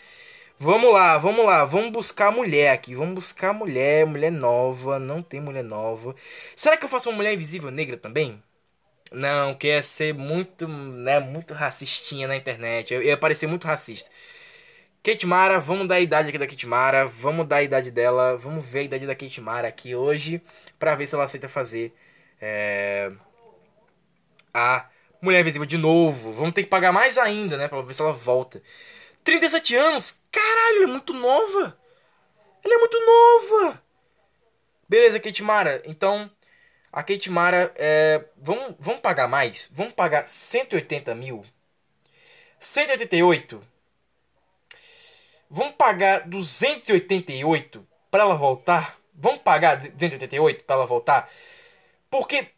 Vamos 0.58 0.92
lá, 0.92 1.18
vamos 1.18 1.44
lá, 1.44 1.64
vamos 1.64 1.90
buscar 1.90 2.30
mulher 2.30 2.72
aqui. 2.72 2.94
Vamos 2.94 3.14
buscar 3.14 3.52
mulher, 3.52 4.06
mulher 4.06 4.30
nova. 4.30 4.98
Não 4.98 5.22
tem 5.22 5.40
mulher 5.40 5.64
nova. 5.64 6.14
Será 6.56 6.76
que 6.76 6.84
eu 6.84 6.88
faço 6.88 7.10
uma 7.10 7.16
mulher 7.16 7.34
invisível 7.34 7.70
negra 7.70 7.96
também? 7.96 8.42
Não, 9.12 9.54
que 9.54 9.68
ia 9.68 9.82
ser 9.82 10.14
muito, 10.14 10.66
né, 10.68 11.20
muito 11.20 11.54
racistinha 11.54 12.28
na 12.28 12.36
internet. 12.36 12.94
Eu 12.94 13.02
ia 13.02 13.16
parecer 13.16 13.46
muito 13.46 13.66
racista. 13.66 14.10
Kate 15.02 15.26
Mara, 15.26 15.60
vamos 15.60 15.86
dar 15.88 15.96
a 15.96 16.00
idade 16.00 16.28
aqui 16.30 16.38
da 16.38 16.46
Kate 16.46 16.66
Mara. 16.66 17.06
Vamos 17.06 17.46
dar 17.46 17.56
a 17.56 17.62
idade 17.62 17.90
dela. 17.90 18.36
Vamos 18.36 18.64
ver 18.64 18.80
a 18.80 18.82
idade 18.84 19.06
da 19.06 19.14
Kate 19.14 19.40
Mara 19.40 19.68
aqui 19.68 19.94
hoje. 19.94 20.42
Pra 20.78 20.94
ver 20.94 21.06
se 21.06 21.14
ela 21.14 21.24
aceita 21.24 21.48
fazer 21.48 21.94
é, 22.40 23.12
a 24.52 24.86
Mulher 25.20 25.40
Invisível 25.40 25.66
de 25.66 25.78
novo. 25.78 26.32
Vamos 26.32 26.52
ter 26.52 26.62
que 26.64 26.68
pagar 26.68 26.92
mais 26.92 27.18
ainda, 27.18 27.56
né? 27.56 27.68
Pra 27.68 27.80
ver 27.82 27.94
se 27.94 28.02
ela 28.02 28.12
volta. 28.12 28.62
37 29.24 29.74
anos? 29.74 30.20
Caralho, 30.34 30.76
ela 30.78 30.84
é 30.84 30.86
muito 30.88 31.12
nova. 31.12 31.78
Ela 32.64 32.74
é 32.74 32.78
muito 32.78 32.98
nova. 33.06 33.82
Beleza, 34.88 35.20
Kate 35.20 35.42
Mara. 35.42 35.80
Então, 35.84 36.28
a 36.92 37.02
Kate 37.04 37.30
Mara, 37.30 37.72
é, 37.76 38.24
vamos, 38.36 38.74
vamos 38.78 39.00
pagar 39.00 39.28
mais? 39.28 39.70
Vamos 39.72 39.92
pagar 39.92 40.28
180 40.28 41.14
mil? 41.14 41.44
188? 42.58 43.62
Vamos 45.48 45.74
pagar 45.74 46.26
288 46.26 47.86
para 48.10 48.24
ela 48.24 48.34
voltar? 48.34 48.98
Vamos 49.14 49.40
pagar 49.42 49.76
288 49.76 50.64
para 50.64 50.76
ela 50.76 50.86
voltar? 50.86 51.30
Porque 52.10 52.48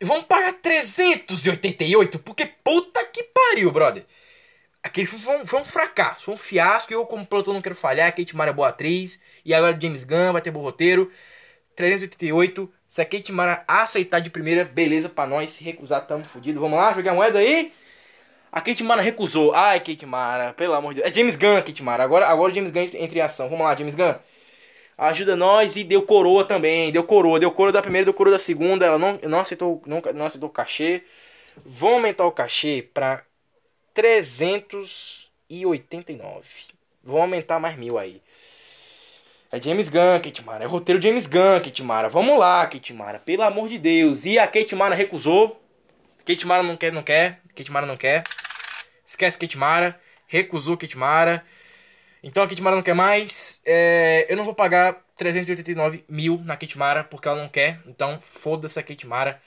vamos 0.00 0.24
pagar 0.24 0.52
388? 0.52 2.18
Porque 2.20 2.46
puta 2.46 3.04
que 3.06 3.24
pariu, 3.24 3.72
brother. 3.72 4.06
Aquele 4.84 5.06
filme 5.06 5.24
foi 5.24 5.36
um, 5.38 5.46
foi 5.46 5.60
um, 5.62 5.64
fracasso, 5.64 6.24
foi 6.24 6.34
um 6.34 6.36
fiasco. 6.36 6.92
Eu, 6.92 7.06
como 7.06 7.24
produtor, 7.24 7.54
não 7.54 7.62
quero 7.62 7.74
falhar. 7.74 8.14
Kate 8.14 8.36
Mara 8.36 8.50
é 8.50 8.54
boa 8.54 8.68
atriz. 8.68 9.22
E 9.42 9.54
agora 9.54 9.78
James 9.80 10.04
Gunn 10.04 10.32
vai 10.32 10.42
ter 10.42 10.50
bom 10.50 10.60
roteiro. 10.60 11.10
388. 11.74 12.70
Se 12.86 13.00
a 13.00 13.04
Kate 13.06 13.32
Mara 13.32 13.64
aceitar 13.66 14.20
de 14.20 14.28
primeira, 14.28 14.62
beleza 14.62 15.08
pra 15.08 15.26
nós. 15.26 15.52
Se 15.52 15.64
recusar, 15.64 16.06
tamo 16.06 16.24
fudido. 16.26 16.60
Vamos 16.60 16.78
lá, 16.78 16.92
jogar 16.92 17.12
a 17.12 17.14
moeda 17.14 17.38
aí. 17.38 17.72
A 18.52 18.60
Kate 18.60 18.84
Mara 18.84 19.00
recusou. 19.00 19.54
Ai, 19.54 19.80
Kate 19.80 20.04
Mara, 20.04 20.52
pelo 20.52 20.74
amor 20.74 20.92
de 20.92 21.00
Deus. 21.00 21.10
É 21.10 21.14
James 21.14 21.36
Gunn, 21.36 21.62
Kate 21.62 21.82
Mara. 21.82 22.04
Agora, 22.04 22.26
agora 22.28 22.52
o 22.52 22.54
James 22.54 22.70
Gunn 22.70 22.82
entra 22.82 23.18
em 23.18 23.22
ação. 23.22 23.48
Vamos 23.48 23.64
lá, 23.64 23.74
James 23.74 23.94
Gunn. 23.94 24.14
Ajuda 24.98 25.34
nós 25.34 25.76
e 25.76 25.82
deu 25.82 26.02
coroa 26.02 26.44
também. 26.44 26.92
Deu 26.92 27.04
coroa. 27.04 27.40
Deu 27.40 27.50
coroa 27.50 27.72
da 27.72 27.80
primeira, 27.80 28.04
deu 28.04 28.14
coroa 28.14 28.32
da 28.34 28.38
segunda. 28.38 28.84
Ela 28.84 28.98
não, 28.98 29.18
não 29.22 29.40
aceitou, 29.40 29.82
não, 29.86 30.02
não 30.14 30.26
aceitou 30.26 30.50
o 30.50 30.52
cachê. 30.52 31.02
Vamos 31.64 31.96
aumentar 31.96 32.26
o 32.26 32.32
cachê 32.32 32.86
pra 32.92 33.24
389. 33.94 36.46
Vou 37.02 37.20
aumentar 37.20 37.58
mais 37.58 37.76
mil 37.76 37.98
aí. 37.98 38.22
É 39.52 39.60
James 39.62 39.88
Gunn, 39.88 40.20
Kate 40.20 40.44
Mara. 40.44 40.64
É 40.64 40.66
roteiro 40.66 41.00
James 41.00 41.28
Gunn, 41.28 41.60
Kate 41.62 41.82
Mara. 41.82 42.08
Vamos 42.08 42.36
lá, 42.36 42.66
Kate 42.66 42.92
Mara. 42.92 43.20
Pelo 43.20 43.44
amor 43.44 43.68
de 43.68 43.78
Deus. 43.78 44.24
E 44.24 44.36
a 44.36 44.48
Kate 44.48 44.74
Mara 44.74 44.96
recusou. 44.96 45.62
Kate 46.26 46.44
Mara 46.44 46.64
não 46.64 46.76
quer, 46.76 46.92
não 46.92 47.04
quer. 47.04 47.40
Kate 47.54 47.70
Mara 47.70 47.86
não 47.86 47.96
quer. 47.96 48.24
Esquece 49.06 49.38
Kate 49.38 49.56
Mara. 49.56 50.00
Recusou 50.26 50.76
Kate 50.76 50.98
Mara. 50.98 51.44
Então 52.20 52.42
a 52.42 52.48
Kate 52.48 52.60
Mara 52.60 52.74
não 52.74 52.82
quer 52.82 52.94
mais. 52.94 53.60
É, 53.64 54.26
eu 54.28 54.36
não 54.36 54.44
vou 54.44 54.54
pagar 54.54 55.04
389 55.16 56.04
mil 56.08 56.42
na 56.44 56.56
Kate 56.56 56.76
Mara 56.76 57.04
porque 57.04 57.28
ela 57.28 57.40
não 57.40 57.48
quer. 57.48 57.78
Então 57.86 58.18
foda-se 58.22 58.80
a 58.80 58.82
Kate 58.82 59.06
Mara. 59.06 59.40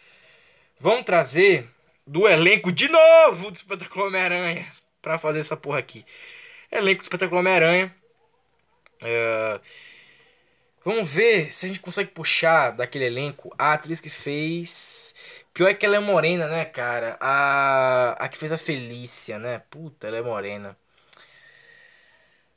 Vamos 0.80 1.04
trazer 1.04 1.68
do 2.08 2.28
elenco 2.28 2.72
de 2.72 2.88
novo 2.88 3.52
do 3.52 3.56
Espetáculo 3.56 4.08
Homem-Aranha 4.08 4.66
pra 5.02 5.20
fazer 5.20 5.40
essa 5.40 5.58
porra 5.58 5.80
aqui. 5.80 6.06
Elenco 6.72 7.02
do 7.02 7.04
Espetáculo 7.04 7.42
Homem-Aranha. 7.42 7.94
É... 9.04 9.60
Vamos 10.86 11.12
ver 11.12 11.52
se 11.52 11.66
a 11.66 11.70
gente 11.70 11.82
consegue 11.82 12.12
puxar 12.12 12.72
daquele 12.72 13.04
elenco 13.06 13.54
a 13.60 13.74
atriz 13.74 14.00
que 14.00 14.10
fez. 14.10 15.14
Pior 15.54 15.68
é 15.68 15.74
que 15.74 15.86
ela 15.86 15.98
é 15.98 16.00
morena, 16.00 16.48
né, 16.48 16.64
cara? 16.64 17.18
A, 17.20 18.16
a 18.18 18.30
que 18.30 18.38
fez 18.38 18.54
a 18.54 18.58
Felícia, 18.58 19.38
né? 19.38 19.62
Puta, 19.70 20.08
ela 20.08 20.16
é 20.18 20.22
morena. 20.22 20.78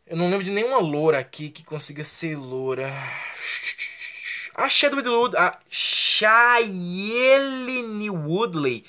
Eu 0.07 0.17
não 0.17 0.31
lembro 0.31 0.45
de 0.45 0.51
nenhuma 0.51 0.79
loura 0.79 1.19
aqui 1.19 1.51
que 1.51 1.65
consiga 1.65 2.05
ser 2.05 2.37
loura. 2.37 2.89
A 4.55 4.69
Shadow 4.69 5.01
Wood, 5.03 5.37
a 5.37 5.59
Shailene 5.71 6.91
Woodley 8.11 8.85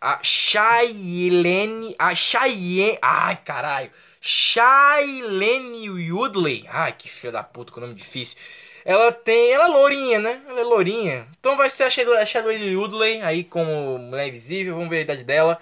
a 0.00 0.20
Shailene. 0.22 1.94
A 1.98 2.14
Cheyenne. 2.14 2.98
Ai, 3.02 3.36
caralho. 3.36 3.90
Shailene 4.20 5.88
Woodley. 6.10 6.64
Ai, 6.68 6.92
que 6.92 7.08
filha 7.08 7.32
da 7.32 7.42
puta, 7.42 7.72
com 7.72 7.80
nome 7.80 7.94
difícil. 7.94 8.38
Ela 8.84 9.12
tem. 9.12 9.52
Ela 9.52 9.64
é 9.64 9.68
lourinha, 9.68 10.18
né? 10.18 10.42
Ela 10.48 10.60
é 10.60 10.64
lourinha. 10.64 11.28
Então 11.38 11.56
vai 11.56 11.70
ser 11.70 11.84
a 11.84 11.90
Shailene 11.90 12.76
Woodley 12.76 13.22
aí 13.22 13.44
como 13.44 13.98
mulher 13.98 14.28
invisível. 14.28 14.74
Vamos 14.74 14.90
ver 14.90 14.98
a 14.98 15.02
idade 15.02 15.24
dela. 15.24 15.60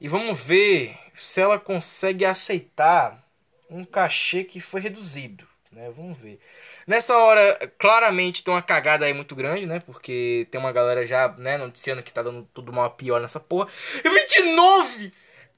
E 0.00 0.08
vamos 0.08 0.40
ver 0.40 0.96
se 1.14 1.40
ela 1.40 1.58
consegue 1.58 2.24
aceitar 2.24 3.22
um 3.70 3.84
cachê 3.84 4.44
que 4.44 4.60
foi 4.60 4.80
reduzido. 4.80 5.51
Né? 5.72 5.90
Vamos 5.96 6.18
ver. 6.18 6.38
Nessa 6.86 7.16
hora, 7.16 7.58
claramente 7.78 8.44
tem 8.44 8.52
uma 8.52 8.62
cagada 8.62 9.06
aí 9.06 9.14
muito 9.14 9.34
grande, 9.34 9.64
né? 9.64 9.80
Porque 9.80 10.46
tem 10.50 10.60
uma 10.60 10.70
galera 10.70 11.06
já, 11.06 11.28
né, 11.38 11.56
noticiando 11.56 12.02
que 12.02 12.12
tá 12.12 12.22
dando 12.22 12.46
tudo 12.52 12.72
mal 12.72 12.90
pior 12.90 13.20
nessa 13.20 13.40
porra. 13.40 13.68
29! 14.04 15.12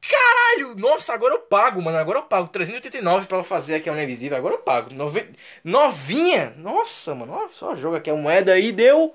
Caralho! 0.08 0.74
Nossa, 0.76 1.14
agora 1.14 1.34
eu 1.34 1.40
pago, 1.40 1.80
mano. 1.82 1.96
Agora 1.96 2.18
eu 2.18 2.22
pago. 2.24 2.48
389 2.48 3.26
pra 3.26 3.42
fazer 3.42 3.76
aqui 3.76 3.88
a 3.88 3.92
Mulher 3.92 4.04
Invisível. 4.04 4.36
Agora 4.36 4.54
eu 4.54 4.58
pago. 4.58 4.92
Nove... 4.94 5.30
Novinha! 5.64 6.54
Nossa, 6.58 7.14
mano. 7.14 7.32
Olha 7.32 7.50
só, 7.52 7.74
joga 7.74 7.98
aqui 7.98 8.10
a 8.10 8.14
moeda 8.14 8.52
aí. 8.52 8.70
Deu. 8.70 9.14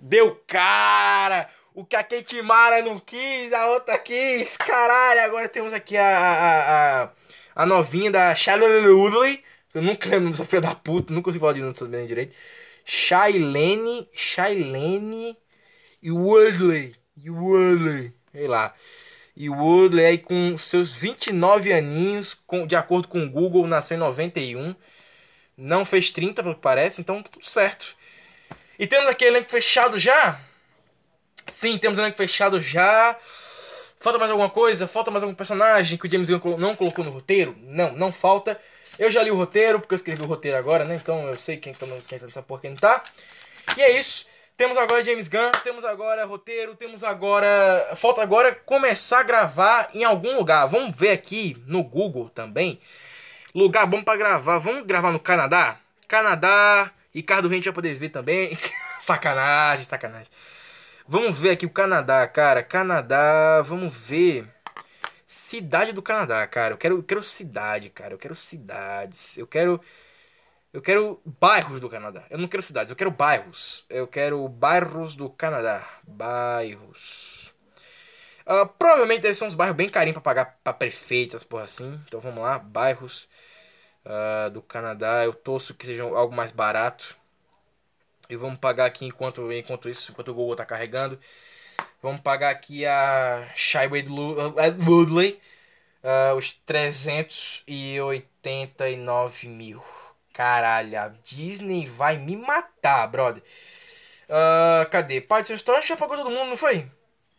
Deu 0.00 0.40
cara! 0.46 1.48
O 1.74 1.84
que 1.84 1.96
a 1.96 2.04
Kate 2.04 2.42
Mara 2.42 2.82
não 2.82 2.98
quis, 2.98 3.52
a 3.52 3.66
outra 3.66 3.98
quis. 3.98 4.56
Caralho, 4.58 5.22
agora 5.22 5.48
temos 5.48 5.72
aqui 5.72 5.96
a, 5.96 6.18
a, 6.18 7.02
a, 7.04 7.10
a 7.56 7.66
novinha 7.66 8.10
da 8.10 8.34
Charlotte 8.34 8.86
Woodley. 8.86 9.42
Eu 9.74 9.82
nunca 9.82 10.08
lembro 10.08 10.30
dessa 10.30 10.44
filha 10.44 10.60
da 10.60 10.74
puta, 10.74 11.12
nunca 11.12 11.24
consigo 11.24 11.40
falar 11.40 11.54
de 11.54 11.60
nome 11.60 11.72
dessa 11.72 12.06
direito. 12.06 12.34
Shailene, 12.84 14.08
Shailene 14.12 15.36
e 16.02 16.10
Woodley. 16.10 16.94
E 17.16 17.30
Woodley. 17.30 18.12
Sei 18.32 18.46
lá. 18.46 18.74
E 19.34 19.48
Woodley 19.48 20.04
aí 20.04 20.18
com 20.18 20.56
seus 20.58 20.92
29 20.92 21.72
aninhos, 21.72 22.34
com, 22.46 22.66
de 22.66 22.76
acordo 22.76 23.08
com 23.08 23.24
o 23.24 23.30
Google, 23.30 23.66
nasceu 23.66 23.96
em 23.96 24.00
91. 24.00 24.74
Não 25.56 25.84
fez 25.84 26.10
30, 26.10 26.42
pelo 26.42 26.54
que 26.54 26.60
parece, 26.60 27.00
então 27.00 27.22
tudo 27.22 27.44
certo. 27.44 27.96
E 28.78 28.86
temos 28.86 29.08
aqui 29.08 29.24
elenco 29.24 29.50
fechado 29.50 29.98
já? 29.98 30.40
Sim, 31.46 31.78
temos 31.78 31.98
elenco 31.98 32.16
fechado 32.16 32.60
já. 32.60 33.18
Falta 34.02 34.18
mais 34.18 34.32
alguma 34.32 34.50
coisa? 34.50 34.88
Falta 34.88 35.12
mais 35.12 35.22
algum 35.22 35.32
personagem 35.32 35.96
que 35.96 36.08
o 36.08 36.10
James 36.10 36.28
Gunn 36.28 36.58
não 36.58 36.74
colocou 36.74 37.04
no 37.04 37.12
roteiro? 37.12 37.56
Não, 37.62 37.92
não 37.92 38.12
falta. 38.12 38.60
Eu 38.98 39.12
já 39.12 39.22
li 39.22 39.30
o 39.30 39.36
roteiro, 39.36 39.78
porque 39.78 39.94
eu 39.94 39.96
escrevi 39.96 40.20
o 40.20 40.26
roteiro 40.26 40.58
agora, 40.58 40.84
né? 40.84 40.96
Então 40.96 41.28
eu 41.28 41.36
sei 41.36 41.56
quem 41.56 41.72
tá, 41.72 41.86
quem 42.08 42.18
tá 42.18 42.26
nessa 42.26 42.42
porra, 42.42 42.62
quem 42.62 42.70
não 42.70 42.76
tá. 42.76 43.04
E 43.76 43.80
é 43.80 43.96
isso. 43.96 44.26
Temos 44.56 44.76
agora 44.76 45.04
James 45.04 45.28
Gunn, 45.28 45.52
temos 45.62 45.84
agora 45.84 46.24
roteiro, 46.24 46.74
temos 46.74 47.04
agora. 47.04 47.92
Falta 47.94 48.20
agora 48.20 48.52
começar 48.52 49.20
a 49.20 49.22
gravar 49.22 49.88
em 49.94 50.02
algum 50.02 50.36
lugar. 50.36 50.66
Vamos 50.66 50.96
ver 50.96 51.10
aqui 51.10 51.56
no 51.68 51.84
Google 51.84 52.28
também. 52.28 52.80
Lugar 53.54 53.86
bom 53.86 54.02
para 54.02 54.18
gravar. 54.18 54.58
Vamos 54.58 54.82
gravar 54.82 55.12
no 55.12 55.20
Canadá? 55.20 55.78
Canadá. 56.08 56.90
Ricardo 57.14 57.46
Rente 57.46 57.66
vai 57.66 57.74
poder 57.74 57.94
ver 57.94 58.08
também. 58.08 58.58
sacanagem, 58.98 59.84
sacanagem. 59.84 60.26
Vamos 61.06 61.40
ver 61.40 61.50
aqui 61.50 61.66
o 61.66 61.70
Canadá, 61.70 62.26
cara. 62.28 62.62
Canadá, 62.62 63.60
vamos 63.62 63.94
ver. 63.94 64.48
Cidade 65.26 65.92
do 65.92 66.02
Canadá, 66.02 66.46
cara. 66.46 66.74
Eu 66.74 66.78
quero, 66.78 66.96
eu 66.96 67.02
quero 67.02 67.22
cidade, 67.22 67.90
cara. 67.90 68.14
Eu 68.14 68.18
quero 68.18 68.34
cidades. 68.34 69.36
Eu 69.36 69.46
quero. 69.46 69.80
Eu 70.72 70.80
quero 70.80 71.20
bairros 71.24 71.80
do 71.80 71.88
Canadá. 71.88 72.24
Eu 72.30 72.38
não 72.38 72.48
quero 72.48 72.62
cidades, 72.62 72.90
eu 72.90 72.96
quero 72.96 73.10
bairros. 73.10 73.84
Eu 73.90 74.06
quero 74.06 74.48
bairros 74.48 75.14
do 75.14 75.28
Canadá. 75.28 75.86
Bairros. 76.06 77.52
Uh, 78.46 78.66
provavelmente 78.78 79.20
deve 79.20 79.34
ser 79.34 79.44
uns 79.44 79.54
bairros 79.54 79.76
bem 79.76 79.88
carinhos 79.88 80.14
pra 80.14 80.22
pagar 80.22 80.58
pra 80.64 80.72
prefeitos, 80.72 81.44
porra 81.44 81.64
assim. 81.64 82.00
Então 82.06 82.20
vamos 82.20 82.42
lá, 82.42 82.58
bairros 82.58 83.28
uh, 84.06 84.50
do 84.50 84.62
Canadá. 84.62 85.24
Eu 85.24 85.34
torço 85.34 85.74
que 85.74 85.86
seja 85.86 86.04
algo 86.04 86.34
mais 86.34 86.52
barato. 86.52 87.16
E 88.28 88.36
vamos 88.36 88.58
pagar 88.58 88.86
aqui 88.86 89.06
enquanto, 89.06 89.52
enquanto 89.52 89.88
isso, 89.88 90.12
enquanto 90.12 90.28
o 90.28 90.34
Google 90.34 90.54
tá 90.56 90.64
carregando. 90.64 91.18
Vamos 92.02 92.20
pagar 92.20 92.50
aqui 92.50 92.84
a 92.86 93.48
Shyway 93.54 94.04
Woodley. 94.08 95.40
Uh, 96.02 96.34
os 96.36 96.52
389 96.66 99.48
mil. 99.48 99.82
Caralho, 100.32 100.98
a 100.98 101.12
Disney 101.24 101.86
vai 101.86 102.16
me 102.16 102.36
matar, 102.36 103.06
brother. 103.06 103.42
Uh, 104.28 104.88
cadê? 104.90 105.20
Pai 105.20 105.42
do 105.42 105.46
seu 105.46 105.56
Store 105.56 105.86
já 105.86 105.96
pagou 105.96 106.16
todo 106.16 106.30
mundo, 106.30 106.50
não 106.50 106.56
foi? 106.56 106.86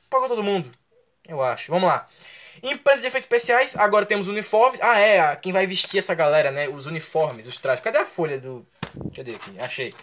Pagou 0.10 0.30
todo 0.30 0.43
mundo. 0.43 0.72
Eu 1.27 1.41
acho. 1.41 1.72
Vamos 1.72 1.89
lá. 1.89 2.07
Empresa 2.61 3.01
de 3.01 3.07
efeitos 3.07 3.26
especiais, 3.26 3.76
agora 3.76 4.05
temos 4.05 4.27
uniformes. 4.27 4.80
Ah, 4.81 4.99
é, 4.99 5.35
quem 5.35 5.51
vai 5.51 5.65
vestir 5.65 5.97
essa 5.97 6.14
galera, 6.14 6.51
né? 6.51 6.69
Os 6.69 6.85
uniformes, 6.85 7.47
os 7.47 7.57
trajes. 7.57 7.84
Cadê 7.84 7.97
a 7.97 8.05
folha 8.05 8.39
do. 8.39 8.65
Cadê 9.15 9.35
aqui? 9.35 9.60
Achei. 9.60 9.93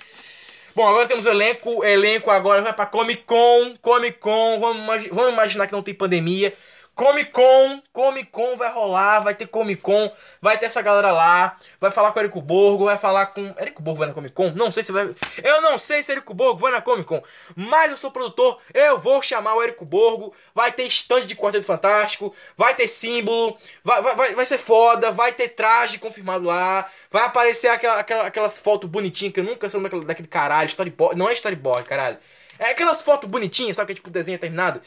Bom, 0.74 0.88
agora 0.88 1.06
temos 1.06 1.26
o 1.26 1.30
elenco. 1.30 1.84
Elenco 1.84 2.30
agora 2.30 2.62
vai 2.62 2.72
pra 2.72 2.86
Comic 2.86 3.24
Con. 3.24 3.76
Comic 3.80 4.18
Con. 4.18 4.60
Vamos, 4.60 5.09
vamos 5.09 5.32
imaginar 5.32 5.66
que 5.66 5.72
não 5.72 5.82
tem 5.82 5.94
pandemia. 5.94 6.55
Comic 6.94 7.30
Con, 7.30 7.82
Comic 7.92 8.30
Con 8.30 8.56
vai 8.56 8.70
rolar, 8.72 9.20
vai 9.20 9.34
ter 9.34 9.46
Comic 9.46 9.80
Con, 9.80 10.12
vai 10.40 10.58
ter 10.58 10.66
essa 10.66 10.82
galera 10.82 11.10
lá, 11.10 11.56
vai 11.80 11.90
falar 11.90 12.12
com 12.12 12.18
o 12.18 12.22
Érico 12.22 12.42
Borgo, 12.42 12.84
vai 12.84 12.98
falar 12.98 13.26
com. 13.26 13.54
Érico 13.56 13.82
Borgo 13.82 14.00
vai 14.00 14.08
na 14.08 14.14
Comic 14.14 14.34
Con? 14.34 14.52
Não 14.54 14.70
sei 14.70 14.82
se 14.82 14.92
vai. 14.92 15.14
Eu 15.42 15.62
não 15.62 15.78
sei 15.78 16.02
se 16.02 16.12
Érico 16.12 16.34
Borgo 16.34 16.58
vai 16.58 16.72
na 16.72 16.82
Comic 16.82 17.06
Con, 17.06 17.22
mas 17.56 17.90
eu 17.90 17.96
sou 17.96 18.10
produtor, 18.10 18.58
eu 18.74 18.98
vou 18.98 19.22
chamar 19.22 19.54
o 19.54 19.62
Érico 19.62 19.84
Borgo, 19.84 20.34
vai 20.54 20.72
ter 20.72 20.84
stand 20.88 21.26
de 21.26 21.34
Quarteto 21.34 21.64
Fantástico, 21.64 22.34
vai 22.56 22.74
ter 22.74 22.86
símbolo, 22.88 23.56
vai, 23.82 24.02
vai, 24.02 24.34
vai 24.34 24.46
ser 24.46 24.58
foda, 24.58 25.10
vai 25.10 25.32
ter 25.32 25.48
traje 25.48 25.98
confirmado 25.98 26.44
lá, 26.44 26.86
vai 27.10 27.24
aparecer 27.24 27.68
aquela, 27.68 27.98
aquela, 28.00 28.26
aquelas 28.26 28.58
fotos 28.58 28.88
bonitinhas 28.90 29.32
que 29.32 29.40
eu 29.40 29.44
nunca 29.44 29.68
sei 29.70 29.80
daquele, 29.80 30.04
daquele 30.04 30.28
caralho, 30.28 30.68
storyboard. 30.68 31.16
Não 31.18 31.28
é 31.28 31.32
storyboard, 31.32 31.88
caralho. 31.88 32.18
É 32.58 32.70
aquelas 32.72 33.00
fotos 33.00 33.28
bonitinhas, 33.28 33.76
sabe 33.76 33.86
que 33.86 33.92
é 33.92 33.94
tipo 33.94 34.10
desenho 34.10 34.38
terminado? 34.38 34.82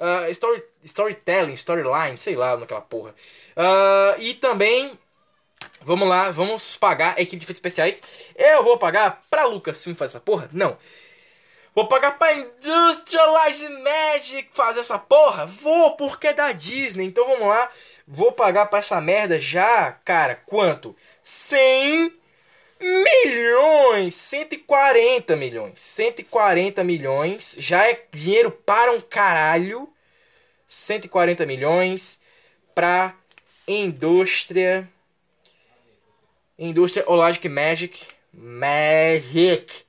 Uh, 0.00 0.30
story, 0.30 0.62
storytelling, 0.82 1.54
storyline, 1.54 2.16
sei 2.16 2.34
lá 2.34 2.56
naquela 2.56 2.80
porra. 2.80 3.14
Uh, 3.54 4.20
e 4.20 4.32
também, 4.32 4.98
vamos 5.82 6.08
lá, 6.08 6.30
vamos 6.30 6.74
pagar 6.76 7.14
a 7.18 7.20
equipe 7.20 7.36
de 7.36 7.44
efeitos 7.44 7.58
especiais. 7.58 8.02
Eu 8.34 8.64
vou 8.64 8.78
pagar 8.78 9.20
pra 9.28 9.44
Lucasfilm 9.44 9.94
fazer 9.94 10.16
essa 10.16 10.20
porra? 10.20 10.48
Não. 10.52 10.78
Vou 11.74 11.86
pagar 11.86 12.18
pra 12.18 12.32
Industrialize 12.32 13.68
Magic 13.68 14.48
fazer 14.52 14.80
essa 14.80 14.98
porra? 14.98 15.46
Vou, 15.46 15.96
porque 15.96 16.28
é 16.28 16.32
da 16.32 16.50
Disney. 16.50 17.04
Então 17.04 17.24
vamos 17.26 17.46
lá. 17.46 17.70
Vou 18.06 18.32
pagar 18.32 18.66
pra 18.66 18.80
essa 18.80 19.00
merda 19.00 19.38
já, 19.38 19.92
cara, 20.04 20.34
quanto? 20.34 20.96
100 21.22 22.19
milhões! 22.80 24.14
140 24.14 25.36
milhões. 25.36 25.72
140 25.76 26.82
milhões. 26.84 27.56
Já 27.58 27.88
é 27.88 28.02
dinheiro 28.12 28.50
para 28.50 28.92
um 28.92 29.00
caralho. 29.00 29.88
140 30.66 31.46
milhões 31.46 32.20
pra 32.74 33.14
indústria. 33.66 34.88
Indústria 36.58 37.04
Logic 37.08 37.48
Magic. 37.48 38.06
Magic. 38.32 39.84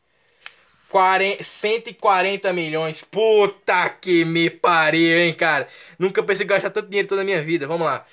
40, 0.90 1.44
140 1.44 2.54
milhões. 2.54 3.02
Puta 3.02 3.90
que 3.90 4.26
me 4.26 4.50
pariu, 4.50 5.20
hein, 5.20 5.34
cara. 5.34 5.68
Nunca 5.98 6.22
pensei 6.22 6.46
gastar 6.46 6.70
tanto 6.70 6.90
dinheiro 6.90 7.08
toda 7.08 7.22
a 7.22 7.26
minha 7.26 7.42
vida. 7.42 7.66
Vamos 7.66 7.88
lá. 7.88 8.06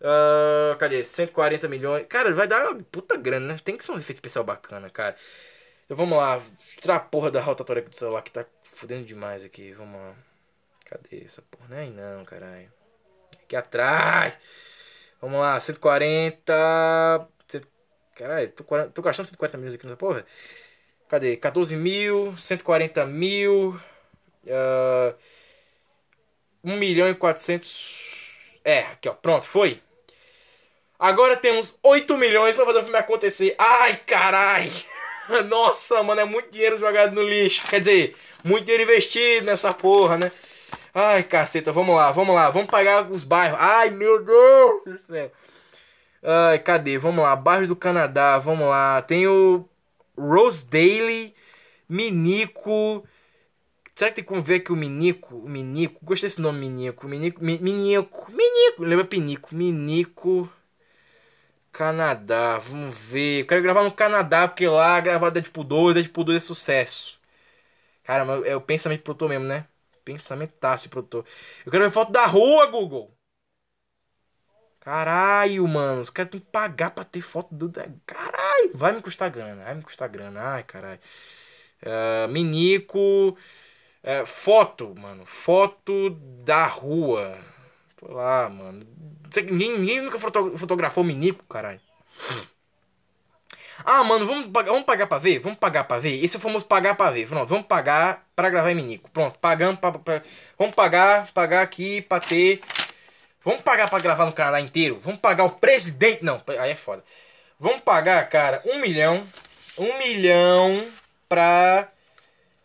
Uh, 0.00 0.76
cadê? 0.78 1.04
140 1.04 1.68
milhões. 1.68 2.06
Cara, 2.08 2.34
vai 2.34 2.46
dar 2.46 2.70
uma 2.70 2.82
puta 2.82 3.16
grana, 3.16 3.54
né? 3.54 3.60
Tem 3.62 3.76
que 3.76 3.84
ser 3.84 3.92
um 3.92 3.96
efeito 3.96 4.16
especial 4.16 4.44
bacana, 4.44 4.88
cara. 4.88 5.14
Então 5.84 5.96
vamos 5.96 6.16
lá. 6.16 6.40
Tirar 6.80 6.96
a 6.96 7.00
porra 7.00 7.30
da 7.30 7.40
rotatória 7.40 7.82
do 7.82 7.94
celular 7.94 8.22
que 8.22 8.32
tá 8.32 8.44
fudendo 8.64 9.04
demais 9.04 9.44
aqui. 9.44 9.72
Vamos 9.72 10.00
lá. 10.00 10.14
Cadê 10.86 11.24
essa 11.24 11.42
porra? 11.42 11.66
Não 11.68 11.76
é 11.76 11.80
aí 11.80 11.90
não, 11.90 12.24
caralho. 12.24 12.72
Aqui 13.42 13.54
atrás. 13.56 14.38
Vamos 15.20 15.38
lá, 15.38 15.60
140. 15.60 17.28
Caralho, 18.14 18.50
tô, 18.52 18.64
tô 18.90 19.02
gastando 19.02 19.26
140 19.26 19.58
mil 19.58 19.72
aqui 19.74 19.86
nessa 19.86 19.96
porra. 19.96 20.26
Cadê? 21.08 21.36
14 21.36 21.76
mil, 21.76 22.36
140 22.36 23.06
mil. 23.06 23.80
Uh, 24.44 25.14
1 26.64 26.76
milhão 26.76 27.08
e 27.08 27.14
400. 27.14 28.60
É, 28.64 28.80
aqui 28.80 29.08
ó, 29.08 29.14
pronto, 29.14 29.46
foi. 29.46 29.82
Agora 31.00 31.34
temos 31.34 31.74
8 31.82 32.14
milhões 32.18 32.54
pra 32.54 32.66
fazer 32.66 32.80
o 32.80 32.82
filme 32.82 32.98
acontecer. 32.98 33.54
Ai, 33.58 33.96
caralho. 34.06 34.70
Nossa, 35.48 36.02
mano, 36.02 36.20
é 36.20 36.26
muito 36.26 36.50
dinheiro 36.50 36.78
jogado 36.78 37.14
no 37.14 37.22
lixo. 37.22 37.66
Quer 37.68 37.80
dizer, 37.80 38.16
muito 38.44 38.66
dinheiro 38.66 38.82
investido 38.82 39.46
nessa 39.46 39.72
porra, 39.72 40.18
né? 40.18 40.30
Ai, 40.92 41.22
caceta, 41.22 41.72
vamos 41.72 41.96
lá, 41.96 42.10
vamos 42.12 42.34
lá, 42.34 42.50
vamos 42.50 42.68
pagar 42.70 43.10
os 43.10 43.24
bairros. 43.24 43.58
Ai, 43.58 43.88
meu 43.88 44.22
Deus 44.22 44.84
do 44.84 44.94
céu. 44.98 45.32
Ai, 46.22 46.58
cadê? 46.58 46.98
Vamos 46.98 47.24
lá, 47.24 47.34
bairros 47.34 47.68
do 47.68 47.76
Canadá, 47.76 48.36
vamos 48.36 48.68
lá. 48.68 49.00
Tem 49.00 49.26
o 49.26 49.66
Rosedale, 50.18 51.34
Minico. 51.88 53.06
Será 53.94 54.10
que 54.10 54.16
tem 54.16 54.24
como 54.24 54.42
ver 54.42 54.56
aqui 54.56 54.70
o 54.70 54.76
Minico? 54.76 55.34
O 55.34 55.48
Minico, 55.48 56.04
gostei 56.04 56.28
desse 56.28 56.42
nome, 56.42 56.58
Minico. 56.58 57.08
Minico, 57.08 57.42
Minico, 57.42 58.30
Minico, 58.30 58.84
lembra 58.84 59.04
Pinico? 59.06 59.54
Minico, 59.54 60.50
Canadá, 61.72 62.58
vamos 62.58 62.96
ver. 62.98 63.40
Eu 63.42 63.46
quero 63.46 63.62
gravar 63.62 63.84
no 63.84 63.92
Canadá, 63.92 64.48
porque 64.48 64.66
lá 64.66 65.00
gravar 65.00 65.30
Deadpool 65.30 65.64
2, 65.64 65.94
Deadpool 65.94 66.24
2 66.24 66.36
é 66.42 66.46
sucesso. 66.46 67.18
Cara, 68.04 68.24
é 68.46 68.56
o 68.56 68.60
pensamento 68.60 69.02
pro 69.14 69.28
mesmo, 69.28 69.46
né? 69.46 69.66
Pensamentaço 70.04 70.84
de 70.84 70.88
produtor. 70.90 71.24
Eu 71.64 71.72
quero 71.72 71.84
ver 71.84 71.90
foto 71.90 72.12
da 72.12 72.26
rua, 72.26 72.66
Google. 72.66 73.12
Caralho, 74.80 75.66
mano. 75.68 76.00
Os 76.02 76.10
caras 76.10 76.30
têm 76.30 76.40
que 76.40 76.46
pagar 76.46 76.90
pra 76.90 77.04
ter 77.04 77.20
foto 77.20 77.54
do. 77.54 77.70
Caralho. 78.06 78.72
Vai 78.74 78.92
me 78.92 79.02
custar 79.02 79.30
grana. 79.30 79.64
Vai 79.64 79.74
me 79.74 79.82
custar 79.82 80.08
grana. 80.08 80.40
Ai, 80.54 80.64
caralho. 80.64 81.00
Uh, 81.82 82.28
Minico. 82.28 83.36
Uh, 84.02 84.26
foto, 84.26 84.94
mano. 84.98 85.26
Foto 85.26 86.10
da 86.44 86.66
rua. 86.66 87.38
Tô 88.00 88.14
lá, 88.14 88.48
mano. 88.48 88.86
Ninguém, 89.36 89.78
ninguém 89.78 90.00
nunca 90.00 90.18
fotografou 90.18 91.04
Minico, 91.04 91.44
caralho. 91.46 91.80
Ah, 93.84 94.02
mano, 94.02 94.26
vamos 94.26 94.46
vamos 94.50 94.84
pagar 94.84 95.06
pra 95.06 95.18
ver? 95.18 95.38
Vamos 95.38 95.58
pagar 95.58 95.84
pra 95.84 95.98
ver? 95.98 96.22
E 96.22 96.28
se 96.28 96.38
formos 96.38 96.64
pagar 96.64 96.94
pra 96.96 97.10
ver? 97.10 97.28
Pronto, 97.28 97.46
vamos 97.46 97.66
pagar 97.66 98.26
pra 98.34 98.48
gravar 98.48 98.70
em 98.70 98.74
Minico. 98.74 99.10
Pronto, 99.10 99.38
pagamos 99.38 99.78
pra, 99.78 99.92
pra, 99.92 100.22
Vamos 100.58 100.74
pagar, 100.74 101.30
pagar 101.32 101.62
aqui 101.62 102.00
pra 102.00 102.20
ter. 102.20 102.60
Vamos 103.44 103.60
pagar 103.60 103.88
pra 103.88 103.98
gravar 103.98 104.26
no 104.26 104.32
Canadá 104.32 104.60
inteiro? 104.60 104.98
Vamos 105.00 105.20
pagar 105.20 105.44
o 105.44 105.50
presidente. 105.50 106.24
Não, 106.24 106.42
aí 106.58 106.70
é 106.72 106.76
foda. 106.76 107.04
Vamos 107.58 107.80
pagar, 107.80 108.26
cara, 108.28 108.62
um 108.66 108.80
milhão. 108.80 109.22
Um 109.78 109.98
milhão 109.98 110.86
pra 111.28 111.88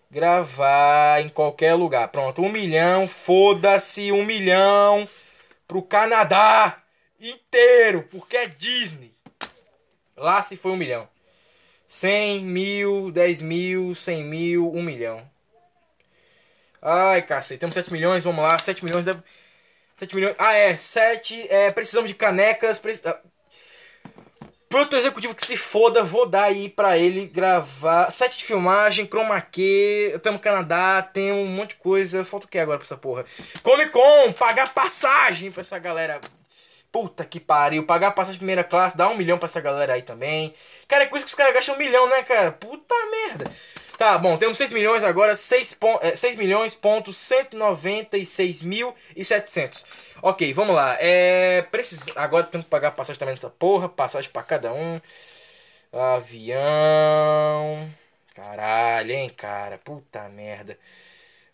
gravar 0.09 1.21
em 1.21 1.29
qualquer 1.29 1.73
lugar. 1.73 2.07
Pronto, 2.07 2.41
um 2.41 2.49
milhão, 2.49 3.07
foda-se, 3.07 4.11
um 4.11 4.23
milhão 4.25 5.07
pro 5.67 5.81
Canadá 5.81 6.81
inteiro, 7.19 8.07
porque 8.09 8.37
é 8.37 8.47
Disney. 8.47 9.13
Lá 10.15 10.41
se 10.43 10.55
foi 10.55 10.71
um 10.71 10.77
milhão. 10.77 11.07
100 11.87 12.45
mil, 12.45 13.11
10 13.11 13.41
mil, 13.41 13.95
100 13.95 14.23
mil, 14.23 14.73
1 14.73 14.81
milhão. 14.81 15.29
Ai, 16.81 17.21
cacete, 17.21 17.59
temos 17.59 17.73
7 17.73 17.91
milhões, 17.91 18.23
vamos 18.23 18.43
lá, 18.43 18.57
7 18.57 18.83
milhões. 18.83 19.05
7 19.95 20.15
milhões. 20.15 20.35
Ah, 20.37 20.53
é, 20.53 20.75
7. 20.77 21.47
É, 21.49 21.71
precisamos 21.71 22.09
de 22.09 22.15
canecas. 22.15 22.79
Preci... 22.79 23.01
Produtor 24.75 24.99
executivo 24.99 25.33
que 25.33 25.47
se 25.47 25.55
foda, 25.55 26.03
vou 26.03 26.25
dar 26.25 26.43
aí 26.43 26.67
pra 26.67 26.97
ele 26.97 27.27
gravar. 27.27 28.11
Set 28.11 28.37
de 28.37 28.43
filmagem, 28.43 29.07
chroma 29.07 29.39
key, 29.39 30.19
tamo 30.21 30.37
Canadá, 30.37 31.01
tem 31.01 31.31
um 31.31 31.45
monte 31.45 31.69
de 31.69 31.75
coisa. 31.75 32.25
Falta 32.25 32.45
o 32.45 32.49
que 32.49 32.59
agora 32.59 32.77
pra 32.77 32.85
essa 32.85 32.97
porra? 32.97 33.23
Comic 33.63 33.91
Con, 33.91 34.33
pagar 34.33 34.73
passagem 34.73 35.49
pra 35.49 35.61
essa 35.61 35.79
galera. 35.79 36.19
Puta 36.91 37.23
que 37.23 37.39
pariu, 37.39 37.85
pagar 37.85 38.11
passagem 38.11 38.33
de 38.33 38.39
primeira 38.39 38.65
classe, 38.65 38.97
dá 38.97 39.07
um 39.07 39.15
milhão 39.15 39.37
pra 39.37 39.47
essa 39.47 39.61
galera 39.61 39.93
aí 39.93 40.01
também. 40.01 40.53
Cara, 40.89 41.05
é 41.05 41.07
coisa 41.07 41.23
que 41.23 41.29
os 41.29 41.35
caras 41.35 41.53
gastam 41.53 41.75
um 41.75 41.77
milhão, 41.77 42.09
né, 42.09 42.21
cara? 42.23 42.51
Puta 42.51 42.95
merda. 43.09 43.49
Tá, 43.97 44.17
bom, 44.17 44.37
temos 44.37 44.57
6 44.57 44.73
milhões 44.73 45.03
agora, 45.03 45.35
6, 45.35 45.73
pon 45.75 45.97
é, 46.01 46.15
6 46.15 46.35
milhões 46.35 46.75
ponto 46.75 47.13
196 47.13 48.61
mil 48.61 48.93
e 49.15 49.23
700. 49.23 49.85
Ok, 50.21 50.53
vamos 50.53 50.75
lá. 50.75 50.97
É, 50.99 51.61
precisa, 51.71 52.11
agora 52.15 52.45
temos 52.45 52.65
que 52.65 52.69
pagar 52.71 52.91
passagem 52.91 53.19
também 53.19 53.35
nessa 53.35 53.49
porra, 53.49 53.87
passagem 53.87 54.29
para 54.31 54.43
cada 54.43 54.73
um. 54.73 54.99
Avião. 55.93 57.89
Caralho, 58.35 59.11
hein, 59.11 59.29
cara. 59.29 59.77
Puta 59.77 60.27
merda. 60.29 60.77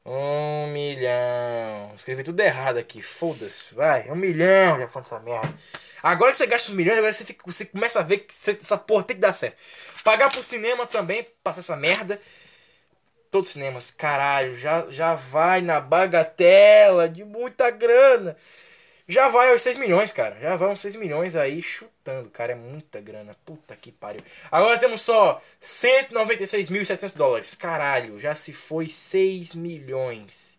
Um 0.06 0.68
milhão. 0.68 1.94
Escrevi 1.96 2.24
tudo 2.24 2.40
errado 2.42 2.78
aqui. 2.78 3.02
Foda-se. 3.02 3.76
Vai. 3.76 4.10
Um 4.10 4.16
milhão. 4.16 4.88
Falta 4.90 5.16
essa 5.16 5.24
merda. 5.24 5.54
Agora 6.02 6.32
que 6.32 6.38
você 6.38 6.48
gasta 6.48 6.70
os 6.72 6.76
milhões, 6.76 6.98
agora 6.98 7.14
você, 7.14 7.24
fica, 7.26 7.44
você 7.46 7.66
começa 7.66 8.00
a 8.00 8.04
ver 8.04 8.20
que 8.20 8.34
você, 8.34 8.52
essa 8.60 8.78
porra 8.78 9.04
tem 9.04 9.16
que 9.16 9.22
dar 9.22 9.34
certo. 9.34 9.58
Pagar 10.04 10.32
pro 10.32 10.44
cinema 10.44 10.88
também, 10.88 11.26
passar 11.44 11.60
essa 11.62 11.76
merda. 11.76 12.20
Todos 13.30 13.50
os 13.50 13.54
cinemas, 13.54 13.92
caralho, 13.92 14.58
já, 14.58 14.90
já 14.90 15.16
vai 15.16 15.62
na 15.62 15.80
bagatela 15.80 17.08
de 17.08 17.24
muita 17.24 17.70
grana. 17.70 18.36
Já 19.08 19.28
vai 19.28 19.52
aos 19.52 19.62
6 19.62 19.78
milhões, 19.78 20.12
cara. 20.12 20.38
Já 20.40 20.56
vai 20.56 20.70
uns 20.70 20.82
6 20.82 20.96
milhões 20.96 21.36
aí 21.36 21.62
chutando, 21.62 22.30
cara. 22.30 22.54
É 22.54 22.56
muita 22.56 23.02
grana. 23.02 23.36
Puta 23.46 23.76
que 23.76 23.92
pariu. 23.92 24.24
Agora 24.50 24.78
temos 24.78 25.02
só 25.02 25.42
196.700 25.62 27.16
dólares. 27.16 27.54
Caralho, 27.54 28.20
já 28.20 28.36
se 28.36 28.54
foi 28.54 28.88
6 28.88 29.54
milhões. 29.54 30.58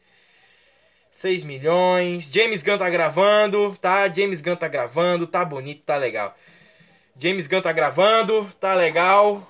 6 1.11 1.45
milhões. 1.45 2.31
James 2.31 2.63
Gunn 2.63 2.79
tá 2.79 2.91
gravando, 2.91 3.77
tá? 3.81 4.07
James 4.09 4.41
Gunn 4.43 4.57
tá 4.57 4.69
gravando, 4.69 5.27
tá 5.27 5.45
bonito, 5.45 5.83
tá 5.85 5.97
legal. 5.97 6.37
James 7.19 7.47
Gunn 7.47 7.61
tá 7.61 7.73
gravando, 7.73 8.51
tá 8.59 8.75
legal. 8.75 9.43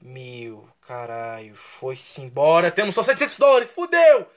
mil. 0.00 0.68
Caralho, 0.86 1.56
foi-se 1.56 2.22
embora. 2.22 2.70
Temos 2.70 2.94
só 2.94 3.02
700 3.02 3.36
dólares. 3.36 3.72
Fudeu! 3.72 4.28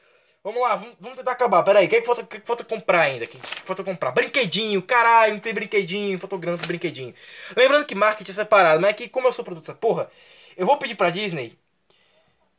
Vamos 0.48 0.62
lá, 0.62 0.78
vamos, 0.78 0.96
vamos 0.98 1.18
tentar 1.18 1.34
acabar. 1.34 1.62
Pera 1.62 1.80
aí, 1.80 1.88
o 1.88 1.90
que, 1.90 1.98
é 1.98 2.00
que, 2.00 2.08
falta, 2.08 2.24
que, 2.24 2.38
é 2.38 2.40
que 2.40 2.48
falta 2.48 2.64
comprar 2.64 3.02
ainda? 3.02 3.26
O 3.26 3.28
que, 3.28 3.36
é 3.36 3.40
que 3.42 3.48
falta 3.64 3.84
comprar? 3.84 4.12
Brinquedinho, 4.12 4.82
caralho, 4.82 5.34
não 5.34 5.42
tem 5.42 5.54
brinquedinho, 5.54 6.18
fotograma 6.18 6.58
pro 6.58 6.68
brinquedinho. 6.68 7.14
Lembrando 7.54 7.86
que 7.86 7.94
marketing 7.94 8.32
é 8.32 8.34
separado, 8.34 8.80
mas 8.80 8.92
é 8.92 8.94
que 8.94 9.10
como 9.10 9.28
eu 9.28 9.34
sou 9.34 9.44
produto 9.44 9.66
dessa 9.66 9.78
porra, 9.78 10.10
eu 10.56 10.66
vou 10.66 10.78
pedir 10.78 10.96
pra 10.96 11.10
Disney 11.10 11.60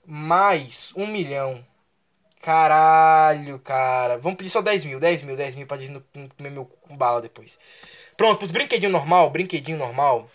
mais 0.05 0.93
um 0.94 1.06
milhão. 1.06 1.65
Caralho, 2.43 3.59
cara. 3.60 4.19
Vamos 4.19 4.36
pedir 4.36 4.51
só 4.51 4.60
10 4.60 4.85
mil, 4.85 5.01
10 5.01 5.23
mil, 5.23 5.35
10 5.35 5.56
mil 5.56 5.66
pra 5.66 5.78
Disney 5.78 6.02
comer 6.36 6.51
meu 6.51 6.66
com 6.66 6.94
bala 6.94 7.23
depois. 7.23 7.59
Pronto, 8.19 8.36
pros 8.36 8.51
brinquedinho 8.51 8.93
normal, 8.93 9.31
brinquedinho 9.31 9.78
normal. 9.78 10.28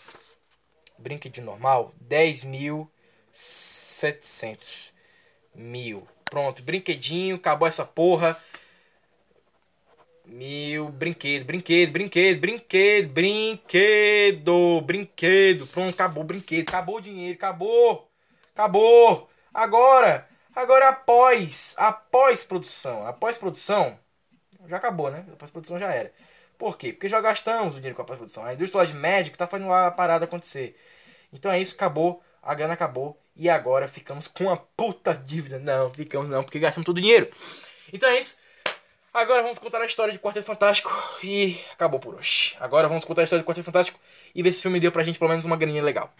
Brinquedinho 0.98 1.46
normal, 1.46 1.94
10 2.00 2.42
mil 2.42 2.90
700 3.30 4.92
mil. 5.54 6.04
Pronto, 6.24 6.62
brinquedinho, 6.62 7.36
acabou 7.36 7.68
essa 7.68 7.84
porra. 7.84 8.36
Mil, 10.26 10.88
brinquedo, 10.88 11.44
brinquedo, 11.44 11.92
brinquedo, 11.92 12.40
brinquedo, 12.40 13.08
brinquedo, 13.10 14.80
brinquedo. 14.80 15.66
Pronto, 15.68 15.94
acabou 15.94 16.24
o 16.24 16.26
brinquedo, 16.26 16.68
acabou 16.68 16.96
o 16.96 17.00
dinheiro, 17.00 17.36
acabou. 17.36 18.08
Acabou. 18.54 19.30
Agora, 19.52 20.26
agora 20.54 20.88
após, 20.88 21.74
após 21.76 22.42
produção, 22.42 23.06
após 23.06 23.38
produção, 23.38 23.98
já 24.66 24.76
acabou, 24.78 25.10
né? 25.10 25.24
Após 25.32 25.50
produção 25.50 25.78
já 25.78 25.92
era. 25.92 26.12
Por 26.58 26.78
quê? 26.78 26.92
Porque 26.92 27.08
já 27.08 27.20
gastamos 27.20 27.74
o 27.74 27.76
dinheiro 27.76 27.96
com 27.96 28.02
a 28.02 28.04
pós-produção. 28.04 28.44
A 28.44 28.54
indústria 28.54 28.86
de 28.86 28.94
médico 28.94 29.36
tá 29.36 29.46
fazendo 29.46 29.72
a 29.72 29.90
parada 29.90 30.24
acontecer. 30.24 30.76
Então 31.32 31.50
é 31.50 31.60
isso, 31.60 31.74
acabou, 31.74 32.22
a 32.42 32.54
grana 32.54 32.74
acabou 32.74 33.18
e 33.36 33.48
agora 33.48 33.88
ficamos 33.88 34.28
com 34.28 34.44
uma 34.44 34.56
puta 34.56 35.14
dívida. 35.14 35.58
Não, 35.58 35.90
ficamos 35.90 36.28
não, 36.28 36.42
porque 36.42 36.58
gastamos 36.58 36.86
todo 36.86 36.98
o 36.98 37.00
dinheiro. 37.00 37.28
Então 37.92 38.08
é 38.08 38.18
isso. 38.18 38.36
Agora 39.12 39.42
vamos 39.42 39.58
contar 39.58 39.80
a 39.80 39.86
história 39.86 40.12
de 40.12 40.18
Quarteto 40.18 40.46
Fantástico 40.46 40.90
e 41.22 41.56
acabou 41.72 42.00
por 42.00 42.16
hoje. 42.16 42.56
Agora 42.58 42.88
vamos 42.88 43.04
contar 43.04 43.20
a 43.20 43.24
história 43.24 43.42
de 43.42 43.46
Quarteto 43.46 43.66
Fantástico 43.66 43.98
e 44.34 44.42
ver 44.42 44.50
se 44.50 44.56
esse 44.56 44.62
filme 44.62 44.80
deu 44.80 44.90
pra 44.90 45.04
gente 45.04 45.18
pelo 45.18 45.30
menos 45.30 45.44
uma 45.44 45.56
graninha 45.56 45.82
legal. 45.82 46.12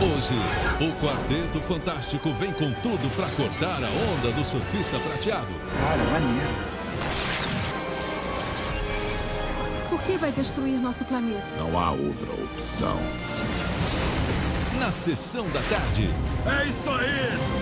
Hoje, 0.00 0.34
o 0.80 1.04
Quarteto 1.04 1.60
Fantástico 1.66 2.32
vem 2.34 2.52
com 2.52 2.72
tudo 2.82 3.16
pra 3.16 3.28
cortar 3.30 3.82
a 3.82 3.88
onda 3.88 4.30
do 4.30 4.44
surfista 4.44 4.98
prateado. 5.00 5.52
Cara, 5.80 6.04
maneiro. 6.04 6.70
Por 9.88 10.00
que 10.02 10.16
vai 10.18 10.30
destruir 10.30 10.78
nosso 10.78 11.04
planeta? 11.04 11.44
Não 11.58 11.76
há 11.78 11.90
outra 11.90 12.32
opção 12.44 12.98
na 14.80 14.90
sessão 14.90 15.46
da 15.50 15.60
tarde. 15.68 16.08
É 16.46 16.66
isso 16.66 16.90
aí! 16.90 17.60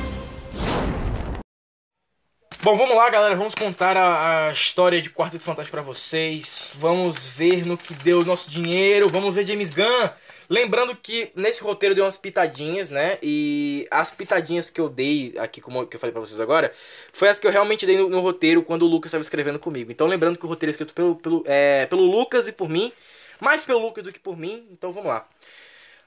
Bom, 2.62 2.76
vamos 2.76 2.96
lá, 2.96 3.10
galera. 3.10 3.34
Vamos 3.34 3.56
contar 3.56 3.96
a, 3.96 4.46
a 4.46 4.52
história 4.52 5.02
de 5.02 5.10
Quarteto 5.10 5.42
Fantástico 5.42 5.76
para 5.76 5.82
vocês. 5.82 6.70
Vamos 6.76 7.18
ver 7.18 7.66
no 7.66 7.76
que 7.76 7.92
deu 7.92 8.20
o 8.20 8.24
nosso 8.24 8.48
dinheiro. 8.48 9.08
Vamos 9.08 9.34
ver 9.34 9.44
James 9.44 9.70
Gunn. 9.70 10.10
Lembrando 10.48 10.94
que 10.94 11.32
nesse 11.34 11.60
roteiro 11.60 11.92
deu 11.92 12.04
umas 12.04 12.16
pitadinhas, 12.16 12.88
né? 12.88 13.18
E 13.20 13.88
as 13.90 14.12
pitadinhas 14.12 14.70
que 14.70 14.80
eu 14.80 14.88
dei 14.88 15.34
aqui, 15.38 15.60
como 15.60 15.86
que 15.88 15.96
eu 15.96 16.00
falei 16.00 16.12
pra 16.12 16.20
vocês 16.20 16.38
agora, 16.38 16.72
foi 17.12 17.28
as 17.28 17.40
que 17.40 17.48
eu 17.48 17.50
realmente 17.50 17.84
dei 17.84 17.98
no, 17.98 18.08
no 18.08 18.20
roteiro 18.20 18.62
quando 18.62 18.82
o 18.82 18.88
Lucas 18.88 19.08
estava 19.08 19.22
escrevendo 19.22 19.58
comigo. 19.58 19.90
Então, 19.90 20.06
lembrando 20.06 20.38
que 20.38 20.46
o 20.46 20.48
roteiro 20.48 20.70
é 20.70 20.72
escrito 20.72 20.94
pelo, 20.94 21.16
pelo, 21.16 21.42
é, 21.46 21.86
pelo 21.86 22.02
Lucas 22.02 22.46
e 22.46 22.52
por 22.52 22.68
mim. 22.68 22.92
Mais 23.40 23.64
pelo 23.64 23.80
Lucas 23.80 24.04
do 24.04 24.12
que 24.12 24.20
por 24.20 24.36
mim. 24.36 24.68
Então, 24.70 24.92
vamos 24.92 25.08
lá. 25.08 25.26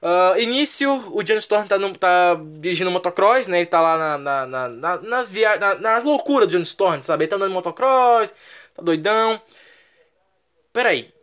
Uh, 0.01 0.39
início, 0.39 0.91
o 1.15 1.21
John 1.21 1.35
Storm 1.35 1.67
tá, 1.67 1.77
no, 1.77 1.95
tá 1.95 2.35
dirigindo 2.59 2.89
motocross, 2.89 3.47
né? 3.47 3.59
Ele 3.59 3.67
tá 3.67 3.79
lá 3.79 3.97
na, 3.97 4.17
na, 4.17 4.47
na, 4.47 4.67
na 4.69 4.97
nas 5.01 5.29
via 5.29 5.55
na, 5.57 5.99
loucura 5.99 6.47
do 6.47 6.51
John 6.51 6.63
Storm, 6.63 7.01
sabe? 7.01 7.25
Ele 7.25 7.29
tá 7.29 7.35
andando 7.35 7.53
motocross, 7.53 8.33
tá 8.75 8.81
doidão. 8.81 9.39
Pera 10.73 10.89
aí. 10.89 11.13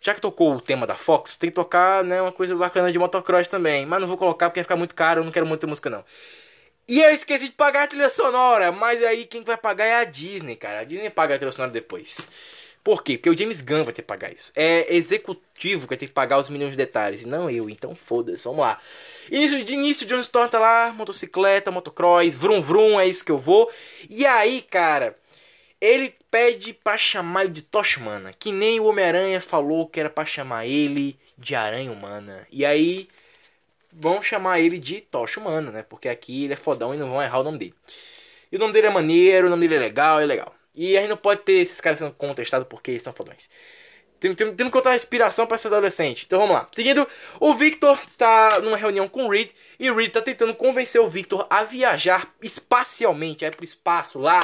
Já 0.00 0.14
que 0.14 0.20
tocou 0.20 0.54
o 0.54 0.60
tema 0.60 0.86
da 0.86 0.96
Fox, 0.96 1.36
tem 1.36 1.50
que 1.50 1.54
tocar 1.54 2.02
né, 2.02 2.20
uma 2.20 2.32
coisa 2.32 2.56
bacana 2.56 2.90
de 2.90 2.98
motocross 2.98 3.46
também. 3.46 3.84
Mas 3.86 4.00
não 4.00 4.08
vou 4.08 4.16
colocar 4.16 4.48
porque 4.48 4.60
vai 4.60 4.64
ficar 4.64 4.76
muito 4.76 4.94
caro, 4.94 5.20
eu 5.20 5.24
não 5.24 5.32
quero 5.32 5.46
muita 5.46 5.66
música 5.66 5.90
não. 5.90 6.04
E 6.88 7.00
eu 7.00 7.10
esqueci 7.10 7.46
de 7.46 7.52
pagar 7.54 7.84
a 7.84 7.86
trilha 7.86 8.08
sonora, 8.08 8.72
mas 8.72 9.02
aí 9.04 9.24
quem 9.26 9.44
vai 9.44 9.56
pagar 9.56 9.84
é 9.84 9.96
a 9.96 10.04
Disney, 10.04 10.56
cara. 10.56 10.80
A 10.80 10.84
Disney 10.84 11.10
paga 11.10 11.34
a 11.34 11.38
trilha 11.38 11.52
sonora 11.52 11.70
depois. 11.70 12.28
Por 12.84 13.04
quê? 13.04 13.16
Porque 13.16 13.30
o 13.30 13.36
James 13.36 13.60
Gunn 13.60 13.84
vai 13.84 13.92
ter 13.92 14.02
que 14.02 14.08
pagar 14.08 14.32
isso. 14.32 14.52
É 14.56 14.92
executivo 14.94 15.82
que 15.82 15.88
vai 15.88 15.96
ter 15.96 16.06
que 16.06 16.12
pagar 16.12 16.38
os 16.38 16.48
milhões 16.48 16.72
de 16.72 16.76
detalhes, 16.76 17.24
não 17.24 17.48
eu. 17.48 17.70
Então 17.70 17.94
foda-se, 17.94 18.44
vamos 18.44 18.60
lá. 18.60 18.80
Início, 19.30 19.64
de 19.64 19.74
início, 19.74 20.06
John 20.06 20.18
Storm 20.18 20.48
tá 20.48 20.58
lá, 20.58 20.92
motocicleta, 20.92 21.70
motocross, 21.70 22.34
vrum 22.34 22.60
vrum, 22.60 22.98
é 22.98 23.06
isso 23.06 23.24
que 23.24 23.30
eu 23.30 23.38
vou. 23.38 23.70
E 24.10 24.26
aí, 24.26 24.62
cara, 24.62 25.16
ele 25.80 26.14
pede 26.30 26.72
pra 26.72 26.96
chamar 26.96 27.44
ele 27.44 27.52
de 27.52 27.62
Tocha 27.62 28.00
Humana, 28.00 28.34
que 28.36 28.50
nem 28.50 28.80
o 28.80 28.84
Homem-Aranha 28.84 29.40
falou 29.40 29.86
que 29.86 30.00
era 30.00 30.10
pra 30.10 30.24
chamar 30.24 30.66
ele 30.66 31.16
de 31.38 31.54
Aranha 31.54 31.92
Humana. 31.92 32.46
E 32.50 32.64
aí 32.64 33.08
vão 33.92 34.22
chamar 34.22 34.58
ele 34.58 34.78
de 34.78 35.00
Tocha 35.00 35.38
Humana, 35.38 35.70
né? 35.70 35.84
Porque 35.88 36.08
aqui 36.08 36.44
ele 36.44 36.54
é 36.54 36.56
fodão 36.56 36.94
e 36.94 36.98
não 36.98 37.10
vão 37.10 37.22
errar 37.22 37.40
o 37.40 37.44
nome 37.44 37.58
dele. 37.58 37.74
E 38.50 38.56
o 38.56 38.58
nome 38.58 38.72
dele 38.72 38.88
é 38.88 38.90
maneiro, 38.90 39.46
o 39.46 39.50
nome 39.50 39.68
dele 39.68 39.82
é 39.82 39.86
legal, 39.86 40.20
é 40.20 40.26
legal. 40.26 40.52
E 40.74 40.96
a 40.96 41.00
gente 41.00 41.10
não 41.10 41.16
pode 41.16 41.42
ter 41.42 41.54
esses 41.54 41.80
caras 41.80 41.98
sendo 41.98 42.12
contestados 42.12 42.66
porque 42.68 42.92
eles 42.92 43.02
são 43.02 43.12
fodões. 43.12 43.48
Temos 44.22 44.36
tem, 44.36 44.54
tem 44.54 44.66
que 44.66 44.72
contar 44.72 44.90
a 44.90 44.94
inspiração 44.94 45.46
para 45.46 45.56
esses 45.56 45.66
adolescentes. 45.66 46.24
Então 46.24 46.38
vamos 46.38 46.54
lá. 46.54 46.68
Seguindo, 46.70 47.06
o 47.40 47.52
Victor 47.52 47.98
tá 48.16 48.60
numa 48.60 48.76
reunião 48.76 49.08
com 49.08 49.26
o 49.26 49.28
Reed. 49.28 49.50
E 49.80 49.90
o 49.90 49.96
Reed 49.96 50.12
tá 50.12 50.22
tentando 50.22 50.54
convencer 50.54 51.00
o 51.00 51.08
Victor 51.08 51.44
a 51.50 51.64
viajar 51.64 52.32
espacialmente, 52.40 53.44
aí 53.44 53.50
pro 53.50 53.64
espaço 53.64 54.20
lá. 54.20 54.40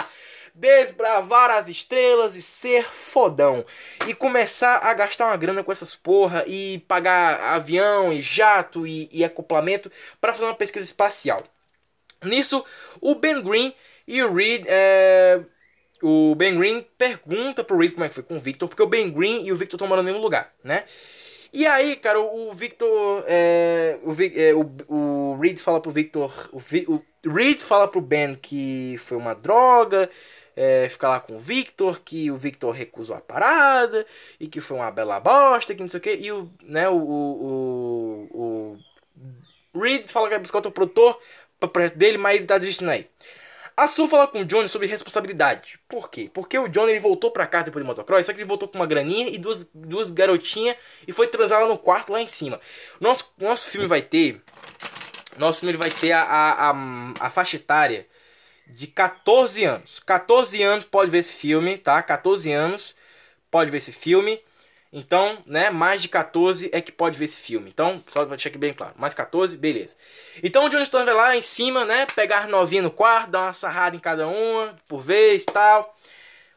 Desbravar 0.53 1.51
as 1.51 1.69
estrelas 1.69 2.35
e 2.35 2.43
ser 2.43 2.85
fodão. 2.85 3.65
E 4.09 4.15
começar 4.15 4.79
a 4.79 4.93
gastar 4.93 5.27
uma 5.27 5.37
grana 5.37 5.63
com 5.63 5.71
essas 5.71 5.95
porra. 5.95 6.43
E 6.49 6.85
pagar 6.89 7.55
avião 7.55 8.13
e 8.13 8.21
jato 8.21 8.85
e, 8.85 9.09
e 9.13 9.25
acoplamento 9.25 9.93
para 10.21 10.35
fazer 10.35 10.47
uma 10.47 10.57
pesquisa 10.57 10.85
espacial. 10.85 11.45
Nisso, 12.25 12.65
o 13.01 13.15
Ben 13.15 13.41
Green 13.41 13.73
e 14.09 14.21
o 14.25 14.35
Reed 14.35 14.65
é, 14.67 15.41
o 16.03 16.35
Ben 16.35 16.57
Green 16.57 16.85
pergunta 16.97 17.65
pro 17.65 17.79
Reed 17.79 17.93
como 17.93 18.05
é 18.05 18.09
que 18.09 18.15
foi 18.15 18.23
com 18.23 18.37
o 18.37 18.41
Victor, 18.41 18.69
porque 18.69 18.83
o 18.83 18.87
Ben 18.87 19.11
Green 19.11 19.47
e 19.47 19.53
o 19.53 19.57
Victor 19.57 19.77
estão 19.77 19.89
morando 19.89 20.07
no 20.07 20.13
mesmo 20.13 20.23
lugar, 20.23 20.53
né? 20.63 20.85
E 21.53 21.67
aí, 21.67 21.97
cara, 21.97 22.21
o 22.21 22.53
Victor. 22.53 23.25
É, 23.27 23.99
o, 24.03 24.13
é, 24.13 24.55
o, 24.55 25.33
o 25.33 25.39
Reed 25.41 25.59
fala 25.59 25.81
pro 25.81 25.91
Victor. 25.91 26.51
O, 26.53 26.59
o 26.59 27.33
Reed 27.33 27.61
fala 27.61 27.89
pro 27.89 28.01
Ben 28.01 28.35
que 28.35 28.97
foi 28.99 29.17
uma 29.17 29.35
droga. 29.35 30.11
É, 30.55 30.89
ficar 30.89 31.09
lá 31.09 31.21
com 31.21 31.37
o 31.37 31.39
Victor, 31.39 32.01
que 32.05 32.33
o 32.33 32.37
Victor 32.37 32.75
recusou 32.75 33.15
a 33.15 33.21
parada, 33.21 34.05
e 34.41 34.49
que 34.49 34.61
foi 34.61 34.77
uma 34.77 34.91
bela 34.91 35.21
bosta, 35.21 35.73
que 35.73 35.81
não 35.81 35.89
sei 35.89 35.99
o 35.99 36.01
que. 36.03 36.15
E 36.17 36.33
o, 36.33 36.51
né, 36.65 36.89
o, 36.89 36.97
o, 36.97 38.29
o, 38.33 38.79
o 39.73 39.81
Reed 39.81 40.09
fala 40.09 40.29
que 40.29 40.35
é 40.35 40.39
biscoito 40.41 40.69
o 40.69 40.73
produtor 40.73 41.21
dele, 41.95 42.19
mas 42.19 42.37
ele 42.37 42.47
tá 42.47 42.59
desistindo 42.59 42.91
aí. 42.91 43.07
A 43.79 43.87
Sue 43.87 44.09
fala 44.09 44.27
com 44.27 44.41
o 44.41 44.45
Johnny 44.45 44.69
sobre 44.69 44.89
responsabilidade. 44.89 45.79
Por 45.89 46.11
quê? 46.11 46.29
Porque 46.35 46.59
o 46.59 46.67
Johnny 46.67 46.91
ele 46.91 46.99
voltou 46.99 47.31
pra 47.31 47.47
casa 47.47 47.67
depois 47.67 47.85
de 47.85 47.87
motocross, 47.87 48.27
só 48.27 48.33
que 48.33 48.41
ele 48.41 48.45
voltou 48.45 48.67
com 48.67 48.77
uma 48.77 48.89
graninha 48.89 49.29
e 49.29 49.39
duas, 49.39 49.71
duas 49.73 50.11
garotinhas 50.11 50.77
e 51.07 51.13
foi 51.13 51.29
transar 51.29 51.63
lá 51.63 51.69
no 51.69 51.79
quarto 51.79 52.13
lá 52.13 52.21
em 52.21 52.27
cima. 52.27 52.61
Nosso, 53.01 53.33
nosso 53.39 53.69
filme 53.69 53.87
vai 53.87 54.03
ter. 54.03 54.43
Nosso 55.37 55.61
filme 55.61 55.77
vai 55.77 55.93
ter 55.93 56.11
a, 56.11 56.23
a, 56.23 56.71
a, 56.71 56.75
a 57.21 57.31
faixa 57.31 57.55
etária 57.55 58.05
de 58.67 58.89
14 58.89 59.63
anos. 59.63 60.01
14 60.01 60.61
anos 60.61 60.85
pode 60.85 61.13
ver 61.13 61.19
esse 61.19 61.35
filme, 61.35 61.79
tá? 61.79 62.03
14 62.03 62.51
anos 62.51 62.97
pode 63.49 63.71
ver 63.71 63.77
esse 63.77 63.93
filme. 63.93 64.41
Então, 64.93 65.39
né, 65.45 65.69
mais 65.69 66.01
de 66.01 66.09
14 66.09 66.71
é 66.73 66.81
que 66.81 66.91
pode 66.91 67.19
ver 67.19 67.27
esse 67.27 67.39
filme. 67.39 67.69
Então, 67.69 68.03
só 68.09 68.21
pra 68.21 68.37
deixar 68.37 68.49
aqui 68.49 68.59
bem 68.59 68.73
claro. 68.73 68.95
Mais 68.97 69.13
14, 69.13 69.57
beleza. 69.57 69.97
Então 70.43 70.65
o 70.65 70.71
John 70.71 70.85
Stone 70.85 71.05
vai 71.05 71.15
lá 71.15 71.37
em 71.37 71.43
cima, 71.43 71.85
né, 71.85 72.07
pegar 72.15 72.49
novinha 72.49 72.83
no 72.83 72.91
quarto, 72.91 73.31
dar 73.31 73.43
uma 73.43 73.53
sarrada 73.53 73.97
em 73.97 74.01
cada 74.01 74.27
uma, 74.27 74.75
por 74.89 75.01
vez 75.01 75.45
tal. 75.45 75.95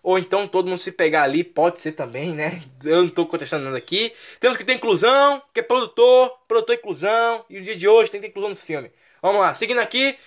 Ou 0.03 0.18
então 0.18 0.48
todo 0.48 0.68
mundo 0.68 0.80
se 0.80 0.94
pegar 0.94 1.24
ali, 1.24 1.44
pode 1.44 1.80
ser 1.80 1.91
também, 1.91 2.34
né? 2.34 2.62
Eu 2.84 3.03
não 3.03 3.10
tô 3.10 3.26
contestando 3.26 3.66
nada 3.66 3.78
aqui. 3.78 4.12
Temos 4.40 4.58
que 4.58 4.66
ter 4.66 4.74
inclusão, 4.74 5.41
que 5.53 5.60
é 5.60 5.64
produtor, 5.64 6.40
produtor 6.48 6.76
inclusão. 6.76 7.45
E 7.49 7.60
o 7.60 7.64
dia 7.64 7.76
de 7.76 7.88
hoje 7.88 8.10
tem 8.10 8.20
que 8.20 8.28
ter 8.28 8.32
inclusão 8.32 8.49
nesse 8.49 8.66
filme. 8.66 8.91
Vamos 9.22 9.41
lá, 9.41 9.53
seguindo 9.53 9.80
aqui. 9.80 10.18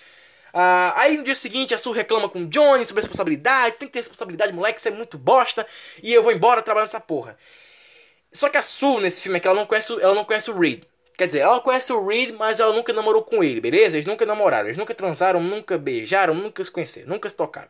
Uh, 0.53 0.95
aí 0.95 1.17
no 1.17 1.23
dia 1.23 1.35
seguinte 1.35 1.73
a 1.73 1.77
Sue 1.77 1.93
reclama 1.93 2.29
com 2.29 2.39
o 2.39 2.47
Johnny 2.47 2.85
sobre 2.85 3.01
responsabilidade. 3.01 3.77
Tem 3.77 3.87
que 3.89 3.93
ter 3.93 3.99
responsabilidade, 3.99 4.53
moleque, 4.53 4.79
isso 4.79 4.87
é 4.87 4.91
muito 4.91 5.17
bosta. 5.17 5.67
E 6.01 6.13
eu 6.13 6.23
vou 6.23 6.31
embora 6.31 6.61
trabalhando 6.61 6.87
nessa 6.87 7.01
porra. 7.01 7.37
Só 8.35 8.49
que 8.49 8.57
a 8.57 8.61
Sue 8.61 9.01
nesse 9.01 9.21
filme 9.21 9.37
é 9.37 9.39
que 9.39 9.47
ela 9.47 9.57
não 9.57 9.65
conhece, 9.65 9.93
ela 9.93 10.13
não 10.13 10.25
conhece 10.25 10.51
o 10.51 10.59
Reed. 10.59 10.83
Quer 11.17 11.27
dizer, 11.27 11.39
ela 11.39 11.61
conhece 11.61 11.93
o 11.93 12.05
Reed, 12.05 12.35
mas 12.35 12.59
ela 12.59 12.73
nunca 12.73 12.91
namorou 12.91 13.23
com 13.23 13.41
ele, 13.41 13.61
beleza? 13.61 13.95
Eles 13.95 14.05
nunca 14.05 14.25
namoraram, 14.25 14.67
eles 14.67 14.77
nunca 14.77 14.93
transaram, 14.93 15.41
nunca 15.41 15.77
beijaram, 15.77 16.33
nunca 16.33 16.61
se 16.61 16.69
conheceram, 16.69 17.07
nunca 17.07 17.29
se 17.29 17.35
tocaram. 17.35 17.69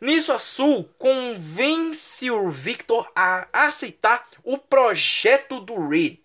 Nisso, 0.00 0.32
a 0.32 0.38
Sue 0.38 0.88
convence 0.96 2.30
o 2.30 2.48
Victor 2.48 3.10
a 3.16 3.48
aceitar 3.52 4.28
o 4.44 4.56
projeto 4.56 5.60
do 5.60 5.88
Reed. 5.88 6.18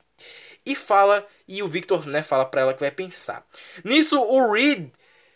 E 0.64 0.76
fala, 0.76 1.28
e 1.48 1.64
o 1.64 1.68
Victor 1.68 2.06
né, 2.06 2.22
fala 2.22 2.46
pra 2.46 2.62
ela 2.62 2.74
que 2.74 2.82
vai 2.82 2.92
pensar. 2.92 3.44
Nisso, 3.84 4.22
o 4.22 4.52
Reed 4.54 4.92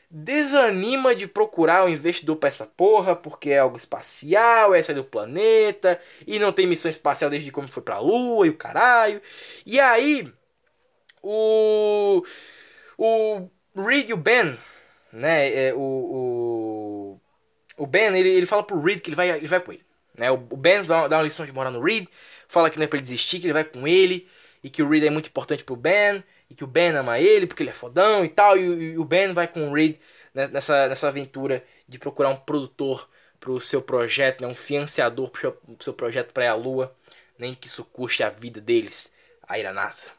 desanima 0.09 1.13
de 1.15 1.27
procurar 1.27 1.85
um 1.85 1.89
investidor 1.89 2.37
para 2.37 2.49
essa 2.49 2.65
porra, 2.65 3.15
porque 3.15 3.49
é 3.51 3.59
algo 3.59 3.77
espacial, 3.77 4.73
é 4.73 4.81
sair 4.81 4.95
do 4.95 5.03
planeta, 5.03 5.99
e 6.25 6.39
não 6.39 6.51
tem 6.51 6.65
missão 6.65 6.89
espacial 6.89 7.29
desde 7.29 7.51
como 7.51 7.67
foi 7.67 7.83
pra 7.83 7.99
Lua 7.99 8.47
e 8.47 8.49
o 8.49 8.57
caralho. 8.57 9.21
E 9.65 9.79
aí, 9.79 10.31
o. 11.21 12.23
O 12.97 13.49
Reed 13.75 14.09
e 14.09 14.13
o 14.13 14.17
Ben, 14.17 14.57
né? 15.13 15.67
É, 15.67 15.73
o, 15.73 15.79
o, 15.79 17.21
o 17.77 17.85
Ben, 17.85 18.15
ele, 18.17 18.29
ele 18.29 18.45
fala 18.47 18.63
pro 18.63 18.81
Reed 18.81 19.01
que 19.01 19.09
ele 19.09 19.15
vai, 19.15 19.29
ele 19.29 19.47
vai 19.47 19.59
com 19.59 19.71
ele. 19.71 19.85
Né? 20.17 20.31
O, 20.31 20.37
Ben 20.37 20.83
dá, 20.83 21.07
dá 21.07 21.17
uma 21.17 21.23
lição 21.23 21.45
de 21.45 21.51
morar 21.51 21.69
no 21.69 21.81
Reed, 21.81 22.07
fala 22.47 22.69
que 22.71 22.77
não 22.77 22.85
é 22.85 22.87
pra 22.87 22.97
ele 22.97 23.03
desistir, 23.03 23.39
que 23.39 23.45
ele 23.45 23.53
vai 23.53 23.63
com 23.63 23.87
ele, 23.87 24.27
e 24.63 24.69
que 24.69 24.81
o 24.81 24.89
Reed 24.89 25.03
é 25.03 25.09
muito 25.11 25.27
importante 25.27 25.63
pro 25.63 25.75
Ben 25.75 26.23
e 26.49 26.55
que 26.55 26.63
o 26.63 26.67
Ben 26.67 26.89
ama 26.95 27.19
ele 27.19 27.47
porque 27.47 27.63
ele 27.63 27.69
é 27.69 27.73
fodão 27.73 28.23
e 28.23 28.29
tal. 28.29 28.57
E, 28.57 28.61
e 28.61 28.97
o 28.97 29.03
Ben 29.03 29.33
vai 29.33 29.47
com 29.47 29.69
o 29.69 29.73
Reed 29.73 29.97
nessa, 30.33 30.87
nessa 30.87 31.07
aventura 31.07 31.63
de 31.87 31.99
procurar 31.99 32.29
um 32.29 32.35
produtor 32.35 33.07
pro 33.39 33.59
seu 33.59 33.81
projeto, 33.81 34.41
né, 34.41 34.47
um 34.47 34.55
financiador 34.55 35.29
pro 35.29 35.57
seu 35.79 35.93
projeto 35.93 36.33
para 36.33 36.49
a 36.49 36.55
Lua, 36.55 36.93
nem 37.37 37.53
que 37.53 37.67
isso 37.67 37.83
custe 37.85 38.23
a 38.23 38.29
vida 38.29 38.59
deles 38.59 39.15
a 39.47 39.59
ir 39.59 39.65
à 39.65 39.73
NASA. 39.73 40.11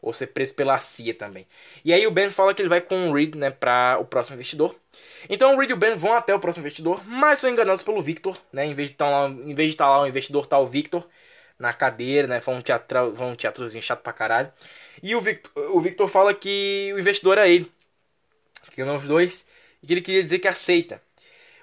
Ou 0.00 0.12
ser 0.12 0.28
preso 0.28 0.54
pela 0.54 0.78
CIA 0.78 1.12
também. 1.12 1.46
E 1.84 1.92
aí 1.92 2.06
o 2.06 2.10
Ben 2.10 2.30
fala 2.30 2.54
que 2.54 2.62
ele 2.62 2.68
vai 2.68 2.80
com 2.80 3.10
o 3.10 3.12
Reed 3.12 3.34
né, 3.34 3.50
para 3.50 3.98
o 4.00 4.04
próximo 4.04 4.36
investidor. 4.36 4.76
Então 5.28 5.54
o 5.54 5.58
Reed 5.58 5.70
e 5.70 5.72
o 5.72 5.76
Ben 5.76 5.96
vão 5.96 6.12
até 6.12 6.32
o 6.32 6.38
próximo 6.38 6.62
investidor, 6.62 7.02
mas 7.04 7.40
são 7.40 7.50
enganados 7.50 7.82
pelo 7.82 8.00
Victor. 8.00 8.38
Né, 8.52 8.66
em 8.66 8.74
vez 8.74 8.90
de 8.90 8.94
estar 8.94 9.10
lá, 9.10 9.28
em 9.28 9.54
vez 9.54 9.70
de 9.70 9.74
estar 9.74 9.90
lá 9.90 10.02
o 10.02 10.06
investidor, 10.06 10.46
tá 10.46 10.58
o 10.58 10.66
Victor 10.66 11.04
na 11.58 11.72
cadeira, 11.72 12.28
né? 12.28 12.40
Foi 12.40 12.54
um, 12.54 12.60
teatro, 12.60 13.14
foi 13.16 13.26
um 13.26 13.34
teatrozinho 13.34 13.82
chato 13.82 14.02
pra 14.02 14.12
caralho. 14.12 14.52
E 15.02 15.14
o 15.14 15.20
Victor, 15.20 15.76
o 15.76 15.80
Victor 15.80 16.08
fala 16.08 16.32
que 16.32 16.92
o 16.94 16.98
investidor 16.98 17.38
é 17.38 17.50
ele. 17.50 17.70
Que 18.72 18.84
não 18.84 18.96
os 18.96 19.04
dois. 19.04 19.48
E 19.82 19.86
que 19.86 19.94
ele 19.94 20.02
queria 20.02 20.22
dizer 20.22 20.38
que 20.38 20.48
aceita. 20.48 21.02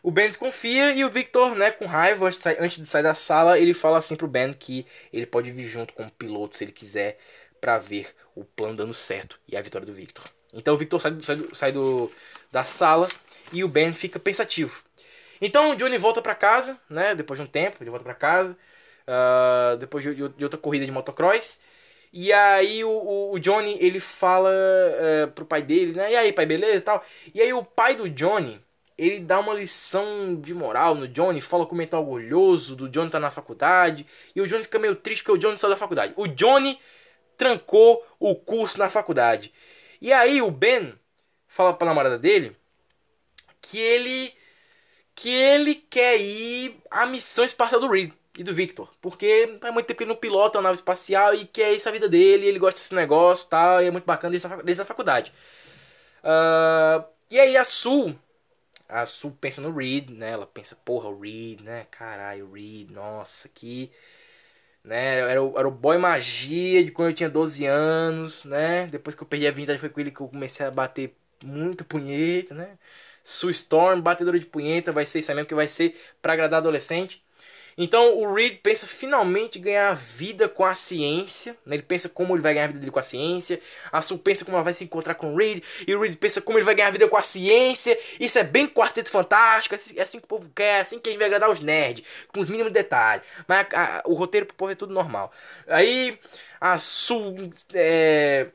O 0.04 0.12
Ben 0.12 0.28
desconfia 0.28 0.94
e 0.94 1.04
o 1.04 1.10
Victor, 1.10 1.56
né, 1.56 1.72
com 1.72 1.88
raiva, 1.88 2.28
antes 2.60 2.78
de, 2.78 2.86
sair, 2.86 3.02
da 3.02 3.16
sala, 3.16 3.58
ele 3.58 3.74
fala 3.74 3.98
assim 3.98 4.16
pro 4.16 4.28
Ben 4.28 4.54
que 4.54 4.86
ele 5.12 5.26
pode 5.26 5.52
vir 5.52 5.66
junto 5.66 5.94
com 5.96 6.04
o 6.04 6.12
piloto 6.12 6.56
se 6.56 6.64
ele 6.64 6.72
quiser 6.72 7.18
para 7.60 7.80
ver 7.80 8.14
o 8.36 8.46
plano 8.46 8.76
dando 8.76 8.94
certo 8.94 9.40
e 9.48 9.58
a 9.58 9.62
vitória 9.64 9.88
do 9.88 9.94
Victor. 9.94 10.24
Então 10.54 10.76
o 10.76 10.78
Victor 10.78 11.02
sai, 11.02 11.18
sai, 11.24 11.38
sai 11.54 11.72
do, 11.72 12.12
da 12.52 12.64
sala 12.64 13.10
e 13.52 13.64
o 13.64 13.68
Ben 13.68 13.92
fica 13.92 14.20
pensativo. 14.20 14.84
Então 15.42 15.72
o 15.72 15.76
Johnny 15.76 15.98
volta 15.98 16.22
para 16.22 16.36
casa, 16.36 16.80
né, 16.88 17.16
depois 17.16 17.40
de 17.40 17.44
um 17.44 17.48
tempo, 17.48 17.78
ele 17.82 17.90
volta 17.90 18.06
para 18.06 18.14
casa, 18.14 18.56
uh, 19.07 19.77
depois 19.77 20.03
de, 20.03 20.15
de, 20.15 20.44
outra 20.44 20.60
corrida 20.60 20.86
de 20.86 20.91
motocross. 20.91 21.61
E 22.14 22.32
aí 22.32 22.84
o, 22.84 23.32
o, 23.34 23.40
Johnny, 23.40 23.77
ele 23.80 23.99
fala 23.99 24.49
uh, 24.49 25.32
pro 25.32 25.45
pai 25.45 25.61
dele, 25.61 25.94
né? 25.94 26.11
E 26.11 26.15
aí, 26.15 26.32
pai, 26.32 26.45
beleza 26.45 26.77
e 26.77 26.82
tal. 26.82 27.03
E 27.34 27.41
aí 27.41 27.53
o 27.53 27.64
pai 27.64 27.95
do 27.95 28.10
Johnny, 28.10 28.61
ele 28.98 29.19
dá 29.19 29.40
uma 29.40 29.53
lição 29.53 30.36
de 30.40 30.53
moral 30.53 30.95
no 30.95 31.07
Johnny, 31.07 31.41
fala 31.41 31.65
como 31.65 31.82
ele 31.82 31.90
tá 31.90 31.99
orgulhoso 31.99 32.76
do 32.76 32.88
Johnny 32.90 33.10
tá 33.10 33.19
na 33.19 33.32
faculdade. 33.32 34.06
E 34.36 34.41
o 34.41 34.48
Johnny 34.48 34.64
fica 34.64 34.80
meio 34.80 34.95
triste 34.95 35.23
porque 35.23 35.38
o 35.38 35.41
Johnny 35.41 35.57
saiu 35.57 35.72
da 35.72 35.77
faculdade. 35.77 36.14
O 36.15 36.27
Johnny 36.27 36.80
trancou 37.38 38.06
o 38.19 38.36
curso 38.36 38.80
na 38.80 38.90
faculdade. 38.90 39.53
E 40.02 40.14
aí 40.14 40.41
o 40.41 40.52
Ben 40.52 40.94
fala 41.48 41.73
pra 41.73 41.88
namorada 41.88 42.18
dele 42.18 42.56
que 43.61 43.80
ele 43.80 44.34
que 45.15 45.30
ele 45.30 45.76
quer 45.76 46.19
ir 46.19 46.77
à 46.91 47.06
missão 47.06 47.45
espacial 47.45 47.80
do 47.80 47.90
Reed 47.90 48.11
e 48.38 48.44
do 48.44 48.53
Victor. 48.53 48.90
Porque 49.02 49.57
há 49.62 49.72
muito 49.72 49.86
tempo 49.88 49.98
que 49.98 50.03
ele 50.03 50.12
não 50.12 50.20
pilota 50.20 50.57
uma 50.57 50.64
nave 50.64 50.76
espacial 50.76 51.34
e 51.34 51.45
que 51.45 51.62
é 51.62 51.74
isso 51.74 51.88
a 51.88 51.91
vida 51.91 52.07
dele, 52.10 52.45
ele 52.48 52.60
gosta 52.60 52.80
desse 52.80 52.94
negócio 52.95 53.48
tal, 53.48 53.82
e 53.82 53.88
é 53.88 53.91
muito 53.91 54.06
bacana 54.06 54.32
desde 54.64 54.82
a, 54.82 54.86
faculdade. 54.86 55.32
Uh, 56.24 57.06
e 57.30 57.40
aí 57.40 57.57
a 57.57 57.66
Sul, 57.66 58.16
a 58.88 59.06
Sul 59.06 59.36
pensa 59.40 59.62
no 59.62 59.76
Reed, 59.76 60.10
né? 60.10 60.32
Ela 60.32 60.45
pensa, 60.48 60.76
porra, 60.76 61.10
o 61.10 61.20
Reed, 61.20 61.62
né? 61.62 61.86
Caralho, 61.91 62.48
o 62.48 62.53
Reed, 62.53 62.91
nossa, 62.91 63.49
que. 63.49 63.91
Né? 64.84 65.20
Era, 65.20 65.41
o, 65.44 65.57
era 65.57 65.68
o 65.68 65.72
boy 65.72 65.98
magia 65.98 66.84
de 66.84 66.91
quando 66.91 67.10
eu 67.10 67.16
tinha 67.16 67.30
12 67.30 67.66
anos, 67.66 68.44
né? 68.45 68.88
Depois 68.88 69.16
que 69.16 69.24
eu 69.24 69.28
perdi 69.28 69.48
a 69.48 69.52
vida 69.52 69.78
foi 69.80 69.90
com 69.90 69.99
ele 69.99 70.12
que 70.12 70.22
eu 70.22 70.28
comecei 70.28 70.66
a 70.66 70.72
bater 70.72 71.16
muito 71.44 71.84
punheta, 71.86 72.53
né? 72.53 72.78
Sue 73.24 73.52
Storm, 73.52 74.02
batedora 74.02 74.38
de 74.40 74.45
punheta, 74.45 74.91
vai 74.91 75.06
ser 75.06 75.20
isso 75.20 75.34
mesmo 75.34 75.48
que 75.48 75.56
vai 75.56 75.68
ser 75.68 75.99
para 76.22 76.34
agradar 76.34 76.60
adolescente. 76.60 77.25
Então 77.78 78.18
o 78.18 78.34
Reed 78.34 78.60
pensa 78.62 78.88
finalmente 78.88 79.60
ganhar 79.60 79.94
vida 79.96 80.48
com 80.48 80.64
a 80.64 80.74
ciência. 80.74 81.58
Né? 81.66 81.76
Ele 81.76 81.84
pensa 81.84 82.08
como 82.08 82.34
ele 82.34 82.42
vai 82.42 82.54
ganhar 82.54 82.66
a 82.66 82.68
vida 82.68 82.80
dele 82.80 82.92
com 82.92 83.00
a 83.00 83.04
ciência. 83.04 83.60
A 83.92 84.02
Sue 84.02 84.18
pensa 84.18 84.46
como 84.46 84.56
ela 84.56 84.64
vai 84.64 84.74
se 84.74 84.84
encontrar 84.84 85.16
com 85.16 85.34
o 85.34 85.38
Reed. 85.38 85.62
E 85.86 85.94
o 85.94 86.02
Reed 86.02 86.16
pensa 86.16 86.42
como 86.42 86.58
ele 86.58 86.66
vai 86.66 86.74
ganhar 86.74 86.88
a 86.88 86.92
vida 86.92 87.08
com 87.08 87.18
a 87.18 87.22
ciência. 87.22 87.98
Isso 88.20 88.40
é 88.40 88.44
bem 88.44 88.68
quarteto 88.68 89.10
fantástico. 89.10 89.76
É 89.76 90.02
assim 90.02 90.20
que 90.20 90.26
o 90.26 90.28
povo 90.28 90.50
quer. 90.56 90.80
É 90.80 90.82
assim 90.82 91.00
que 91.00 91.10
a 91.10 91.12
gente 91.12 91.20
vai 91.20 91.28
agradar 91.28 91.50
os 91.50 91.60
nerds. 91.60 92.06
Com 92.32 92.40
os 92.40 92.50
mínimos 92.50 92.72
detalhes. 92.72 93.26
Mas 93.48 93.68
a, 93.74 93.98
a, 93.98 94.02
o 94.06 94.14
roteiro 94.14 94.46
pro 94.46 94.56
povo 94.56 94.72
é 94.72 94.76
tudo 94.76 94.94
normal. 94.94 95.32
Aí 95.68 96.18
a 96.62 96.78
Sue. 96.78 97.52
É, 97.74 98.48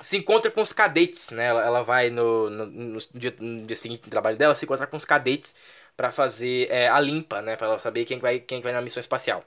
se 0.00 0.16
encontra 0.16 0.50
com 0.50 0.62
os 0.62 0.72
cadetes, 0.72 1.30
né? 1.30 1.46
Ela, 1.46 1.62
ela 1.62 1.82
vai 1.82 2.08
no, 2.08 2.48
no, 2.48 2.66
no, 2.66 3.00
dia, 3.14 3.34
no 3.38 3.66
dia 3.66 3.76
seguinte 3.76 4.04
do 4.04 4.10
trabalho 4.10 4.36
dela 4.36 4.56
se 4.56 4.64
encontrar 4.64 4.86
com 4.86 4.96
os 4.96 5.04
cadetes 5.04 5.54
para 6.00 6.10
fazer 6.10 6.66
é, 6.70 6.88
a 6.88 6.98
limpa, 6.98 7.42
né? 7.42 7.56
Para 7.56 7.78
saber 7.78 8.06
quem 8.06 8.18
vai, 8.18 8.40
quem 8.40 8.62
vai 8.62 8.72
na 8.72 8.80
missão 8.80 9.02
espacial. 9.02 9.44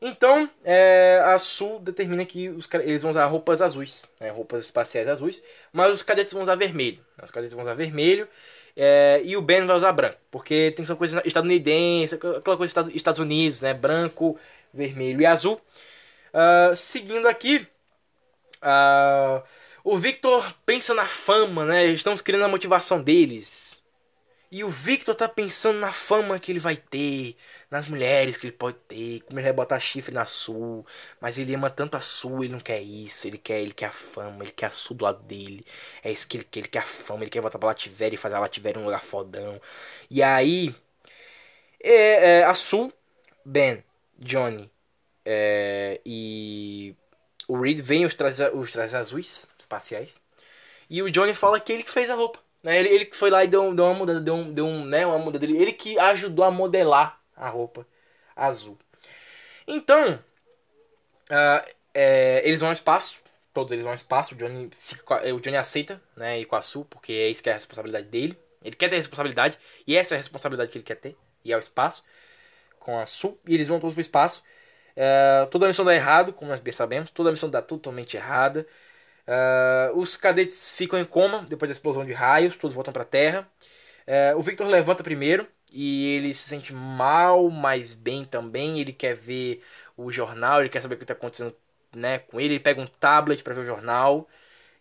Então, 0.00 0.48
é, 0.64 1.20
a 1.26 1.38
Sul 1.38 1.78
determina 1.78 2.24
que 2.24 2.48
os, 2.48 2.66
eles 2.72 3.02
vão 3.02 3.10
usar 3.10 3.26
roupas 3.26 3.60
azuis, 3.60 4.10
né, 4.18 4.30
roupas 4.30 4.64
espaciais 4.64 5.06
azuis, 5.06 5.44
mas 5.70 5.92
os 5.92 6.02
cadetes 6.02 6.32
vão 6.32 6.40
usar 6.40 6.54
vermelho. 6.54 7.04
Né, 7.18 7.24
os 7.24 7.30
cadetes 7.30 7.52
vão 7.52 7.60
usar 7.60 7.74
vermelho 7.74 8.26
é, 8.74 9.20
e 9.22 9.36
o 9.36 9.42
Ben 9.42 9.66
vai 9.66 9.76
usar 9.76 9.92
branco, 9.92 10.16
porque 10.30 10.72
tem 10.74 10.86
ser 10.86 10.96
coisa 10.96 11.20
estadunidense, 11.26 12.14
aquela 12.14 12.56
coisa 12.56 12.82
dos 12.82 12.94
Estados 12.94 13.20
Unidos, 13.20 13.60
né, 13.60 13.74
branco, 13.74 14.38
vermelho 14.72 15.20
e 15.20 15.26
azul. 15.26 15.60
Uh, 16.32 16.74
seguindo 16.74 17.28
aqui, 17.28 17.66
uh, 18.62 19.42
o 19.84 19.98
Victor 19.98 20.54
pensa 20.64 20.94
na 20.94 21.04
fama, 21.04 21.66
né? 21.66 21.86
Estamos 21.86 22.22
criando 22.22 22.44
a 22.44 22.48
motivação 22.48 23.02
deles. 23.02 23.79
E 24.50 24.64
o 24.64 24.68
Victor 24.68 25.14
tá 25.14 25.28
pensando 25.28 25.78
na 25.78 25.92
fama 25.92 26.38
que 26.38 26.50
ele 26.50 26.58
vai 26.58 26.76
ter, 26.76 27.36
nas 27.70 27.88
mulheres 27.88 28.36
que 28.36 28.46
ele 28.48 28.56
pode 28.56 28.76
ter, 28.88 29.20
como 29.22 29.38
ele 29.38 29.44
vai 29.44 29.52
botar 29.52 29.78
chifre 29.78 30.12
na 30.12 30.26
Sul. 30.26 30.84
Mas 31.20 31.38
ele 31.38 31.54
ama 31.54 31.70
tanto 31.70 31.96
a 31.96 32.00
Sul, 32.00 32.42
ele 32.44 32.52
não 32.52 32.60
quer 32.60 32.80
isso, 32.80 33.26
ele 33.28 33.38
quer, 33.38 33.60
ele 33.60 33.72
quer 33.72 33.86
a 33.86 33.92
fama, 33.92 34.42
ele 34.42 34.52
quer 34.52 34.66
a 34.66 34.70
Sul 34.72 34.96
do 34.96 35.04
lado 35.04 35.22
dele. 35.22 35.64
É 36.02 36.10
isso 36.10 36.26
que 36.28 36.38
ele 36.38 36.44
quer, 36.44 36.60
ele 36.60 36.68
quer 36.68 36.80
a 36.80 36.82
fama, 36.82 37.22
ele 37.24 37.30
quer 37.30 37.40
voltar 37.40 37.58
pra 37.58 37.68
Lativéria 37.68 38.16
e 38.16 38.18
fazer 38.18 38.36
a 38.36 38.40
Lativéria 38.40 38.80
um 38.80 38.84
lugar 38.84 39.02
fodão. 39.04 39.60
E 40.10 40.22
aí, 40.22 40.74
é, 41.82 42.40
é, 42.40 42.44
a 42.44 42.54
Sul, 42.54 42.92
Ben, 43.44 43.82
Johnny 44.18 44.70
é, 45.24 46.00
e 46.04 46.94
o 47.48 47.60
Reed 47.60 47.80
vem 47.80 48.04
os 48.06 48.14
trajes, 48.14 48.40
os 48.54 48.72
trajes 48.72 48.94
azuis, 48.94 49.46
espaciais. 49.58 50.20
E 50.90 51.02
o 51.02 51.10
Johnny 51.10 51.34
fala 51.34 51.60
que 51.60 51.72
ele 51.72 51.82
que 51.84 51.90
fez 51.92 52.10
a 52.10 52.14
roupa. 52.14 52.40
Né? 52.62 52.78
Ele, 52.78 52.88
ele 52.88 53.04
que 53.04 53.16
foi 53.16 53.30
lá 53.30 53.44
e 53.44 53.48
deu, 53.48 53.74
deu 53.74 53.84
uma 53.86 53.94
mudada, 53.94 54.20
deu, 54.20 54.34
um, 54.34 54.52
deu 54.52 54.66
um, 54.66 54.84
né, 54.84 55.06
uma 55.06 55.18
mudada 55.18 55.46
dele. 55.46 55.60
Ele 55.60 55.72
que 55.72 55.98
ajudou 55.98 56.44
a 56.44 56.50
modelar 56.50 57.20
a 57.36 57.48
roupa 57.48 57.86
azul. 58.36 58.78
Então, 59.66 60.18
uh, 61.30 61.70
é, 61.94 62.42
eles 62.44 62.60
vão 62.60 62.68
ao 62.68 62.72
espaço. 62.72 63.18
Todos 63.52 63.72
eles 63.72 63.82
vão 63.82 63.92
ao 63.92 63.96
espaço. 63.96 64.34
O 64.34 64.38
Johnny, 64.38 64.70
fica, 64.76 65.34
o 65.34 65.40
Johnny 65.40 65.56
aceita 65.56 66.00
né, 66.16 66.40
ir 66.40 66.44
com 66.44 66.56
a 66.56 66.62
Sul, 66.62 66.84
porque 66.88 67.12
é 67.12 67.28
isso 67.28 67.42
que 67.42 67.48
é 67.48 67.52
a 67.52 67.56
responsabilidade 67.56 68.06
dele. 68.06 68.38
Ele 68.62 68.76
quer 68.76 68.88
ter 68.90 68.96
responsabilidade, 68.96 69.58
e 69.86 69.96
essa 69.96 70.14
é 70.14 70.16
a 70.16 70.18
responsabilidade 70.18 70.70
que 70.70 70.78
ele 70.78 70.84
quer 70.84 70.96
ter, 70.96 71.16
ir 71.44 71.52
ao 71.52 71.60
espaço 71.60 72.04
com 72.78 72.98
a 72.98 73.06
Sul. 73.06 73.38
E 73.46 73.54
eles 73.54 73.68
vão 73.68 73.80
todos 73.80 73.94
pro 73.94 74.00
espaço. 74.00 74.42
Uh, 74.96 75.46
toda 75.48 75.66
a 75.66 75.68
missão 75.68 75.84
dá 75.84 75.94
errado, 75.94 76.32
como 76.32 76.50
nós 76.50 76.60
bem 76.60 76.72
sabemos. 76.72 77.10
Toda 77.10 77.30
a 77.30 77.32
missão 77.32 77.48
dá 77.48 77.62
totalmente 77.62 78.16
errada. 78.16 78.66
Uh, 79.26 79.98
os 79.98 80.16
cadetes 80.16 80.70
ficam 80.70 80.98
em 80.98 81.04
coma 81.04 81.44
depois 81.48 81.68
da 81.68 81.72
explosão 81.72 82.04
de 82.04 82.12
raios, 82.12 82.56
todos 82.56 82.74
voltam 82.74 82.92
para 82.92 83.02
a 83.02 83.06
Terra. 83.06 83.48
Uh, 84.06 84.38
o 84.38 84.42
Victor 84.42 84.66
levanta 84.66 85.04
primeiro 85.04 85.46
e 85.72 86.16
ele 86.16 86.34
se 86.34 86.48
sente 86.48 86.72
mal, 86.72 87.48
mas 87.50 87.94
bem 87.94 88.24
também. 88.24 88.80
Ele 88.80 88.92
quer 88.92 89.14
ver 89.14 89.62
o 89.96 90.10
jornal, 90.10 90.60
ele 90.60 90.68
quer 90.68 90.80
saber 90.82 90.94
o 90.94 90.98
que 90.98 91.04
está 91.04 91.14
acontecendo 91.14 91.54
né, 91.94 92.18
com 92.18 92.40
ele. 92.40 92.54
Ele 92.54 92.60
pega 92.60 92.80
um 92.80 92.86
tablet 92.86 93.42
para 93.42 93.54
ver 93.54 93.60
o 93.62 93.66
jornal 93.66 94.28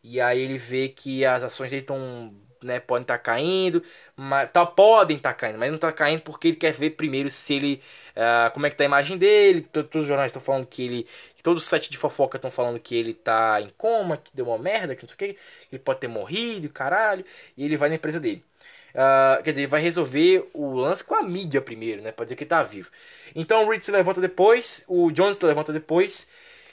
e 0.04 0.22
aí 0.22 0.40
ele 0.42 0.58
vê 0.58 0.90
que 0.90 1.26
as 1.26 1.44
ações 1.44 1.70
dele 1.72 1.82
estão 1.84 2.34
né, 2.64 2.80
podem 2.80 3.04
estar 3.04 3.18
tá 3.18 3.24
caindo, 3.24 3.84
mas 4.16 4.50
tá, 4.52 4.66
podem 4.66 5.18
estar 5.18 5.30
tá 5.30 5.36
caindo, 5.36 5.58
mas 5.58 5.70
não 5.70 5.76
está 5.76 5.92
caindo 5.92 6.22
porque 6.22 6.50
ele 6.50 6.58
quer 6.58 6.74
ver 6.74 6.92
primeiro 6.92 7.30
se 7.30 7.54
ele, 7.54 7.82
uh, 8.16 8.52
como 8.52 8.66
é 8.66 8.70
que 8.70 8.76
tá 8.76 8.84
a 8.84 8.86
imagem 8.86 9.18
dele. 9.18 9.62
Todos 9.62 10.02
os 10.02 10.08
jornais 10.08 10.30
estão 10.30 10.42
falando 10.42 10.66
que 10.66 10.84
ele, 10.84 11.08
que 11.36 11.44
todos 11.44 11.64
os 11.64 11.70
sites 11.70 11.90
de 11.90 11.98
fofoca 11.98 12.38
estão 12.38 12.52
falando 12.52 12.80
que 12.80 12.96
ele 12.96 13.14
tá 13.14 13.62
em 13.62 13.70
coma, 13.78 14.18
que 14.18 14.32
deu 14.34 14.48
uma 14.48 14.58
merda, 14.58 14.96
que 14.96 15.04
não 15.04 15.08
sei 15.08 15.16
o 15.16 15.18
que, 15.18 15.40
ele 15.72 15.80
pode 15.80 16.00
ter 16.00 16.08
morrido, 16.08 16.70
caralho, 16.70 17.26
e 17.58 17.66
ele 17.66 17.78
vai 17.78 17.90
na 17.90 17.96
empresa 17.96 18.20
dele. 18.20 18.44
Uh, 18.90 19.44
quer 19.44 19.52
dizer, 19.52 19.62
ele 19.62 19.68
vai 19.68 19.82
resolver 19.82 20.50
o 20.54 20.74
lance 20.74 21.04
com 21.04 21.16
a 21.16 21.22
mídia 21.24 21.62
primeiro, 21.62 22.02
né? 22.02 22.12
Pode 22.12 22.28
dizer 22.28 22.36
que 22.36 22.44
ele 22.44 22.50
tá 22.50 22.64
vivo. 22.64 22.90
Então 23.36 23.66
o 23.66 23.70
Reed 23.70 23.82
se 23.82 23.92
levanta 23.92 24.20
depois, 24.20 24.84
o 24.88 25.12
Jones 25.12 25.38
se 25.38 25.46
levanta 25.46 25.72
depois, 25.72 26.30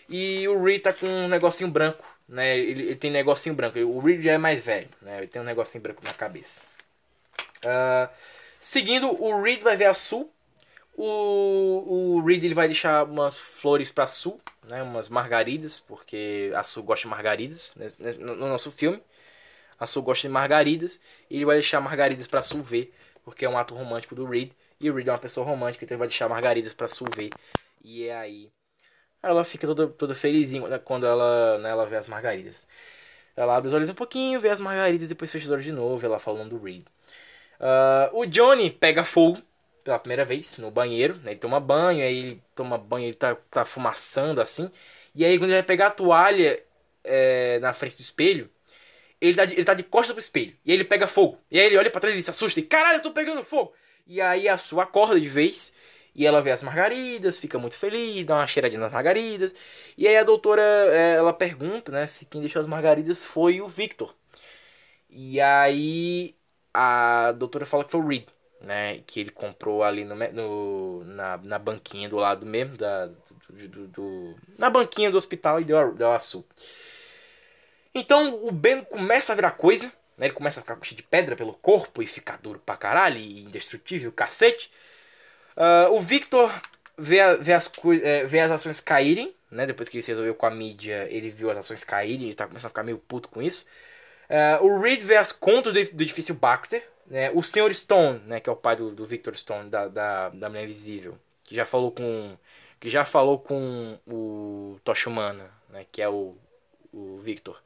e 0.09 0.49
o 0.49 0.63
Reed 0.63 0.83
tá 0.83 0.93
com 0.93 1.07
um 1.07 1.29
negocinho 1.29 1.71
branco 1.71 2.16
né? 2.29 2.57
Ele, 2.57 2.83
ele 2.83 2.97
tem 2.97 3.11
negocinho 3.11 3.55
branco. 3.55 3.79
O 3.79 4.01
Reed 4.01 4.23
já 4.23 4.33
é 4.33 4.39
mais 4.39 4.63
velho, 4.63 4.89
né? 5.03 5.19
Ele 5.19 5.27
tem 5.27 5.41
um 5.41 5.45
negocinho 5.45 5.83
branco 5.83 6.03
na 6.05 6.13
cabeça. 6.13 6.63
Uh, 7.65 8.09
seguindo, 8.61 9.11
o 9.11 9.43
Reed 9.43 9.63
vai 9.63 9.77
ver 9.77 9.87
a 9.87 9.95
Sul. 9.95 10.33
O, 10.97 12.17
o 12.17 12.25
Reed 12.25 12.43
ele 12.43 12.55
vai 12.55 12.69
deixar 12.69 13.05
umas 13.05 13.39
flores 13.39 13.91
para 13.91 14.07
Sul, 14.07 14.41
né? 14.65 14.83
Umas 14.83 15.09
margaridas, 15.09 15.79
porque 15.79 16.53
a 16.55 16.63
Sul 16.63 16.83
gosta 16.83 17.03
de 17.03 17.09
margaridas 17.09 17.75
né? 17.77 17.89
no, 18.19 18.35
no 18.35 18.49
nosso 18.49 18.73
filme. 18.73 19.01
A 19.79 19.87
Sul 19.87 20.03
gosta 20.03 20.27
de 20.27 20.33
margaridas. 20.33 21.01
E 21.31 21.37
ele 21.37 21.45
vai 21.45 21.57
deixar 21.57 21.81
margaridas 21.81 22.27
para 22.27 22.43
Sul 22.43 22.63
ver, 22.63 22.93
porque 23.25 23.45
é 23.45 23.49
um 23.49 23.59
ato 23.59 23.75
romântico 23.75 24.15
do 24.15 24.27
Reed. 24.27 24.53
E 24.81 24.91
o 24.91 24.95
Reed 24.95 25.09
é 25.09 25.13
uma 25.13 25.19
pessoa 25.19 25.47
romântica, 25.47 25.85
então 25.85 25.95
ele 25.95 26.01
vai 26.01 26.09
deixar 26.09 26.29
margaridas 26.29 26.75
para 26.75 26.89
Sul 26.89 27.09
ver. 27.15 27.31
E 27.83 28.07
é 28.07 28.17
aí 28.17 28.51
ela 29.31 29.45
fica 29.45 29.67
toda, 29.67 29.89
toda 29.89 30.15
felizinha 30.15 30.79
quando 30.81 31.07
ela, 31.07 31.59
né, 31.59 31.71
ela 31.71 31.87
vê 31.87 31.97
as 31.97 32.09
margaridas. 32.09 32.67
Ela 33.37 33.57
abre 33.57 33.69
os 33.69 33.75
olhos 33.75 33.89
um 33.89 33.95
pouquinho, 33.95 34.41
vê 34.41 34.49
as 34.51 34.61
margaridas, 34.61 35.09
depois 35.09 35.31
fecha 35.31 35.45
os 35.47 35.51
olhos 35.51 35.65
de 35.65 35.73
novo, 35.73 36.05
ela 36.05 36.19
falando 36.19 36.51
do 36.51 36.65
Reed. 36.65 36.85
Uh, 37.61 38.19
o 38.21 38.27
Johnny 38.27 38.71
pega 38.71 39.05
fogo 39.05 39.39
pela 39.85 39.99
primeira 39.99 40.25
vez 40.25 40.59
no 40.59 40.71
banheiro, 40.71 41.17
né, 41.23 41.33
ele 41.33 41.41
toma 41.41 41.61
banho, 41.61 42.03
aí 42.03 42.19
ele 42.19 42.43
toma 42.55 42.79
banho, 42.79 43.07
ele 43.07 43.15
tá, 43.15 43.37
tá 43.51 43.65
fumaçando 43.65 44.41
assim. 44.41 44.71
E 45.15 45.25
aí 45.25 45.39
quando 45.39 45.51
ele 45.51 45.59
vai 45.59 45.63
pegar 45.63 45.89
a 45.89 45.91
toalha 45.91 46.63
é, 47.05 47.59
na 47.61 47.73
frente 47.73 47.97
do 47.97 48.03
espelho, 48.03 48.51
ele 49.21 49.35
tá, 49.37 49.45
de, 49.45 49.55
ele 49.55 49.65
tá 49.65 49.75
de 49.75 49.83
costas 49.83 50.13
pro 50.13 50.21
espelho. 50.21 50.55
E 50.65 50.71
aí 50.73 50.77
ele 50.77 50.85
pega 50.85 51.07
fogo. 51.07 51.39
E 51.51 51.59
aí 51.59 51.67
ele 51.67 51.77
olha 51.79 51.91
pra 51.91 52.01
trás 52.01 52.17
e 52.17 52.23
se 52.23 52.31
assusta. 52.31 52.61
E 52.61 52.63
caralho, 52.63 52.99
eu 52.99 53.03
tô 53.03 53.13
pegando 53.13 53.43
fogo. 53.45 53.73
E 54.07 54.21
aí 54.21 54.49
a 54.49 54.59
sua 54.59 54.85
acorda 54.85 55.21
de 55.21 55.29
vez. 55.29 55.75
E 56.17 56.27
ela 56.27 56.41
vê 56.41 56.51
as 56.51 56.63
margaridas, 56.63 57.37
fica 57.39 57.59
muito 57.59 57.77
feliz, 57.77 58.25
dá 58.25 58.37
uma 58.37 58.47
cheiradinha 58.47 58.81
nas 58.81 58.93
margaridas. 58.93 59.55
E 59.99 60.09
aí 60.09 60.17
a 60.17 60.25
doutora, 60.25 60.63
é, 60.63 61.17
ela 61.17 61.33
pergunta, 61.35 61.93
né, 61.93 62.07
se 62.07 62.25
quem 62.25 62.41
deixou 62.41 62.61
as 62.61 62.67
margaridas 62.67 63.23
foi 63.23 63.61
o 63.61 63.69
Victor. 63.69 64.15
E 65.11 65.41
aí 65.41 66.35
a 66.75 67.33
doutora 67.33 67.67
fala 67.67 67.85
que 67.85 67.91
foi 67.93 68.01
o 68.01 68.07
Reed, 68.07 68.27
né, 68.61 69.01
que 69.07 69.21
ele 69.21 69.31
comprou 69.31 69.83
ali 69.85 70.05
no, 70.05 70.15
no 70.15 71.05
na, 71.05 71.37
na 71.39 71.59
banquinha 71.59 72.09
do 72.09 72.17
lado 72.17 72.47
mesmo, 72.47 72.77
da, 72.77 73.07
do, 73.07 73.69
do, 73.69 73.89
do 73.89 74.37
na 74.59 74.71
banquinha 74.71 75.11
do 75.11 75.17
hospital 75.19 75.61
e 75.61 75.65
deu, 75.65 75.95
deu 75.95 76.13
a 76.13 76.21
sul. 76.21 76.47
Então 77.95 78.45
o 78.45 78.53
Ben 78.53 78.85
começa 78.85 79.33
a 79.33 79.37
virar 79.37 79.53
coisa, 79.53 79.87
né, 80.19 80.27
ele 80.27 80.35
começa 80.35 80.61
a 80.61 80.63
ficar 80.63 80.79
cheio 80.83 80.97
de 80.97 81.03
pedra 81.03 81.37
pelo 81.37 81.55
corpo 81.55 82.03
e 82.03 82.07
ficar 82.07 82.39
duro 82.39 82.61
pra 82.65 82.77
caralho 82.77 83.19
e 83.19 83.43
indestrutível, 83.43 84.13
cacete. 84.13 84.71
Uh, 85.57 85.93
o 85.93 86.01
Victor 86.01 86.53
vê, 86.99 87.19
vê, 87.39 87.53
as, 87.53 87.71
é, 88.03 88.25
vê 88.25 88.41
as 88.41 88.51
ações 88.51 88.81
caírem, 88.81 89.35
né? 89.51 89.67
Depois 89.67 89.89
que 89.89 89.97
ele 89.97 90.03
se 90.03 90.11
resolveu 90.11 90.35
com 90.35 90.47
a 90.47 90.51
mídia, 90.51 91.07
ele 91.11 91.31
viu 91.31 91.51
as 91.51 91.59
ações 91.59 91.85
caírem, 91.85 92.27
ele 92.27 92.35
tá 92.35 92.47
começando 92.47 92.67
a 92.67 92.71
ficar 92.71 92.83
meio 92.83 92.99
puto 92.99 93.29
com 93.29 93.43
isso. 93.43 93.67
Uh, 94.29 94.65
o 94.65 94.81
Reed 94.81 95.03
vê 95.03 95.17
as 95.17 95.33
contas 95.33 95.73
do, 95.73 95.97
do, 95.97 96.03
edifício 96.03 96.35
Baxter, 96.35 96.87
né? 97.07 97.31
O 97.33 97.43
Sr. 97.43 97.73
Stone, 97.73 98.21
né? 98.27 98.41
Que 98.41 98.51
é 98.51 98.53
o 98.53 98.57
pai 98.57 98.77
do, 98.77 98.95
do 98.95 99.07
Victor 99.07 99.37
Stone, 99.37 99.71
da, 99.71 99.89
da, 99.89 100.29
da 100.31 100.49
Mulher 100.49 100.65
Invisível. 100.65 101.19
Que 101.45 101.55
já 101.55 101.65
falou 101.65 101.93
com... 101.93 102.37
Que 102.79 102.91
já 102.91 103.05
falou 103.05 103.39
com 103.39 103.99
o 104.07 104.79
Tocha 104.85 105.09
Humana, 105.09 105.51
né? 105.71 105.87
Que 105.91 106.03
é 106.03 106.09
o, 106.09 106.37
o 106.93 107.19
Victor. 107.19 107.63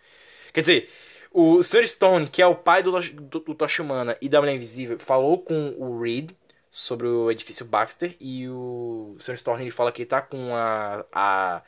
Quer 0.52 0.60
dizer, 0.60 0.90
o 1.32 1.62
Sr. 1.62 1.86
Stone, 1.88 2.28
que 2.28 2.42
é 2.42 2.46
o 2.46 2.54
pai 2.54 2.82
do, 2.82 2.92
do, 3.00 3.40
do 3.40 3.54
Tocha 3.54 3.82
Humana 3.82 4.16
e 4.20 4.28
da 4.28 4.40
Mulher 4.40 4.54
Invisível, 4.54 4.98
falou 4.98 5.38
com 5.38 5.74
o 5.78 6.00
Reed 6.00 6.30
sobre 6.70 7.06
o 7.06 7.30
edifício 7.30 7.64
Baxter 7.66 8.16
e 8.20 8.48
o 8.48 9.16
Sr. 9.18 9.34
Storm 9.34 9.60
ele 9.60 9.70
fala 9.70 9.90
que 9.90 10.02
ele 10.02 10.08
tá 10.08 10.22
com 10.22 10.54
a, 10.54 11.04
a, 11.12 11.62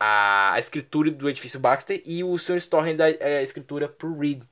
a, 0.00 0.52
a 0.54 0.58
escritura 0.58 1.10
do 1.10 1.28
edifício 1.28 1.60
Baxter 1.60 2.02
e 2.06 2.24
o 2.24 2.38
Sr. 2.38 2.56
Storm 2.56 2.96
dá 2.96 3.04
a 3.06 3.42
escritura 3.42 3.88
pro 3.88 4.18
Reed. 4.18 4.42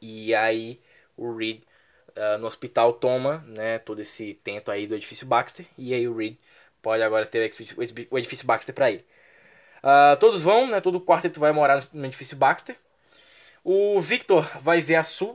E 0.00 0.34
aí 0.34 0.80
o 1.16 1.34
Reed 1.34 1.62
uh, 2.16 2.38
no 2.38 2.46
hospital 2.46 2.92
toma 2.92 3.38
né, 3.46 3.78
todo 3.78 4.00
esse 4.00 4.34
tento 4.44 4.70
aí 4.70 4.86
do 4.86 4.94
edifício 4.94 5.26
Baxter 5.26 5.66
e 5.76 5.92
aí 5.92 6.06
o 6.06 6.16
Reed 6.16 6.36
pode 6.80 7.02
agora 7.02 7.26
ter 7.26 7.50
o 8.10 8.18
edifício 8.18 8.46
Baxter 8.46 8.74
para 8.74 8.90
ele. 8.90 9.04
Uh, 9.82 10.16
todos 10.18 10.42
vão, 10.42 10.68
né, 10.68 10.80
todo 10.80 11.00
quarteto 11.00 11.40
vai 11.40 11.50
morar 11.50 11.84
no 11.92 12.06
edifício 12.06 12.36
Baxter. 12.36 12.76
O 13.64 14.00
Victor 14.00 14.48
vai 14.60 14.80
ver 14.80 14.96
a 14.96 15.04
Sue 15.04 15.34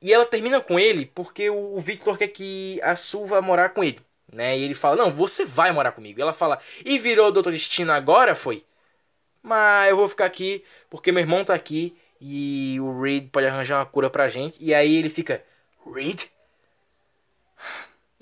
E 0.00 0.12
ela 0.12 0.24
termina 0.24 0.60
com 0.60 0.78
ele 0.78 1.06
porque 1.06 1.50
o, 1.50 1.78
Victor 1.80 2.16
quer 2.16 2.28
que 2.28 2.80
a 2.82 2.94
Sue 2.94 3.26
vá 3.26 3.40
morar 3.42 3.70
com 3.70 3.82
ele. 3.82 4.00
Né? 4.32 4.58
E 4.58 4.62
ele 4.62 4.74
fala, 4.74 4.96
não, 4.96 5.12
você 5.12 5.44
vai 5.44 5.72
morar 5.72 5.92
comigo. 5.92 6.18
E 6.18 6.22
ela 6.22 6.32
fala, 6.32 6.60
e 6.84 6.98
virou 6.98 7.32
Doutor 7.32 7.52
Destino 7.52 7.92
agora? 7.92 8.34
Foi. 8.34 8.64
Mas 9.42 9.90
eu 9.90 9.96
vou 9.96 10.08
ficar 10.08 10.26
aqui 10.26 10.64
porque 10.90 11.10
meu 11.10 11.22
irmão 11.22 11.44
tá 11.44 11.54
aqui 11.54 11.96
e 12.20 12.78
o 12.80 13.00
Reed 13.00 13.30
pode 13.30 13.46
arranjar 13.46 13.78
uma 13.78 13.86
cura 13.86 14.10
pra 14.10 14.28
gente. 14.28 14.56
E 14.60 14.74
aí 14.74 14.96
ele 14.96 15.08
fica, 15.08 15.44
Reed? 15.94 16.24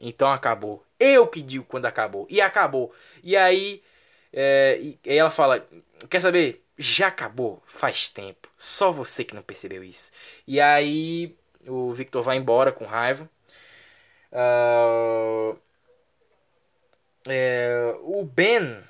Então 0.03 0.31
acabou. 0.31 0.85
Eu 0.99 1.27
que 1.27 1.43
digo 1.43 1.65
quando 1.65 1.87
acabou. 1.87 2.27
E 2.31 2.41
acabou. 2.41 2.93
E 3.23 3.37
aí, 3.37 3.83
é, 4.33 4.79
e 4.81 4.99
ela 5.05 5.31
fala, 5.31 5.67
quer 6.09 6.21
saber? 6.21 6.63
Já 6.79 7.09
acabou 7.09 7.63
faz 7.67 8.11
tempo. 8.11 8.49
Só 8.57 8.93
você 8.93 9.25
que 9.25 9.35
não 9.35 9.43
percebeu 9.43 9.83
isso. 9.83 10.13
E 10.47 10.61
aí 10.61 11.35
o 11.67 11.93
Victor 11.93 12.23
vai 12.23 12.37
embora 12.37 12.73
com 12.73 12.85
raiva. 12.85 13.29
Uh, 14.33 15.59
é, 17.29 17.95
o 18.03 18.25
Ben, 18.25 18.83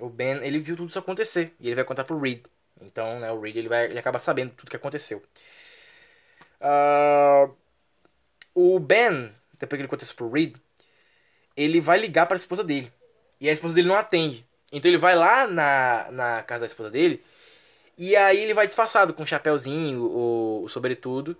o 0.00 0.08
Ben, 0.08 0.42
ele 0.44 0.58
viu 0.58 0.76
tudo 0.76 0.88
isso 0.88 0.98
acontecer 0.98 1.54
e 1.60 1.66
ele 1.66 1.74
vai 1.74 1.84
contar 1.84 2.04
pro 2.04 2.18
Reed. 2.18 2.44
Então, 2.80 3.18
né, 3.20 3.30
o 3.32 3.40
Reed 3.40 3.56
ele 3.56 3.68
vai, 3.68 3.86
ele 3.86 3.98
acaba 3.98 4.18
sabendo 4.18 4.52
tudo 4.52 4.70
que 4.70 4.76
aconteceu. 4.76 5.22
Uh, 6.60 7.54
o 8.54 8.78
Ben, 8.78 9.32
depois 9.58 9.78
que 9.78 9.82
ele 9.82 9.88
conta 9.88 10.04
isso 10.04 10.14
pro 10.14 10.30
Reed, 10.30 10.56
ele 11.56 11.80
vai 11.80 11.98
ligar 11.98 12.26
para 12.26 12.36
a 12.36 12.38
esposa 12.38 12.62
dele 12.62 12.92
e 13.40 13.48
a 13.48 13.52
esposa 13.52 13.74
dele 13.74 13.88
não 13.88 13.96
atende. 13.96 14.46
Então 14.72 14.90
ele 14.90 14.98
vai 14.98 15.16
lá 15.16 15.46
na, 15.46 16.10
na 16.10 16.42
casa 16.42 16.60
da 16.60 16.66
esposa 16.66 16.90
dele 16.90 17.22
e 17.96 18.14
aí 18.14 18.38
ele 18.38 18.54
vai 18.54 18.66
disfarçado 18.66 19.12
com 19.12 19.22
um 19.22 19.26
chapéuzinho, 19.26 20.02
o, 20.04 20.64
o 20.64 20.68
sobretudo. 20.68 21.36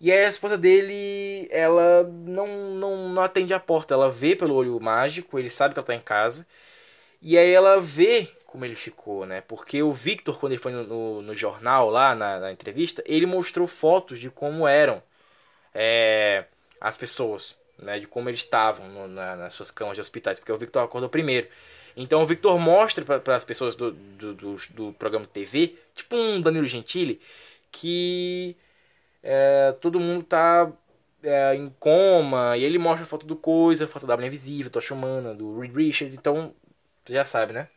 E 0.00 0.10
aí 0.10 0.24
a 0.24 0.28
esposa 0.28 0.56
dele, 0.56 1.46
ela 1.50 2.04
não, 2.04 2.46
não, 2.74 3.08
não 3.10 3.22
atende 3.22 3.52
a 3.52 3.60
porta. 3.60 3.94
Ela 3.94 4.10
vê 4.10 4.34
pelo 4.34 4.54
olho 4.54 4.80
mágico, 4.80 5.38
ele 5.38 5.50
sabe 5.50 5.74
que 5.74 5.78
ela 5.80 5.86
tá 5.86 5.94
em 5.94 6.00
casa. 6.00 6.46
E 7.22 7.36
aí 7.38 7.52
ela 7.52 7.80
vê 7.80 8.28
como 8.46 8.64
ele 8.64 8.74
ficou, 8.74 9.26
né? 9.26 9.42
Porque 9.42 9.82
o 9.82 9.92
Victor, 9.92 10.38
quando 10.38 10.52
ele 10.52 10.60
foi 10.60 10.72
no, 10.72 11.22
no, 11.22 11.36
jornal 11.36 11.90
lá, 11.90 12.14
na, 12.14 12.40
na, 12.40 12.52
entrevista, 12.52 13.02
ele 13.06 13.26
mostrou 13.26 13.66
fotos 13.66 14.18
de 14.18 14.30
como 14.30 14.66
eram 14.66 15.02
é, 15.74 16.44
as 16.80 16.96
pessoas, 16.96 17.58
né? 17.78 18.00
De 18.00 18.06
como 18.06 18.28
eles 18.28 18.40
estavam 18.40 18.88
no, 18.88 19.08
na, 19.08 19.36
nas 19.36 19.54
suas 19.54 19.70
camas 19.70 19.96
de 19.96 20.00
hospitais. 20.00 20.38
Porque 20.38 20.52
o 20.52 20.56
Victor 20.56 20.82
acordou 20.82 21.08
primeiro. 21.10 21.48
Então 21.96 22.22
o 22.22 22.26
Victor 22.26 22.58
mostra 22.58 23.20
para 23.20 23.36
as 23.36 23.44
pessoas 23.44 23.76
do, 23.76 23.92
do, 23.92 24.34
do, 24.34 24.56
do 24.70 24.92
programa 24.94 25.26
de 25.26 25.32
TV, 25.32 25.76
tipo 25.94 26.16
um 26.16 26.40
Danilo 26.40 26.66
Gentili, 26.66 27.20
que 27.70 28.56
é, 29.22 29.72
todo 29.80 30.00
mundo 30.00 30.24
tá 30.24 30.72
é, 31.22 31.54
em 31.54 31.70
coma, 31.78 32.56
e 32.56 32.64
ele 32.64 32.78
mostra 32.78 33.04
a 33.04 33.06
foto 33.06 33.26
do 33.26 33.36
Coisa, 33.36 33.84
a 33.84 33.88
foto 33.88 34.06
da 34.06 34.16
Mulher 34.16 34.28
Invisível, 34.28 34.70
Tocha 34.70 34.94
Humana, 34.94 35.34
do 35.34 35.58
Reed 35.60 35.74
Richards, 35.74 36.16
então 36.18 36.54
você 37.04 37.14
já 37.14 37.24
sabe, 37.24 37.52
né? 37.52 37.68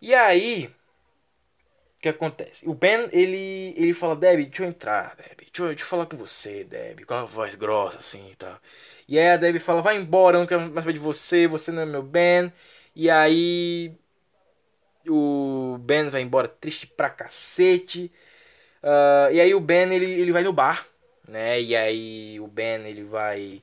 E 0.00 0.14
aí, 0.14 0.70
o 1.98 2.02
que 2.02 2.08
acontece? 2.08 2.68
O 2.68 2.74
Ben, 2.74 3.08
ele, 3.12 3.74
ele 3.76 3.94
fala, 3.94 4.16
Debbie, 4.16 4.46
deixa 4.46 4.64
eu 4.64 4.68
entrar, 4.68 5.14
Debbie, 5.16 5.46
deixa 5.46 5.62
eu, 5.62 5.66
deixa 5.68 5.84
eu 5.84 5.86
falar 5.88 6.06
com 6.06 6.16
você, 6.16 6.64
Debbie, 6.64 7.04
com 7.04 7.14
a 7.14 7.24
voz 7.24 7.54
grossa 7.54 7.98
assim 7.98 8.30
e 8.32 8.36
tal. 8.36 8.58
E 9.08 9.18
aí 9.18 9.30
a 9.30 9.36
Debbie 9.36 9.58
fala, 9.60 9.80
vai 9.82 9.96
embora, 9.96 10.36
eu 10.36 10.40
não 10.40 10.46
quero 10.46 10.60
mais 10.62 10.84
saber 10.84 10.94
de 10.94 10.98
você, 11.00 11.46
você 11.46 11.70
não 11.70 11.82
é 11.82 11.86
meu 11.86 12.02
Ben. 12.02 12.52
E 12.94 13.08
aí 13.10 13.92
o 15.08 15.78
Ben 15.80 16.08
vai 16.08 16.22
embora 16.22 16.48
triste 16.48 16.86
pra 16.86 17.10
cacete. 17.10 18.10
Uh, 18.82 19.32
e 19.32 19.40
aí 19.40 19.54
o 19.54 19.60
Ben 19.60 19.92
ele, 19.92 20.10
ele 20.10 20.32
vai 20.32 20.42
no 20.42 20.52
bar, 20.52 20.86
né? 21.28 21.60
E 21.60 21.76
aí 21.76 22.40
o 22.40 22.46
Ben 22.48 22.84
ele 22.86 23.04
vai 23.04 23.62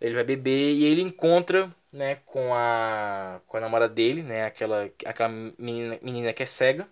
ele 0.00 0.14
vai 0.14 0.24
beber 0.24 0.74
e 0.74 0.84
ele 0.84 1.02
encontra, 1.02 1.70
né, 1.92 2.16
com 2.26 2.54
a 2.54 3.40
com 3.46 3.56
a 3.58 3.60
namorada 3.60 3.92
dele, 3.92 4.22
né, 4.22 4.46
aquela 4.46 4.90
aquela 5.04 5.28
menina, 5.28 5.98
menina 6.02 6.32
que 6.32 6.42
é 6.42 6.46
cega, 6.46 6.88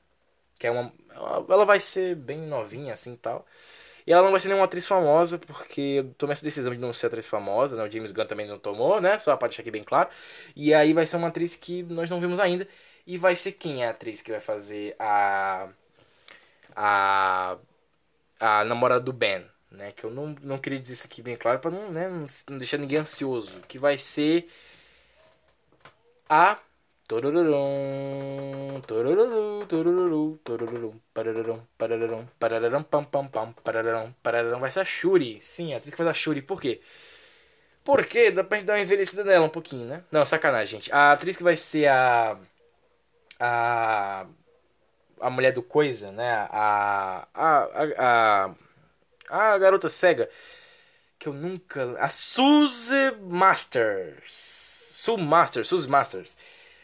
que 0.58 0.66
é 0.66 0.70
uma 0.70 0.92
ela 1.48 1.64
vai 1.64 1.80
ser 1.80 2.14
bem 2.16 2.38
novinha 2.40 2.94
assim, 2.94 3.16
tal. 3.16 3.46
E 4.06 4.12
ela 4.12 4.22
não 4.22 4.30
vai 4.30 4.40
ser 4.40 4.48
nenhuma 4.48 4.64
atriz 4.64 4.86
famosa, 4.86 5.38
porque 5.38 5.80
eu 5.98 6.14
tomei 6.16 6.32
essa 6.32 6.44
decisão 6.44 6.74
de 6.74 6.80
não 6.80 6.92
ser 6.94 7.08
atriz 7.08 7.26
famosa, 7.26 7.76
né? 7.76 7.84
O 7.84 7.90
James 7.92 8.10
Gunn 8.12 8.26
também 8.26 8.46
não 8.48 8.58
tomou, 8.58 9.00
né? 9.02 9.18
Só 9.18 9.36
pra 9.36 9.48
deixar 9.48 9.62
aqui 9.62 9.70
bem 9.70 9.84
claro. 9.84 10.08
E 10.56 10.72
aí 10.74 10.94
vai 10.94 11.06
ser 11.06 11.18
uma 11.18 11.28
atriz 11.28 11.56
que 11.56 11.82
nós 11.84 12.08
não 12.08 12.20
vimos 12.20 12.40
ainda. 12.40 12.66
E 13.06 13.18
vai 13.18 13.36
ser 13.36 13.52
quem 13.52 13.82
é 13.84 13.88
a 13.88 13.90
atriz 13.90 14.22
que 14.22 14.30
vai 14.30 14.40
fazer 14.40 14.96
a 14.98 15.68
a, 16.78 17.58
a 18.40 18.64
namorada 18.64 19.00
do 19.00 19.12
Ben, 19.12 19.44
né? 19.70 19.92
Que 19.92 20.04
eu 20.04 20.10
não, 20.10 20.28
não 20.42 20.58
queria 20.58 20.78
dizer 20.78 20.94
isso 20.94 21.06
aqui 21.06 21.22
bem 21.22 21.36
claro 21.36 21.58
para 21.58 21.70
não, 21.72 21.90
né, 21.90 22.08
não 22.48 22.58
deixar 22.58 22.78
ninguém 22.78 23.00
ansioso. 23.00 23.60
Que 23.68 23.78
vai 23.78 23.98
ser 23.98 24.48
a 26.28 26.58
pam, 32.84 33.04
pam, 33.04 33.26
pam. 33.26 33.54
Vai 34.60 34.70
ser 34.70 34.80
a 34.80 34.84
Shuri. 34.84 35.40
Sim, 35.40 35.74
a 35.74 35.78
atriz 35.78 35.94
que 35.94 35.98
faz 35.98 36.08
a 36.10 36.12
Shuri. 36.12 36.42
Por 36.42 36.60
quê? 36.60 36.80
Porque 37.84 38.30
dá 38.30 38.44
pra 38.44 38.58
gente 38.58 38.66
dar 38.66 38.74
uma 38.74 38.80
envelhecida 38.82 39.24
nela 39.24 39.46
um 39.46 39.48
pouquinho, 39.48 39.86
né? 39.86 40.04
Não, 40.12 40.24
sacanagem, 40.26 40.78
gente. 40.80 40.92
A 40.92 41.12
atriz 41.12 41.36
que 41.36 41.42
vai 41.42 41.56
ser 41.56 41.86
a. 41.88 42.38
A 43.40 44.26
a 45.20 45.30
mulher 45.30 45.52
do 45.52 45.62
Coisa, 45.62 46.12
né? 46.12 46.46
A, 46.50 47.26
a, 47.34 47.58
a, 47.64 48.54
a, 49.30 49.52
a 49.52 49.58
garota 49.58 49.88
cega. 49.88 50.28
Que 51.18 51.28
eu 51.28 51.32
nunca. 51.32 51.96
A 51.98 52.08
Suzy 52.08 53.12
Masters. 53.20 54.68
Sue 55.08 55.16
Masters, 55.16 55.68
Suzy 55.68 55.88
Masters. 55.88 56.36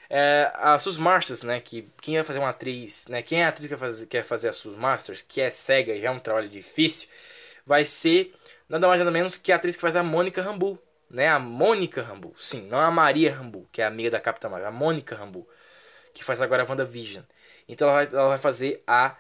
É, 0.09 0.51
a 0.55 0.79
Suzy 0.79 1.01
Masters, 1.01 1.43
né? 1.43 1.61
Que 1.61 1.89
quem 2.01 2.15
vai 2.15 2.25
fazer 2.25 2.39
uma 2.39 2.51
atriz, 2.51 3.07
né? 3.09 3.23
Quem 3.23 3.43
é 3.43 3.45
a 3.47 3.49
atriz 3.49 3.69
que 3.69 4.07
quer 4.07 4.23
fazer, 4.25 4.49
a 4.49 4.53
Suzy 4.53 4.79
Masters, 4.79 5.23
que 5.23 5.41
é 5.41 5.51
cega 5.51 5.93
e 5.93 6.01
já 6.01 6.09
é 6.09 6.11
um 6.11 6.19
trabalho 6.19 6.49
difícil, 6.49 7.09
vai 7.67 7.85
ser 7.85 8.33
nada 8.69 8.87
mais 8.89 8.99
nada 8.99 9.11
menos 9.11 9.37
que 9.37 9.53
a 9.53 9.57
atriz 9.57 9.75
que 9.77 9.83
faz 9.83 9.97
a 9.97 10.03
Mônica 10.03 10.41
Rambu, 10.41 10.79
né? 11.11 11.29
A 11.29 11.39
Mônica 11.39 12.03
Rambu, 12.03 12.35
sim, 12.39 12.63
não 12.69 12.79
a 12.79 12.91
Maria 12.91 13.35
Rambu, 13.35 13.69
que 13.73 13.83
é 13.83 13.85
amiga 13.85 14.11
da 14.13 14.21
Capitã 14.21 14.49
Marvel, 14.49 14.69
a 14.69 14.73
Mônica 14.73 15.15
Rambu, 15.17 15.47
que 16.15 16.25
faz 16.25 16.41
agora 16.41 16.63
a 16.63 16.67
WandaVision. 16.67 17.25
Então 17.69 17.89
ela 17.89 18.05
vai, 18.05 18.15
ela 18.21 18.29
vai 18.29 18.39
fazer 18.39 18.83
a 18.87 19.17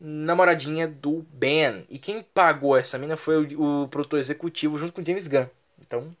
namoradinha 0.00 0.86
do 0.86 1.24
Ben. 1.30 1.84
E 1.88 1.98
quem 1.98 2.22
pagou 2.22 2.76
essa 2.76 2.98
mina 2.98 3.16
foi 3.16 3.54
o, 3.54 3.84
o 3.84 3.88
produtor 3.88 4.18
executivo 4.18 4.78
junto 4.78 4.92
com 4.92 5.04
James 5.04 5.28
Gunn. 5.28 5.46
Então 5.80 6.14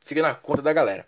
fica 0.00 0.22
na 0.22 0.34
conta 0.34 0.62
da 0.62 0.72
galera. 0.72 1.06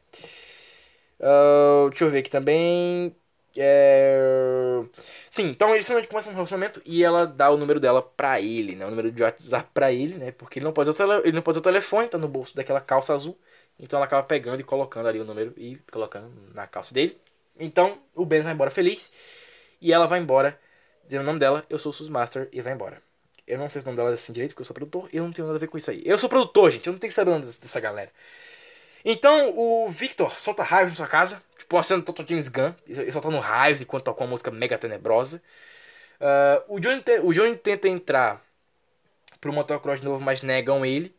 Uh, 1.20 1.88
deixa 1.90 2.04
eu 2.04 2.10
ver 2.10 2.18
aqui 2.18 2.30
também. 2.30 3.14
É... 3.56 4.82
Sim, 5.28 5.48
então 5.48 5.74
eles 5.74 5.86
começam 6.09 6.32
um 6.32 6.34
relacionamento 6.34 6.80
e 6.86 7.04
ela 7.04 7.26
dá 7.26 7.50
o 7.50 7.56
número 7.56 7.78
dela 7.78 8.02
pra 8.02 8.40
ele, 8.40 8.74
né? 8.74 8.86
O 8.86 8.90
número 8.90 9.12
de 9.12 9.22
WhatsApp 9.22 9.68
pra 9.74 9.92
ele, 9.92 10.14
né? 10.16 10.32
Porque 10.32 10.59
ele 10.59 10.64
não 10.64 10.72
pode 10.72 10.90
usar, 10.90 11.06
ele 11.18 11.32
não 11.32 11.42
pode 11.42 11.59
usar 11.59 11.60
o 11.60 11.72
telefone, 11.72 12.09
tá 12.09 12.18
no 12.18 12.28
bolso 12.28 12.56
daquela 12.56 12.80
calça 12.80 13.14
azul. 13.14 13.38
Então 13.78 13.98
ela 13.98 14.06
acaba 14.06 14.22
pegando 14.22 14.60
e 14.60 14.64
colocando 14.64 15.09
ali 15.09 15.20
o 15.20 15.24
número 15.24 15.52
e 15.56 15.76
colocando 15.90 16.30
na 16.54 16.66
calça 16.66 16.94
dele. 16.94 17.16
Então 17.59 17.98
o 18.14 18.24
Ben 18.24 18.42
vai 18.42 18.52
embora 18.52 18.70
feliz. 18.70 19.12
E 19.82 19.92
ela 19.92 20.06
vai 20.06 20.20
embora, 20.20 20.59
dizendo 21.04 21.22
o 21.22 21.26
nome 21.26 21.40
dela, 21.40 21.66
eu 21.68 21.78
sou 21.78 21.92
o 21.92 22.10
Master, 22.10 22.48
e 22.52 22.62
vai 22.62 22.72
embora. 22.72 23.02
Eu 23.44 23.59
não 23.59 23.68
sei 23.68 23.80
se 23.80 23.86
o 23.86 23.88
nome 23.88 23.96
dela 23.96 24.10
é 24.10 24.14
assim 24.14 24.32
direito, 24.32 24.52
porque 24.52 24.62
eu 24.62 24.66
sou 24.66 24.74
produtor, 24.74 25.09
eu 25.12 25.24
não 25.24 25.32
tenho 25.32 25.46
nada 25.46 25.59
a 25.59 25.60
ver 25.60 25.66
com 25.66 25.76
isso 25.76 25.90
aí. 25.90 26.00
Eu 26.06 26.16
sou 26.18 26.28
produtor, 26.28 26.70
gente, 26.70 26.86
eu 26.86 26.92
não 26.92 27.00
tenho 27.00 27.10
que 27.10 27.14
saber 27.14 27.30
o 27.30 27.34
nome 27.34 27.44
dessa 27.44 27.80
galera. 27.80 28.10
Então, 29.04 29.52
o 29.59 29.88
Victor 29.90 30.38
solta 30.38 30.62
raios 30.62 30.90
na 30.90 30.96
sua 30.96 31.09
casa, 31.09 31.42
tipo 31.59 31.76
uma 31.76 31.82
cena 31.82 32.00
Total 32.00 32.24
James 32.26 32.48
Gunn, 32.48 32.72
ele 32.86 33.10
soltando 33.10 33.38
raios 33.40 33.80
enquanto 33.80 34.04
toca 34.04 34.22
uma 34.22 34.30
música 34.30 34.52
mega 34.52 34.78
tenebrosa. 34.78 35.42
Uh, 36.20 36.76
o, 36.76 36.80
Johnny 36.80 37.02
te, 37.02 37.18
o 37.18 37.32
Johnny 37.32 37.56
tenta 37.56 37.88
entrar 37.88 38.40
pro 39.40 39.52
motocross 39.52 39.98
de 39.98 40.06
novo, 40.06 40.24
mas 40.24 40.42
negam 40.42 40.86
ele. 40.86 41.12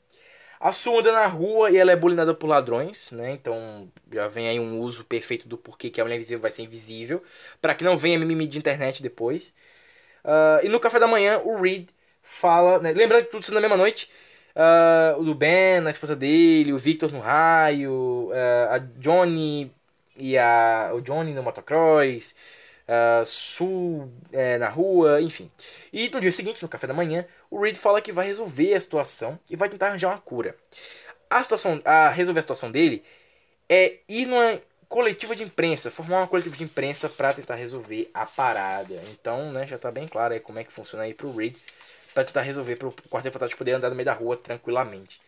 A 0.64 0.72
Sue 0.72 0.98
anda 0.98 1.11
na 1.11 1.27
rua 1.27 1.69
e 1.69 1.77
ela 1.77 1.91
é 1.91 1.95
bulinada 1.95 2.34
por 2.34 2.48
ladrões, 2.48 3.11
né? 3.11 3.34
Então 3.34 3.91
já 4.10 4.30
vem 4.30 4.48
aí 4.48 4.57
um 4.57 4.80
uso 4.80 5.03
perfeito 5.03 5.45
do 5.45 5.57
porquê 5.57 5.90
que 5.90 5.99
a 5.99 6.06
mulher 6.06 6.15
invisível 6.15 6.41
vai 6.41 6.52
ser 6.52 6.64
invisível. 6.64 7.22
para 7.61 7.76
que 7.76 7.84
não 7.84 7.98
venha 7.98 8.18
mimimi 8.18 8.48
de 8.48 8.57
internet 8.57 9.03
depois. 9.03 9.53
Uh, 10.23 10.65
e 10.65 10.69
no 10.69 10.80
café 10.80 10.99
da 10.99 11.07
manhã, 11.07 11.40
o 11.44 11.61
Reed 11.61 11.90
fala. 12.22 12.80
Né? 12.80 12.94
Lembrando 12.94 13.26
que 13.26 13.31
tudo 13.31 13.44
isso 13.44 13.53
na 13.53 13.60
mesma 13.61 13.76
noite. 13.77 14.10
Uh, 14.56 15.22
o 15.22 15.35
Ben, 15.35 15.85
a 15.85 15.90
esposa 15.91 16.15
dele, 16.15 16.72
o 16.73 16.77
Victor 16.77 17.11
no 17.11 17.19
raio, 17.19 18.30
uh, 18.30 18.72
a 18.72 18.77
Johnny 18.99 19.69
e 20.18 20.38
a. 20.38 20.91
O 20.94 21.02
Johnny 21.02 21.34
no 21.34 21.44
motocross 21.44 22.35
uh, 22.88 23.26
sul 23.26 24.11
é, 24.31 24.57
na 24.57 24.69
rua, 24.69 25.22
enfim. 25.22 25.51
E 25.91 26.10
no 26.10 26.22
dia 26.22 26.31
seguinte, 26.31 26.61
no 26.61 26.69
café 26.69 26.88
da 26.88 26.93
manhã, 26.93 27.26
o 27.49 27.61
Reed 27.61 27.76
fala 27.76 28.01
que 28.01 28.11
vai 28.11 28.26
resolver 28.26 28.73
a 28.73 28.80
situação 28.80 29.39
e 29.49 29.55
vai 29.55 29.69
tentar 29.69 29.88
arranjar 29.88 30.10
uma 30.10 30.18
cura. 30.19 30.55
A 31.30 31.41
situação, 31.43 31.81
a 31.85 32.10
resolver 32.10 32.39
a 32.39 32.43
situação 32.43 32.72
dele 32.72 33.03
é 33.69 33.97
ir 34.07 34.26
numa 34.26 34.60
coletiva 34.88 35.35
de 35.35 35.41
imprensa, 35.41 35.89
formar 35.89 36.18
uma 36.18 36.27
coletiva 36.27 36.55
de 36.55 36.64
imprensa 36.64 37.10
para 37.10 37.34
tentar 37.34 37.55
resolver 37.55 38.11
a 38.14 38.26
parada. 38.26 39.01
Então, 39.10 39.51
né, 39.51 39.65
já 39.65 39.77
tá 39.77 39.89
bem 39.89 40.07
claro 40.07 40.34
aí 40.34 40.39
como 40.39 40.60
é 40.60 40.64
que 40.64 40.72
funciona 40.72 41.03
aí 41.03 41.14
pro 41.14 41.35
Reed. 41.35 41.55
Pra 42.14 42.23
tentar 42.23 42.41
resolver 42.41 42.76
pro 42.76 42.91
Quarteto 43.10 43.34
Fantástico 43.34 43.57
poder 43.57 43.72
andar 43.72 43.89
no 43.89 43.95
meio 43.95 44.05
da 44.05 44.14
rua 44.14 44.38
tranquilamente. 44.38 45.19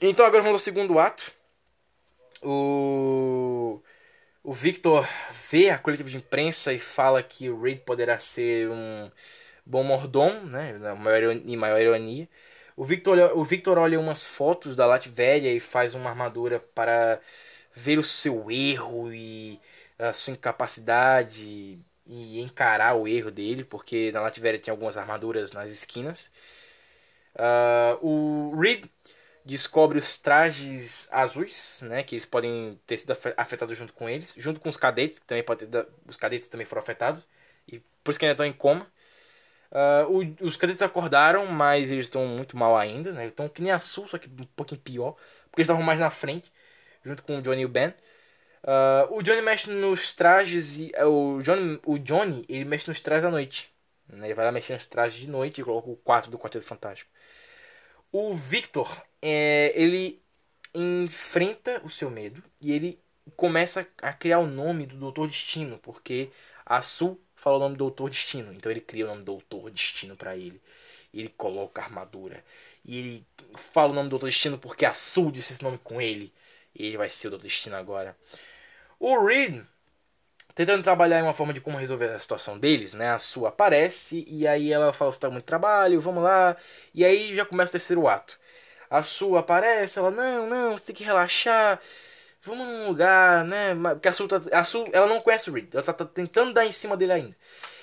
Então 0.00 0.24
agora 0.24 0.40
vamos 0.40 0.60
ao 0.60 0.64
segundo 0.64 1.00
ato. 1.00 1.32
O. 2.42 3.80
O 4.48 4.52
Victor 4.54 5.06
vê 5.50 5.68
a 5.68 5.76
coletiva 5.76 6.08
de 6.08 6.16
imprensa 6.16 6.72
e 6.72 6.78
fala 6.78 7.22
que 7.22 7.50
o 7.50 7.60
Reed 7.60 7.80
poderá 7.80 8.18
ser 8.18 8.70
um 8.70 9.10
bom 9.66 9.82
mordomo, 9.84 10.40
né? 10.46 10.72
Na 10.78 10.94
maior, 10.94 11.34
em 11.34 11.54
maior 11.54 11.78
ironia. 11.78 12.26
O 12.74 12.82
Victor, 12.82 13.12
olha, 13.18 13.34
o 13.34 13.44
Victor 13.44 13.76
olha 13.76 14.00
umas 14.00 14.24
fotos 14.24 14.74
da 14.74 14.86
Latvéria 14.86 15.52
e 15.52 15.60
faz 15.60 15.94
uma 15.94 16.08
armadura 16.08 16.60
para 16.74 17.20
ver 17.74 17.98
o 17.98 18.02
seu 18.02 18.50
erro 18.50 19.12
e 19.12 19.60
a 19.98 20.14
sua 20.14 20.32
incapacidade 20.32 21.78
e 22.06 22.40
encarar 22.40 22.94
o 22.94 23.06
erro 23.06 23.30
dele, 23.30 23.64
porque 23.64 24.10
na 24.12 24.22
Latvéria 24.22 24.58
tem 24.58 24.72
algumas 24.72 24.96
armaduras 24.96 25.52
nas 25.52 25.70
esquinas. 25.70 26.32
Uh, 27.34 28.50
o 28.54 28.58
Reed 28.58 28.86
descobre 29.48 29.98
os 29.98 30.18
trajes 30.18 31.08
azuis, 31.10 31.80
né, 31.82 32.02
que 32.02 32.14
eles 32.14 32.26
podem 32.26 32.78
ter 32.86 32.98
sido 32.98 33.16
afetados 33.36 33.76
junto 33.78 33.94
com 33.94 34.08
eles, 34.08 34.34
junto 34.36 34.60
com 34.60 34.68
os 34.68 34.76
cadetes, 34.76 35.18
que 35.18 35.26
também 35.26 35.42
pode 35.42 35.66
ter, 35.66 35.88
os 36.06 36.18
cadetes 36.18 36.48
também 36.48 36.66
foram 36.66 36.82
afetados, 36.82 37.26
e 37.66 37.80
por 38.04 38.10
isso 38.10 38.18
que 38.18 38.26
ainda 38.26 38.34
estão 38.34 38.46
em 38.46 38.52
coma. 38.52 38.86
Uh, 39.70 40.36
o, 40.42 40.46
os 40.46 40.56
cadetes 40.56 40.82
acordaram, 40.82 41.46
mas 41.46 41.90
eles 41.90 42.06
estão 42.06 42.26
muito 42.26 42.56
mal 42.56 42.76
ainda, 42.76 43.12
né? 43.12 43.26
Estão 43.26 43.48
que 43.48 43.62
nem 43.62 43.72
a 43.72 43.78
Sul, 43.78 44.06
só 44.08 44.18
que 44.18 44.28
um 44.28 44.44
pouquinho 44.56 44.80
pior, 44.80 45.12
porque 45.50 45.60
eles 45.60 45.68
estavam 45.68 45.82
mais 45.82 46.00
na 46.00 46.10
frente, 46.10 46.52
junto 47.04 47.22
com 47.22 47.38
o 47.38 47.42
Johnny 47.42 47.62
e 47.62 47.66
o 47.66 47.68
Ben. 47.68 47.94
Uh, 48.62 49.16
o 49.16 49.22
Johnny 49.22 49.40
mexe 49.42 49.70
nos 49.70 50.14
trajes 50.14 50.78
e 50.78 50.92
o 51.04 51.40
Johnny, 51.42 51.80
o 51.86 51.98
Johnny 51.98 52.44
ele 52.48 52.64
mexe 52.64 52.88
nos 52.88 53.00
trajes 53.00 53.24
à 53.24 53.30
noite. 53.30 53.72
Né? 54.08 54.26
Ele 54.26 54.34
vai 54.34 54.44
lá 54.44 54.52
mexer 54.52 54.74
nos 54.74 54.86
trajes 54.86 55.18
de 55.20 55.28
noite 55.28 55.60
e 55.60 55.64
coloca 55.64 55.90
o 55.90 55.96
4 55.96 56.30
do 56.30 56.38
Quarteto 56.38 56.64
Fantástico. 56.64 57.10
O 58.10 58.34
Victor, 58.34 59.02
é, 59.20 59.72
ele 59.74 60.22
enfrenta 60.74 61.80
o 61.84 61.90
seu 61.90 62.10
medo 62.10 62.42
e 62.60 62.72
ele 62.72 63.00
começa 63.36 63.86
a 64.00 64.12
criar 64.12 64.38
o 64.38 64.46
nome 64.46 64.86
do 64.86 64.96
Doutor 64.96 65.28
Destino, 65.28 65.78
porque 65.78 66.30
a 66.64 66.80
Sul 66.82 67.20
fala 67.36 67.56
o 67.56 67.60
nome 67.60 67.76
Doutor 67.76 68.10
Destino, 68.10 68.52
então 68.52 68.70
ele 68.70 68.80
cria 68.80 69.04
o 69.04 69.08
nome 69.08 69.22
Doutor 69.24 69.70
Destino 69.70 70.16
para 70.16 70.36
ele. 70.36 70.60
Ele 71.12 71.28
coloca 71.30 71.80
a 71.80 71.84
armadura. 71.84 72.44
E 72.84 72.98
ele 72.98 73.26
fala 73.54 73.92
o 73.92 73.94
nome 73.94 74.10
Doutor 74.10 74.26
Destino 74.26 74.58
porque 74.58 74.84
a 74.84 74.94
Sul 74.94 75.30
disse 75.30 75.52
esse 75.52 75.62
nome 75.62 75.78
com 75.78 76.00
ele. 76.00 76.32
E 76.74 76.86
ele 76.86 76.96
vai 76.96 77.08
ser 77.10 77.28
o 77.28 77.30
Doutor 77.30 77.46
Destino 77.46 77.76
agora. 77.76 78.16
O 79.00 79.24
Reed, 79.24 79.64
tentando 80.58 80.82
trabalhar 80.82 81.20
em 81.20 81.22
uma 81.22 81.32
forma 81.32 81.52
de 81.52 81.60
como 81.60 81.78
resolver 81.78 82.06
a 82.06 82.18
situação 82.18 82.58
deles, 82.58 82.92
né? 82.92 83.10
A 83.12 83.18
Sue 83.20 83.46
aparece 83.46 84.24
e 84.26 84.44
aí 84.46 84.72
ela 84.72 84.92
fala: 84.92 85.12
Você 85.12 85.20
tá 85.20 85.30
muito 85.30 85.44
trabalho, 85.44 86.00
vamos 86.00 86.24
lá. 86.24 86.56
E 86.92 87.04
aí 87.04 87.32
já 87.32 87.44
começa 87.44 87.70
o 87.70 87.72
terceiro 87.72 88.08
ato. 88.08 88.36
A 88.90 89.00
Sue 89.00 89.38
aparece, 89.38 90.00
ela: 90.00 90.10
Não, 90.10 90.48
não, 90.48 90.76
você 90.76 90.86
tem 90.86 90.96
que 90.96 91.04
relaxar. 91.04 91.80
Vamos 92.42 92.66
num 92.66 92.88
lugar, 92.88 93.44
né? 93.44 93.74
Porque 93.94 94.08
a 94.08 94.12
Sue, 94.12 94.26
tá, 94.28 94.40
a 94.52 94.64
Sue 94.64 94.90
ela 94.92 95.06
não 95.06 95.20
conhece 95.20 95.48
o 95.48 95.52
Reed, 95.52 95.72
ela 95.72 95.82
tá, 95.82 95.92
tá 95.92 96.04
tentando 96.04 96.52
dar 96.52 96.66
em 96.66 96.72
cima 96.72 96.96
dele 96.96 97.12
ainda. 97.12 97.36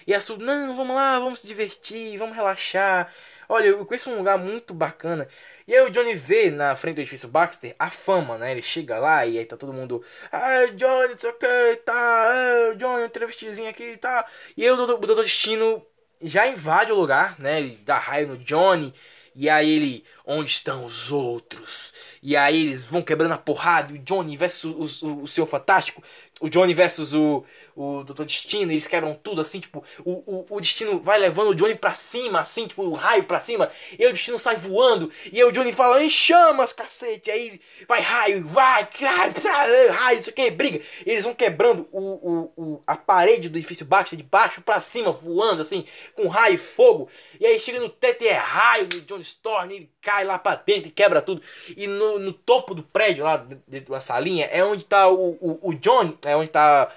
E 0.06 0.14
a 0.14 0.20
Sue: 0.20 0.38
Não, 0.38 0.76
vamos 0.76 0.96
lá, 0.96 1.18
vamos 1.20 1.40
se 1.42 1.48
divertir, 1.48 2.18
vamos 2.18 2.36
relaxar. 2.36 3.10
Olha, 3.48 3.68
eu 3.68 3.86
conheço 3.86 4.10
um 4.10 4.18
lugar 4.18 4.38
muito 4.38 4.74
bacana. 4.74 5.28
E 5.68 5.76
aí 5.76 5.82
o 5.86 5.90
Johnny 5.90 6.16
vê 6.16 6.50
na 6.52 6.76
frente 6.76 6.96
do 6.96 7.02
edifício 7.02 7.30
Baxter 7.30 7.76
a 7.80 7.90
fama, 7.90 8.38
né? 8.38 8.52
Ele 8.52 8.62
chega 8.62 8.98
lá 9.00 9.26
e 9.26 9.38
aí 9.40 9.46
tá 9.46 9.58
todo 9.58 9.74
mundo. 9.74 10.04
Ah, 10.32 10.66
Johnny, 10.76 11.10
não 11.14 11.18
sei 11.18 11.30
o 11.30 11.34
que, 11.34 11.76
tá. 11.86 11.94
Ah, 11.94 12.74
Johnny, 12.76 13.04
um 13.04 13.68
aqui, 13.68 13.98
tá. 13.98 14.26
E 14.58 14.64
aí 14.64 14.72
o 14.72 14.76
Doutor 14.76 15.24
Destino 15.24 15.86
já 16.22 16.48
invade 16.48 16.92
o 16.92 16.96
lugar, 16.96 17.40
né? 17.40 17.60
Ele 17.60 17.78
dá 17.86 17.98
raio 17.98 18.28
no 18.30 18.38
Johnny. 18.38 18.94
E 19.36 19.50
aí 19.50 19.70
ele, 19.70 20.06
onde 20.26 20.52
estão 20.52 20.86
os 20.86 21.12
outros? 21.12 21.94
E 22.22 22.36
aí 22.36 22.64
eles 22.64 22.86
vão 22.86 23.02
quebrando 23.02 23.34
a 23.34 23.38
porrada. 23.38 23.94
O 23.94 23.98
Johnny 24.00 24.36
versus 24.36 25.02
o, 25.02 25.08
o, 25.08 25.24
o 25.24 25.28
seu 25.28 25.46
Fantástico 25.46 26.02
o 26.42 26.50
Johnny 26.50 26.74
versus 26.74 27.14
o, 27.14 27.46
o 27.76 28.04
Doutor 28.04 28.26
Destino, 28.26 28.72
eles 28.72 28.88
quebram 28.88 29.16
tudo 29.16 29.40
assim, 29.40 29.62
tipo, 29.62 29.84
o, 30.04 30.12
o, 30.26 30.46
o 30.50 30.60
Destino 30.60 31.00
vai 31.00 31.18
levando 31.18 31.50
o 31.50 31.56
Johnny 31.56 31.76
pra 31.76 31.94
cima, 31.94 32.42
assim, 32.42 32.68
tipo, 32.68 32.84
o 32.84 32.94
raio 32.94 33.24
pra 33.24 33.40
cima, 33.40 33.72
e 33.98 34.06
o 34.06 34.12
Destino 34.12 34.38
sai 34.38 34.58
voando, 34.58 35.10
e 35.32 35.38
aí 35.38 35.44
o 35.46 35.52
Johnny 35.52 35.72
fala, 35.72 36.04
em 36.04 36.10
chamas, 36.10 36.74
cacete, 36.74 37.32
aí 37.32 37.60
vai 37.88 38.02
raio, 38.02 38.46
vai, 38.46 38.88
raio, 39.00 39.92
raio, 39.94 40.20
isso 40.20 40.30
aqui, 40.30 40.52
briga, 40.52 40.82
e 41.06 41.12
eles 41.12 41.24
vão 41.24 41.34
quebrando 41.34 41.88
o, 41.90 42.00
o, 42.00 42.54
o, 42.58 42.82
a 42.86 42.98
parede 42.98 43.48
do 43.48 43.58
edifício 43.58 43.86
baixo, 43.86 44.18
de 44.18 44.24
baixo 44.24 44.62
pra 44.62 44.82
cima, 44.82 45.14
voando, 45.14 45.62
assim, 45.62 45.86
com 46.16 46.28
raio 46.28 46.56
e 46.56 46.58
fogo, 46.58 47.08
e 47.40 47.46
aí 47.46 47.58
chega 47.62 47.80
no 47.80 47.90
teto 47.90 48.26
e 48.26 48.28
é 48.28 48.34
raio 48.34 48.88
do 48.88 49.02
Johnny 49.02 49.22
Storm, 49.22 49.72
ele 49.72 49.90
cai 50.02 50.15
lá 50.24 50.40
pra 50.40 50.56
dentro 50.56 50.88
e 50.88 50.92
quebra 50.92 51.22
tudo, 51.22 51.42
e 51.76 51.88
no, 51.88 52.20
no 52.20 52.32
topo 52.32 52.74
do 52.74 52.84
prédio, 52.84 53.24
lá, 53.24 53.38
dentro 53.68 53.92
da 53.92 54.00
salinha, 54.00 54.46
é 54.46 54.64
onde 54.64 54.86
tá 54.86 55.08
o, 55.10 55.32
o, 55.42 55.70
o 55.70 55.74
Johnny, 55.74 56.18
é 56.26 56.36
onde 56.36 56.50
tá 56.50 56.92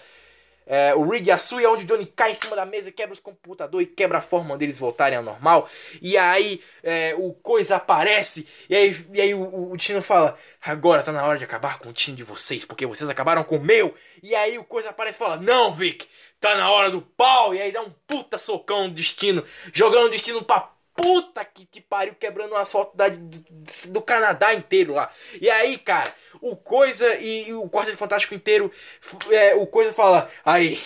é, 0.68 0.94
o 0.94 1.08
Rig 1.08 1.26
Yasui, 1.30 1.64
é 1.64 1.68
onde 1.68 1.84
o 1.84 1.86
Johnny 1.86 2.04
cai 2.04 2.32
em 2.32 2.34
cima 2.34 2.54
da 2.54 2.66
mesa, 2.66 2.92
quebra 2.92 3.14
os 3.14 3.20
computadores 3.20 3.88
e 3.88 3.90
quebra 3.90 4.18
a 4.18 4.20
forma 4.20 4.56
deles 4.58 4.78
voltarem 4.78 5.16
ao 5.16 5.24
normal. 5.24 5.66
E 6.02 6.16
aí 6.18 6.62
é, 6.82 7.14
o 7.16 7.32
Coisa 7.32 7.76
aparece, 7.76 8.46
e 8.68 8.76
aí, 8.76 9.06
e 9.14 9.20
aí 9.20 9.34
o, 9.34 9.70
o 9.72 9.76
Destino 9.76 10.02
fala: 10.02 10.36
Agora 10.60 11.02
tá 11.02 11.10
na 11.10 11.24
hora 11.24 11.38
de 11.38 11.44
acabar 11.44 11.78
com 11.78 11.88
o 11.88 11.92
time 11.92 12.14
de 12.14 12.22
vocês, 12.22 12.66
porque 12.66 12.84
vocês 12.84 13.08
acabaram 13.08 13.42
com 13.42 13.56
o 13.56 13.64
meu. 13.64 13.94
E 14.22 14.34
aí 14.34 14.58
o 14.58 14.64
Coisa 14.64 14.90
aparece 14.90 15.16
e 15.16 15.18
fala: 15.18 15.38
Não, 15.38 15.72
Vic, 15.72 16.06
tá 16.38 16.54
na 16.54 16.70
hora 16.70 16.90
do 16.90 17.00
pau. 17.00 17.54
E 17.54 17.62
aí 17.62 17.72
dá 17.72 17.80
um 17.80 17.90
puta 18.06 18.36
socão 18.36 18.88
no 18.88 18.94
Destino, 18.94 19.42
jogando 19.72 20.06
o 20.06 20.10
Destino 20.10 20.44
pra 20.44 20.70
puta 21.00 21.44
que 21.44 21.64
te 21.64 21.80
pariu, 21.80 22.14
quebrando 22.14 22.52
o 22.52 22.56
asfalto 22.56 22.96
da, 22.96 23.06
do 23.08 24.02
Canadá 24.02 24.52
inteiro 24.52 24.94
lá. 24.94 25.10
E 25.40 25.48
aí, 25.48 25.78
cara, 25.78 26.12
o 26.40 26.56
Coisa 26.56 27.14
e, 27.20 27.48
e 27.48 27.54
o 27.54 27.68
Quarteto 27.70 27.96
Fantástico 27.96 28.34
inteiro, 28.34 28.70
é, 29.30 29.54
o 29.54 29.66
Coisa 29.66 29.92
fala, 29.92 30.28
aí, 30.44 30.78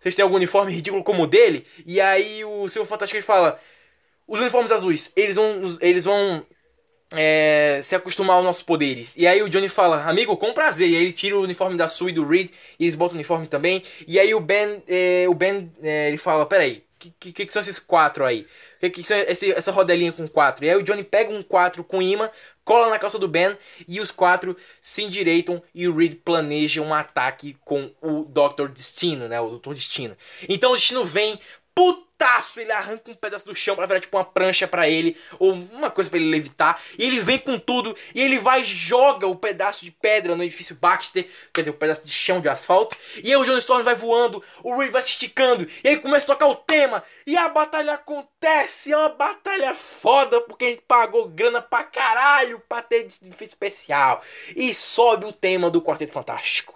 vocês 0.00 0.16
têm 0.16 0.22
algum 0.22 0.36
uniforme 0.36 0.72
ridículo 0.72 1.04
como 1.04 1.24
o 1.24 1.26
dele? 1.26 1.66
E 1.84 2.00
aí 2.00 2.44
o 2.44 2.68
seu 2.68 2.86
Fantástico 2.86 3.16
ele 3.16 3.26
fala, 3.26 3.60
os 4.26 4.40
uniformes 4.40 4.72
azuis, 4.72 5.12
eles 5.14 5.36
vão, 5.36 5.78
eles 5.80 6.04
vão 6.04 6.46
é, 7.12 7.80
se 7.82 7.94
acostumar 7.94 8.36
aos 8.36 8.44
nossos 8.44 8.62
poderes. 8.62 9.14
E 9.16 9.26
aí 9.26 9.42
o 9.42 9.48
Johnny 9.48 9.68
fala, 9.68 10.04
amigo, 10.04 10.36
com 10.36 10.54
prazer. 10.54 10.88
E 10.88 10.96
aí 10.96 11.02
ele 11.02 11.12
tira 11.12 11.36
o 11.36 11.42
uniforme 11.42 11.76
da 11.76 11.88
Sue 11.88 12.10
e 12.10 12.14
do 12.14 12.26
Reed, 12.26 12.50
e 12.78 12.84
eles 12.84 12.94
botam 12.94 13.14
o 13.14 13.18
uniforme 13.18 13.46
também. 13.46 13.82
E 14.08 14.18
aí 14.18 14.34
o 14.34 14.40
Ben, 14.40 14.82
é, 14.88 15.26
o 15.28 15.34
Ben, 15.34 15.70
é, 15.82 16.08
ele 16.08 16.16
fala, 16.16 16.46
peraí, 16.46 16.82
que, 16.98 17.32
que, 17.32 17.46
que 17.46 17.52
são 17.52 17.62
esses 17.62 17.78
quatro 17.78 18.24
aí? 18.24 18.46
Que, 18.90 19.00
esse, 19.00 19.52
essa 19.52 19.72
rodelinha 19.72 20.12
com 20.12 20.26
quatro? 20.28 20.64
E 20.64 20.70
aí 20.70 20.76
o 20.76 20.82
Johnny 20.82 21.04
pega 21.04 21.32
um 21.32 21.42
quatro 21.42 21.82
com 21.84 22.00
imã, 22.00 22.30
cola 22.64 22.88
na 22.88 22.98
calça 22.98 23.18
do 23.18 23.28
Ben 23.28 23.56
e 23.86 24.00
os 24.00 24.10
quatro 24.10 24.56
se 24.80 25.02
endireitam 25.02 25.62
e 25.74 25.86
o 25.88 25.96
Reed 25.96 26.16
planeja 26.24 26.80
um 26.80 26.94
ataque 26.94 27.56
com 27.64 27.90
o 28.00 28.24
Dr. 28.24 28.68
Destino, 28.68 29.28
né? 29.28 29.40
O 29.40 29.58
Dr. 29.58 29.74
Destino. 29.74 30.16
Então 30.48 30.72
o 30.72 30.76
Destino 30.76 31.04
vem, 31.04 31.38
puta 31.74 32.13
putaço, 32.24 32.58
ele 32.58 32.72
arranca 32.72 33.10
um 33.10 33.14
pedaço 33.14 33.44
do 33.44 33.54
chão 33.54 33.76
para 33.76 33.86
virar 33.86 34.00
tipo 34.00 34.16
uma 34.16 34.24
prancha 34.24 34.66
para 34.66 34.88
ele, 34.88 35.16
ou 35.38 35.52
uma 35.52 35.90
coisa 35.90 36.08
para 36.08 36.18
ele 36.18 36.30
levitar, 36.30 36.80
e 36.98 37.04
ele 37.04 37.20
vem 37.20 37.38
com 37.38 37.58
tudo, 37.58 37.94
e 38.14 38.22
ele 38.22 38.38
vai 38.38 38.62
e 38.62 38.64
joga 38.64 39.26
o 39.26 39.36
pedaço 39.36 39.84
de 39.84 39.90
pedra 39.90 40.34
no 40.34 40.42
edifício 40.42 40.74
Baxter, 40.74 41.28
quer 41.52 41.60
dizer, 41.60 41.70
o 41.70 41.74
pedaço 41.74 42.04
de 42.04 42.10
chão 42.10 42.40
de 42.40 42.48
asfalto, 42.48 42.96
e 43.22 43.30
aí 43.30 43.36
o 43.36 43.44
John 43.44 43.58
Storm 43.58 43.82
vai 43.82 43.94
voando, 43.94 44.42
o 44.62 44.78
Reed 44.78 44.90
vai 44.90 45.02
se 45.02 45.10
esticando, 45.10 45.68
e 45.82 45.88
aí 45.88 45.98
começa 45.98 46.24
a 46.24 46.34
tocar 46.34 46.48
o 46.48 46.56
tema, 46.56 47.02
e 47.26 47.36
a 47.36 47.48
batalha 47.48 47.94
acontece, 47.94 48.92
é 48.92 48.96
uma 48.96 49.10
batalha 49.10 49.74
foda, 49.74 50.40
porque 50.40 50.64
a 50.64 50.68
gente 50.68 50.82
pagou 50.88 51.28
grana 51.28 51.60
pra 51.60 51.84
caralho 51.84 52.62
pra 52.66 52.80
ter 52.80 53.00
edifício 53.00 53.44
especial, 53.44 54.22
e 54.56 54.74
sobe 54.74 55.26
o 55.26 55.32
tema 55.32 55.70
do 55.70 55.82
Quarteto 55.82 56.12
Fantástico. 56.12 56.74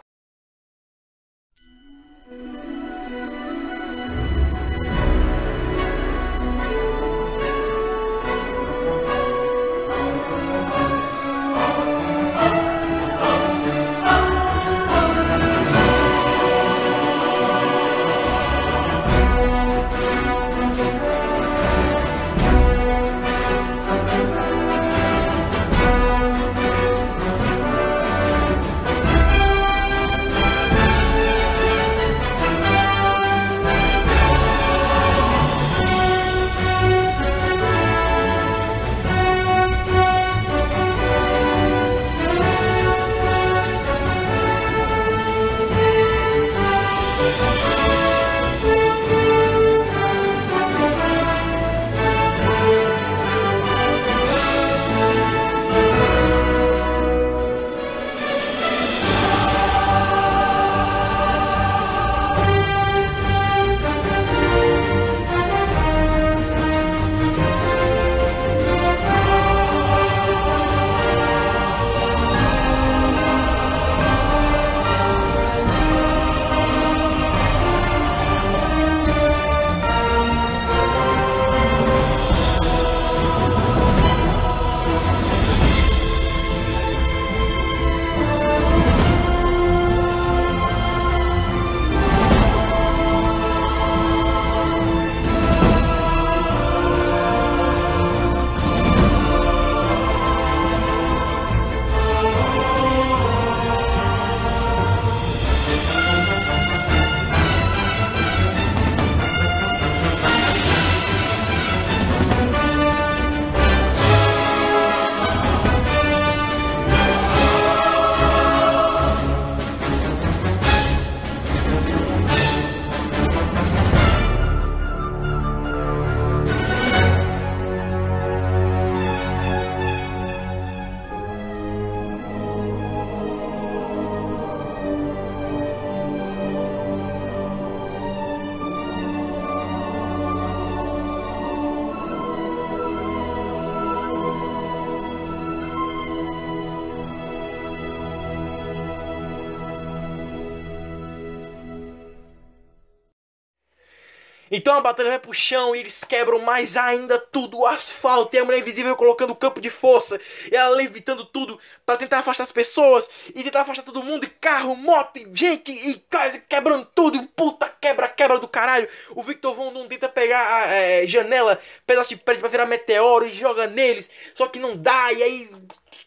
Então 154.69 154.77
a 154.77 154.83
batalha 154.83 155.09
vai 155.09 155.19
pro 155.19 155.33
chão 155.33 155.75
e 155.75 155.79
eles 155.79 156.05
quebram 156.05 156.41
mais 156.41 156.77
ainda 156.77 157.19
tudo, 157.19 157.57
o 157.57 157.67
asfalto, 157.67 158.37
e 158.37 158.39
a 158.39 158.45
mulher 158.45 158.59
invisível 158.59 158.95
colocando 158.97 159.35
campo 159.35 159.63
de 159.63 159.71
força, 159.71 160.21
e 160.53 160.55
ela 160.55 160.77
levitando 160.77 161.25
tudo 161.25 161.59
para 161.87 161.97
tentar 161.97 162.19
afastar 162.19 162.45
as 162.45 162.53
pessoas, 162.53 163.09
e 163.35 163.43
tentar 163.43 163.63
afastar 163.63 163.83
todo 163.83 164.03
mundo, 164.03 164.25
e 164.25 164.29
carro, 164.29 164.77
moto, 164.77 165.17
e 165.17 165.27
gente, 165.33 165.73
e 165.73 166.05
quase 166.11 166.43
quebrando 166.43 166.87
tudo, 166.95 167.27
puta 167.29 167.67
quebra, 167.81 168.09
quebra 168.09 168.39
do 168.39 168.47
caralho. 168.47 168.87
O 169.13 169.23
Victor 169.23 169.55
Von 169.55 169.73
Doom 169.73 169.89
tenta 169.89 170.07
pegar 170.07 170.47
a 170.47 170.67
é, 170.67 171.07
janela, 171.07 171.59
pedaço 171.87 172.11
de 172.11 172.19
prédio 172.19 172.43
pra 172.43 172.51
virar 172.51 172.67
meteoro 172.67 173.27
e 173.27 173.31
joga 173.31 173.67
neles, 173.67 174.11
só 174.35 174.49
que 174.49 174.59
não 174.59 174.77
dá, 174.77 175.15
e 175.15 175.23
aí, 175.23 175.49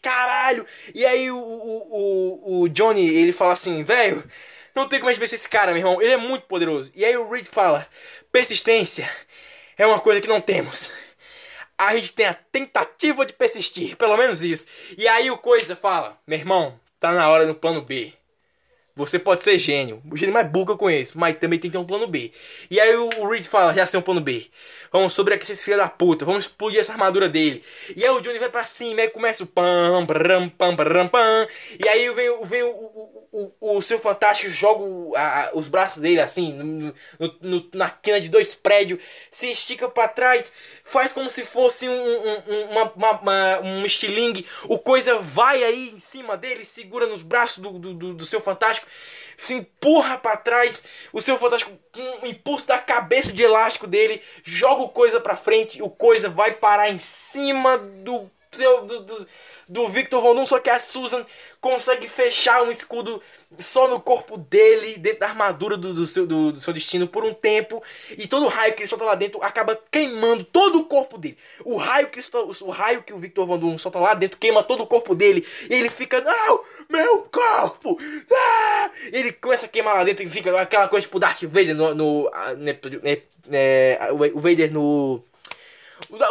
caralho, 0.00 0.64
e 0.94 1.04
aí 1.04 1.32
o, 1.32 1.36
o, 1.36 1.88
o, 1.90 2.60
o 2.60 2.68
Johnny, 2.68 3.08
ele 3.08 3.32
fala 3.32 3.54
assim, 3.54 3.82
velho. 3.82 4.22
Não 4.74 4.88
tem 4.88 4.98
como 4.98 5.10
a 5.10 5.12
gente 5.12 5.20
vencer 5.20 5.38
esse 5.38 5.48
cara, 5.48 5.72
meu 5.72 5.80
irmão. 5.80 6.00
Ele 6.00 6.12
é 6.12 6.16
muito 6.16 6.46
poderoso. 6.46 6.90
E 6.94 7.04
aí 7.04 7.14
o 7.14 7.30
Reed 7.30 7.44
fala: 7.44 7.86
persistência 8.32 9.08
é 9.76 9.86
uma 9.86 10.00
coisa 10.00 10.20
que 10.20 10.26
não 10.26 10.40
temos. 10.40 10.90
A 11.76 11.94
gente 11.94 12.12
tem 12.14 12.26
a 12.26 12.34
tentativa 12.34 13.26
de 13.26 13.32
persistir, 13.32 13.96
pelo 13.96 14.16
menos 14.16 14.42
isso. 14.42 14.66
E 14.96 15.06
aí 15.06 15.30
o 15.30 15.38
Coisa 15.38 15.76
fala: 15.76 16.18
meu 16.26 16.38
irmão, 16.38 16.80
tá 16.98 17.12
na 17.12 17.28
hora 17.28 17.46
do 17.46 17.54
plano 17.54 17.82
B. 17.82 18.12
Você 18.94 19.18
pode 19.18 19.42
ser 19.42 19.58
gênio, 19.58 20.02
o 20.10 20.16
gênio 20.16 20.34
mais 20.34 20.46
burro 20.46 20.66
que 20.66 20.72
eu 20.72 20.76
conheço, 20.76 21.18
mas 21.18 21.38
também 21.38 21.58
tem 21.58 21.70
que 21.70 21.76
ter 21.76 21.80
um 21.82 21.86
plano 21.86 22.06
B. 22.06 22.30
E 22.70 22.78
aí 22.78 22.94
o 22.94 23.26
Reed 23.26 23.46
fala, 23.46 23.72
já 23.72 23.86
sei 23.86 23.98
um 23.98 24.02
plano 24.02 24.20
B. 24.20 24.46
Vamos 24.92 25.14
sobreaquecer 25.14 25.54
esse 25.54 25.64
filho 25.64 25.78
da 25.78 25.88
puta, 25.88 26.26
vamos 26.26 26.44
explodir 26.44 26.78
essa 26.78 26.92
armadura 26.92 27.26
dele. 27.26 27.64
E 27.96 28.04
aí 28.04 28.10
o 28.10 28.20
Johnny 28.20 28.38
vai 28.38 28.50
pra 28.50 28.64
cima, 28.64 29.00
aí 29.00 29.08
começa 29.08 29.44
o 29.44 29.46
pam, 29.46 30.04
pam, 30.06 30.48
pam, 30.50 30.76
pam, 30.76 31.08
pam. 31.08 31.48
E 31.82 31.88
aí 31.88 32.10
vem, 32.10 32.44
vem 32.44 32.62
o, 32.64 32.68
o, 32.68 33.54
o, 33.60 33.76
o 33.78 33.82
seu 33.82 33.98
fantástico, 33.98 34.50
joga 34.50 34.84
a, 35.18 35.50
os 35.54 35.68
braços 35.68 36.02
dele 36.02 36.20
assim, 36.20 36.52
no, 36.52 36.94
no, 37.40 37.70
na 37.72 37.88
quina 37.88 38.20
de 38.20 38.28
dois 38.28 38.54
prédios, 38.54 39.00
se 39.30 39.50
estica 39.50 39.88
para 39.88 40.06
trás, 40.08 40.52
faz 40.84 41.14
como 41.14 41.30
se 41.30 41.46
fosse 41.46 41.88
um, 41.88 41.92
um, 41.94 42.70
uma, 42.70 42.92
uma, 42.94 43.10
uma, 43.20 43.60
um 43.60 43.86
estilingue. 43.86 44.46
O 44.64 44.78
coisa 44.78 45.18
vai 45.18 45.64
aí 45.64 45.92
em 45.94 45.98
cima 45.98 46.36
dele, 46.36 46.66
segura 46.66 47.06
nos 47.06 47.22
braços 47.22 47.58
do, 47.58 47.70
do, 47.78 48.12
do 48.12 48.24
seu 48.26 48.40
fantástico 48.40 48.81
se 49.36 49.54
empurra 49.54 50.18
para 50.18 50.36
trás, 50.36 50.84
o 51.12 51.20
seu 51.20 51.36
fantástico 51.36 51.72
um 52.22 52.26
impulso 52.26 52.66
da 52.66 52.78
cabeça 52.78 53.32
de 53.32 53.42
elástico 53.42 53.86
dele, 53.86 54.22
joga 54.44 54.82
o 54.82 54.88
coisa 54.88 55.20
para 55.20 55.36
frente, 55.36 55.82
o 55.82 55.90
coisa 55.90 56.28
vai 56.28 56.52
parar 56.52 56.90
em 56.90 56.98
cima 56.98 57.76
do 57.78 58.30
seu 58.52 58.84
do, 58.84 59.00
do, 59.00 59.28
do 59.68 59.88
Victor 59.88 60.20
Von 60.20 60.34
Doom, 60.34 60.46
só 60.46 60.58
que 60.58 60.70
a 60.70 60.78
Susan 60.78 61.24
consegue 61.60 62.08
fechar 62.08 62.62
um 62.62 62.70
escudo 62.70 63.22
só 63.58 63.88
no 63.88 64.00
corpo 64.00 64.36
dele, 64.36 64.96
dentro 64.98 65.20
da 65.20 65.28
armadura 65.28 65.76
do, 65.76 65.94
do, 65.94 66.06
seu, 66.06 66.26
do, 66.26 66.52
do 66.52 66.60
seu 66.60 66.72
destino 66.72 67.06
por 67.06 67.24
um 67.24 67.32
tempo, 67.32 67.82
e 68.10 68.26
todo 68.26 68.44
o 68.44 68.48
raio 68.48 68.74
que 68.74 68.82
ele 68.82 68.88
solta 68.88 69.04
lá 69.04 69.14
dentro 69.14 69.42
acaba 69.42 69.78
queimando 69.90 70.44
todo 70.44 70.80
o 70.80 70.84
corpo 70.84 71.18
dele. 71.18 71.38
O 71.64 71.76
raio 71.76 72.08
que, 72.08 72.20
o 72.62 72.70
raio 72.70 73.02
que 73.02 73.12
o 73.12 73.18
Victor 73.18 73.46
Von 73.46 73.58
Doom 73.58 73.78
solta 73.78 73.98
lá 73.98 74.14
dentro 74.14 74.38
queima 74.38 74.62
todo 74.62 74.82
o 74.82 74.86
corpo 74.86 75.14
dele, 75.14 75.46
e 75.68 75.74
ele 75.74 75.90
fica, 75.90 76.20
não, 76.20 76.60
meu 76.88 77.28
corpo! 77.30 77.98
Ah! 78.32 78.90
Ele 79.12 79.32
começa 79.32 79.66
a 79.66 79.68
queimar 79.68 79.94
lá 79.94 80.04
dentro 80.04 80.24
e 80.24 80.28
fica 80.28 80.60
aquela 80.60 80.88
coisa 80.88 81.06
tipo 81.06 81.18
Darth 81.18 81.42
Vader 81.42 81.74
no. 81.74 81.94
no, 81.94 81.94
no, 81.94 82.30
no 82.56 83.22
o 84.34 84.40
Vader 84.40 84.72
no 84.72 85.22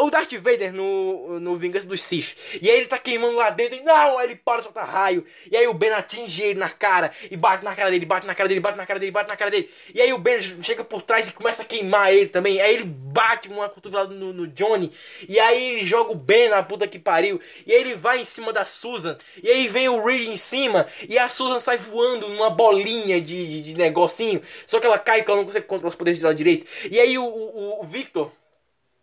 o 0.01 0.09
Darth 0.09 0.33
Vader 0.33 0.71
no, 0.73 1.39
no 1.39 1.55
Vingança 1.55 1.87
dos 1.87 2.01
Sith. 2.01 2.35
E 2.61 2.69
aí 2.69 2.77
ele 2.77 2.85
tá 2.85 2.97
queimando 2.97 3.35
lá 3.35 3.49
dentro. 3.49 3.75
E 3.77 3.81
não, 3.81 4.17
aí 4.17 4.27
ele 4.27 4.35
para 4.35 4.59
de 4.59 4.65
soltar 4.65 4.87
raio. 4.87 5.25
E 5.49 5.57
aí 5.57 5.67
o 5.67 5.73
Ben 5.73 5.91
atinge 5.91 6.43
ele 6.43 6.59
na 6.59 6.69
cara. 6.69 7.11
E 7.29 7.35
bate 7.35 7.65
na 7.65 7.75
cara 7.75 7.89
dele, 7.89 8.05
bate 8.05 8.27
na 8.27 8.35
cara 8.35 8.47
dele, 8.47 8.59
bate 8.59 8.77
na 8.77 8.85
cara 8.85 8.99
dele, 8.99 9.11
bate 9.11 9.29
na 9.29 9.35
cara 9.35 9.49
dele. 9.49 9.69
E 9.93 9.99
aí 9.99 10.13
o 10.13 10.17
Ben 10.19 10.39
chega 10.61 10.83
por 10.83 11.01
trás 11.01 11.29
e 11.29 11.33
começa 11.33 11.63
a 11.63 11.65
queimar 11.65 12.13
ele 12.13 12.27
também. 12.27 12.61
Aí 12.61 12.75
ele 12.75 12.83
bate 12.85 13.49
uma 13.49 13.67
cotovelada 13.69 14.13
no, 14.13 14.31
no 14.31 14.47
Johnny. 14.47 14.91
E 15.27 15.39
aí 15.39 15.71
ele 15.71 15.85
joga 15.85 16.11
o 16.11 16.15
Ben 16.15 16.49
na 16.49 16.61
puta 16.61 16.87
que 16.87 16.99
pariu. 16.99 17.41
E 17.65 17.73
aí 17.73 17.79
ele 17.79 17.95
vai 17.95 18.21
em 18.21 18.25
cima 18.25 18.53
da 18.53 18.65
Susan. 18.65 19.17
E 19.41 19.49
aí 19.49 19.67
vem 19.67 19.89
o 19.89 20.05
Reed 20.05 20.29
em 20.29 20.37
cima. 20.37 20.87
E 21.09 21.17
a 21.17 21.27
Susan 21.27 21.59
sai 21.59 21.77
voando 21.77 22.29
numa 22.29 22.49
bolinha 22.49 23.19
de, 23.19 23.47
de, 23.47 23.61
de 23.61 23.75
negocinho. 23.75 24.41
Só 24.65 24.79
que 24.79 24.85
ela 24.85 24.99
cai 24.99 25.19
porque 25.19 25.31
ela 25.31 25.39
não 25.39 25.47
consegue 25.47 25.65
controlar 25.65 25.89
os 25.89 25.95
poderes 25.95 26.19
dela 26.19 26.35
direito. 26.35 26.67
E 26.89 26.99
aí 26.99 27.17
o, 27.17 27.25
o, 27.25 27.81
o 27.81 27.83
Victor 27.83 28.31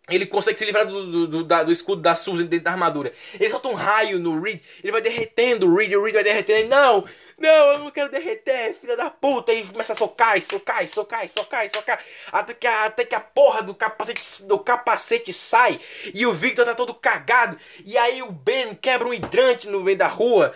ele 0.09 0.25
consegue 0.25 0.57
se 0.57 0.65
livrar 0.65 0.85
do, 0.85 1.11
do, 1.11 1.27
do, 1.27 1.43
da, 1.43 1.63
do 1.63 1.71
escudo 1.71 2.01
da 2.01 2.15
Susan 2.15 2.45
dentro 2.45 2.65
da 2.65 2.71
armadura. 2.71 3.11
Ele 3.39 3.49
solta 3.49 3.67
um 3.67 3.73
raio 3.73 4.19
no 4.19 4.41
Reed. 4.41 4.59
Ele 4.83 4.91
vai 4.91 5.01
derretendo 5.01 5.67
o 5.67 5.75
Reed. 5.75 5.93
O 5.93 6.03
Reed 6.03 6.13
vai 6.13 6.23
derretendo. 6.23 6.59
Ele, 6.59 6.67
não, 6.67 7.05
não, 7.37 7.73
eu 7.73 7.79
não 7.79 7.91
quero 7.91 8.11
derreter, 8.11 8.75
filha 8.79 8.97
da 8.97 9.09
puta. 9.09 9.51
Ele 9.51 9.67
começa 9.67 9.93
a 9.93 9.95
socar, 9.95 10.41
socar, 10.41 10.85
socar, 10.87 11.29
socar, 11.29 11.69
socar. 11.69 11.99
Até 12.31 12.53
que 12.53 12.67
a, 12.67 12.85
até 12.85 13.05
que 13.05 13.15
a 13.15 13.19
porra 13.19 13.61
do 13.61 13.73
capacete, 13.73 14.43
do 14.43 14.59
capacete 14.59 15.31
sai. 15.31 15.79
E 16.13 16.25
o 16.25 16.33
Victor 16.33 16.65
tá 16.65 16.75
todo 16.75 16.93
cagado. 16.93 17.57
E 17.85 17.97
aí 17.97 18.21
o 18.21 18.31
Ben 18.31 18.75
quebra 18.75 19.07
um 19.07 19.13
hidrante 19.13 19.69
no 19.69 19.81
meio 19.81 19.97
da 19.97 20.07
rua. 20.07 20.53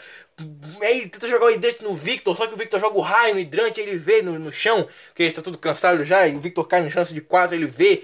Aí 0.81 0.99
ele 0.99 1.09
tenta 1.09 1.27
jogar 1.27 1.45
o 1.45 1.51
hidrante 1.51 1.83
no 1.83 1.95
Victor, 1.95 2.35
só 2.35 2.47
que 2.47 2.53
o 2.53 2.57
Victor 2.57 2.79
joga 2.79 2.97
o 2.97 3.01
raio 3.01 3.35
no 3.35 3.39
hidrante, 3.39 3.79
ele 3.79 3.97
vê 3.97 4.21
no, 4.21 4.37
no 4.39 4.51
chão, 4.51 4.87
que 5.13 5.21
ele 5.21 5.29
está 5.29 5.41
todo 5.41 5.57
cansado 5.59 6.03
já, 6.03 6.27
e 6.27 6.35
o 6.35 6.39
Victor 6.39 6.67
cai 6.67 6.81
no 6.81 6.89
chão 6.89 7.03
de 7.03 7.21
quatro, 7.21 7.55
ele 7.55 7.67
vê. 7.67 8.03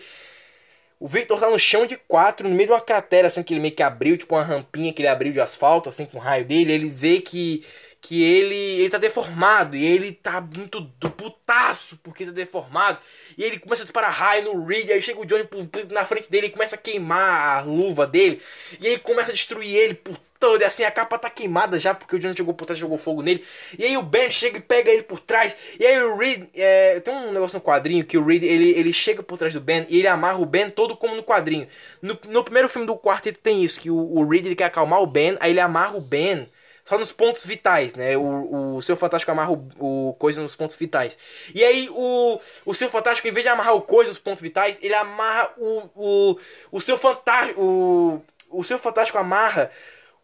O 1.00 1.08
Victor 1.08 1.40
tá 1.40 1.50
no 1.50 1.58
chão 1.58 1.86
de 1.86 1.96
quatro, 1.96 2.48
no 2.48 2.54
meio 2.54 2.68
de 2.68 2.74
uma 2.74 2.82
cratera, 2.82 3.28
assim, 3.28 3.42
que 3.42 3.54
ele 3.54 3.62
meio 3.62 3.74
que 3.74 3.82
abriu, 3.82 4.18
tipo 4.18 4.36
uma 4.36 4.44
rampinha 4.44 4.92
que 4.92 5.02
ele 5.02 5.08
abriu 5.08 5.32
de 5.32 5.40
asfalto, 5.40 5.88
assim, 5.88 6.06
com 6.06 6.18
o 6.18 6.22
raio 6.22 6.44
dele. 6.46 6.74
Ele 6.74 6.90
vê 6.90 7.22
que, 7.22 7.64
que 8.02 8.24
ele, 8.24 8.56
ele 8.56 8.90
tá 8.90 8.98
deformado, 8.98 9.76
e 9.76 9.86
ele 9.86 10.14
tá 10.14 10.40
muito 10.40 10.80
do 10.80 11.10
putaço 11.10 12.00
porque 12.02 12.26
tá 12.26 12.32
deformado. 12.32 12.98
E 13.38 13.44
ele 13.44 13.60
começa 13.60 13.84
a 13.84 13.86
disparar 13.86 14.12
raio 14.12 14.46
no 14.46 14.66
Reed, 14.66 14.90
aí 14.90 15.02
chega 15.02 15.20
o 15.20 15.26
Johnny 15.26 15.48
na 15.92 16.06
frente 16.06 16.30
dele 16.30 16.48
e 16.48 16.52
começa 16.52 16.76
a 16.76 16.80
queimar 16.80 17.60
a 17.60 17.62
luva 17.62 18.08
dele. 18.08 18.42
E 18.80 18.88
aí 18.88 18.98
começa 18.98 19.30
a 19.30 19.34
destruir 19.34 19.76
ele 19.76 19.94
por 19.94 20.18
todo, 20.40 20.64
assim, 20.64 20.84
a 20.84 20.92
capa 20.92 21.20
tá 21.20 21.30
queimada 21.30 21.78
já, 21.78 21.94
porque 21.94 22.16
o 22.16 22.20
Johnny 22.20 22.36
chegou 22.36 22.54
por 22.54 22.66
trás 22.66 22.78
e 22.78 22.82
jogou 22.82 22.98
fogo 22.98 23.22
nele. 23.22 23.44
E 23.78 23.84
aí 23.84 23.98
o 23.98 24.02
Ben 24.02 24.32
chega 24.32 24.58
e 24.58 24.62
pega 24.62 24.90
ele 24.90 25.04
por 25.04 25.20
trás. 25.20 25.58
E 25.78 25.86
aí 25.86 26.02
o 26.02 26.18
Reed, 26.18 26.48
é, 26.56 27.02
tem 27.02 27.14
um 27.14 27.34
negócio 27.34 27.58
no 27.58 27.62
quadrinho 27.62 28.06
que 28.06 28.18
o 28.18 28.26
Reed, 28.26 28.44
ele, 28.44 28.72
ele 28.72 28.94
chega 28.94 29.22
por 29.22 29.38
trás 29.38 29.54
do 29.54 29.60
Ben 29.60 29.86
e 29.90 30.00
ele 30.00 30.08
amarra 30.08 30.40
o 30.40 30.46
Ben 30.46 30.70
todo 30.70 30.96
como 30.96 31.16
no 31.16 31.24
quadrinho. 31.24 31.68
No, 32.02 32.18
no 32.30 32.44
primeiro 32.44 32.70
filme 32.70 32.88
do 32.88 32.96
quarteto 32.96 33.40
tem 33.40 33.62
isso, 33.62 33.82
que 33.82 33.92
o, 33.92 33.98
o 33.98 34.28
Reed 34.28 34.46
ele 34.46 34.56
quer 34.56 34.66
acalmar 34.66 35.02
o 35.02 35.08
Ben, 35.08 35.36
aí 35.42 35.52
ele 35.52 35.60
amarra 35.60 35.98
o 35.98 36.02
Ben 36.02 36.48
só 36.90 36.98
nos 36.98 37.12
pontos 37.12 37.46
vitais, 37.46 37.94
né? 37.94 38.18
O, 38.18 38.78
o 38.78 38.82
seu 38.82 38.98
Fantástico 38.98 39.32
amarra 39.32 39.52
o, 39.52 40.10
o 40.10 40.14
coisa 40.16 40.42
nos 40.42 40.56
pontos 40.56 40.76
vitais. 40.76 41.20
E 41.54 41.64
aí 41.64 41.88
o, 41.92 42.40
o 42.66 42.74
seu 42.74 42.90
Fantástico, 42.90 43.28
em 43.28 43.32
vez 43.32 43.44
de 43.44 43.50
amarrar 43.50 43.76
o 43.76 43.82
coisa 43.84 44.10
nos 44.10 44.18
pontos 44.18 44.42
vitais, 44.42 44.82
ele 44.82 44.96
amarra 44.96 45.54
o, 45.58 45.90
o, 45.96 46.40
o 46.72 46.82
seu 46.82 46.98
Fantástico. 46.98 47.62
O, 47.62 48.22
o 48.50 48.64
seu 48.64 48.80
Fantástico 48.80 49.20
amarra 49.20 49.72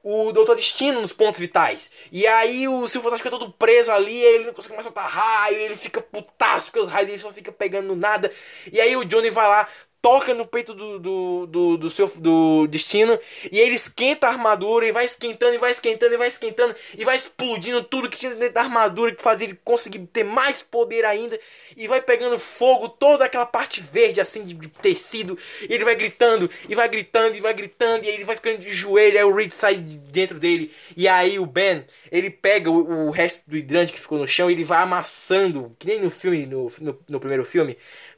o 0.02 0.32
Doutor 0.32 0.56
Destino 0.56 1.02
nos 1.02 1.14
pontos 1.14 1.40
vitais. 1.40 1.92
E 2.12 2.26
aí 2.26 2.68
o 2.68 2.88
Silvio 2.88 3.12
Fantástico 3.12 3.28
é 3.28 3.32
todo 3.32 3.52
preso 3.54 3.92
ali, 3.92 4.18
ele 4.18 4.46
não 4.46 4.54
consegue 4.54 4.74
mais 4.74 4.86
soltar 4.86 5.08
raio, 5.08 5.58
ele 5.58 5.78
fica 5.78 6.02
putaço, 6.02 6.68
porque 6.68 6.80
os 6.80 6.90
raios 6.90 7.08
dele 7.08 7.22
só 7.22 7.32
fica 7.32 7.52
pegando 7.52 7.96
nada. 7.96 8.32
E 8.72 8.82
aí 8.82 8.98
o 8.98 9.06
Johnny 9.06 9.30
vai 9.30 9.48
lá, 9.48 9.68
toca 10.06 10.36
no 10.36 10.45
peito 10.45 10.72
do, 10.76 10.99
do, 10.99 11.45
do, 11.48 11.77
do, 11.77 11.90
seu 11.90 12.07
do 12.18 12.68
destino 12.68 13.18
e 13.52 13.57
ele 13.57 13.73
esquenta 13.73 14.27
a 14.27 14.30
armadura 14.30 14.88
e 14.88 14.91
vai 14.91 15.03
esquentando 15.03 15.56
e 15.56 15.57
vai 15.57 15.72
esquentando 15.72 16.14
e 16.14 16.18
vai 16.18 16.27
esquentando 16.27 16.76
e 16.95 17.03
vai 17.03 17.15
explodindo 17.15 17.82
tudo 17.82 18.07
que 18.07 18.19
tinha 18.19 18.36
dentro 18.36 18.53
da 18.53 18.61
armadura 18.61 19.15
que 19.15 19.23
fazia 19.23 19.48
ele 19.48 19.60
conseguir 19.64 19.98
ter 20.14 20.23
mais 20.23 20.61
poder 20.61 21.06
ainda 21.06 21.40
e 21.76 21.88
vai 21.88 22.03
pegando 22.03 22.38
fogo 22.38 22.88
toda 22.88 23.26
aquela 23.26 23.48
parte 23.48 23.82
verde 23.82 24.22
assim 24.22 24.45
de, 24.45 24.68
tecido 24.80 25.40
e 25.68 25.73
ele 25.73 25.84
vai 25.84 25.95
gritando 25.95 26.52
e 26.69 26.76
vai 26.76 26.88
gritando 26.88 27.36
e 27.36 27.41
vai 27.41 27.56
gritando 27.56 28.06
e 28.06 28.07
ele 28.07 28.23
vai 28.26 28.36
ficando 28.36 28.60
de 28.60 28.72
joelho 28.72 29.18
aí 29.18 29.23
o 29.23 29.34
Reed 29.34 29.52
sai 29.53 29.77
de 29.77 29.98
dentro 29.98 30.40
dele 30.40 30.72
e 30.95 31.07
aí 31.07 31.40
o 31.40 31.48
Ben 31.48 31.84
ele 32.11 32.30
pega 32.30 32.69
o, 32.69 33.07
o 33.07 33.10
resto 33.10 33.41
do 33.48 33.57
hidrante 33.57 33.91
que 33.91 33.99
ficou 33.99 34.19
no 34.19 34.27
chão 34.27 34.52
e 34.52 34.53
ele 34.53 34.64
vai 34.64 34.84
amassando 34.84 35.76
que 35.80 35.88
nem 35.88 35.99
no 35.99 36.11
filme 36.11 36.45
no, 36.45 36.72
no, 36.80 36.99
no 37.10 37.19
primeiro 37.19 37.44
filme 37.44 37.76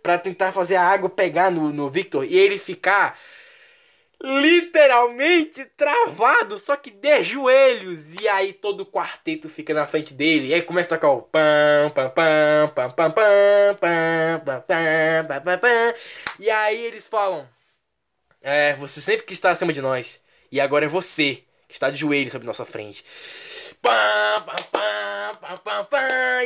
para 0.08 0.18
tentar 0.18 0.54
fazer 0.54 0.78
a 0.78 0.84
água 0.88 1.10
pegar 1.10 1.52
no, 1.52 1.70
no 1.70 1.90
Victor 1.90 2.24
e 2.24 2.38
ele 2.40 2.58
ficar 2.58 3.20
literalmente 4.24 5.66
travado, 5.76 6.58
só 6.58 6.78
que 6.78 6.92
de 6.92 7.26
joelhos. 7.26 8.14
E 8.14 8.26
aí 8.30 8.54
todo 8.54 8.82
o 8.82 8.86
quarteto 8.86 9.50
fica 9.50 9.74
na 9.74 9.86
frente 9.86 10.14
dele. 10.14 10.48
E 10.48 10.54
aí 10.54 10.62
começa 10.62 10.96
a 10.96 10.98
tocar 10.98 11.12
o 11.12 11.24
pam 11.24 11.90
pam 11.94 12.10
pam 12.10 12.70
pam 12.74 12.92
pam 12.96 13.12
pam 13.12 14.40
pam 14.62 15.42
pam 15.44 15.60
pam 15.60 15.94
E 16.40 16.50
aí 16.50 16.86
eles 16.86 17.06
falam: 17.06 17.46
É, 18.42 18.76
você 18.76 19.02
sempre 19.02 19.26
que 19.26 19.34
está 19.34 19.52
acima 19.52 19.74
de 19.74 19.82
nós. 19.82 20.24
E 20.50 20.62
agora 20.62 20.86
é 20.86 20.88
você 20.88 21.44
que 21.68 21.74
está 21.74 21.90
de 21.92 21.98
joelhos 22.00 22.32
sobre 22.32 22.48
nossa 22.48 22.64
frente. 22.64 23.04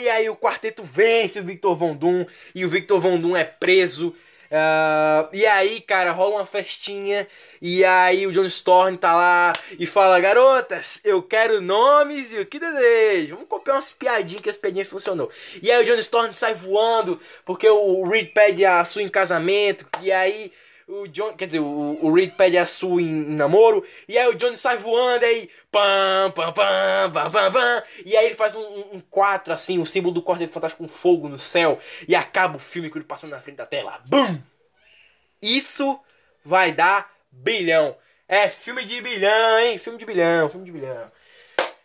E 0.01 0.09
aí 0.09 0.29
o 0.29 0.35
quarteto 0.35 0.83
vence 0.83 1.39
o 1.39 1.43
Victor 1.43 1.75
Von 1.75 1.95
Doom. 1.95 2.25
E 2.53 2.65
o 2.65 2.69
Victor 2.69 2.99
Von 2.99 3.19
Doom 3.19 3.35
é 3.35 3.43
preso 3.43 4.15
Ah, 4.53 5.29
e 5.31 5.45
aí, 5.45 5.79
cara, 5.79 6.11
rola 6.11 6.35
uma 6.35 6.45
festinha. 6.45 7.25
E 7.61 7.85
aí 7.85 8.27
o 8.27 8.31
John 8.33 8.43
Storm 8.45 8.95
tá 8.97 9.15
lá 9.15 9.53
e 9.79 9.87
fala: 9.87 10.19
Garotas, 10.19 10.99
eu 11.05 11.23
quero 11.23 11.61
nomes 11.61 12.33
e 12.33 12.39
o 12.39 12.45
que 12.45 12.59
desejo. 12.59 13.35
Vamos 13.35 13.47
copiar 13.49 13.77
umas 13.77 13.93
piadinhas 13.93 14.41
que 14.41 14.49
as 14.49 14.57
piadinhas 14.57 14.89
funcionou. 14.89 15.31
E 15.61 15.71
aí 15.71 15.81
o 15.83 15.85
John 15.85 15.99
Storm 15.99 16.33
sai 16.33 16.53
voando 16.53 17.19
porque 17.45 17.69
o 17.69 18.07
Reed 18.09 18.33
pede 18.33 18.65
a 18.65 18.83
sua 18.83 19.01
em 19.01 19.07
casamento. 19.07 19.87
E 20.01 20.11
aí 20.11 20.51
o 20.91 21.07
John, 21.07 21.33
quer 21.33 21.45
dizer, 21.45 21.59
o, 21.59 21.97
o 22.01 22.13
Reed 22.13 22.33
pede 22.35 22.57
a 22.57 22.65
sua 22.65 23.01
em, 23.01 23.05
em 23.05 23.35
namoro, 23.35 23.83
e 24.07 24.17
aí 24.17 24.27
o 24.27 24.35
Johnny 24.35 24.57
sai 24.57 24.77
voando, 24.77 25.23
aí 25.23 25.49
pam, 25.71 26.31
pam, 26.35 26.51
pam, 26.51 27.11
pam, 27.11 27.31
pam, 27.31 27.51
pam, 27.51 27.83
e 28.05 28.17
aí 28.17 28.25
ele 28.25 28.35
faz 28.35 28.55
um, 28.55 28.59
um, 28.59 28.95
um 28.95 28.99
4, 28.99 29.53
assim, 29.53 29.79
o 29.79 29.85
símbolo 29.85 30.13
do 30.13 30.21
Quarteto 30.21 30.51
Fantástico 30.51 30.83
com 30.83 30.89
fogo 30.89 31.29
no 31.29 31.39
céu, 31.39 31.79
e 32.07 32.15
acaba 32.15 32.57
o 32.57 32.59
filme 32.59 32.89
com 32.89 32.97
ele 32.97 33.05
passando 33.05 33.31
na 33.31 33.41
frente 33.41 33.57
da 33.57 33.65
tela. 33.65 34.01
Bum! 34.05 34.37
Isso 35.41 35.99
vai 36.43 36.71
dar 36.71 37.11
bilhão. 37.31 37.95
É 38.27 38.47
filme 38.47 38.85
de 38.85 39.01
bilhão, 39.01 39.59
hein? 39.59 39.77
Filme 39.77 39.97
de 39.97 40.05
bilhão, 40.05 40.49
filme 40.49 40.65
de 40.65 40.71
bilhão. 40.71 41.11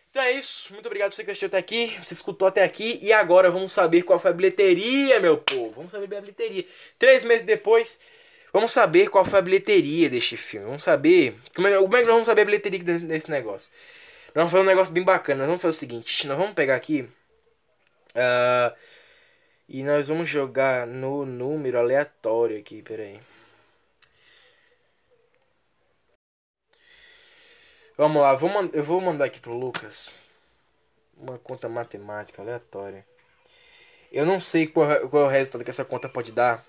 Então 0.09 0.25
é 0.25 0.31
isso. 0.31 0.73
Muito 0.73 0.85
obrigado 0.85 1.11
por 1.11 1.15
você 1.15 1.23
que 1.23 1.31
assistiu 1.31 1.47
até 1.47 1.57
aqui. 1.57 1.97
Você 2.03 2.13
escutou 2.13 2.47
até 2.47 2.63
aqui. 2.63 2.99
E 3.01 3.11
agora 3.11 3.51
vamos 3.51 3.71
saber 3.71 4.03
qual 4.03 4.19
foi 4.19 4.31
a 4.31 4.33
bilheteria, 4.33 5.19
meu 5.19 5.37
povo. 5.37 5.71
Vamos 5.71 5.91
saber 5.91 6.15
a 6.15 6.21
bilheteria. 6.21 6.65
Três 6.97 7.23
meses 7.23 7.45
depois, 7.45 7.99
vamos 8.57 8.71
saber 8.71 9.09
qual 9.09 9.23
foi 9.23 9.39
a 9.39 9.41
bilheteria 9.41 10.09
deste 10.09 10.35
filme. 10.37 10.65
Vamos 10.65 10.83
saber. 10.83 11.39
Como 11.55 11.67
é, 11.67 11.77
como 11.77 11.95
é 11.95 11.99
que 11.99 12.05
nós 12.05 12.13
vamos 12.13 12.25
saber 12.25 12.41
a 12.41 12.45
bilheteria 12.45 12.83
desse, 12.83 13.29
negócio? 13.29 13.71
Nós 14.27 14.35
vamos 14.35 14.51
fazer 14.51 14.63
um 14.63 14.67
negócio 14.67 14.93
bem 14.93 15.03
bacana. 15.03 15.39
Nós 15.39 15.47
vamos 15.47 15.61
fazer 15.61 15.75
o 15.77 15.79
seguinte: 15.79 16.27
nós 16.27 16.37
vamos 16.37 16.53
pegar 16.53 16.75
aqui. 16.75 17.07
ah, 18.15 18.73
e 19.69 19.83
nós 19.83 20.07
vamos 20.07 20.29
jogar 20.29 20.87
no 20.87 21.25
número 21.25 21.77
aleatório 21.79 22.57
aqui. 22.59 22.81
Pera 22.81 23.03
aí. 23.03 23.19
Vamos 27.97 28.21
lá, 28.21 28.33
vou 28.35 28.49
eu 28.73 28.83
vou 28.83 29.01
mandar 29.01 29.25
aqui 29.25 29.39
pro 29.39 29.53
Lucas 29.53 30.15
uma 31.17 31.37
conta 31.39 31.67
matemática 31.67 32.41
aleatória. 32.41 33.05
Eu 34.11 34.25
não 34.25 34.39
sei 34.39 34.67
qual, 34.67 35.09
qual 35.09 35.23
é 35.23 35.25
o 35.27 35.29
resultado 35.29 35.63
que 35.63 35.69
essa 35.69 35.85
conta 35.85 36.07
pode 36.07 36.31
dar. 36.31 36.63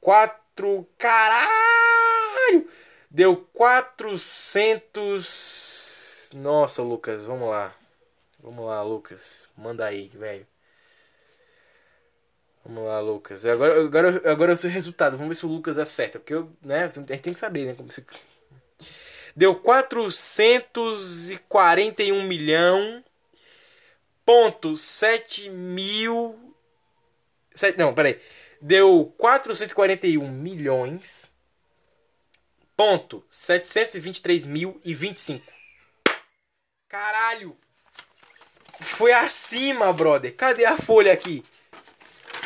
4. 0.00 0.88
Caralho! 0.98 2.68
Deu 3.10 3.36
400. 3.52 6.30
Nossa, 6.34 6.82
Lucas, 6.82 7.24
vamos 7.24 7.48
lá. 7.48 7.72
Vamos 8.40 8.66
lá, 8.66 8.82
Lucas. 8.82 9.48
Manda 9.56 9.86
aí, 9.86 10.08
velho. 10.08 10.44
Vamos 12.64 12.84
lá, 12.84 12.98
Lucas. 13.00 13.46
Agora, 13.46 13.80
agora, 13.80 14.20
agora 14.30 14.52
o 14.52 14.56
seu 14.56 14.70
resultado. 14.70 15.16
Vamos 15.16 15.28
ver 15.28 15.36
se 15.36 15.46
o 15.46 15.48
Lucas 15.48 15.78
acerta. 15.78 16.18
Porque 16.18 16.34
eu, 16.34 16.50
né, 16.62 16.82
a 16.84 16.88
gente 16.88 17.20
tem 17.20 17.32
que 17.32 17.38
saber, 17.38 17.66
né? 17.66 17.74
Como 17.74 17.92
se... 17.92 18.04
Deu 19.36 19.56
441 19.56 22.22
milhão. 22.22 23.04
Ponto 24.24 24.76
7 24.76 25.50
mil. 25.50 26.43
Sete- 27.54 27.78
não, 27.78 27.94
peraí. 27.94 28.20
Deu 28.60 29.14
441 29.16 30.28
milhões. 30.30 31.32
Ponto 32.76 33.24
723 33.30 34.46
mil 34.46 34.80
e 34.84 34.92
25. 34.92 35.44
Caralho! 36.88 37.56
Foi 38.80 39.12
acima, 39.12 39.92
brother. 39.92 40.34
Cadê 40.34 40.64
a 40.64 40.76
folha 40.76 41.12
aqui? 41.12 41.44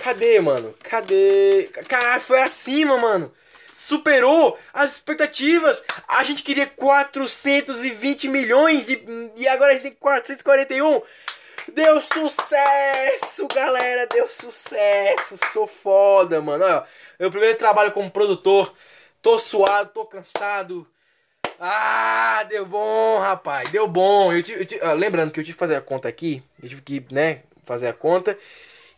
Cadê, 0.03 0.41
mano? 0.41 0.75
Cadê? 0.83 1.71
Caralho, 1.89 2.21
foi 2.21 2.41
acima, 2.43 2.99
mano. 2.99 3.33
Superou 3.75 4.59
as 4.73 4.93
expectativas. 4.93 5.85
A 6.07 6.23
gente 6.25 6.43
queria 6.43 6.67
420 6.67 8.29
milhões 8.29 8.89
e, 8.89 9.01
e 9.37 9.49
agora 9.49 9.71
a 9.71 9.75
gente 9.75 9.83
tem 9.83 9.93
441. 9.93 11.01
Deu 11.75 12.01
sucesso, 12.01 13.47
galera. 13.55 14.07
Deu 14.07 14.29
sucesso. 14.29 15.37
Sou 15.53 15.67
foda, 15.67 16.41
mano. 16.41 16.65
Olha, 16.65 16.85
meu 17.19 17.31
primeiro 17.31 17.59
trabalho 17.59 17.93
como 17.93 18.11
produtor. 18.11 18.73
Tô 19.21 19.39
suado, 19.39 19.91
tô 19.93 20.05
cansado. 20.07 20.87
Ah, 21.61 22.45
deu 22.49 22.65
bom, 22.65 23.19
rapaz. 23.19 23.69
Deu 23.71 23.87
bom. 23.89 24.33
Eu 24.33 24.43
tive- 24.43 24.61
eu 24.63 24.67
tive- 24.67 24.85
ah, 24.85 24.93
lembrando 24.93 25.31
que 25.33 25.41
eu 25.41 25.45
tive 25.45 25.55
que 25.55 25.59
fazer 25.59 25.77
a 25.77 25.81
conta 25.81 26.09
aqui. 26.09 26.43
Eu 26.63 26.69
tive 26.69 26.83
que, 26.83 27.05
né, 27.11 27.43
fazer 27.65 27.89
a 27.89 27.93
conta. 27.93 28.39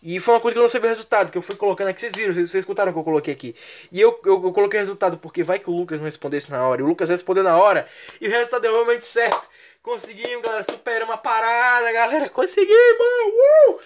E 0.03 0.19
foi 0.19 0.33
uma 0.35 0.41
coisa 0.41 0.55
que 0.55 0.59
eu 0.59 0.63
não 0.63 0.69
sabia 0.69 0.87
o 0.89 0.91
resultado, 0.91 1.31
que 1.31 1.37
eu 1.37 1.43
fui 1.43 1.57
colocando 1.57 1.89
aqui. 1.89 2.01
Vocês 2.01 2.15
viram, 2.15 2.33
vocês, 2.33 2.51
vocês 2.51 2.63
escutaram 2.63 2.93
que 2.93 2.99
eu 2.99 3.05
coloquei 3.05 3.35
aqui. 3.35 3.55
E 3.93 4.01
eu, 4.01 4.19
eu, 4.25 4.43
eu 4.45 4.53
coloquei 4.53 4.79
o 4.79 4.83
resultado 4.83 5.19
porque 5.19 5.43
vai 5.43 5.59
que 5.59 5.69
o 5.69 5.77
Lucas 5.77 5.99
não 6.01 6.07
respondesse 6.07 6.51
na 6.51 6.67
hora. 6.67 6.81
E 6.81 6.85
o 6.85 6.87
Lucas 6.87 7.11
respondeu 7.11 7.43
na 7.45 7.57
hora. 7.59 7.87
E 8.21 8.27
o 8.27 8.31
resultado 8.31 8.63
deu 8.63 8.73
realmente 8.73 9.05
certo. 9.05 9.49
Conseguimos, 9.83 10.43
galera. 10.43 10.63
Superamos 10.63 11.15
a 11.15 11.19
parada, 11.19 11.91
galera. 11.91 12.29
Conseguimos! 12.29 12.71
Uh! 13.69 13.81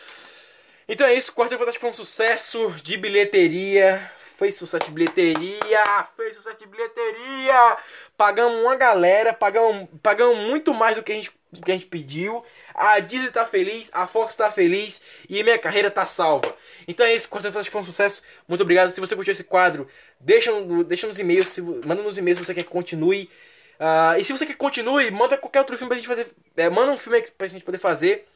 Então 0.89 1.07
é 1.07 1.15
isso, 1.15 1.31
o 1.31 1.35
Quarteto 1.35 1.61
Fantástico 1.61 1.83
foi 1.83 1.91
um 1.91 1.95
sucesso 1.95 2.71
de 2.83 2.97
bilheteria. 2.97 4.11
Fez 4.19 4.57
sucesso 4.57 4.87
de 4.87 4.91
bilheteria, 4.91 5.85
fez 6.17 6.35
sucesso 6.35 6.59
de 6.59 6.67
bilheteria. 6.67 7.77
Pagamos 8.17 8.61
uma 8.61 8.75
galera, 8.75 9.33
pagamos, 9.33 9.89
pagamos 10.03 10.37
muito 10.39 10.75
mais 10.75 10.97
do 10.97 11.03
que 11.05 11.13
a 11.13 11.15
gente, 11.15 11.31
que 11.65 11.71
a 11.71 11.75
gente 11.75 11.87
pediu. 11.87 12.45
A 12.75 12.99
Disney 12.99 13.31
tá 13.31 13.47
feliz, 13.47 13.91
a 13.95 14.09
Fox 14.09 14.35
tá 14.35 14.51
feliz 14.51 15.01
e 15.29 15.41
minha 15.45 15.59
carreira 15.59 15.93
tá 15.93 16.05
salva. 16.05 16.53
Então 16.89 17.07
é 17.07 17.15
isso, 17.15 17.29
Quarteto 17.29 17.53
Fantástico 17.53 17.73
foi 17.73 17.83
um 17.83 17.85
sucesso. 17.85 18.23
Muito 18.49 18.63
obrigado. 18.63 18.91
Se 18.91 19.01
você 19.01 19.15
curtiu 19.15 19.31
esse 19.31 19.45
quadro, 19.45 19.89
deixa, 20.19 20.51
deixa 20.85 21.07
nos 21.07 21.21
e-mails, 21.21 21.47
se, 21.47 21.63
manda 21.63 22.03
nos 22.03 22.19
e-mails 22.19 22.39
se 22.39 22.45
você 22.45 22.53
quer 22.53 22.65
que 22.65 22.69
continue. 22.69 23.31
Ah, 23.79 24.17
e 24.19 24.25
se 24.25 24.33
você 24.33 24.47
quer 24.47 24.53
que 24.53 24.59
continue, 24.59 25.11
manda 25.11 25.37
qualquer 25.39 25.61
outro 25.61 25.77
filme 25.77 25.89
pra 25.89 25.97
gente 25.97 26.07
fazer. 26.09 26.27
é, 26.57 26.69
manda 26.71 26.93
um 26.93 26.99
filme 26.99 27.21
pra 27.37 27.47
gente 27.47 27.65
poder 27.65 27.79
fazer. 27.79 28.27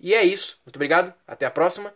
E 0.00 0.14
é 0.14 0.24
isso. 0.24 0.60
Muito 0.66 0.76
obrigado. 0.76 1.12
Até 1.26 1.46
a 1.46 1.50
próxima. 1.50 1.94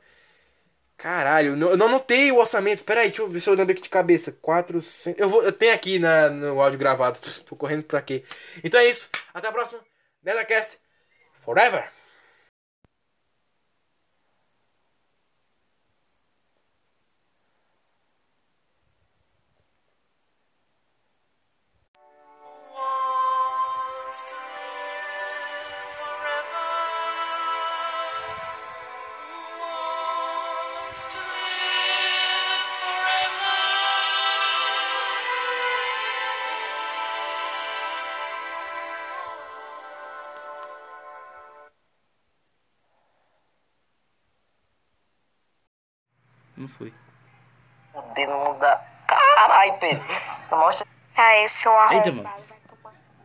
Caralho, 0.96 1.50
eu 1.50 1.56
não- 1.76 1.86
anotei 1.86 2.30
o 2.32 2.36
orçamento. 2.38 2.84
Pera 2.84 3.00
aí, 3.00 3.08
deixa 3.08 3.22
eu 3.22 3.28
ver 3.28 3.40
se 3.40 3.48
eu 3.50 3.54
lembro 3.54 3.72
aqui 3.72 3.82
de 3.82 3.88
cabeça. 3.88 4.32
400. 4.40 5.18
Eu, 5.20 5.28
vou, 5.28 5.42
eu 5.42 5.52
tenho 5.52 5.74
aqui 5.74 5.98
na, 5.98 6.30
no 6.30 6.60
áudio 6.60 6.78
gravado. 6.78 7.18
Tô 7.46 7.56
correndo 7.56 7.82
pra 7.84 8.00
quê? 8.00 8.24
Então 8.62 8.80
é 8.80 8.86
isso. 8.88 9.10
Até 9.32 9.48
a 9.48 9.52
próxima. 9.52 9.80
NerdCast 10.22 10.78
Forever. 11.44 11.90
Não 49.68 49.78
Pedro. 49.78 50.04
Mostra. 50.50 50.86
Aí, 51.16 51.44
o 51.44 51.48
seu 51.48 51.72
Eita, 51.72 52.08
arrombado. 52.10 52.22
mano. 52.22 52.53